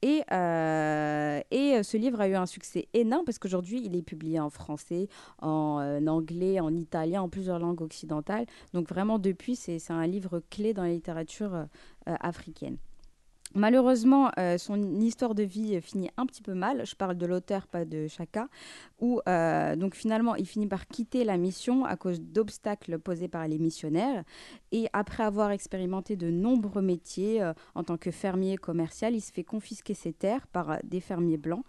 Et, 0.05 0.23
euh, 0.31 1.41
euh, 1.51 1.81
ce 1.81 1.97
livre 1.97 2.21
a 2.21 2.27
eu 2.27 2.35
un 2.35 2.45
succès 2.45 2.87
énorme 2.93 3.25
parce 3.25 3.39
qu'aujourd'hui, 3.39 3.81
il 3.83 3.95
est 3.95 4.03
publié 4.03 4.39
en 4.39 4.51
français, 4.51 5.09
en 5.41 5.79
euh, 5.81 6.05
anglais, 6.05 6.59
en 6.59 6.75
italien, 6.75 7.23
en 7.23 7.27
plusieurs 7.27 7.57
langues 7.57 7.81
occidentales. 7.81 8.45
Donc 8.75 8.87
vraiment, 8.87 9.17
depuis, 9.17 9.55
c'est 9.55 9.81
un 9.89 10.05
livre 10.05 10.43
clé 10.51 10.75
dans 10.75 10.83
la 10.83 10.91
littérature 10.91 11.65
africaine. 12.05 12.77
Malheureusement, 13.55 14.31
euh, 14.37 14.57
son 14.57 14.99
histoire 14.99 15.33
de 15.33 15.43
vie 15.43 15.79
finit 15.79 16.09
un 16.17 16.25
petit 16.25 16.41
peu 16.41 16.53
mal. 16.53 16.85
Je 16.85 16.93
parle 16.93 17.15
de 17.15 17.25
l'auteur, 17.25 17.67
pas 17.67 17.85
de 17.85 18.05
Chaka. 18.07 18.49
Où 18.99 19.21
euh, 19.29 19.77
donc 19.77 19.95
finalement, 19.95 20.35
il 20.35 20.45
finit 20.45 20.67
par 20.67 20.87
quitter 20.87 21.23
la 21.23 21.37
mission 21.37 21.85
à 21.85 21.95
cause 21.95 22.19
d'obstacles 22.19 22.99
posés 22.99 23.29
par 23.29 23.47
les 23.47 23.57
missionnaires. 23.57 24.25
Et 24.73 24.87
après 24.91 25.23
avoir 25.23 25.51
expérimenté 25.51 26.17
de 26.17 26.29
nombreux 26.29 26.81
métiers 26.81 27.41
euh, 27.41 27.53
en 27.75 27.85
tant 27.85 27.95
que 27.95 28.11
fermier 28.11 28.57
commercial, 28.57 29.15
il 29.15 29.21
se 29.21 29.31
fait 29.31 29.45
confisquer 29.45 29.93
ses 29.93 30.11
terres 30.11 30.47
par 30.47 30.79
des 30.83 30.99
fermiers 30.99 31.37
blancs 31.37 31.63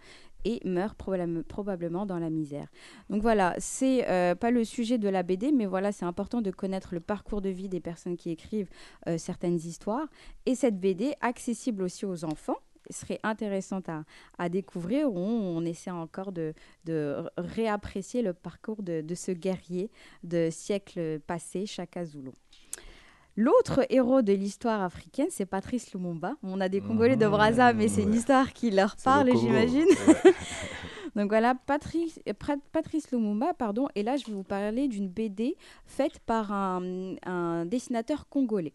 et 0.45 0.61
meurt 0.65 0.97
probable- 0.97 1.43
probablement 1.43 2.05
dans 2.05 2.19
la 2.19 2.29
misère. 2.29 2.67
Donc 3.09 3.21
voilà, 3.21 3.55
c'est 3.57 4.07
euh, 4.09 4.35
pas 4.35 4.51
le 4.51 4.63
sujet 4.63 4.97
de 4.97 5.09
la 5.09 5.23
BD, 5.23 5.51
mais 5.51 5.65
voilà, 5.65 5.91
c'est 5.91 6.05
important 6.05 6.41
de 6.41 6.51
connaître 6.51 6.93
le 6.93 6.99
parcours 6.99 7.41
de 7.41 7.49
vie 7.49 7.69
des 7.69 7.79
personnes 7.79 8.17
qui 8.17 8.29
écrivent 8.29 8.69
euh, 9.07 9.17
certaines 9.17 9.57
histoires. 9.57 10.07
Et 10.45 10.55
cette 10.55 10.79
BD, 10.79 11.13
accessible 11.21 11.83
aussi 11.83 12.05
aux 12.05 12.25
enfants, 12.25 12.57
serait 12.89 13.19
intéressante 13.23 13.89
à, 14.37 14.49
découvrir, 14.49 15.11
on, 15.11 15.57
on 15.57 15.65
essaie 15.65 15.91
encore 15.91 16.31
de, 16.31 16.53
réapprécier 17.37 18.21
le 18.21 18.33
parcours 18.33 18.81
de, 18.81 19.01
de 19.01 19.15
ce 19.15 19.31
guerrier 19.31 19.91
de 20.23 20.49
siècles 20.51 21.19
passés, 21.19 21.65
Chaka 21.65 22.05
Zulu. 22.05 22.31
L'autre 23.39 23.85
héros 23.91 24.23
de 24.23 24.33
l'histoire 24.33 24.81
africaine, 24.81 25.27
c'est 25.29 25.45
Patrice 25.45 25.93
Lumumba. 25.93 26.33
On 26.41 26.59
a 26.59 26.67
des 26.69 26.81
Congolais 26.81 27.15
de 27.17 27.27
Brazza, 27.27 27.71
mais 27.71 27.87
c'est 27.87 28.01
une 28.01 28.15
histoire 28.15 28.51
qui 28.51 28.71
leur 28.71 28.95
parle, 28.97 29.29
j'imagine. 29.37 29.85
Donc 31.15 31.29
voilà, 31.29 31.53
Patrice, 31.53 32.19
Patrice 32.71 33.11
Lumumba, 33.11 33.53
pardon. 33.53 33.87
Et 33.95 34.01
là, 34.03 34.17
je 34.17 34.25
vais 34.25 34.33
vous 34.33 34.43
parler 34.43 34.87
d'une 34.87 35.07
BD 35.07 35.55
faite 35.85 36.19
par 36.25 36.51
un, 36.51 37.13
un 37.25 37.65
dessinateur 37.65 38.27
congolais. 38.27 38.73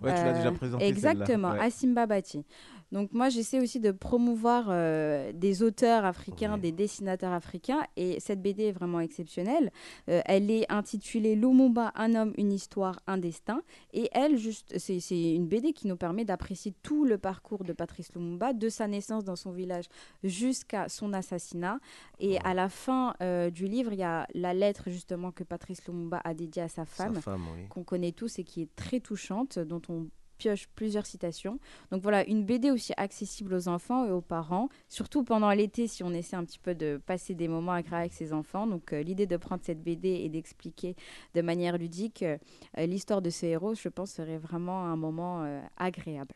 Ouais, 0.00 0.14
tu 0.14 0.24
l'as 0.24 0.32
déjà 0.32 0.52
présenté. 0.52 0.86
Exactement, 0.86 1.50
Ouais. 1.52 1.60
Asimba 1.60 2.06
Bati. 2.06 2.44
Donc 2.92 3.12
moi, 3.12 3.28
j'essaie 3.28 3.60
aussi 3.60 3.80
de 3.80 3.90
promouvoir 3.90 4.66
euh, 4.70 5.32
des 5.32 5.62
auteurs 5.62 6.04
africains, 6.04 6.56
des 6.56 6.72
dessinateurs 6.72 7.32
africains, 7.32 7.82
et 7.96 8.18
cette 8.20 8.40
BD 8.40 8.64
est 8.64 8.72
vraiment 8.72 9.00
exceptionnelle. 9.00 9.70
Euh, 10.08 10.22
elle 10.24 10.50
est 10.50 10.70
intitulée 10.70 11.34
Lumumba, 11.34 11.92
un 11.94 12.14
homme, 12.14 12.32
une 12.38 12.52
histoire, 12.52 13.00
un 13.06 13.18
destin, 13.18 13.62
et 13.92 14.08
elle, 14.12 14.36
juste, 14.38 14.78
c'est 14.78 15.34
une 15.34 15.46
BD 15.46 15.72
qui 15.72 15.86
nous 15.86 15.96
permet 15.96 16.24
d'apprécier 16.24 16.74
tout 16.82 17.04
le 17.04 17.18
parcours 17.18 17.64
de 17.64 17.72
Patrice 17.72 18.12
Lumumba, 18.14 18.52
de 18.54 18.68
sa 18.68 18.88
naissance 18.88 19.24
dans 19.24 19.36
son 19.36 19.52
village 19.52 19.84
jusqu'à 20.24 20.88
son 20.88 21.12
assassinat. 21.12 21.80
Et 22.20 22.38
à 22.40 22.54
la 22.54 22.68
fin 22.68 23.14
euh, 23.22 23.50
du 23.50 23.66
livre, 23.66 23.92
il 23.92 23.98
y 23.98 24.04
a 24.04 24.26
la 24.34 24.54
lettre 24.54 24.84
justement 24.86 25.30
que 25.30 25.44
Patrice 25.44 25.84
Lumumba 25.86 26.20
a 26.24 26.32
dédiée 26.32 26.62
à 26.62 26.68
sa 26.68 26.86
femme, 26.86 27.16
femme, 27.16 27.44
oui. 27.54 27.68
qu'on 27.68 27.84
connaît 27.84 28.12
tous 28.12 28.38
et 28.38 28.44
qui 28.44 28.62
est 28.62 28.74
très 28.76 29.00
touchante, 29.00 29.58
dont 29.58 29.82
on 29.88 30.06
pioche 30.38 30.68
plusieurs 30.74 31.06
citations. 31.06 31.58
Donc 31.90 32.02
voilà, 32.02 32.26
une 32.26 32.44
BD 32.44 32.70
aussi 32.70 32.92
accessible 32.96 33.54
aux 33.54 33.68
enfants 33.68 34.06
et 34.06 34.10
aux 34.10 34.20
parents, 34.20 34.68
surtout 34.88 35.24
pendant 35.24 35.50
l'été 35.50 35.86
si 35.86 36.02
on 36.02 36.12
essaie 36.12 36.36
un 36.36 36.44
petit 36.44 36.58
peu 36.58 36.74
de 36.74 37.00
passer 37.04 37.34
des 37.34 37.48
moments 37.48 37.72
agréables 37.72 38.02
avec 38.02 38.12
ses 38.12 38.32
enfants. 38.32 38.66
Donc 38.66 38.92
euh, 38.92 39.02
l'idée 39.02 39.26
de 39.26 39.36
prendre 39.36 39.62
cette 39.64 39.82
BD 39.82 40.08
et 40.08 40.28
d'expliquer 40.28 40.94
de 41.34 41.42
manière 41.42 41.76
ludique 41.76 42.22
euh, 42.22 42.38
l'histoire 42.76 43.22
de 43.22 43.30
ce 43.30 43.46
héros, 43.46 43.74
je 43.74 43.88
pense, 43.88 44.12
serait 44.12 44.38
vraiment 44.38 44.84
un 44.84 44.96
moment 44.96 45.42
euh, 45.44 45.60
agréable. 45.76 46.34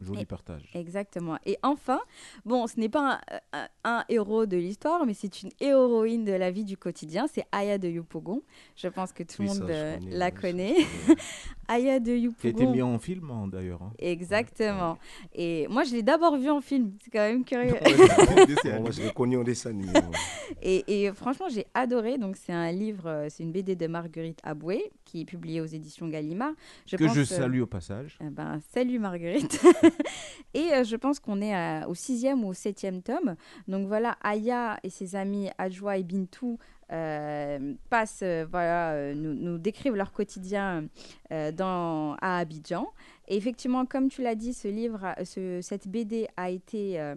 Joli 0.00 0.24
partage. 0.24 0.70
Exactement. 0.74 1.38
Et 1.46 1.58
enfin, 1.62 2.00
bon, 2.44 2.66
ce 2.66 2.80
n'est 2.80 2.88
pas 2.88 3.20
un, 3.52 3.58
un- 3.60 3.68
un 3.84 4.04
héros 4.08 4.46
de 4.46 4.56
l'histoire, 4.56 5.06
mais 5.06 5.14
c'est 5.14 5.42
une 5.42 5.50
héroïne 5.60 6.24
de 6.24 6.32
la 6.32 6.50
vie 6.50 6.64
du 6.64 6.76
quotidien. 6.76 7.26
C'est 7.32 7.44
Aya 7.52 7.78
de 7.78 7.88
Yupougon. 7.88 8.42
Je 8.74 8.88
pense 8.88 9.12
que 9.12 9.22
tout 9.22 9.42
le 9.42 9.48
Oui, 9.48 9.58
monde 9.60 9.70
euh, 9.70 9.96
connais, 9.98 10.10
la 10.16 10.26
oui, 10.26 10.32
ça, 10.34 10.40
connaît. 10.40 10.74
Aya 11.68 12.00
de 12.00 12.16
Qui 12.40 12.46
a 12.48 12.50
été 12.50 12.66
mis 12.66 12.82
en 12.82 12.98
film 12.98 13.30
hein, 13.30 13.46
d'ailleurs. 13.48 13.82
hein. 13.82 13.92
Exactement. 13.98 14.98
Et 15.34 15.66
moi, 15.68 15.84
je 15.84 15.92
l'ai 15.92 16.02
d'abord 16.02 16.36
vu 16.36 16.50
en 16.50 16.60
film. 16.60 16.92
C'est 17.02 17.10
quand 17.10 17.20
même 17.20 17.44
curieux. 17.44 17.74
Moi, 18.80 18.90
je 18.90 19.02
l'ai 19.02 19.12
connu 19.12 19.36
en 19.36 19.44
dessin 19.44 19.70
animé. 19.70 19.92
et, 20.62 21.04
et 21.04 21.12
franchement, 21.12 21.46
j'ai 21.48 21.66
adoré. 21.74 22.18
Donc, 22.18 22.36
c'est 22.36 22.52
un 22.52 22.70
livre, 22.72 23.06
euh, 23.08 23.26
c'est 23.30 23.42
une 23.42 23.52
BD 23.52 23.76
de 23.76 23.86
Marguerite 23.86 24.40
Aboué 24.42 24.90
qui 25.04 25.22
est 25.22 25.24
publiée 25.24 25.60
aux 25.60 25.66
éditions 25.66 26.08
Gallimard. 26.08 26.52
Que 26.90 27.04
pense, 27.04 27.14
je 27.14 27.20
euh, 27.20 27.24
salue 27.24 27.60
au 27.60 27.66
passage. 27.66 28.18
eh 28.20 28.28
ben, 28.30 28.58
salut 28.74 28.98
Marguerite. 28.98 29.60
et 30.54 30.72
euh, 30.74 30.84
je 30.84 30.96
pense 30.96 31.18
qu'on 31.20 31.40
est 31.40 31.54
à- 31.54 31.88
au 31.88 31.94
sixième 31.94 32.44
ou 32.44 32.48
au 32.48 32.52
septième 32.54 33.02
tome. 33.02 33.36
Donc 33.68 33.86
voilà, 33.86 34.16
Aya 34.22 34.78
et 34.82 34.90
ses 34.90 35.16
amis 35.16 35.50
Adjoa 35.58 35.98
et 35.98 36.02
Bintou 36.02 36.58
euh, 36.92 37.74
passent, 37.88 38.20
euh, 38.22 38.46
voilà, 38.50 38.92
euh, 38.92 39.14
nous, 39.14 39.32
nous 39.34 39.58
décrivent 39.58 39.94
leur 39.96 40.12
quotidien 40.12 40.84
euh, 41.32 41.50
dans, 41.52 42.14
à 42.20 42.38
Abidjan. 42.38 42.86
Et 43.28 43.36
effectivement, 43.36 43.86
comme 43.86 44.08
tu 44.08 44.22
l'as 44.22 44.34
dit, 44.34 44.52
ce 44.52 44.68
livre, 44.68 45.14
ce- 45.24 45.60
cette 45.62 45.88
BD 45.88 46.28
a 46.36 46.50
été 46.50 47.00
euh, 47.00 47.14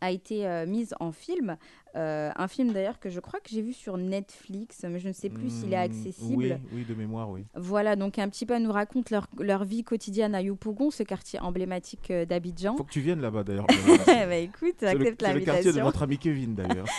a 0.00 0.10
été 0.10 0.46
euh, 0.46 0.66
mise 0.66 0.94
en 1.00 1.12
film. 1.12 1.56
Euh, 1.94 2.30
un 2.36 2.46
film 2.48 2.72
d'ailleurs 2.72 2.98
que 3.00 3.08
je 3.08 3.20
crois 3.20 3.40
que 3.40 3.48
j'ai 3.48 3.62
vu 3.62 3.72
sur 3.72 3.96
Netflix, 3.96 4.84
mais 4.86 4.98
je 4.98 5.08
ne 5.08 5.12
sais 5.14 5.30
plus 5.30 5.48
s'il 5.50 5.72
est 5.72 5.76
Hmm, 5.76 5.90
accessible. 5.90 6.36
Oui, 6.36 6.52
oui, 6.72 6.84
de 6.86 6.94
mémoire, 6.94 7.30
oui. 7.30 7.44
Voilà, 7.54 7.96
donc 7.96 8.18
un 8.18 8.28
petit 8.28 8.44
peu, 8.44 8.54
elle 8.54 8.62
nous 8.64 8.72
raconte 8.72 9.10
leur, 9.10 9.26
leur 9.38 9.64
vie 9.64 9.82
quotidienne 9.82 10.34
à 10.34 10.42
Yopougon, 10.42 10.90
ce 10.90 11.02
quartier 11.02 11.40
emblématique 11.40 12.10
euh, 12.10 12.26
d'Abidjan. 12.26 12.76
Faut 12.76 12.84
que 12.84 12.92
tu 12.92 13.00
viennes 13.00 13.20
là-bas 13.22 13.44
d'ailleurs. 13.44 13.66
bah 14.06 14.36
écoute, 14.36 14.82
accepte 14.82 14.82
c'est 14.82 14.94
le 14.94 15.04
quartier 15.14 15.16
de 15.16 15.22
l'invitation. 15.24 15.84
notre 15.84 16.02
ami 16.02 16.18
Kevin 16.18 16.54
d'ailleurs. 16.54 16.86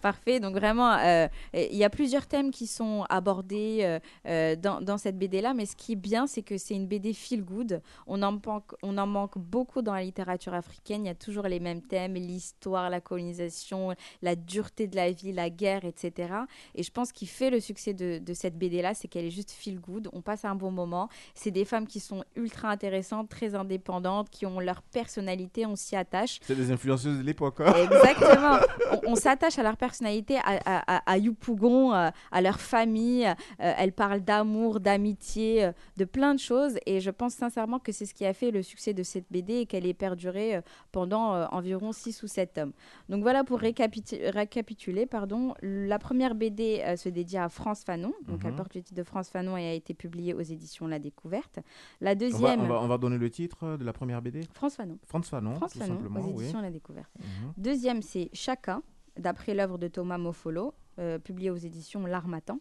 Parfait. 0.00 0.40
Donc 0.40 0.54
vraiment, 0.54 0.92
euh, 0.94 1.28
il 1.54 1.76
y 1.76 1.84
a 1.84 1.90
plusieurs 1.90 2.26
thèmes 2.26 2.50
qui 2.50 2.66
sont 2.66 3.04
abordés 3.08 3.80
euh, 3.82 3.98
euh, 4.26 4.56
dans, 4.56 4.80
dans 4.80 4.98
cette 4.98 5.18
BD-là, 5.18 5.52
mais 5.54 5.66
ce 5.66 5.76
qui 5.76 5.92
est 5.92 5.96
bien, 5.96 6.26
c'est 6.26 6.42
que 6.42 6.56
c'est 6.58 6.74
une 6.74 6.86
BD 6.86 7.12
feel 7.12 7.42
good. 7.44 7.82
On 8.06 8.22
en, 8.22 8.32
manque, 8.32 8.72
on 8.82 8.96
en 8.98 9.06
manque 9.06 9.36
beaucoup 9.38 9.82
dans 9.82 9.94
la 9.94 10.02
littérature 10.02 10.54
africaine. 10.54 11.04
Il 11.04 11.08
y 11.08 11.10
a 11.10 11.14
toujours 11.14 11.44
les 11.44 11.60
mêmes 11.60 11.82
thèmes, 11.82 12.14
l'histoire, 12.14 12.88
la 12.90 13.00
colonisation, 13.00 13.94
la 14.22 14.36
dureté 14.36 14.86
de 14.86 14.96
la 14.96 15.10
vie, 15.12 15.32
la 15.32 15.50
guerre, 15.50 15.84
etc. 15.84 16.32
Et 16.74 16.82
je 16.82 16.90
pense 16.90 17.12
qu'il 17.12 17.28
fait 17.28 17.50
le 17.50 17.60
succès 17.60 17.92
de, 17.92 18.18
de 18.18 18.34
cette 18.34 18.56
BD-là, 18.56 18.94
c'est 18.94 19.08
qu'elle 19.08 19.26
est 19.26 19.30
juste 19.30 19.50
feel 19.50 19.78
good. 19.80 20.08
On 20.12 20.22
passe 20.22 20.44
un 20.44 20.54
bon 20.54 20.70
moment. 20.70 21.08
C'est 21.34 21.50
des 21.50 21.64
femmes 21.64 21.86
qui 21.86 22.00
sont 22.00 22.24
ultra 22.36 22.68
intéressantes, 22.70 23.28
très 23.28 23.54
indépendantes, 23.54 24.30
qui 24.30 24.46
ont 24.46 24.60
leur 24.60 24.82
personnalité, 24.82 25.66
on 25.66 25.76
s'y 25.76 25.96
attache. 25.96 26.38
C'est 26.42 26.56
des 26.56 26.70
influenceuses 26.70 27.18
de 27.18 27.22
l'époque. 27.22 27.60
hein. 27.60 27.72
Exactement. 27.76 28.58
on 29.04 29.10
on 29.10 29.14
s'attache 29.16 29.58
à 29.58 29.62
leur 29.64 29.76
personnalité, 29.76 29.89
à, 30.00 30.58
à, 30.64 30.96
à- 30.96 31.12
à 31.12 31.18
Yupougon, 31.18 31.92
euh, 31.94 32.10
à 32.30 32.40
leur 32.40 32.60
famille. 32.60 33.26
Euh, 33.26 33.34
elles 33.76 33.92
parlent 33.92 34.20
d'amour, 34.20 34.80
d'amitié, 34.80 35.64
euh, 35.64 35.72
de 35.96 36.04
plein 36.04 36.34
de 36.34 36.40
choses. 36.40 36.78
Et 36.86 37.00
je 37.00 37.10
pense 37.10 37.34
sincèrement 37.34 37.78
que 37.78 37.92
c'est 37.92 38.06
ce 38.06 38.14
qui 38.14 38.24
a 38.26 38.32
fait 38.32 38.50
le 38.50 38.62
succès 38.62 38.94
de 38.94 39.02
cette 39.02 39.26
BD 39.30 39.54
et 39.60 39.66
qu'elle 39.66 39.86
est 39.86 39.94
perdurée 39.94 40.60
pendant 40.92 41.44
environ 41.50 41.92
6 41.92 42.22
ou 42.22 42.26
7 42.26 42.52
tomes. 42.54 42.72
Donc 43.08 43.22
voilà 43.22 43.44
pour 43.44 43.60
récapitu- 43.60 44.20
récapituler. 44.30 45.06
Pardon. 45.06 45.54
La 45.62 45.98
première 45.98 46.34
BD 46.34 46.82
se 46.96 47.08
dédie 47.08 47.36
à 47.36 47.48
France 47.48 47.82
Fanon. 47.84 48.12
Donc 48.26 48.40
elle 48.44 48.50
Mhm. 48.52 48.56
porte 48.56 48.74
le 48.74 48.82
titre 48.82 48.94
de 48.96 49.02
France 49.04 49.28
Fanon 49.30 49.56
et 49.56 49.66
a 49.68 49.72
été 49.74 49.94
publiée 49.94 50.34
aux 50.34 50.40
éditions 50.40 50.86
La 50.86 50.98
Découverte. 50.98 51.58
La 52.00 52.10
On 52.10 52.12
va, 52.12 52.14
deuxième. 52.14 52.60
on, 52.60 52.66
va, 52.68 52.80
on 52.82 52.88
va 52.88 52.98
donner 52.98 53.18
le 53.18 53.30
titre 53.30 53.76
de 53.76 53.84
la 53.84 53.92
première 53.92 54.20
BD 54.22 54.40
France 54.54 54.76
Fanon. 54.76 54.98
France 55.06 55.28
Fanon, 55.28 55.54
France 55.56 55.72
tout 55.72 55.78
Fanon, 55.78 55.94
simplement. 55.94 56.20
aux 56.20 56.32
oui. 56.32 56.42
éditions 56.44 56.60
La 56.60 56.70
Découverte. 56.70 57.10
Mhm. 57.18 57.52
Deuxième, 57.56 58.02
c'est 58.02 58.30
Chaka, 58.32 58.80
d'après 59.18 59.54
l'œuvre 59.54 59.78
de 59.78 59.88
Thomas 59.88 60.18
Mofolo, 60.18 60.74
euh, 60.98 61.18
publié 61.18 61.50
aux 61.50 61.56
éditions 61.56 62.06
L'Armatan. 62.06 62.60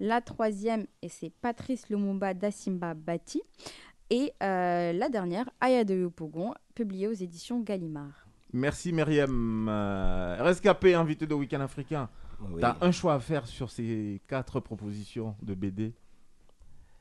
La 0.00 0.20
troisième, 0.20 0.86
et 1.02 1.08
c'est 1.08 1.30
Patrice 1.30 1.88
Lumumba 1.88 2.34
d'Asimba 2.34 2.94
Bati. 2.94 3.42
Et 4.10 4.32
euh, 4.42 4.92
la 4.92 5.08
dernière, 5.08 5.48
Aya 5.60 5.84
de 5.84 5.94
Yopougon, 5.94 6.54
publiée 6.74 7.08
aux 7.08 7.12
éditions 7.12 7.60
Gallimard. 7.60 8.26
Merci 8.52 8.92
Myriam. 8.92 9.68
Euh, 9.68 10.36
rescapé, 10.40 10.94
invité 10.94 11.26
de 11.26 11.34
Week-end 11.34 11.60
africain. 11.60 12.10
Oui. 12.40 12.60
Tu 12.60 12.64
as 12.64 12.76
un 12.80 12.90
choix 12.90 13.14
à 13.14 13.20
faire 13.20 13.46
sur 13.46 13.70
ces 13.70 14.20
quatre 14.26 14.60
propositions 14.60 15.36
de 15.42 15.54
BD. 15.54 15.94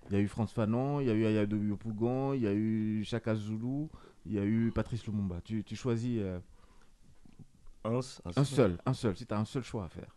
Il 0.10 0.14
y 0.14 0.16
a 0.18 0.20
eu 0.20 0.28
France 0.28 0.54
Fanon, 0.54 1.00
il 1.00 1.08
y 1.08 1.10
a 1.10 1.14
eu 1.14 1.26
Aya 1.26 1.46
de 1.46 1.58
Yopougon, 1.58 2.34
il 2.34 2.42
y 2.42 2.48
a 2.48 2.54
eu 2.54 3.04
Chaka 3.04 3.36
Zulu, 3.36 3.88
il 4.26 4.34
y 4.34 4.40
a 4.40 4.46
eu 4.46 4.72
Patrice 4.74 5.06
Lumumba. 5.06 5.42
Tu, 5.44 5.64
tu 5.64 5.76
choisis 5.76 6.20
euh, 6.22 6.40
Un, 7.84 8.00
un 8.36 8.44
seul, 8.44 8.78
un 8.86 8.94
seul, 8.94 9.18
si 9.18 9.26
tu 9.26 9.34
as 9.34 9.40
un 9.40 9.46
seul 9.46 9.64
choix 9.64 9.86
à 9.86 9.90
faire. 9.90 10.16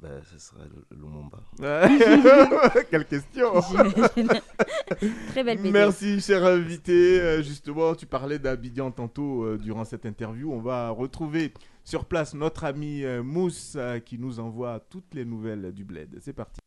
Ben, 0.00 0.20
ce 0.30 0.38
serait 0.38 0.68
Lumumba. 0.90 1.38
Quelle 2.90 3.06
question. 3.06 3.60
Très 5.30 5.42
belle 5.42 5.56
BD. 5.56 5.70
Merci, 5.70 6.20
cher 6.20 6.44
invité. 6.44 7.18
Euh, 7.20 7.42
justement, 7.42 7.94
tu 7.94 8.04
parlais 8.04 8.38
d'Abidjan 8.38 8.90
tantôt 8.90 9.44
euh, 9.44 9.56
durant 9.56 9.84
cette 9.84 10.04
interview. 10.04 10.52
On 10.52 10.60
va 10.60 10.90
retrouver 10.90 11.54
sur 11.82 12.04
place 12.04 12.34
notre 12.34 12.64
ami 12.64 13.04
euh, 13.04 13.22
Mousse 13.22 13.74
euh, 13.76 13.98
qui 14.00 14.18
nous 14.18 14.38
envoie 14.38 14.80
toutes 14.90 15.14
les 15.14 15.24
nouvelles 15.24 15.72
du 15.72 15.84
bled. 15.84 16.18
C'est 16.20 16.34
parti. 16.34 16.60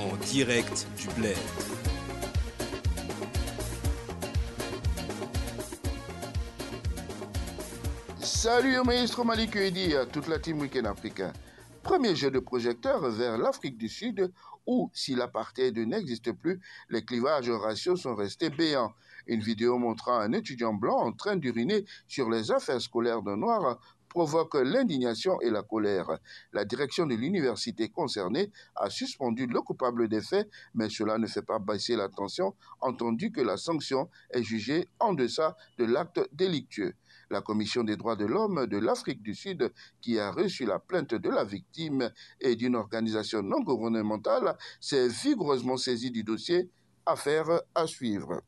En 0.00 0.16
direct 0.24 0.88
du 0.98 1.08
bled. 1.20 1.36
Salut 8.46 8.80
maestro 8.84 9.24
Malik 9.24 9.56
Edi 9.56 9.96
à 9.96 10.06
toute 10.06 10.28
la 10.28 10.38
team 10.38 10.60
Weekend 10.60 10.86
Africain. 10.86 11.32
Premier 11.82 12.14
jeu 12.14 12.30
de 12.30 12.38
projecteur 12.38 13.10
vers 13.10 13.38
l'Afrique 13.38 13.76
du 13.76 13.88
Sud 13.88 14.32
où, 14.68 14.88
si 14.94 15.16
l'apartheid 15.16 15.76
n'existe 15.76 16.30
plus, 16.30 16.60
les 16.88 17.04
clivages 17.04 17.50
raciaux 17.50 17.96
sont 17.96 18.14
restés 18.14 18.50
béants. 18.50 18.94
Une 19.26 19.40
vidéo 19.40 19.78
montrant 19.78 20.20
un 20.20 20.30
étudiant 20.30 20.74
blanc 20.74 20.96
en 20.96 21.10
train 21.10 21.34
d'uriner 21.34 21.84
sur 22.06 22.30
les 22.30 22.52
affaires 22.52 22.80
scolaires 22.80 23.20
d'un 23.20 23.36
noir 23.36 23.80
provoque 24.08 24.54
l'indignation 24.54 25.40
et 25.40 25.50
la 25.50 25.62
colère. 25.62 26.18
La 26.52 26.64
direction 26.64 27.04
de 27.04 27.16
l'université 27.16 27.88
concernée 27.88 28.52
a 28.76 28.90
suspendu 28.90 29.46
le 29.46 29.60
coupable 29.60 30.08
des 30.08 30.22
faits, 30.22 30.48
mais 30.72 30.88
cela 30.88 31.18
ne 31.18 31.26
fait 31.26 31.42
pas 31.42 31.58
baisser 31.58 31.96
la 31.96 32.08
tension, 32.08 32.54
entendu 32.80 33.32
que 33.32 33.40
la 33.40 33.56
sanction 33.56 34.08
est 34.30 34.44
jugée 34.44 34.88
en 35.00 35.14
deçà 35.14 35.56
de 35.78 35.84
l'acte 35.84 36.20
délictueux. 36.32 36.94
La 37.30 37.40
Commission 37.40 37.82
des 37.82 37.96
droits 37.96 38.16
de 38.16 38.24
l'homme 38.24 38.66
de 38.66 38.78
l'Afrique 38.78 39.22
du 39.22 39.34
Sud, 39.34 39.72
qui 40.00 40.18
a 40.18 40.30
reçu 40.30 40.64
la 40.64 40.78
plainte 40.78 41.14
de 41.14 41.28
la 41.28 41.44
victime 41.44 42.10
et 42.40 42.56
d'une 42.56 42.76
organisation 42.76 43.42
non 43.42 43.60
gouvernementale, 43.60 44.56
s'est 44.80 45.08
vigoureusement 45.08 45.76
saisie 45.76 46.10
du 46.10 46.22
dossier. 46.22 46.70
Affaire 47.04 47.62
à 47.74 47.86
suivre. 47.86 48.42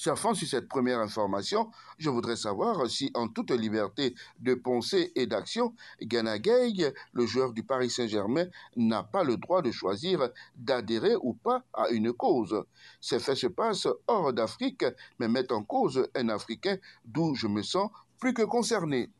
Surfant 0.00 0.32
sur 0.32 0.48
cette 0.48 0.66
première 0.66 0.98
information, 0.98 1.70
je 1.98 2.08
voudrais 2.08 2.36
savoir 2.36 2.88
si, 2.88 3.10
en 3.12 3.28
toute 3.28 3.50
liberté 3.50 4.14
de 4.38 4.54
pensée 4.54 5.12
et 5.14 5.26
d'action, 5.26 5.74
Gana 6.00 6.38
Gueye, 6.38 6.90
le 7.12 7.26
joueur 7.26 7.52
du 7.52 7.64
Paris 7.64 7.90
Saint-Germain, 7.90 8.46
n'a 8.76 9.02
pas 9.02 9.24
le 9.24 9.36
droit 9.36 9.60
de 9.60 9.70
choisir 9.70 10.30
d'adhérer 10.56 11.16
ou 11.20 11.34
pas 11.34 11.64
à 11.74 11.90
une 11.90 12.14
cause. 12.14 12.64
Ces 13.02 13.18
faits 13.18 13.36
se 13.36 13.46
passent 13.48 13.88
hors 14.06 14.32
d'Afrique, 14.32 14.86
mais 15.18 15.28
mettent 15.28 15.52
en 15.52 15.64
cause 15.64 16.08
un 16.14 16.30
Africain 16.30 16.78
d'où 17.04 17.34
je 17.34 17.46
me 17.46 17.60
sens 17.60 17.90
plus 18.18 18.32
que 18.32 18.44
concerné. 18.44 19.10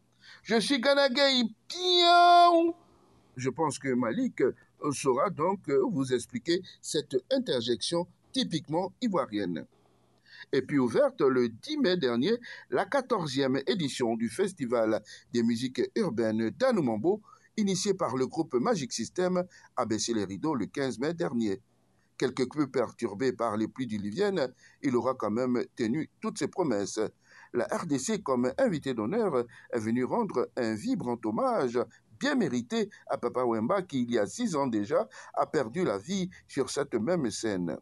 Je 0.43 0.59
suis 0.61 0.81
Gana 0.81 1.11
Gueye, 1.11 1.55
piaou 1.69 2.75
Je 3.37 3.51
pense 3.51 3.79
que 3.79 3.93
Malik 3.93 4.43
saura 4.93 5.29
donc 5.29 5.69
vous 5.93 6.15
expliquer 6.15 6.63
cette 6.81 7.23
interjection 7.31 8.07
typiquement 8.33 8.95
ivoirienne 9.03 9.67
et 10.53 10.63
puis 10.63 10.79
ouverte 10.79 11.21
le 11.21 11.49
10 11.49 11.79
mai 11.79 11.97
dernier 11.97 12.37
la 12.71 12.85
14e 12.85 13.63
édition 13.71 14.17
du 14.17 14.29
Festival 14.29 15.03
des 15.33 15.43
musiques 15.43 15.83
urbaines 15.97 16.51
d'Anoumambo, 16.51 17.23
initié 17.57 17.95
par 17.95 18.17
le 18.17 18.27
groupe 18.27 18.55
Magic 18.55 18.93
System, 18.93 19.45
a 19.77 19.85
baissé 19.87 20.13
les 20.15 20.25
rideaux 20.25 20.55
le 20.55 20.67
15 20.67 20.99
mai 20.99 21.15
dernier. 21.15 21.61
Quelque 22.19 22.43
peu 22.43 22.67
perturbé 22.67 23.33
par 23.33 23.57
les 23.57 23.69
pluies 23.69 23.87
diluviennes, 23.87 24.53
il 24.83 24.95
aura 24.97 25.15
quand 25.15 25.31
même 25.31 25.65
tenu 25.77 26.11
toutes 26.21 26.39
ses 26.39 26.49
promesses. 26.49 27.01
La 27.55 27.65
RDC, 27.65 28.23
comme 28.23 28.53
invité 28.59 28.93
d'honneur, 28.93 29.45
est 29.73 29.79
venue 29.79 30.05
rendre 30.05 30.51
un 30.57 30.75
vibrant 30.75 31.19
hommage 31.25 31.79
bien 32.19 32.35
mérité 32.35 32.91
à 33.07 33.17
Papa 33.17 33.45
Wemba 33.45 33.83
qui, 33.83 34.03
il 34.03 34.11
y 34.11 34.19
a 34.19 34.27
six 34.27 34.55
ans 34.55 34.67
déjà, 34.67 35.09
a 35.33 35.47
perdu 35.47 35.85
la 35.85 35.97
vie 35.97 36.29
sur 36.47 36.69
cette 36.69 36.95
même 36.95 37.31
scène 37.31 37.79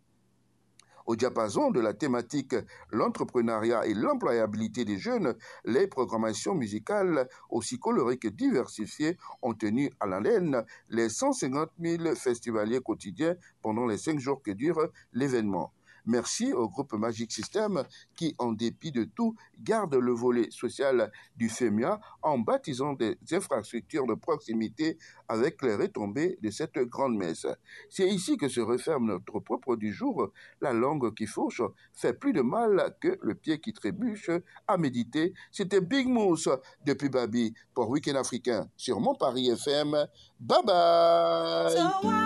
au 1.09 1.17
diapason 1.17 1.71
de 1.71 1.81
la 1.81 1.95
thématique 1.95 2.55
l'entrepreneuriat 2.93 3.87
et 3.87 3.95
l'employabilité 3.95 4.85
des 4.85 4.99
jeunes, 4.99 5.35
les 5.65 5.87
programmations 5.87 6.55
musicales 6.55 7.27
aussi 7.49 7.79
colorées 7.79 8.19
que 8.19 8.29
diversifiées 8.29 9.17
ont 9.41 9.55
tenu 9.55 9.91
à 10.01 10.07
l'haleine 10.07 10.65
les 10.91 11.09
150 11.09 11.71
000 11.81 12.15
festivaliers 12.15 12.81
quotidiens 12.81 13.37
pendant 13.63 13.87
les 13.87 13.97
cinq 13.97 14.21
jours 14.21 14.43
que 14.43 14.51
dure 14.51 14.89
l'événement. 15.15 15.73
Merci 16.09 16.55
au 16.55 16.71
groupe 16.71 16.95
Magic 16.95 17.31
System 17.31 17.85
qui, 18.17 18.35
en 18.39 18.53
dépit 18.53 18.93
de 18.93 19.05
tout, 19.05 19.37
garde 19.61 19.95
le 19.95 20.13
volet 20.13 20.49
social 20.51 21.13
du 21.37 21.51
FEMIA 21.51 22.01
en 22.23 22.39
baptisant 22.39 22.95
des 22.95 23.19
infrastructures 23.31 24.07
de 24.07 24.15
proximité 24.15 24.97
avec 25.29 25.63
les 25.63 25.77
retombées 25.77 26.39
de 26.43 26.51
cette 26.51 26.79
grande 26.79 27.15
messe. 27.15 27.47
C'est 27.91 28.09
ici 28.09 28.39
que 28.39 28.49
se 28.49 28.61
referme 28.61 29.05
notre 29.05 29.39
propos 29.41 29.77
du 29.77 29.93
jour. 29.93 30.33
La 30.63 30.73
langue 30.73 31.15
qui 31.15 31.27
fauche 31.27 31.61
fait 31.93 32.15
plus 32.15 32.33
de 32.33 32.41
mal 32.41 32.97
que 33.03 33.19
le 33.21 33.35
pied 33.35 33.61
qui 33.61 33.75
trébuche. 33.75 34.31
À 34.67 34.79
méditer, 34.79 35.35
c'était 35.53 35.83
Big 35.83 36.09
Mousse 36.09 36.49
depuis 36.87 37.11
Babi 37.11 37.53
pour 37.75 37.91
Week-end 37.91 38.17
Africain 38.17 38.67
sur 38.79 38.99
Mon 38.99 39.15
Paris 39.15 39.51
FM. 39.51 40.07
Bye 40.41 40.65
bye! 40.65 42.19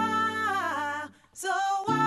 Mais 1.42 2.01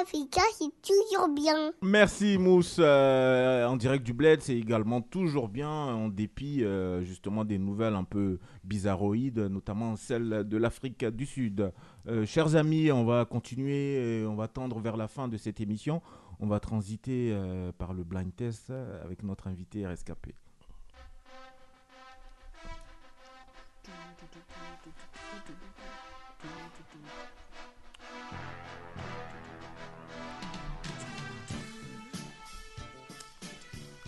Africa, 0.00 0.40
c'est 0.56 0.70
toujours 0.82 1.28
bien. 1.28 1.72
Merci 1.82 2.38
Mousse. 2.38 2.76
Euh, 2.78 3.66
en 3.66 3.76
direct 3.76 4.04
du 4.04 4.12
Bled, 4.12 4.40
c'est 4.40 4.56
également 4.56 5.00
toujours 5.00 5.48
bien 5.48 5.68
en 5.68 6.08
dépit 6.08 6.62
euh, 6.62 7.02
justement 7.02 7.44
des 7.44 7.58
nouvelles 7.58 7.94
un 7.94 8.04
peu 8.04 8.38
bizarroïdes, 8.64 9.38
notamment 9.38 9.96
celles 9.96 10.48
de 10.48 10.56
l'Afrique 10.56 11.04
du 11.04 11.26
Sud. 11.26 11.72
Euh, 12.06 12.26
chers 12.26 12.56
amis, 12.56 12.92
on 12.92 13.04
va 13.04 13.24
continuer, 13.24 14.24
on 14.26 14.34
va 14.34 14.48
tendre 14.48 14.78
vers 14.80 14.96
la 14.96 15.08
fin 15.08 15.28
de 15.28 15.36
cette 15.36 15.60
émission. 15.60 16.02
On 16.40 16.46
va 16.46 16.58
transiter 16.60 17.36
par 17.78 17.92
le 17.92 18.02
blind 18.02 18.34
test 18.34 18.72
avec 19.04 19.22
notre 19.22 19.46
invité 19.46 19.86
RSKP. 19.86 20.34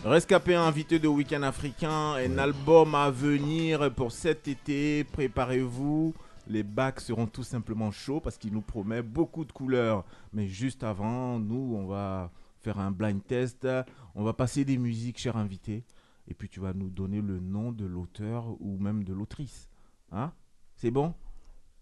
Rescapé 0.05 0.53
invité 0.53 0.99
de 0.99 1.07
Week-end 1.07 1.41
africain, 1.41 2.13
un 2.13 2.37
album 2.37 2.93
à 2.93 3.09
venir 3.09 3.91
pour 3.95 4.11
cet 4.11 4.47
été. 4.47 5.03
Préparez-vous. 5.03 6.13
Les 6.47 6.61
bacs 6.61 6.99
seront 7.01 7.25
tout 7.25 7.41
simplement 7.41 7.89
chauds 7.89 8.19
parce 8.19 8.37
qu'il 8.37 8.53
nous 8.53 8.61
promet 8.61 9.01
beaucoup 9.01 9.45
de 9.45 9.51
couleurs. 9.51 10.05
Mais 10.31 10.47
juste 10.47 10.83
avant, 10.83 11.39
nous, 11.39 11.75
on 11.75 11.87
va 11.87 12.29
faire 12.59 12.77
un 12.77 12.91
blind 12.91 13.25
test. 13.25 13.67
On 14.13 14.23
va 14.23 14.33
passer 14.33 14.63
des 14.63 14.77
musiques, 14.77 15.17
cher 15.17 15.37
invité. 15.37 15.83
Et 16.27 16.35
puis 16.35 16.49
tu 16.49 16.59
vas 16.59 16.73
nous 16.73 16.91
donner 16.91 17.21
le 17.21 17.39
nom 17.39 17.71
de 17.71 17.85
l'auteur 17.87 18.55
ou 18.59 18.77
même 18.77 19.03
de 19.03 19.13
l'autrice. 19.13 19.67
Hein? 20.11 20.31
C'est 20.75 20.91
bon? 20.91 21.15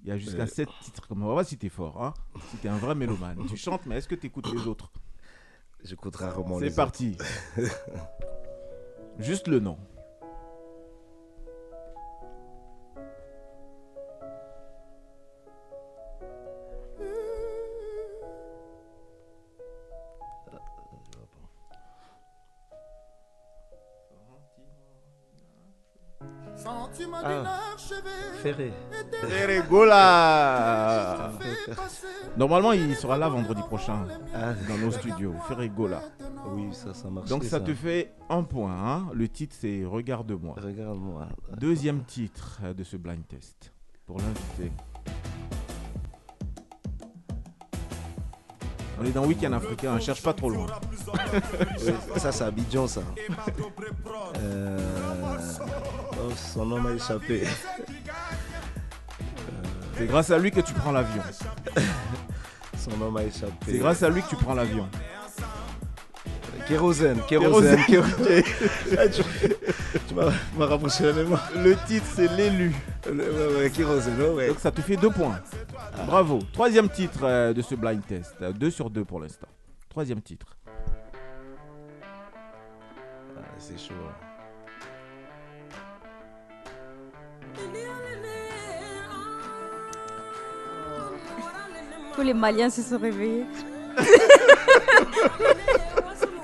Il 0.01 0.07
y 0.07 0.11
a 0.11 0.17
jusqu'à 0.17 0.43
Euh. 0.43 0.47
7 0.47 0.69
titres. 0.81 1.07
On 1.09 1.15
va 1.15 1.33
voir 1.33 1.45
si 1.45 1.57
t'es 1.57 1.67
fort. 1.67 2.01
Hein? 2.01 2.13
Si 2.51 2.55
t'es 2.55 2.69
un 2.69 2.77
vrai 2.77 2.95
mélomane. 2.95 3.45
tu 3.49 3.57
chantes, 3.57 3.85
mais 3.85 3.97
est-ce 3.97 4.07
que 4.07 4.15
tu 4.15 4.27
écoutes 4.27 4.49
les 4.53 4.65
autres? 4.65 4.89
J'écoute 5.84 6.15
rarement 6.15 6.60
les 6.60 6.69
C'est 6.69 6.76
parti. 6.76 7.18
Juste 9.19 9.47
le 9.47 9.60
nom. 9.60 9.77
Ferré. 28.43 28.73
Ferré 29.21 29.61
Gola 29.69 31.31
Normalement, 32.35 32.73
il 32.73 32.93
sera 32.95 33.17
là 33.17 33.29
vendredi 33.29 33.61
prochain 33.61 34.05
dans 34.67 34.77
nos 34.77 34.91
studios. 34.91 35.33
Ferré 35.47 35.69
Gola. 35.69 36.01
Oui, 36.47 36.67
ça, 36.73 36.93
ça 36.93 37.09
marche. 37.09 37.29
Donc 37.29 37.45
ça 37.45 37.61
te 37.61 37.73
fait 37.73 38.11
un 38.29 38.43
point. 38.43 38.73
hein. 38.73 39.07
Le 39.13 39.29
titre, 39.29 39.55
c'est 39.57 39.85
Regarde-moi. 39.85 40.55
Regarde-moi. 40.61 41.27
Deuxième 41.57 42.03
titre 42.03 42.59
de 42.77 42.83
ce 42.83 42.97
blind 42.97 43.25
test 43.27 43.71
pour 44.05 44.17
l'invité. 44.17 44.71
On 48.99 49.05
est 49.05 49.11
dans 49.11 49.25
Week-end 49.25 49.51
africain, 49.53 49.93
on 49.95 49.99
cherche 49.99 50.21
pas 50.21 50.33
trop 50.33 50.49
loin. 50.49 50.67
Oui, 51.85 51.93
ça, 52.17 52.31
c'est 52.31 52.43
Abidjan, 52.43 52.87
ça. 52.87 53.01
Euh, 54.37 54.79
oh, 56.21 56.31
son 56.35 56.65
nom 56.65 56.79
m'a 56.79 56.91
échappé. 56.91 57.43
C'est 60.03 60.09
grâce 60.09 60.31
à 60.31 60.38
lui 60.38 60.51
que 60.51 60.59
tu 60.59 60.73
prends 60.73 60.91
l'avion. 60.91 61.23
Son 62.77 62.97
nom 62.97 63.09
m'a 63.09 63.23
échappé. 63.23 63.53
C'est 63.65 63.77
grâce 63.77 64.03
à 64.03 64.09
lui 64.09 64.21
que 64.21 64.27
tu 64.27 64.35
prends 64.35 64.53
l'avion. 64.53 64.85
Kérosène, 66.67 67.21
kérosène. 67.25 67.80
Ah, 68.97 69.07
tu 69.07 69.23
tu 70.05 70.13
m'as 70.13 70.65
rapproché 70.65 71.05
la 71.05 71.13
mémoire. 71.13 71.49
Le 71.55 71.77
titre, 71.88 72.05
c'est 72.13 72.27
L'élu. 72.35 72.75
Ouais, 73.05 73.59
ouais, 73.61 73.69
kérosène, 73.69 74.19
ouais, 74.19 74.30
ouais. 74.30 74.47
Donc 74.49 74.59
ça 74.59 74.71
te 74.71 74.81
fait 74.81 74.97
deux 74.97 75.09
points. 75.09 75.39
Bravo. 76.05 76.39
Troisième 76.51 76.89
titre 76.89 77.19
euh, 77.23 77.53
de 77.53 77.61
ce 77.61 77.75
blind 77.75 78.05
test. 78.05 78.35
Euh, 78.41 78.51
Deux 78.51 78.71
sur 78.71 78.89
deux 78.89 79.05
pour 79.05 79.21
l'instant. 79.21 79.47
Troisième 79.88 80.21
titre. 80.21 80.57
Ah, 83.38 83.41
c'est 83.57 83.80
chaud. 83.80 83.93
Tous 92.15 92.22
les 92.22 92.34
Maliens 92.34 92.69
se 92.69 92.81
sont 92.81 92.98
réveillés. 92.99 93.45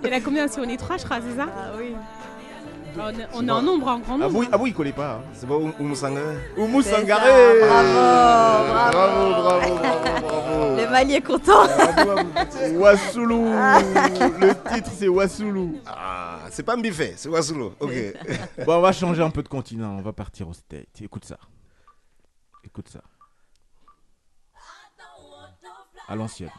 Il 0.04 0.10
y 0.10 0.14
en 0.14 0.18
a 0.18 0.22
combien 0.22 0.48
si 0.48 0.60
on 0.60 0.64
est 0.64 0.78
trois, 0.78 0.98
je 0.98 1.06
crois, 1.06 1.18
c'est 1.22 1.36
ça 1.38 1.48
Ah 1.56 1.72
oui. 1.78 1.94
On 2.98 3.10
est, 3.12 3.28
on 3.34 3.48
est 3.48 3.52
en 3.52 3.62
nombre, 3.62 3.88
en 3.88 4.00
grand 4.00 4.16
Ah 4.16 4.18
nombre. 4.18 4.40
oui, 4.40 4.50
ah 4.52 4.58
oui, 4.60 4.70
il 4.72 4.74
connaît 4.74 4.92
pas. 4.92 5.16
hein. 5.16 5.22
C'est 5.34 5.48
pas 5.48 5.56
Oumou 5.56 5.96
Sangaré 5.96 6.38
Oumou 6.58 6.82
C'est 6.82 6.90
ça. 6.90 6.98
Sangaré 6.98 7.60
Bravo, 7.60 7.94
bravo, 8.68 9.42
bravo. 9.42 9.76
bravo, 9.76 10.42
bravo. 10.42 10.76
Le 10.76 10.90
Mali 10.90 11.14
est 11.16 11.22
content. 11.22 11.68
Wassoulou 12.80 13.46
Le 14.40 14.74
titre, 14.74 14.90
c'est 14.98 15.08
Wassoulou. 15.08 15.78
Ah, 15.86 16.40
c'est 16.50 16.64
pas 16.64 16.76
Mbifé, 16.76 17.14
c'est 17.16 17.30
Wassoulou. 17.30 17.74
Ok. 17.80 17.92
Bon, 18.66 18.78
on 18.78 18.82
va 18.82 18.92
changer 18.92 19.22
un 19.22 19.30
peu 19.30 19.44
de 19.44 19.50
continent. 19.50 19.96
On 19.98 20.02
va 20.02 20.12
partir 20.14 20.50
au 20.50 20.54
State. 20.54 20.88
Écoute 21.02 21.26
ça. 21.26 21.38
Écoute 22.66 22.90
ça. 22.90 23.02
À 26.10 26.16
l'ancienne. 26.16 26.50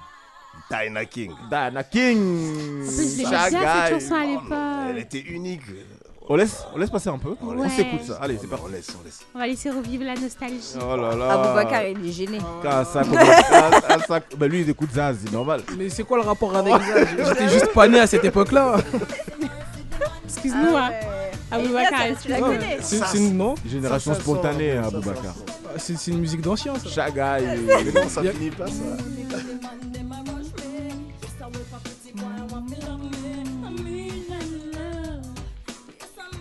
Dinah 0.70 1.05
King. 1.06 1.32
Diana 1.48 1.82
King 1.85 2.81
En 2.82 2.86
plus, 2.86 3.16
cette 3.16 3.27
chanson 3.27 4.14
à 4.14 4.24
l'époque. 4.27 4.59
Elle 4.90 4.98
était 4.98 5.20
unique. 5.20 5.62
On 6.28 6.36
laisse, 6.36 6.64
on 6.72 6.78
laisse 6.78 6.90
passer 6.90 7.09
un 7.09 7.18
peu 7.18 7.35
On 7.43 7.59
Ouais. 7.59 7.68
s'écoute 7.68 8.05
ça. 8.06 8.18
Allez, 8.20 8.39
c'est 8.40 8.47
parti. 8.47 8.64
On 8.64 8.68
laisse, 8.68 8.86
on 9.01 9.05
laisse. 9.05 9.20
On 9.35 9.39
va 9.40 9.47
laisser 9.48 9.70
revivre 9.70 10.05
la 10.05 10.14
nostalgie. 10.14 10.60
Oh 10.81 10.97
là 10.97 11.16
là. 11.16 11.32
Aboubacar, 11.32 11.82
il 11.85 12.09
est 12.09 12.12
gêné. 12.12 12.39
Quand 12.62 12.85
ça 12.85 13.02
bah, 14.39 14.47
lui, 14.47 14.60
il 14.60 14.70
écoute 14.70 14.90
Zaz, 14.93 15.16
c'est 15.24 15.32
normal. 15.32 15.62
Mais 15.77 15.89
c'est 15.89 16.05
quoi 16.05 16.18
le 16.18 16.24
rapport 16.24 16.55
avec 16.55 16.72
ça 16.72 17.05
J'étais 17.28 17.48
juste 17.48 17.72
pas 17.72 17.89
né 17.89 17.98
à 17.98 18.06
cette 18.06 18.24
époque-là. 18.24 18.77
Excuse-nous, 20.24 20.77
hein. 20.77 20.90
Aboubacar, 21.51 22.01
Eh, 22.06 22.14
ça, 22.14 22.20
tu 22.22 22.28
la 22.28 22.39
connais 22.39 22.78
C'est 22.81 23.18
une 23.18 23.36
non 23.36 23.55
Génération 23.66 24.14
spontanée, 24.14 24.72
hein, 24.72 24.85
Aboubacar. 24.86 25.35
Ah, 25.72 25.78
C'est 25.78 25.97
c'est 25.97 26.10
une 26.10 26.20
musique 26.20 26.40
d'ancien 26.42 26.74
ça. 26.78 26.88
Chagaï. 26.88 27.59
Mais 27.66 27.92
non, 28.02 28.09
ça 28.09 28.22
Y 28.22 28.28
a- 28.28 28.32
finit 28.32 28.51
pas, 28.51 28.66
ça. 28.66 28.97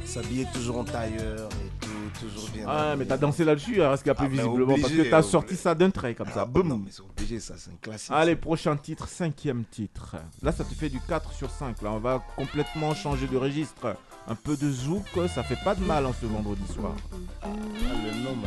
S'habiller 0.05 0.47
toujours 0.53 0.79
en 0.79 0.83
tailleur 0.83 1.49
et 1.51 1.85
tout, 1.85 2.19
toujours 2.27 2.49
bien. 2.49 2.65
Ah, 2.67 2.95
mais 2.97 3.05
t'as 3.05 3.17
dansé 3.17 3.43
là-dessus, 3.45 3.81
hein, 3.81 3.91
Rescapé, 3.91 4.21
Ah, 4.23 4.27
ben, 4.27 4.31
visiblement, 4.31 4.75
parce 4.81 4.91
que 4.91 5.09
t'as 5.09 5.17
obligé. 5.19 5.31
sorti 5.31 5.55
ça 5.55 5.75
d'un 5.75 5.91
trait, 5.91 6.15
comme 6.15 6.27
ça. 6.29 6.41
Ah, 6.41 6.45
Boum. 6.45 6.67
Non, 6.67 6.77
mais 6.83 6.89
c'est 6.91 7.01
obligé, 7.03 7.39
ça, 7.39 7.53
c'est 7.57 7.69
un 7.69 7.75
classique. 7.79 8.11
Allez, 8.11 8.35
prochain 8.35 8.75
titre, 8.75 9.07
cinquième 9.07 9.65
titre. 9.69 10.15
Là, 10.41 10.51
ça 10.51 10.63
te 10.63 10.73
fait 10.73 10.89
du 10.89 10.99
4 10.99 11.31
sur 11.33 11.51
5. 11.51 11.79
Là, 11.83 11.91
on 11.91 11.99
va 11.99 12.23
complètement 12.35 12.95
changer 12.95 13.27
de 13.27 13.37
registre. 13.37 13.95
Un 14.27 14.35
peu 14.35 14.55
de 14.55 14.71
zouk, 14.71 15.05
ça 15.33 15.43
fait 15.43 15.57
pas 15.63 15.73
de 15.73 15.83
mal 15.83 16.05
en 16.05 16.13
ce 16.13 16.25
vendredi 16.25 16.61
soir. 16.71 16.95
Ah, 17.41 17.47
le 17.47 18.23
nom. 18.23 18.37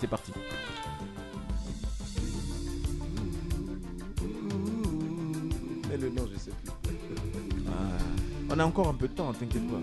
C'est 0.00 0.06
parti. 0.06 0.32
Mais 5.88 5.96
le 5.96 6.10
nom, 6.10 6.28
je 6.32 6.38
sais 6.38 6.50
plus. 6.62 6.70
Ah, 7.68 7.72
on 8.50 8.58
a 8.58 8.64
encore 8.64 8.88
un 8.88 8.94
peu 8.94 9.08
de 9.08 9.14
temps, 9.14 9.32
t'inquiète 9.32 9.68
pas. 9.68 9.80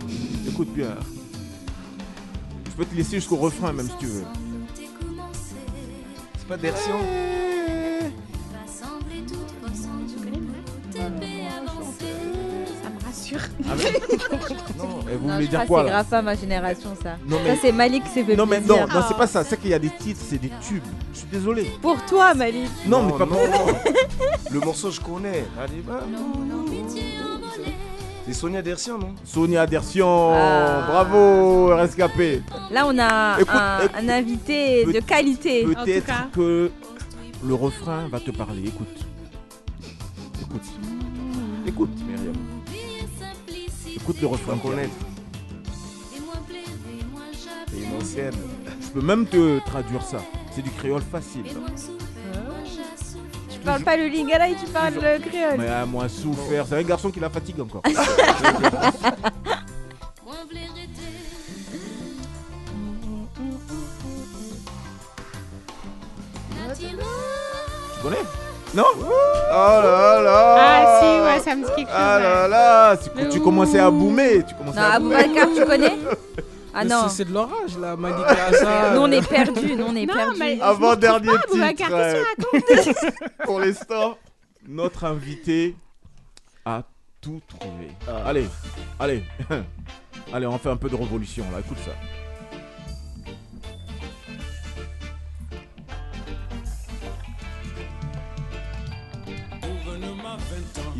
Écoute 0.47 0.73
bien. 0.73 0.95
Je 2.65 2.71
peux 2.71 2.85
te 2.85 2.95
laisser 2.95 3.17
jusqu'au 3.17 3.37
refrain, 3.37 3.73
même 3.73 3.89
si 3.89 3.97
tu 3.97 4.05
veux. 4.05 4.23
C'est 6.37 6.47
pas 6.47 6.55
me 6.55 6.61
rassure. 13.11 13.39
Ah, 13.69 13.73
mais- 13.77 14.77
non, 14.77 14.99
et 15.11 15.15
vous 15.15 15.27
Non, 15.27 15.33
voulez 15.35 15.45
je 15.45 15.49
dire 15.49 15.65
quoi 15.65 15.79
c'est 15.81 15.85
là 15.85 15.91
grave 15.91 16.05
pas 16.07 16.21
ma 16.21 16.35
génération 16.35 16.89
ça. 17.01 17.17
Non, 17.27 17.37
mais- 17.43 17.55
Ça 17.55 17.61
c'est 17.61 17.71
Malik 17.71 18.03
fait 18.05 18.23
Non, 18.35 18.45
mais 18.45 18.59
non, 18.61 18.87
non 18.87 19.01
c'est 19.07 19.17
pas 19.17 19.27
ça. 19.27 19.43
C'est 19.43 19.59
qu'il 19.59 19.69
y 19.69 19.73
a 19.73 19.79
des 19.79 19.89
titres, 19.89 20.21
c'est 20.27 20.37
des 20.39 20.51
tubes. 20.61 20.83
Je 21.13 21.19
suis 21.19 21.27
désolé. 21.31 21.71
Pour 21.81 22.03
toi 22.05 22.33
Malik. 22.33 22.69
Non, 22.87 23.03
mais 23.03 23.11
pas 23.17 23.25
pour 23.25 23.37
moi. 23.47 23.73
Le 24.51 24.59
morceau, 24.59 24.91
je 24.91 24.99
connais. 25.01 25.45
Allez, 25.61 25.81
bah. 25.87 26.01
C'est 28.25 28.33
Sonia 28.33 28.61
Dersion, 28.61 28.97
non? 28.97 29.15
Sonia 29.25 29.65
Dersion, 29.65 30.31
Ah. 30.33 30.85
bravo, 30.87 31.75
rescapé. 31.75 32.41
Là 32.71 32.85
on 32.87 32.97
a 32.99 33.35
Écoute, 33.39 33.49
un, 33.53 33.79
écoute. 33.79 33.91
un 33.99 34.09
invité 34.09 34.85
de 34.85 34.99
qualité. 34.99 35.63
Peut-être 35.65 36.13
que 36.31 36.71
le 37.43 37.53
refrain 37.55 38.07
va 38.09 38.19
te 38.19 38.31
parler. 38.31 38.61
Écoute. 38.67 38.87
Écoute, 40.43 40.61
Écoute 44.01 44.19
le 44.19 44.27
refrain. 44.27 44.57
connaître. 44.57 44.89
C'est 47.69 47.77
une 47.77 47.95
ancienne. 48.01 48.33
Je 48.81 48.87
peux 48.89 49.01
même 49.01 49.27
te 49.27 49.59
traduire 49.59 50.01
ça. 50.01 50.17
C'est 50.51 50.63
du 50.63 50.71
créole 50.71 51.03
facile. 51.03 51.43
Tu 53.49 53.59
parles 53.59 53.83
pas 53.83 53.95
le 53.95 54.07
lingala 54.07 54.49
et 54.49 54.55
tu 54.55 54.65
parles 54.65 54.95
le 54.95 55.19
créole. 55.19 55.59
Mais 55.59 55.67
à 55.67 55.85
moi 55.85 56.09
souffert. 56.09 56.65
C'est 56.67 56.77
un 56.77 56.83
garçon 56.83 57.11
qui 57.11 57.19
la 57.19 57.29
fatigue 57.29 57.61
encore. 57.61 57.83
tu 66.73 66.87
connais? 68.01 68.17
Non 68.73 68.85
Oh 68.97 69.09
là 69.53 70.21
là 70.21 70.55
Ah, 70.57 70.99
si, 71.01 71.21
ouais, 71.37 71.39
ça 71.43 71.55
me 71.55 71.63
dit 71.65 71.71
quelque 71.75 71.87
chose, 71.89 71.97
Ah 71.97 72.19
là 72.19 72.43
ouais. 72.43 72.49
là 72.49 73.29
Tu, 73.31 73.41
commençais 73.41 73.79
à 73.79 73.91
boomer. 73.91 74.45
Tu 74.47 74.55
commençais 74.55 74.79
Non, 74.79 74.85
à 74.85 74.99
boomer. 74.99 75.19
Aboubacar, 75.19 75.47
tu 75.55 75.65
connais 75.65 75.97
Ah 76.73 76.83
Mais 76.85 76.89
non. 76.89 77.01
c'est- 77.09 77.15
C'est 77.17 77.25
de 77.25 77.33
l'orage 77.33 77.77
là, 77.77 77.97
Malika. 77.97 78.35
Nous 78.93 79.01
on 79.01 79.11
est 79.11 79.27
perdus, 79.27 79.75
nous 79.75 79.85
on 79.89 79.95
est 79.95 80.05
Non, 80.05 80.13
perdus. 80.13 80.39
mais- 80.39 80.61
Avant-dernier 80.61 81.25
Je 81.27 81.31
me 81.31 81.37
retrouve 81.37 81.59
pas, 81.59 81.69
titre. 81.73 81.83
Aboubacar, 81.93 82.23
qu'est-ce 82.61 82.85
que 82.85 82.99
tu 82.99 83.05
euh, 83.07 83.11
Pour 83.45 83.59
l'instant, 83.59 84.17
notre 84.69 85.03
invité 85.03 85.75
a 86.65 86.83
tout 87.19 87.41
trouvé. 87.47 87.89
Ah. 88.07 88.27
Allez, 88.29 88.47
allez. 89.01 89.23
allez, 90.33 90.47
on 90.47 90.57
fait 90.57 90.69
un 90.69 90.77
peu 90.77 90.87
de 90.89 90.95
révolution 90.95 91.43
là. 91.51 91.59
Écoute 91.59 91.77
ça. 91.85 91.91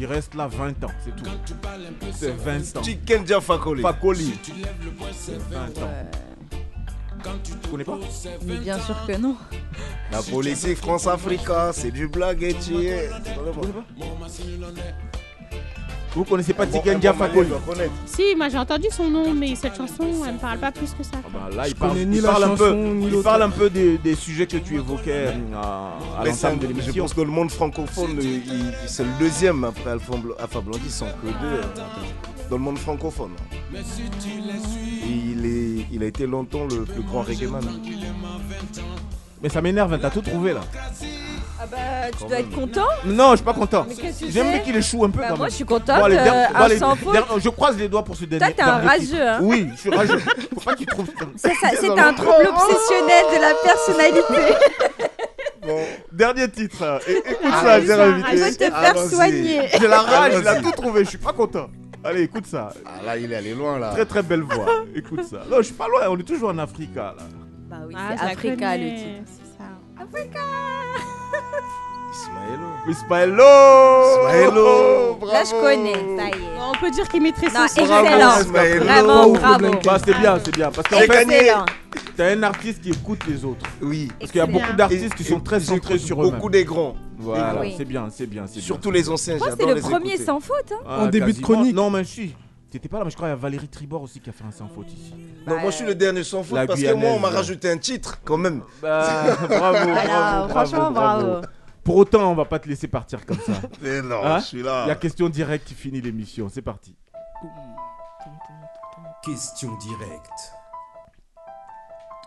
Il 0.02 0.08
reste 0.08 0.34
là 0.34 0.48
20 0.48 0.84
ans, 0.84 0.92
c'est 1.06 1.16
tout. 1.16 1.30
C'est 2.12 2.32
20 2.32 2.78
ans. 2.78 2.84
Chicken 2.84 3.24
Dia 3.24 3.40
Fakoli. 3.40 3.84
Fakoli. 3.84 4.34
C'est 5.14 5.38
20 5.38 5.78
ans. 5.78 5.92
Tu 7.44 7.70
connais 7.70 7.84
pas 7.84 8.00
Mais 8.42 8.58
bien 8.58 8.80
sûr 8.80 8.96
que 9.06 9.16
non. 9.18 9.38
La 10.12 10.24
politique 10.24 10.78
France-Africa, 10.78 11.70
c'est 11.72 11.92
du 11.92 12.08
blague 12.08 12.42
et 12.42 12.56
tu 12.56 12.78
es. 12.78 13.12
Vous 16.14 16.26
connaissez 16.26 16.54
pas 16.54 16.68
Tiken 16.68 16.96
un 16.96 17.00
Dia 17.00 17.14
bon 17.14 17.20
Malien 17.20 17.34
Fakoli 17.34 17.50
doit 17.50 17.60
connaître. 17.66 17.92
Si, 18.06 18.36
moi 18.36 18.50
j'ai 18.50 18.58
entendu 18.58 18.88
son 18.92 19.10
nom, 19.10 19.34
mais 19.34 19.56
cette 19.56 19.78
chanson, 19.78 20.04
elle 20.28 20.34
me 20.34 20.40
parle 20.40 20.58
pas 20.60 20.72
plus 20.72 20.92
que 20.94 21.04
ça. 21.04 21.12
Bah 21.34 21.50
là, 21.56 21.64
Je 21.64 21.70
il 21.70 21.76
parle, 21.76 21.92
connais 21.94 22.06
ni 22.06 22.18
il 22.18 22.22
la 22.22 22.30
parle 22.32 22.44
un 22.44 22.50
peu, 22.56 22.66
chanson, 22.66 22.76
ni 22.94 23.08
il 23.08 23.24
parle 23.24 23.42
un 23.44 23.50
peu 23.50 23.70
des, 23.70 23.98
des 23.98 24.16
sujets 24.16 24.46
que 24.46 24.58
tu 24.58 24.76
évoquais 24.76 25.28
euh, 25.28 25.34
à, 25.56 26.24
de 26.26 26.30
je 26.62 26.68
l'émission. 26.68 27.04
pense 27.04 27.14
que 27.14 27.22
le 27.22 27.28
monde 27.28 27.50
francophone, 27.50 28.20
c'est 28.88 29.04
le 29.04 29.10
deuxième 29.20 29.64
après 29.64 29.92
Alpha 29.92 30.14
Bl- 30.14 30.36
Alpha 30.38 30.60
Blondy, 30.60 30.82
ils 30.86 30.92
sont 30.92 31.06
que 31.06 31.28
deux 31.28 31.60
euh, 31.60 31.62
dans 32.50 32.58
le 32.58 32.62
monde 32.64 32.78
francophone. 32.78 33.32
Et 33.74 33.78
il 35.08 35.46
est, 35.46 35.86
Il 35.94 36.04
a 36.04 36.08
été 36.08 36.28
longtemps 36.28 36.66
le 36.66 36.84
plus 36.84 37.04
grand 37.04 37.22
reggae 37.22 37.50
man. 37.50 37.64
Mais 39.42 39.50
ça 39.50 39.62
m'énerve, 39.62 39.94
hein, 39.94 40.00
t'as 40.02 40.10
tout 40.10 40.22
trouvé 40.22 40.54
là. 40.54 40.62
Ah 41.64 41.68
bah, 41.70 41.78
tu 42.18 42.26
dois 42.26 42.40
être 42.40 42.50
content. 42.52 42.86
Non, 43.06 43.32
je 43.32 43.36
suis 43.38 43.46
pas 43.46 43.54
content. 43.54 43.86
Mais 43.88 43.94
qu'est-ce 43.96 44.22
que 44.22 44.26
tu 44.26 44.32
J'aime 44.32 44.46
fais 44.48 44.52
bien 44.54 44.60
qu'il 44.62 44.76
échoue 44.78 45.06
un 45.06 45.10
peu 45.12 45.20
Bah, 45.20 45.26
quand 45.30 45.38
moi, 45.38 45.46
même. 45.46 45.52
je 45.52 45.56
suis 45.58 45.66
contente, 45.66 46.00
Bon, 46.00 46.06
allez, 46.06 46.18
euh, 46.18 46.24
der- 46.24 46.50
un 46.50 46.54
bon, 46.54 46.66
allez, 46.66 46.78
sans 46.80 46.96
faute. 46.96 47.14
der- 47.14 47.40
je 47.40 47.50
croise 47.50 47.78
les 47.78 47.88
doigts 47.88 48.04
pour 48.04 48.16
ce 48.16 48.26
dernier. 48.26 48.54
t'es 48.56 48.62
un 48.64 48.66
dernier 48.66 48.88
rageux, 48.88 49.28
hein. 49.28 49.40
Oui, 49.42 49.70
je 49.76 49.80
suis 49.80 49.90
rageux. 49.96 50.18
Faut 50.54 50.60
pas. 50.62 50.76
Ça, 51.38 51.50
ça, 51.62 51.70
c'est 51.80 51.90
un 52.00 52.14
trouble 52.14 52.50
obsessionnel 52.50 53.26
de 53.36 53.42
la 53.42 53.54
personnalité. 53.64 54.56
Bon, 55.64 55.78
dernier 56.12 56.50
titre. 56.50 56.82
euh, 56.82 56.98
é- 57.08 57.18
Écoute 57.20 57.38
Ah, 57.54 57.62
ça, 57.64 57.86
cher 57.86 58.00
invité. 58.02 58.30
il 58.34 58.40
faut 58.40 58.50
te 58.50 58.72
faire 58.72 58.98
soigner. 58.98 59.62
J'ai 59.80 59.88
la 59.88 60.00
rage, 60.02 60.34
il 60.42 60.48
a 60.48 60.56
tout 60.56 60.72
trouvé, 60.72 61.04
je 61.04 61.10
suis 61.10 61.18
pas 61.20 61.34
content. 61.34 61.68
Allez, 62.04 62.24
écoute 62.24 62.48
ça. 62.48 62.70
Ah 62.84 63.06
là, 63.06 63.16
il 63.18 63.32
est 63.32 63.36
allé 63.36 63.54
loin 63.54 63.78
là. 63.78 63.92
Très 63.92 64.06
très 64.08 64.24
belle 64.24 64.42
voix. 64.42 64.66
Écoute 64.96 65.24
ça. 65.24 65.38
Non, 65.52 65.58
je 65.58 65.62
suis 65.68 65.76
pas 65.76 65.88
loin, 65.88 66.02
on 66.10 66.18
est 66.18 66.24
toujours 66.24 66.50
en 66.50 66.58
Africa 66.58 67.14
là. 67.16 67.24
Bah 67.70 67.76
oui, 67.88 67.94
Ah, 67.96 68.08
c'est 68.14 68.18
je 68.18 68.24
la 68.26 68.32
Africa 68.32 68.52
le 68.78 68.84
connais, 68.84 68.96
titre. 68.96 69.22
c'est 69.28 69.58
ça. 69.60 69.70
Ismaëlo. 72.14 72.68
Ismaëlo 72.90 73.44
Ismaëlo, 74.22 75.16
bravo. 75.16 75.32
Là, 75.32 75.44
je 75.46 75.52
connais, 75.52 75.94
ça 75.94 76.26
y 76.28 76.42
est. 76.42 76.60
On 76.60 76.78
peut 76.80 76.92
dire 76.92 77.08
qu'il 77.08 77.22
maîtrise 77.22 77.54
Non, 77.54 77.68
son 77.68 77.86
Bravo, 77.86 78.06
excellent. 78.06 78.40
Ismaëlo. 78.42 78.84
Vraiment, 78.84 79.30
bravo. 79.30 79.72
Bah, 79.86 79.98
c'est 80.04 80.18
bien, 80.20 80.38
c'est 80.44 80.54
bien. 80.56 80.72
Parce 80.72 80.88
qu'en 80.88 80.98
fait, 81.00 81.54
t'as 82.18 82.32
un 82.32 82.44
artiste 82.44 82.82
qui 82.82 82.90
écoute 82.90 83.22
les 83.28 83.46
autres. 83.46 83.66
Oui. 83.82 84.10
Parce 84.20 84.32
qu'il 84.32 84.40
y 84.40 84.42
a 84.42 84.46
beaucoup 84.46 84.74
d'artistes 84.74 85.16
qui 85.16 85.24
sont 85.24 85.40
et 85.40 85.44
très 85.44 85.60
centrés 85.62 85.98
sur 86.00 86.22
eux. 86.24 86.32
Beaucoup 86.32 86.50
des 86.50 86.66
grands. 86.66 86.96
Voilà, 87.18 87.62
Oui. 87.62 87.76
c'est 87.78 87.86
bien, 87.86 88.08
c'est 88.12 88.26
bien, 88.26 88.44
c'est 88.48 88.56
bien. 88.56 88.62
Surtout 88.64 88.90
les 88.92 89.08
anciens, 89.10 89.36
Je 89.36 89.40
crois 89.40 89.52
que 89.52 89.58
j'adore 89.60 89.70
c'est 89.70 89.76
les 89.76 89.82
le 89.82 89.88
premier 89.90 90.10
écouter. 90.14 90.26
sans 90.26 90.40
faute. 90.40 90.72
hein. 90.74 90.84
Ah, 90.88 91.04
En 91.04 91.08
début 91.08 91.34
de 91.34 91.42
chronique. 91.42 91.76
Non, 91.76 91.90
mais 91.92 92.04
si. 92.04 92.36
T'étais 92.72 92.88
pas 92.88 93.00
là, 93.00 93.04
mais 93.04 93.12
je 93.12 93.16
crois 93.18 93.28
qu'il 93.28 93.36
y 93.36 93.38
a 93.38 93.42
Valérie 93.42 93.68
Tribord 93.68 94.02
aussi 94.02 94.22
qui 94.22 94.30
a 94.30 94.34
fait 94.34 94.46
un 94.46 94.52
sans 94.52 94.70
faute 94.70 94.92
ici. 94.94 95.14
Non, 95.46 95.60
moi 95.60 95.72
je 95.72 95.76
suis 95.76 95.86
le 95.86 95.94
dernier 95.94 96.24
sans 96.24 96.42
faute 96.42 96.56
La 96.56 96.66
parce 96.66 96.82
que 96.82 96.94
moi 96.94 97.10
on 97.12 97.20
m'a 97.20 97.30
rajouté 97.30 97.70
un 97.70 97.78
titre 97.78 98.22
quand 98.24 98.38
même. 98.38 98.64
Bah, 98.82 99.36
bravo, 99.50 99.92
bravo, 99.92 100.50
franchement, 100.50 100.92
bravo, 100.92 101.26
bravo. 101.28 101.48
Pour 101.84 101.98
autant, 101.98 102.32
on 102.32 102.36
va 102.36 102.46
pas 102.46 102.60
te 102.60 102.70
laisser 102.70 102.88
partir 102.88 103.26
comme 103.26 103.40
ça. 103.40 103.54
Mais 103.82 104.02
non, 104.02 104.24
Hein 104.24 104.40
je 104.40 104.46
suis 104.46 104.64
là. 104.64 104.86
Il 104.86 104.88
y 104.88 104.92
a 104.92 104.96
question 104.96 105.28
directe 105.28 105.68
qui 105.68 105.74
finit 105.74 106.00
l'émission. 106.00 106.48
C'est 106.50 106.62
parti. 106.62 106.96
Question 109.24 109.76
directe. 109.78 110.54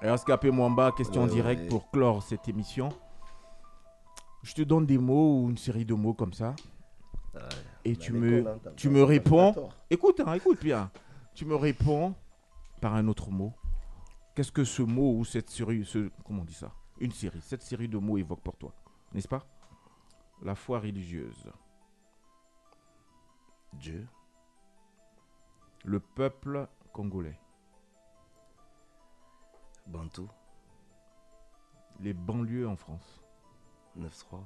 Alors, 0.02 0.18
Scapé 0.18 0.50
Mwamba, 0.50 0.92
question 0.92 1.22
Ouais, 1.22 1.30
directe 1.30 1.62
ouais. 1.62 1.68
pour 1.68 1.90
clore 1.90 2.22
cette 2.22 2.48
émission. 2.48 2.90
Je 4.42 4.52
te 4.52 4.62
donne 4.62 4.84
des 4.84 4.98
mots 4.98 5.40
ou 5.40 5.48
une 5.50 5.56
série 5.56 5.86
de 5.86 5.94
mots 5.94 6.12
comme 6.12 6.34
ça. 6.34 6.54
Et 7.84 7.96
tu 7.96 8.12
me, 8.12 8.46
hein, 8.48 8.58
tu 8.76 8.88
me 8.88 9.02
réponds. 9.02 9.70
Écoute, 9.90 10.20
hein, 10.24 10.32
écoute 10.34 10.60
bien. 10.62 10.90
Tu 11.34 11.44
me 11.44 11.54
réponds 11.54 12.14
par 12.80 12.94
un 12.94 13.06
autre 13.08 13.30
mot. 13.30 13.52
Qu'est-ce 14.34 14.52
que 14.52 14.64
ce 14.64 14.82
mot 14.82 15.18
ou 15.18 15.24
cette 15.24 15.50
série, 15.50 15.84
ce, 15.84 16.10
comment 16.24 16.42
on 16.42 16.44
dit 16.44 16.54
ça? 16.54 16.72
Une 16.98 17.12
série. 17.12 17.40
Cette 17.40 17.62
série 17.62 17.88
de 17.88 17.98
mots 17.98 18.18
évoque 18.18 18.40
pour 18.40 18.56
toi, 18.56 18.72
n'est-ce 19.12 19.28
pas? 19.28 19.46
La 20.42 20.54
foi 20.54 20.80
religieuse, 20.80 21.50
Dieu, 23.74 24.06
le 25.84 26.00
peuple 26.00 26.66
congolais, 26.92 27.38
Bantou, 29.86 30.28
les 32.00 32.12
banlieues 32.12 32.68
en 32.68 32.76
France. 32.76 33.20
9-3. 33.98 34.40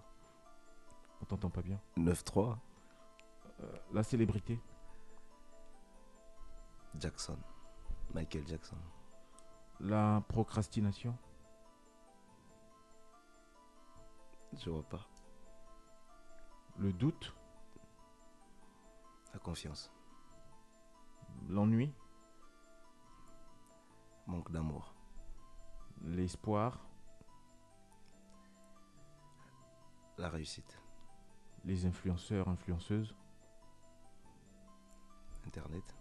On 1.23 1.25
t'entend 1.25 1.51
pas 1.51 1.63
bien? 1.63 1.81
9-3, 1.97 2.51
Euh, 2.51 2.55
La 3.93 4.03
célébrité, 4.03 4.61
Jackson. 6.99 7.37
Michael 8.15 8.47
Jackson. 8.47 8.77
la 9.81 10.23
procrastination, 10.29 11.17
Je 14.55 14.71
vois 14.71 14.83
pas. 14.83 15.07
le 16.79 16.93
doute, 16.93 17.35
La 19.33 19.39
confiance. 19.41 19.91
l'ennui, 21.49 21.93
Manque 24.27 24.51
d'amour. 24.53 24.95
l'espoir, 26.03 26.79
La 30.17 30.29
réussite. 30.29 30.81
les 31.65 31.87
influenceurs, 31.87 32.49
influenceuses. 32.49 33.15
Internet. 35.69 35.95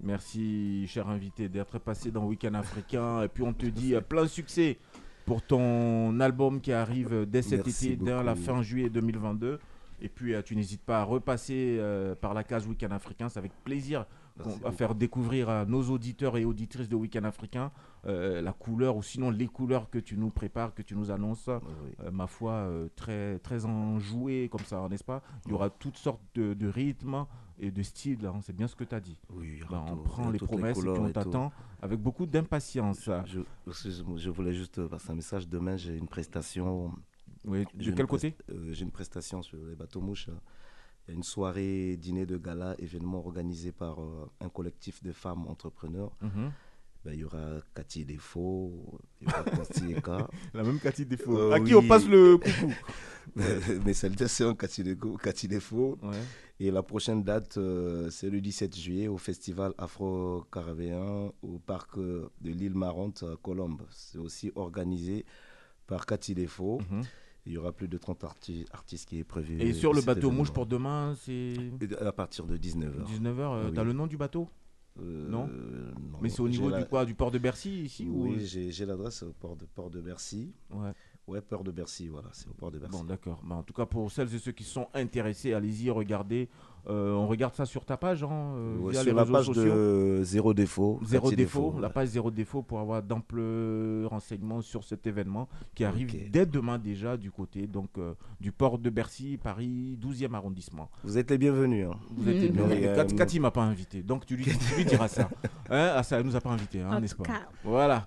Merci, 0.00 0.86
cher 0.88 1.08
invité, 1.08 1.48
d'être 1.48 1.78
passé 1.78 2.10
dans 2.10 2.26
Week-end 2.26 2.54
africain. 2.54 3.22
Et 3.22 3.28
puis 3.28 3.42
on 3.42 3.52
te 3.52 3.66
dit 3.66 3.94
plein 4.08 4.26
succès 4.26 4.78
pour 5.26 5.42
ton 5.42 6.18
album 6.20 6.60
qui 6.60 6.72
arrive 6.72 7.26
dès 7.26 7.42
cet 7.42 7.66
Merci 7.66 7.92
été, 7.92 8.04
dès 8.04 8.22
la 8.22 8.34
fin 8.34 8.62
juillet 8.62 8.90
2022. 8.90 9.60
Et 10.00 10.08
puis 10.08 10.34
euh, 10.34 10.42
tu 10.42 10.56
n'hésites 10.56 10.82
pas 10.82 11.00
à 11.00 11.04
repasser 11.04 11.76
euh, 11.78 12.16
par 12.16 12.34
la 12.34 12.42
case 12.42 12.66
Week-end 12.66 12.90
africain. 12.90 13.28
C'est 13.28 13.38
avec 13.38 13.52
plaisir 13.62 14.06
qu'on 14.42 14.50
va 14.56 14.72
faire 14.72 14.94
découvrir 14.94 15.48
à 15.48 15.64
nos 15.64 15.82
auditeurs 15.90 16.36
et 16.36 16.44
auditrices 16.44 16.88
de 16.88 16.96
Week-end 16.96 17.24
africain 17.24 17.70
euh, 18.06 18.42
la 18.42 18.52
couleur 18.52 18.96
ou 18.96 19.02
sinon 19.02 19.30
les 19.30 19.46
couleurs 19.46 19.88
que 19.88 19.98
tu 19.98 20.16
nous 20.16 20.30
prépares, 20.30 20.74
que 20.74 20.82
tu 20.82 20.96
nous 20.96 21.10
annonces. 21.10 21.48
Oui. 21.48 21.94
Euh, 22.04 22.10
ma 22.10 22.26
foi, 22.26 22.52
euh, 22.52 22.88
très, 22.96 23.38
très 23.38 23.64
enjoué 23.64 24.48
comme 24.50 24.64
ça, 24.64 24.88
n'est-ce 24.88 25.04
pas? 25.04 25.22
Il 25.46 25.52
y 25.52 25.54
aura 25.54 25.70
toutes 25.70 25.98
sortes 25.98 26.22
de, 26.34 26.54
de 26.54 26.66
rythmes 26.66 27.26
et 27.58 27.70
de 27.70 27.82
styles, 27.82 28.24
hein, 28.26 28.40
c'est 28.42 28.54
bien 28.54 28.66
ce 28.68 28.74
que 28.74 28.84
tu 28.84 28.94
as 28.94 29.00
dit. 29.00 29.18
Oui, 29.30 29.60
Ben, 29.70 29.84
on 29.88 29.96
tout, 29.96 30.02
prend 30.02 30.30
les 30.30 30.38
promesses 30.38 30.70
et 30.70 30.80
puis 30.80 30.88
couleurs 30.88 31.00
on 31.02 31.08
et 31.08 31.12
tout. 31.12 31.20
t'attend 31.20 31.52
avec 31.80 32.00
beaucoup 32.00 32.26
d'impatience. 32.26 33.08
Je, 33.26 33.40
excuse-moi, 33.66 34.18
je 34.18 34.30
voulais 34.30 34.52
juste 34.52 34.86
passer 34.86 35.10
un 35.10 35.14
message. 35.14 35.48
Demain, 35.48 35.76
j'ai 35.76 35.96
une 35.96 36.08
prestation. 36.08 36.92
Oui, 37.44 37.64
de 37.74 37.90
quel 37.90 38.06
côté 38.06 38.36
euh, 38.50 38.72
J'ai 38.72 38.84
une 38.84 38.90
prestation 38.92 39.42
sur 39.42 39.58
les 39.66 39.74
bateaux 39.74 40.00
mouches. 40.00 40.28
Il 41.08 41.10
y 41.10 41.14
a 41.14 41.16
une 41.16 41.24
soirée 41.24 41.96
dîner 41.96 42.26
de 42.26 42.36
gala, 42.36 42.76
événement 42.78 43.18
organisé 43.18 43.72
par 43.72 44.00
euh, 44.00 44.30
un 44.40 44.48
collectif 44.48 45.02
de 45.02 45.10
femmes 45.12 45.46
entrepreneurs. 45.48 46.12
Mhm. 46.20 46.52
Ben, 47.04 47.14
il 47.14 47.20
y 47.20 47.24
aura 47.24 47.56
Cathy 47.74 48.04
Defaux, 48.04 49.00
il 49.20 49.26
y 49.28 49.30
aura 49.32 49.42
Consti 49.42 49.92
Eka. 49.92 50.28
La 50.54 50.62
même 50.62 50.78
Cathy 50.78 51.04
Defaux. 51.04 51.36
Euh, 51.36 51.50
à 51.52 51.58
qui 51.58 51.74
on 51.74 51.80
oui. 51.80 51.88
passe 51.88 52.06
le 52.06 52.36
coucou 52.38 52.72
c'est 53.92 54.44
un 54.44 54.54
Cathy 54.54 54.84
Defaux. 54.84 55.16
Cathy. 55.16 55.48
Ouais. 55.48 56.16
Et 56.60 56.70
la 56.70 56.82
prochaine 56.84 57.24
date, 57.24 57.56
euh, 57.58 58.08
c'est 58.10 58.30
le 58.30 58.40
17 58.40 58.76
juillet 58.78 59.08
au 59.08 59.18
festival 59.18 59.72
afro-caribéen 59.78 61.32
au 61.42 61.58
parc 61.58 61.98
euh, 61.98 62.28
de 62.40 62.50
l'île 62.50 62.74
Marante 62.74 63.24
à 63.24 63.36
Colombe. 63.36 63.82
C'est 63.90 64.18
aussi 64.18 64.52
organisé 64.54 65.24
par 65.86 66.06
Cathy 66.06 66.34
Defaux. 66.34 66.80
Mhm. 66.90 67.02
Il 67.46 67.52
y 67.54 67.58
aura 67.58 67.72
plus 67.72 67.88
de 67.88 67.98
30 67.98 68.22
arti- 68.22 68.66
artistes 68.72 69.08
qui 69.08 69.18
est 69.18 69.24
prévu. 69.24 69.60
Et 69.60 69.72
sur 69.72 69.92
le 69.92 70.00
bateau 70.02 70.30
mouche 70.30 70.52
pour 70.52 70.66
demain, 70.66 71.16
c'est 71.20 71.54
À 72.00 72.12
partir 72.12 72.46
de 72.46 72.56
19h. 72.56 73.04
19h. 73.20 73.72
T'as 73.74 73.82
le 73.82 73.92
nom 73.92 74.06
du 74.06 74.16
bateau? 74.16 74.48
Non 75.00 75.48
Mais 76.20 76.28
c'est 76.28 76.40
au 76.40 76.48
niveau 76.48 76.70
du 76.70 76.84
quoi 76.84 77.04
Du 77.04 77.14
port 77.14 77.30
de 77.30 77.38
Bercy 77.38 77.84
ici 77.84 78.08
ou... 78.08 78.24
Oui, 78.24 78.46
j'ai 78.46 78.70
j'ai 78.70 78.86
l'adresse 78.86 79.22
au 79.22 79.32
port 79.32 79.56
de, 79.56 79.64
port 79.64 79.90
de 79.90 80.00
Bercy. 80.00 80.52
Ouais. 80.70 80.92
Ouais, 81.28 81.40
port 81.40 81.62
de 81.62 81.70
Bercy, 81.70 82.08
voilà, 82.08 82.28
c'est 82.32 82.48
au 82.48 82.52
port 82.52 82.72
de 82.72 82.80
Bercy. 82.80 82.98
Bon, 82.98 83.04
d'accord. 83.04 83.40
Bah, 83.44 83.54
en 83.54 83.62
tout 83.62 83.72
cas, 83.72 83.86
pour 83.86 84.10
celles 84.10 84.34
et 84.34 84.38
ceux 84.38 84.50
qui 84.50 84.64
sont 84.64 84.88
intéressés, 84.92 85.52
allez-y, 85.52 85.88
regardez. 85.88 86.48
Euh, 86.88 87.12
on 87.12 87.28
regarde 87.28 87.54
ça 87.54 87.64
sur 87.64 87.84
ta 87.84 87.96
page, 87.96 88.24
hein, 88.24 88.28
euh, 88.56 88.76
Ouais, 88.78 88.90
via 88.90 89.00
sur 89.02 89.10
les 89.10 89.14
la 89.16 89.22
réseaux 89.22 89.32
page 89.34 89.46
sociaux. 89.46 89.62
de 89.64 90.20
Zéro 90.24 90.52
Défaut. 90.52 90.98
Zéro 91.04 91.24
Cathy 91.26 91.36
défaut, 91.36 91.66
Défaut, 91.70 91.80
la 91.80 91.86
ouais. 91.86 91.92
page 91.94 92.08
zéro 92.08 92.30
défaut 92.32 92.62
pour 92.62 92.80
avoir 92.80 93.02
d'amples 93.02 93.40
renseignements 94.06 94.60
sur 94.62 94.82
cet 94.82 95.06
événement 95.06 95.48
qui 95.74 95.84
arrive 95.84 96.30
dès 96.30 96.44
demain 96.44 96.78
déjà 96.78 97.16
du 97.16 97.30
côté 97.30 97.66
donc 97.68 97.90
euh, 97.98 98.14
du 98.40 98.50
port 98.50 98.78
de 98.78 98.90
Bercy, 98.90 99.38
Paris, 99.40 99.96
12e 100.02 100.34
arrondissement. 100.34 100.90
Vous 101.04 101.18
êtes 101.18 101.30
les 101.30 101.38
bienvenus. 101.38 101.86
hein. 101.86 101.94
Vous 102.16 102.28
êtes 102.28 102.40
les 102.40 102.48
bienvenus. 102.48 102.84
euh, 102.88 102.96
Kat- 102.96 103.14
Cathy 103.16 103.38
m'a 103.38 103.50
pas 103.52 103.62
invité, 103.62 104.02
donc 104.02 104.26
tu 104.26 104.34
lui, 104.36 104.44
tu 104.68 104.74
lui 104.76 104.84
diras 104.84 105.06
ça. 105.08 105.28
Hein 105.70 105.92
ah, 105.94 106.02
ça, 106.02 106.18
elle 106.18 106.26
nous 106.26 106.34
a 106.36 106.40
pas 106.40 106.50
invité, 106.50 106.80
hein, 106.80 106.90
En 106.96 107.00
n'est-ce 107.00 107.14
pas 107.14 107.24
cas. 107.24 107.42
Voilà. 107.64 108.06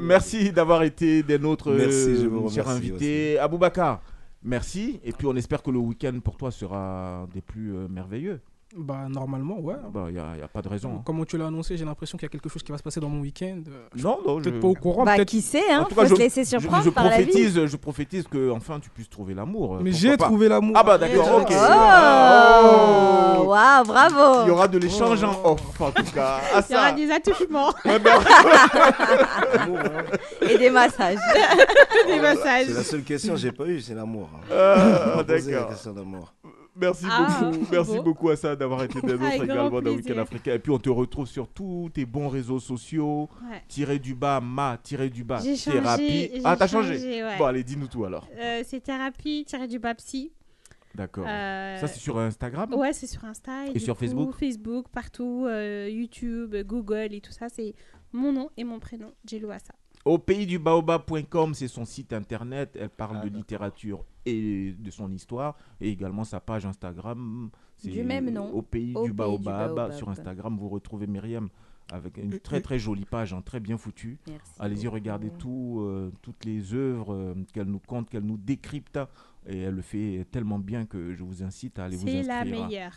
Merci 0.00 0.52
d'avoir 0.52 0.82
été 0.84 1.22
des 1.24 1.38
nôtres, 1.38 1.70
Merci, 1.72 2.16
je 2.16 2.26
euh, 2.26 2.48
cher 2.48 2.68
invité. 2.68 3.38
Aboubacar, 3.38 4.00
merci. 4.44 5.00
Et 5.04 5.12
puis 5.12 5.26
on 5.26 5.36
espère 5.36 5.62
que 5.62 5.70
le 5.70 5.78
week-end 5.78 6.18
pour 6.22 6.36
toi 6.36 6.50
sera 6.50 7.26
des 7.32 7.40
plus 7.42 7.74
euh, 7.74 7.88
merveilleux. 7.88 8.40
Bah, 8.74 9.06
normalement, 9.08 9.58
ouais. 9.60 9.74
Il 10.08 10.14
n'y 10.14 10.18
a, 10.18 10.36
y 10.38 10.42
a 10.42 10.48
pas 10.48 10.62
de 10.62 10.68
raison. 10.68 10.92
hein. 10.96 11.02
Comment 11.04 11.26
tu 11.26 11.36
l'as 11.36 11.48
annoncé, 11.48 11.76
j'ai 11.76 11.84
l'impression 11.84 12.16
qu'il 12.16 12.24
y 12.24 12.30
a 12.30 12.30
quelque 12.30 12.48
chose 12.48 12.62
qui 12.62 12.72
va 12.72 12.78
se 12.78 12.82
passer 12.82 13.00
dans 13.00 13.08
mon 13.10 13.20
week-end. 13.20 13.60
Euh, 13.68 13.84
je 13.92 13.98
suis 13.98 14.06
Non, 14.06 14.18
non, 14.26 14.36
Peut-être 14.40 14.54
je- 14.54 14.60
pas 14.60 14.66
au 14.68 14.74
courant. 14.74 15.04
Bah, 15.04 15.22
qui 15.26 15.42
sait, 15.42 15.70
hein 15.70 15.80
En 15.80 15.84
tout 15.84 15.94
cas, 15.94 16.02
Faut 16.02 16.08
je, 16.08 16.14
se 16.14 16.18
laisser 16.20 16.44
surprendre 16.46 16.82
je 16.82 16.88
par 16.90 17.04
la 17.04 17.18
vie. 17.18 17.24
prophétise, 17.26 17.66
je 17.66 17.76
prophétise 17.76 18.26
que 18.26 18.50
enfin 18.50 18.80
tu 18.80 18.88
puisses 18.88 19.10
trouver 19.10 19.34
l'amour. 19.34 19.76
euh, 19.76 19.80
Mais 19.82 19.92
j'ai 19.92 20.16
trouvé 20.16 20.48
l'amour. 20.48 20.74
Ah 20.74 20.82
bah 20.82 20.96
d'accord, 20.96 21.42
ok. 21.42 21.52
Oh, 21.52 23.38
Oh. 23.40 23.44
waouh, 23.48 23.84
bravo. 23.84 24.42
Il 24.44 24.48
y 24.48 24.50
aura 24.50 24.68
de 24.68 24.78
l'échange 24.78 25.22
en 25.22 25.38
off 25.44 25.80
en 25.80 25.90
tout 25.90 26.04
cas. 26.14 26.38
Ah, 26.54 26.62
Il 26.68 26.72
y 26.72 26.76
aura 26.76 26.92
des 26.92 27.10
attouchements, 27.10 27.72
ben- 27.84 28.00
Et 30.48 30.58
des 30.58 30.70
massages. 30.70 31.18
des 32.06 32.20
massages. 32.20 32.66
C'est 32.68 32.74
la 32.74 32.82
seule 32.84 33.02
question 33.02 33.34
que 33.34 33.40
j'ai 33.40 33.52
pas 33.52 33.66
eue, 33.66 33.80
c'est 33.80 33.94
l'amour. 33.94 34.28
hein. 34.34 34.40
Ah, 34.50 35.22
posé 35.24 35.50
la 35.50 35.56
d'accord. 35.58 35.68
question 35.70 35.92
d'amour. 35.92 36.32
Merci 36.74 37.04
Ah, 37.08 37.40
beaucoup, 37.50 37.66
merci 37.70 37.96
bon. 37.96 38.02
beaucoup 38.02 38.30
à 38.30 38.36
ça 38.36 38.56
d'avoir 38.56 38.82
été 38.82 39.00
des 39.02 39.12
nôtres 39.18 39.42
également 39.42 39.80
dans 39.82 39.90
Week-end. 39.90 40.18
Africain. 40.18 40.54
Et 40.54 40.58
puis 40.58 40.72
on 40.72 40.78
te 40.78 40.88
retrouve 40.88 41.26
sur 41.26 41.48
tous 41.48 41.90
tes 41.92 42.06
bons 42.06 42.28
réseaux 42.28 42.60
sociaux. 42.60 43.28
Ouais. 43.50 43.62
Tiré 43.68 43.98
du 43.98 44.14
bas, 44.14 44.40
ma, 44.40 44.78
tiré 44.82 45.10
du 45.10 45.22
bas, 45.24 45.40
changé, 45.40 45.56
thérapie. 45.70 46.30
Ah, 46.44 46.56
t'as 46.56 46.66
changé, 46.66 46.94
changé, 46.94 47.22
ouais. 47.24 47.36
Bon, 47.38 47.44
allez, 47.44 47.62
dis-nous 47.64 47.88
tout 47.88 48.04
alors. 48.04 48.26
Euh, 48.38 48.62
c'est 48.66 48.80
thérapie 48.80 49.44
tiré 49.46 49.68
du 49.68 49.78
Babsi. 49.78 50.32
D'accord. 50.94 51.24
Euh, 51.26 51.78
Ça, 51.78 51.88
c'est 51.88 52.00
sur 52.00 52.18
Instagram? 52.18 52.72
Ouais, 52.74 52.92
c'est 52.92 53.06
sur 53.06 53.24
Insta. 53.24 53.66
Et 53.74 53.78
sur 53.78 53.94
coup, 53.94 54.00
Facebook? 54.00 54.34
Facebook, 54.38 54.86
partout, 54.92 55.46
euh, 55.48 55.88
YouTube, 55.90 56.54
Google 56.66 57.08
et 57.12 57.20
tout 57.22 57.32
ça. 57.32 57.48
C'est 57.48 57.74
mon 58.12 58.32
nom 58.32 58.50
et 58.58 58.64
mon 58.64 58.78
prénom, 58.78 59.10
Jello 59.26 59.50
Assa. 59.50 59.72
Au 60.04 60.18
pays 60.18 60.46
du 60.46 60.58
baobab.com, 60.58 61.54
c'est 61.54 61.68
son 61.68 61.84
site 61.84 62.12
internet. 62.12 62.76
Elle 62.78 62.90
parle 62.90 63.18
Ah, 63.22 63.24
de 63.26 63.34
littérature 63.34 64.04
et 64.26 64.74
de 64.78 64.90
son 64.90 65.10
histoire. 65.12 65.56
Et 65.80 65.88
également 65.90 66.24
sa 66.24 66.40
page 66.40 66.66
Instagram. 66.66 67.50
c'est 67.76 67.88
Du 67.90 68.02
même 68.02 68.30
nom. 68.30 68.50
Au 68.52 68.62
pays 68.62 68.92
Au 68.94 69.04
du 69.04 69.12
baobab. 69.12 69.68
baobab. 69.68 69.92
Sur 69.92 70.08
Instagram, 70.10 70.56
vous 70.58 70.68
retrouvez 70.68 71.06
Myriam 71.06 71.48
avec 71.92 72.16
une 72.16 72.38
très 72.38 72.60
très 72.62 72.78
jolie 72.78 73.04
page, 73.04 73.34
hein, 73.34 73.42
très 73.44 73.60
bien 73.60 73.76
foutue. 73.76 74.18
Merci 74.26 74.52
Allez-y, 74.60 74.88
regardez 74.88 75.30
tout, 75.38 75.80
euh, 75.80 76.10
toutes 76.22 76.44
les 76.46 76.72
œuvres 76.72 77.12
euh, 77.12 77.34
qu'elle 77.52 77.66
nous 77.66 77.80
compte, 77.80 78.08
qu'elle 78.08 78.22
nous 78.24 78.38
décrypte. 78.38 78.98
Et 79.48 79.58
elle 79.58 79.74
le 79.74 79.82
fait 79.82 80.24
tellement 80.30 80.60
bien 80.60 80.86
que 80.86 81.12
je 81.14 81.24
vous 81.24 81.42
incite 81.42 81.80
à 81.80 81.86
aller 81.86 81.96
vous 81.96 82.06
C'est 82.06 82.20
inscrire. 82.20 82.44
la 82.44 82.44
meilleure. 82.44 82.92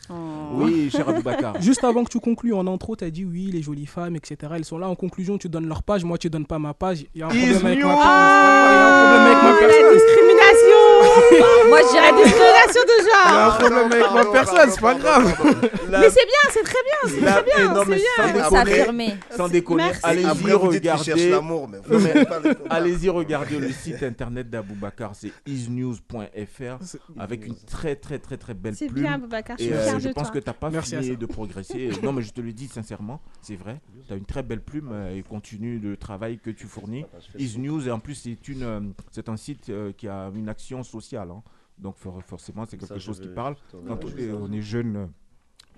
Oui, 0.54 0.92
cher 0.92 1.10
Aboubacar. 1.10 1.60
Juste 1.62 1.84
avant 1.84 2.04
que 2.04 2.10
tu 2.12 2.20
conclues 2.20 2.54
en 2.54 2.68
intro, 2.68 2.96
tu 2.96 3.04
as 3.04 3.10
dit 3.10 3.26
oui, 3.26 3.50
les 3.52 3.64
jolies 3.64 3.88
femmes, 3.88 4.16
etc. 4.16 4.54
Elles 4.56 4.64
sont 4.64 4.78
là. 4.78 4.88
En 4.88 4.96
conclusion, 4.96 5.40
tu 5.40 5.50
donnes 5.50 5.68
leur 5.68 5.82
page. 5.82 6.06
Moi, 6.06 6.20
tu 6.20 6.30
donnes 6.30 6.46
pas 6.46 6.60
ma 6.60 6.76
page. 6.76 7.08
Il 7.16 7.20
y 7.20 7.24
a 7.24 7.28
un 7.28 7.32
Is 7.32 7.40
problème 7.60 7.66
avec 7.66 7.84
ma 7.84 7.96
page. 7.96 8.70
Il 8.70 8.76
y 8.76 8.78
a 8.78 8.88
un 8.88 9.02
problème 9.02 9.26
avec 9.26 9.44
ma 9.44 9.52
La 9.52 9.58
personne. 9.58 9.94
discrimination 9.96 10.95
Moi, 11.70 11.80
je 11.82 11.92
dirais 11.92 12.12
La 12.12 12.24
discrimination 12.24 12.82
de 12.86 12.96
Il 13.02 13.08
y 13.08 13.12
a 13.12 13.46
un 13.46 13.50
genre 13.50 13.58
problème 13.58 13.92
avec 13.92 14.12
ma 14.14 14.26
personne, 14.32 14.70
c'est 14.72 14.82
pas 14.82 14.96
grave. 14.96 15.36
Mais 15.92 16.10
c'est 16.10 16.26
bien, 16.26 16.44
c'est 16.52 16.64
très 16.64 16.84
bien, 16.84 17.10
c'est 17.10 17.22
très 17.26 17.44
bien, 17.44 17.74
non, 17.74 17.82
c'est 17.84 17.90
mais 17.90 17.98
bien. 17.98 18.44
sans 18.44 18.50
Faut 18.50 18.64
déconner, 18.64 18.76
s'affirmer. 18.76 19.16
sans 19.36 19.48
déconner, 19.50 19.92
allez-y 20.04 20.54
regarder. 20.54 21.30
l'amour, 21.30 21.70
allez-y 22.70 23.10
regarder 23.10 23.60
le 23.60 23.72
site 23.72 24.04
internet 24.04 24.50
d'Aboubacar, 24.50 25.12
c'est 25.16 25.32
isnews.fr 25.46 26.78
avec 27.20 27.46
une 27.46 27.56
très 27.56 27.96
très 27.96 28.20
très 28.20 28.38
très 28.38 28.54
belle 28.54 28.76
C'est 28.76 28.88
plume. 28.88 29.04
bien, 29.04 29.14
Aboubacar, 29.14 29.58
je 29.60 29.70
euh, 29.70 30.00
je 30.00 30.10
pense 30.10 30.32
que 30.32 30.40
t'as 30.40 30.54
pas 30.54 30.70
fini 30.82 31.16
de 31.18 31.26
progresser. 31.26 31.90
non, 32.04 32.12
mais 32.14 32.22
je 32.22 32.32
te 32.32 32.42
le 32.42 32.52
dis 32.54 32.68
sincèrement, 32.68 33.22
c'est 33.42 33.56
vrai. 33.56 33.80
Tu 34.08 34.14
as 34.14 34.16
une 34.18 34.26
très 34.26 34.44
belle 34.44 34.62
plume 34.62 34.90
euh, 34.92 35.16
et 35.16 35.24
continue 35.24 35.80
le 35.80 35.98
travail 35.98 36.40
que 36.40 36.50
tu 36.50 36.68
fournis. 36.68 37.06
Isnews 37.38 37.88
et 37.88 37.92
en 37.92 38.00
plus 38.00 38.16
c'est 38.16 38.38
euh, 38.62 38.82
c'est 39.12 39.30
un 39.30 39.38
site 39.38 39.72
qui 39.98 40.08
a 40.08 40.32
une 40.36 40.50
action 40.50 40.84
sociale. 40.84 41.05
Hein. 41.14 41.44
Donc 41.78 41.96
for- 41.98 42.22
forcément 42.24 42.66
c'est 42.66 42.78
quelque 42.78 42.88
Ça, 42.94 43.00
chose 43.00 43.20
qui 43.20 43.28
parle. 43.28 43.56
Quand 43.72 44.00
on 44.04 44.18
est, 44.18 44.32
on 44.32 44.52
est 44.52 44.62
jeune. 44.62 44.96
euh, 44.96 45.06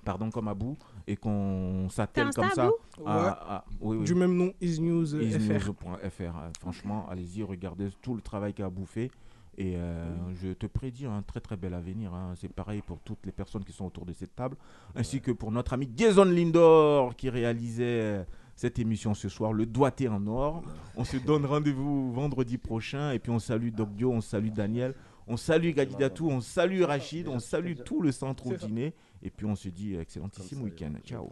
Pardon, 0.05 0.29
comme 0.29 0.47
Abou, 0.47 0.77
et 1.05 1.17
qu'on 1.17 1.89
s'attelle 1.89 2.29
comme 2.33 2.49
ça. 2.51 2.63
À- 2.63 2.67
Ouais. 3.01 3.27
à- 3.29 3.65
oui, 3.81 3.97
oui. 3.97 4.05
Du 4.05 4.15
même 4.15 4.33
nom, 4.37 4.53
isnews.fr. 4.61 5.21
isnews.fr. 5.21 6.21
Euh, 6.21 6.49
Franchement, 6.61 7.05
allez-y, 7.09 7.43
regardez 7.43 7.89
tout 8.01 8.15
le 8.15 8.21
travail 8.21 8.53
qu'a 8.53 8.69
bouffé. 8.69 9.11
Et 9.57 9.75
euh, 9.75 10.05
je 10.35 10.53
te 10.53 10.65
prédis 10.67 11.07
un 11.07 11.21
très 11.23 11.41
très 11.41 11.57
bel 11.57 11.73
avenir. 11.73 12.13
hein. 12.13 12.33
C'est 12.37 12.47
pareil 12.53 12.81
pour 12.85 12.99
toutes 12.99 13.25
les 13.25 13.31
personnes 13.33 13.65
qui 13.65 13.73
sont 13.73 13.85
autour 13.85 14.05
de 14.05 14.13
cette 14.13 14.33
table, 14.35 14.55
ainsi 14.95 15.19
que 15.19 15.31
pour 15.31 15.51
notre 15.51 15.73
ami 15.73 15.89
Jason 15.93 16.23
Lindor 16.25 17.13
qui 17.15 17.29
réalisait 17.29 18.25
cette 18.55 18.79
émission 18.79 19.13
ce 19.13 19.27
soir, 19.29 19.51
le 19.51 19.65
doigté 19.65 20.07
en 20.07 20.25
or. 20.27 20.63
On 20.95 21.03
se 21.03 21.17
donne 21.17 21.45
rendez-vous 21.45 22.13
vendredi 22.13 22.57
prochain. 22.57 23.11
Et 23.11 23.19
puis 23.19 23.31
on 23.31 23.39
salue 23.39 23.69
Doc 23.71 23.93
Dio, 23.93 24.11
on 24.11 24.21
salue 24.21 24.49
Daniel, 24.51 24.93
on 25.27 25.37
salue 25.37 25.71
Gadidatou, 25.71 26.29
on 26.29 26.41
salue 26.41 26.83
Rachid, 26.83 27.27
on 27.27 27.39
salue 27.39 27.73
tout 27.85 28.01
le 28.01 28.11
centre 28.11 28.47
au 28.47 28.53
dîner. 28.53 28.93
Et 29.21 29.29
puis 29.29 29.45
on 29.45 29.55
se 29.55 29.69
dit 29.69 29.95
excellentissime 29.95 30.61
week-end. 30.61 30.93
Ciao. 31.05 31.27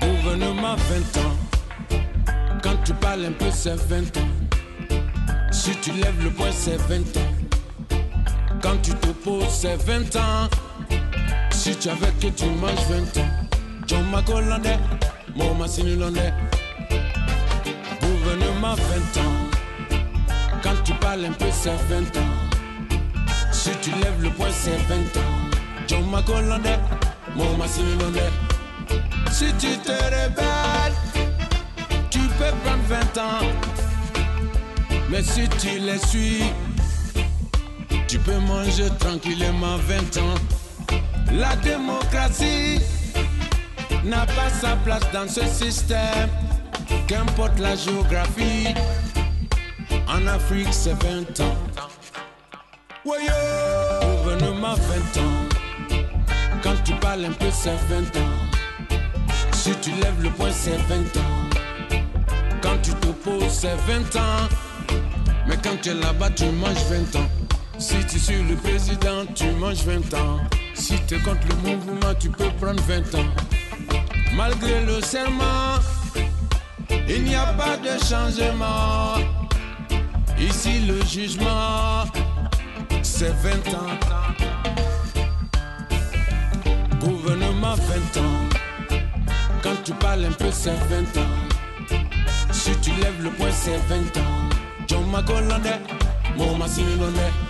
Gouvernement 0.00 0.76
20 0.76 1.20
ans. 1.20 1.36
Quand 2.62 2.82
tu 2.84 2.94
parles 2.94 3.24
un 3.26 3.32
peu, 3.32 3.50
c'est 3.50 3.76
20 3.76 4.16
ans. 4.16 4.28
Si 5.52 5.70
tu 5.80 5.92
lèves 5.92 6.22
le 6.24 6.30
poing, 6.30 6.50
c'est 6.50 6.76
20 6.76 7.16
ans. 7.16 7.33
Quand 8.62 8.76
tu 8.82 8.92
t'opposes, 8.94 9.48
c'est 9.50 9.76
20 9.76 10.16
ans. 10.16 10.48
Si 11.50 11.76
tu 11.76 11.88
avais 11.88 12.12
que 12.20 12.28
tu 12.28 12.46
manges 12.46 12.86
20 12.88 13.20
ans. 13.20 13.28
John 13.86 14.04
Macolandais, 14.10 14.78
Moma 15.36 15.68
Sinulondais. 15.68 16.32
Gouvernement 18.00 18.74
20 18.74 19.20
ans. 19.20 19.34
Quand 20.62 20.82
tu 20.84 20.92
parles 20.94 21.26
un 21.26 21.32
peu, 21.32 21.46
c'est 21.52 21.70
20 21.88 22.16
ans. 22.18 22.34
Si 23.52 23.70
tu 23.82 23.90
lèves 23.90 24.22
le 24.22 24.30
poing, 24.30 24.48
c'est 24.50 24.76
20 24.88 24.94
ans. 25.20 25.34
John 25.86 26.10
Macolandais, 26.10 26.78
Moma 27.36 27.66
Sinulondais. 27.68 28.30
Si 29.30 29.46
tu 29.58 29.76
te 29.78 29.92
rebelles, 29.92 30.94
tu 32.10 32.20
peux 32.20 32.52
prendre 32.64 32.84
20 32.88 33.18
ans. 33.20 33.46
Mais 35.10 35.22
si 35.22 35.48
tu 35.60 35.78
les 35.78 35.98
suis, 36.06 36.44
tu 38.14 38.20
peux 38.20 38.38
manger 38.38 38.86
tranquillement 39.00 39.76
20 39.88 40.18
ans. 40.18 40.34
La 41.32 41.56
démocratie 41.56 42.80
n'a 44.04 44.24
pas 44.24 44.50
sa 44.60 44.76
place 44.84 45.02
dans 45.12 45.26
ce 45.26 45.44
système, 45.46 46.28
qu'importe 47.08 47.58
la 47.58 47.74
géographie. 47.74 48.68
En 50.06 50.24
Afrique, 50.28 50.68
c'est 50.70 50.94
20 51.02 51.40
ans. 51.40 51.56
Woyo! 53.04 53.32
Gouvernement 54.22 54.74
20 54.74 55.20
ans. 55.20 55.98
Quand 56.62 56.76
tu 56.84 56.92
parles 56.94 57.24
un 57.24 57.32
peu, 57.32 57.50
c'est 57.50 57.74
20 57.88 58.16
ans. 58.20 58.96
Si 59.54 59.72
tu 59.82 59.90
lèves 59.90 60.22
le 60.22 60.30
poing, 60.30 60.52
c'est 60.52 60.78
20 60.88 61.16
ans. 61.16 61.98
Quand 62.62 62.78
tu 62.80 62.92
t'opposes, 62.92 63.50
c'est 63.50 63.74
20 63.88 64.14
ans. 64.20 64.48
Mais 65.48 65.56
quand 65.64 65.76
tu 65.82 65.88
es 65.88 65.94
là-bas, 65.94 66.30
tu 66.30 66.44
manges 66.44 66.84
20 66.88 67.18
ans. 67.18 67.43
Si 67.78 67.96
tu 68.06 68.18
suis 68.18 68.42
le 68.42 68.54
président, 68.56 69.26
tu 69.34 69.50
manges 69.52 69.84
20 69.84 70.14
ans. 70.14 70.40
Si 70.74 70.94
tu 71.06 71.16
es 71.16 71.18
contre 71.18 71.46
le 71.48 71.68
mouvement, 71.68 72.14
tu 72.18 72.30
peux 72.30 72.50
prendre 72.60 72.82
20 72.82 73.14
ans. 73.16 73.28
Malgré 74.36 74.84
le 74.84 75.00
serment, 75.00 75.78
il 77.08 77.24
n'y 77.24 77.34
a 77.34 77.46
pas 77.54 77.76
de 77.76 77.98
changement. 78.04 79.16
Ici, 80.38 80.80
le 80.86 81.04
jugement, 81.04 82.04
c'est 83.02 83.34
20 83.42 83.74
ans. 83.74 83.98
Gouvernement 87.00 87.74
20 87.74 88.20
ans. 88.20 88.48
Quand 89.62 89.82
tu 89.84 89.92
parles 89.94 90.24
un 90.24 90.32
peu, 90.32 90.50
c'est 90.50 90.70
20 90.70 91.20
ans. 91.20 92.00
Si 92.52 92.70
tu 92.80 92.90
lèves 92.92 93.22
le 93.22 93.30
poing, 93.30 93.50
c'est 93.50 93.78
20 93.88 94.16
ans. 94.18 94.48
John 94.86 95.04
Sinilondais. 96.66 97.43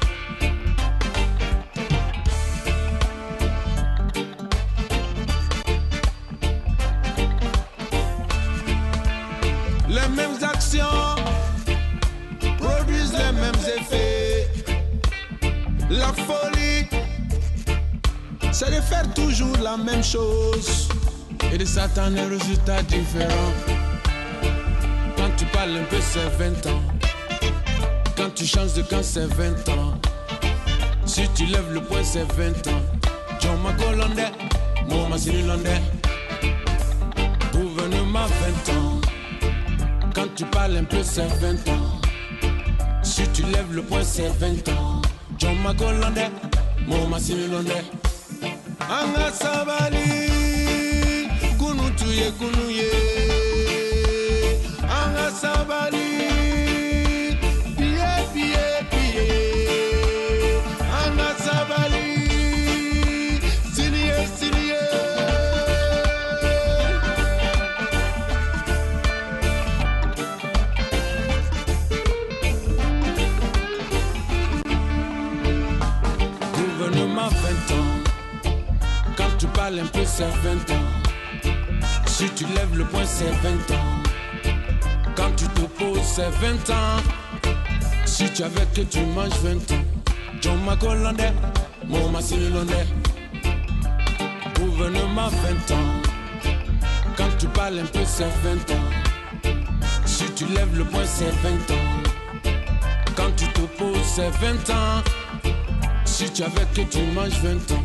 À 21.85 22.05
un 22.05 22.29
résultat 22.29 22.83
différent. 22.85 23.53
Quand 25.17 25.31
tu 25.37 25.45
parles 25.47 25.77
un 25.77 25.85
peu, 25.85 25.99
c'est 26.01 26.29
20 26.39 26.67
ans. 26.73 26.81
Quand 28.17 28.31
tu 28.35 28.47
changes 28.47 28.73
de 28.73 28.83
camp, 28.83 29.03
c'est 29.03 29.27
20 29.27 29.69
ans. 29.69 29.95
Si 31.05 31.29
tu 31.35 31.45
lèves 31.45 31.73
le 31.73 31.83
poing, 31.83 32.03
c'est 32.03 32.25
20 32.33 32.67
ans. 32.69 32.81
John 33.39 33.61
Macolandais, 33.63 34.33
Moma 34.89 35.19
Sinilondais. 35.19 35.83
Gouvernement 37.53 38.27
20 38.67 38.73
ans. 38.79 39.01
Quand 40.15 40.35
tu 40.35 40.45
parles 40.47 40.79
un 40.79 40.85
peu, 40.85 41.03
c'est 41.03 41.27
20 41.27 41.69
ans. 41.69 42.01
Si 43.03 43.29
tu 43.35 43.43
lèves 43.43 43.73
le 43.73 43.83
poing, 43.83 44.03
c'est 44.03 44.29
20 44.39 44.69
ans. 44.71 45.03
John 45.39 45.57
Macolandais, 45.63 46.31
Moma 46.87 47.19
Sinilondais. 47.19 47.85
Anga 48.81 49.31
sabali, 49.33 50.34
ye 52.15 52.31
kunun 52.39 52.71
ye 52.71 52.91
sabali. 55.41 56.07
Sabali. 61.45 62.05
Gouvernement 76.55 77.29
20 77.29 77.75
ans, 77.75 77.93
quand 79.17 79.37
tu 79.39 79.47
parles 79.49 79.81
un 79.81 79.87
peu 79.87 80.05
c'est 80.05 80.25
20 80.25 80.75
ans. 80.75 80.84
Si 82.25 82.31
tu 82.31 82.47
lèves 82.55 82.75
le 82.75 82.87
poing, 82.87 83.05
c'est 83.05 83.31
20 83.31 83.75
ans. 83.77 84.03
Quand 85.15 85.31
tu 85.37 85.45
te 85.45 85.61
poses, 85.79 86.01
c'est 86.03 86.31
20 86.31 86.71
ans. 86.71 87.03
Si 88.07 88.33
tu 88.33 88.43
avais 88.43 88.65
que 88.75 88.81
tu 88.81 89.01
manges 89.15 89.39
20 89.43 89.73
ans. 89.73 89.85
John 90.41 90.59
Macolandais, 90.65 91.35
mon 91.87 92.09
Massini 92.09 92.49
Landais. 92.49 92.87
Gouvernement 94.59 95.29
20 95.69 95.75
ans. 95.75 96.01
Quand 97.15 97.29
tu 97.39 97.47
parles 97.49 97.81
un 97.81 97.85
peu, 97.85 98.07
c'est 98.07 98.33
20 98.43 98.71
ans. 98.75 99.53
Si 100.07 100.25
tu 100.35 100.47
lèves 100.47 100.79
le 100.79 100.85
poing, 100.85 101.05
c'est 101.05 101.29
20 101.29 101.75
ans. 101.75 102.53
Quand 103.17 103.37
tu 103.37 103.47
te 103.49 103.61
poses, 103.77 104.03
c'est 104.03 104.31
20 104.31 104.71
ans. 104.71 105.03
Si 106.07 106.31
tu 106.33 106.43
avais 106.43 106.65
que 106.75 106.89
tu 106.91 107.03
manges 107.15 107.39
20 107.43 107.71
ans. 107.77 107.85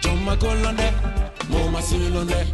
John 0.00 0.24
Macolandais, 0.24 0.94
mon 1.50 1.68
Massini 1.68 2.08
Landais. 2.08 2.46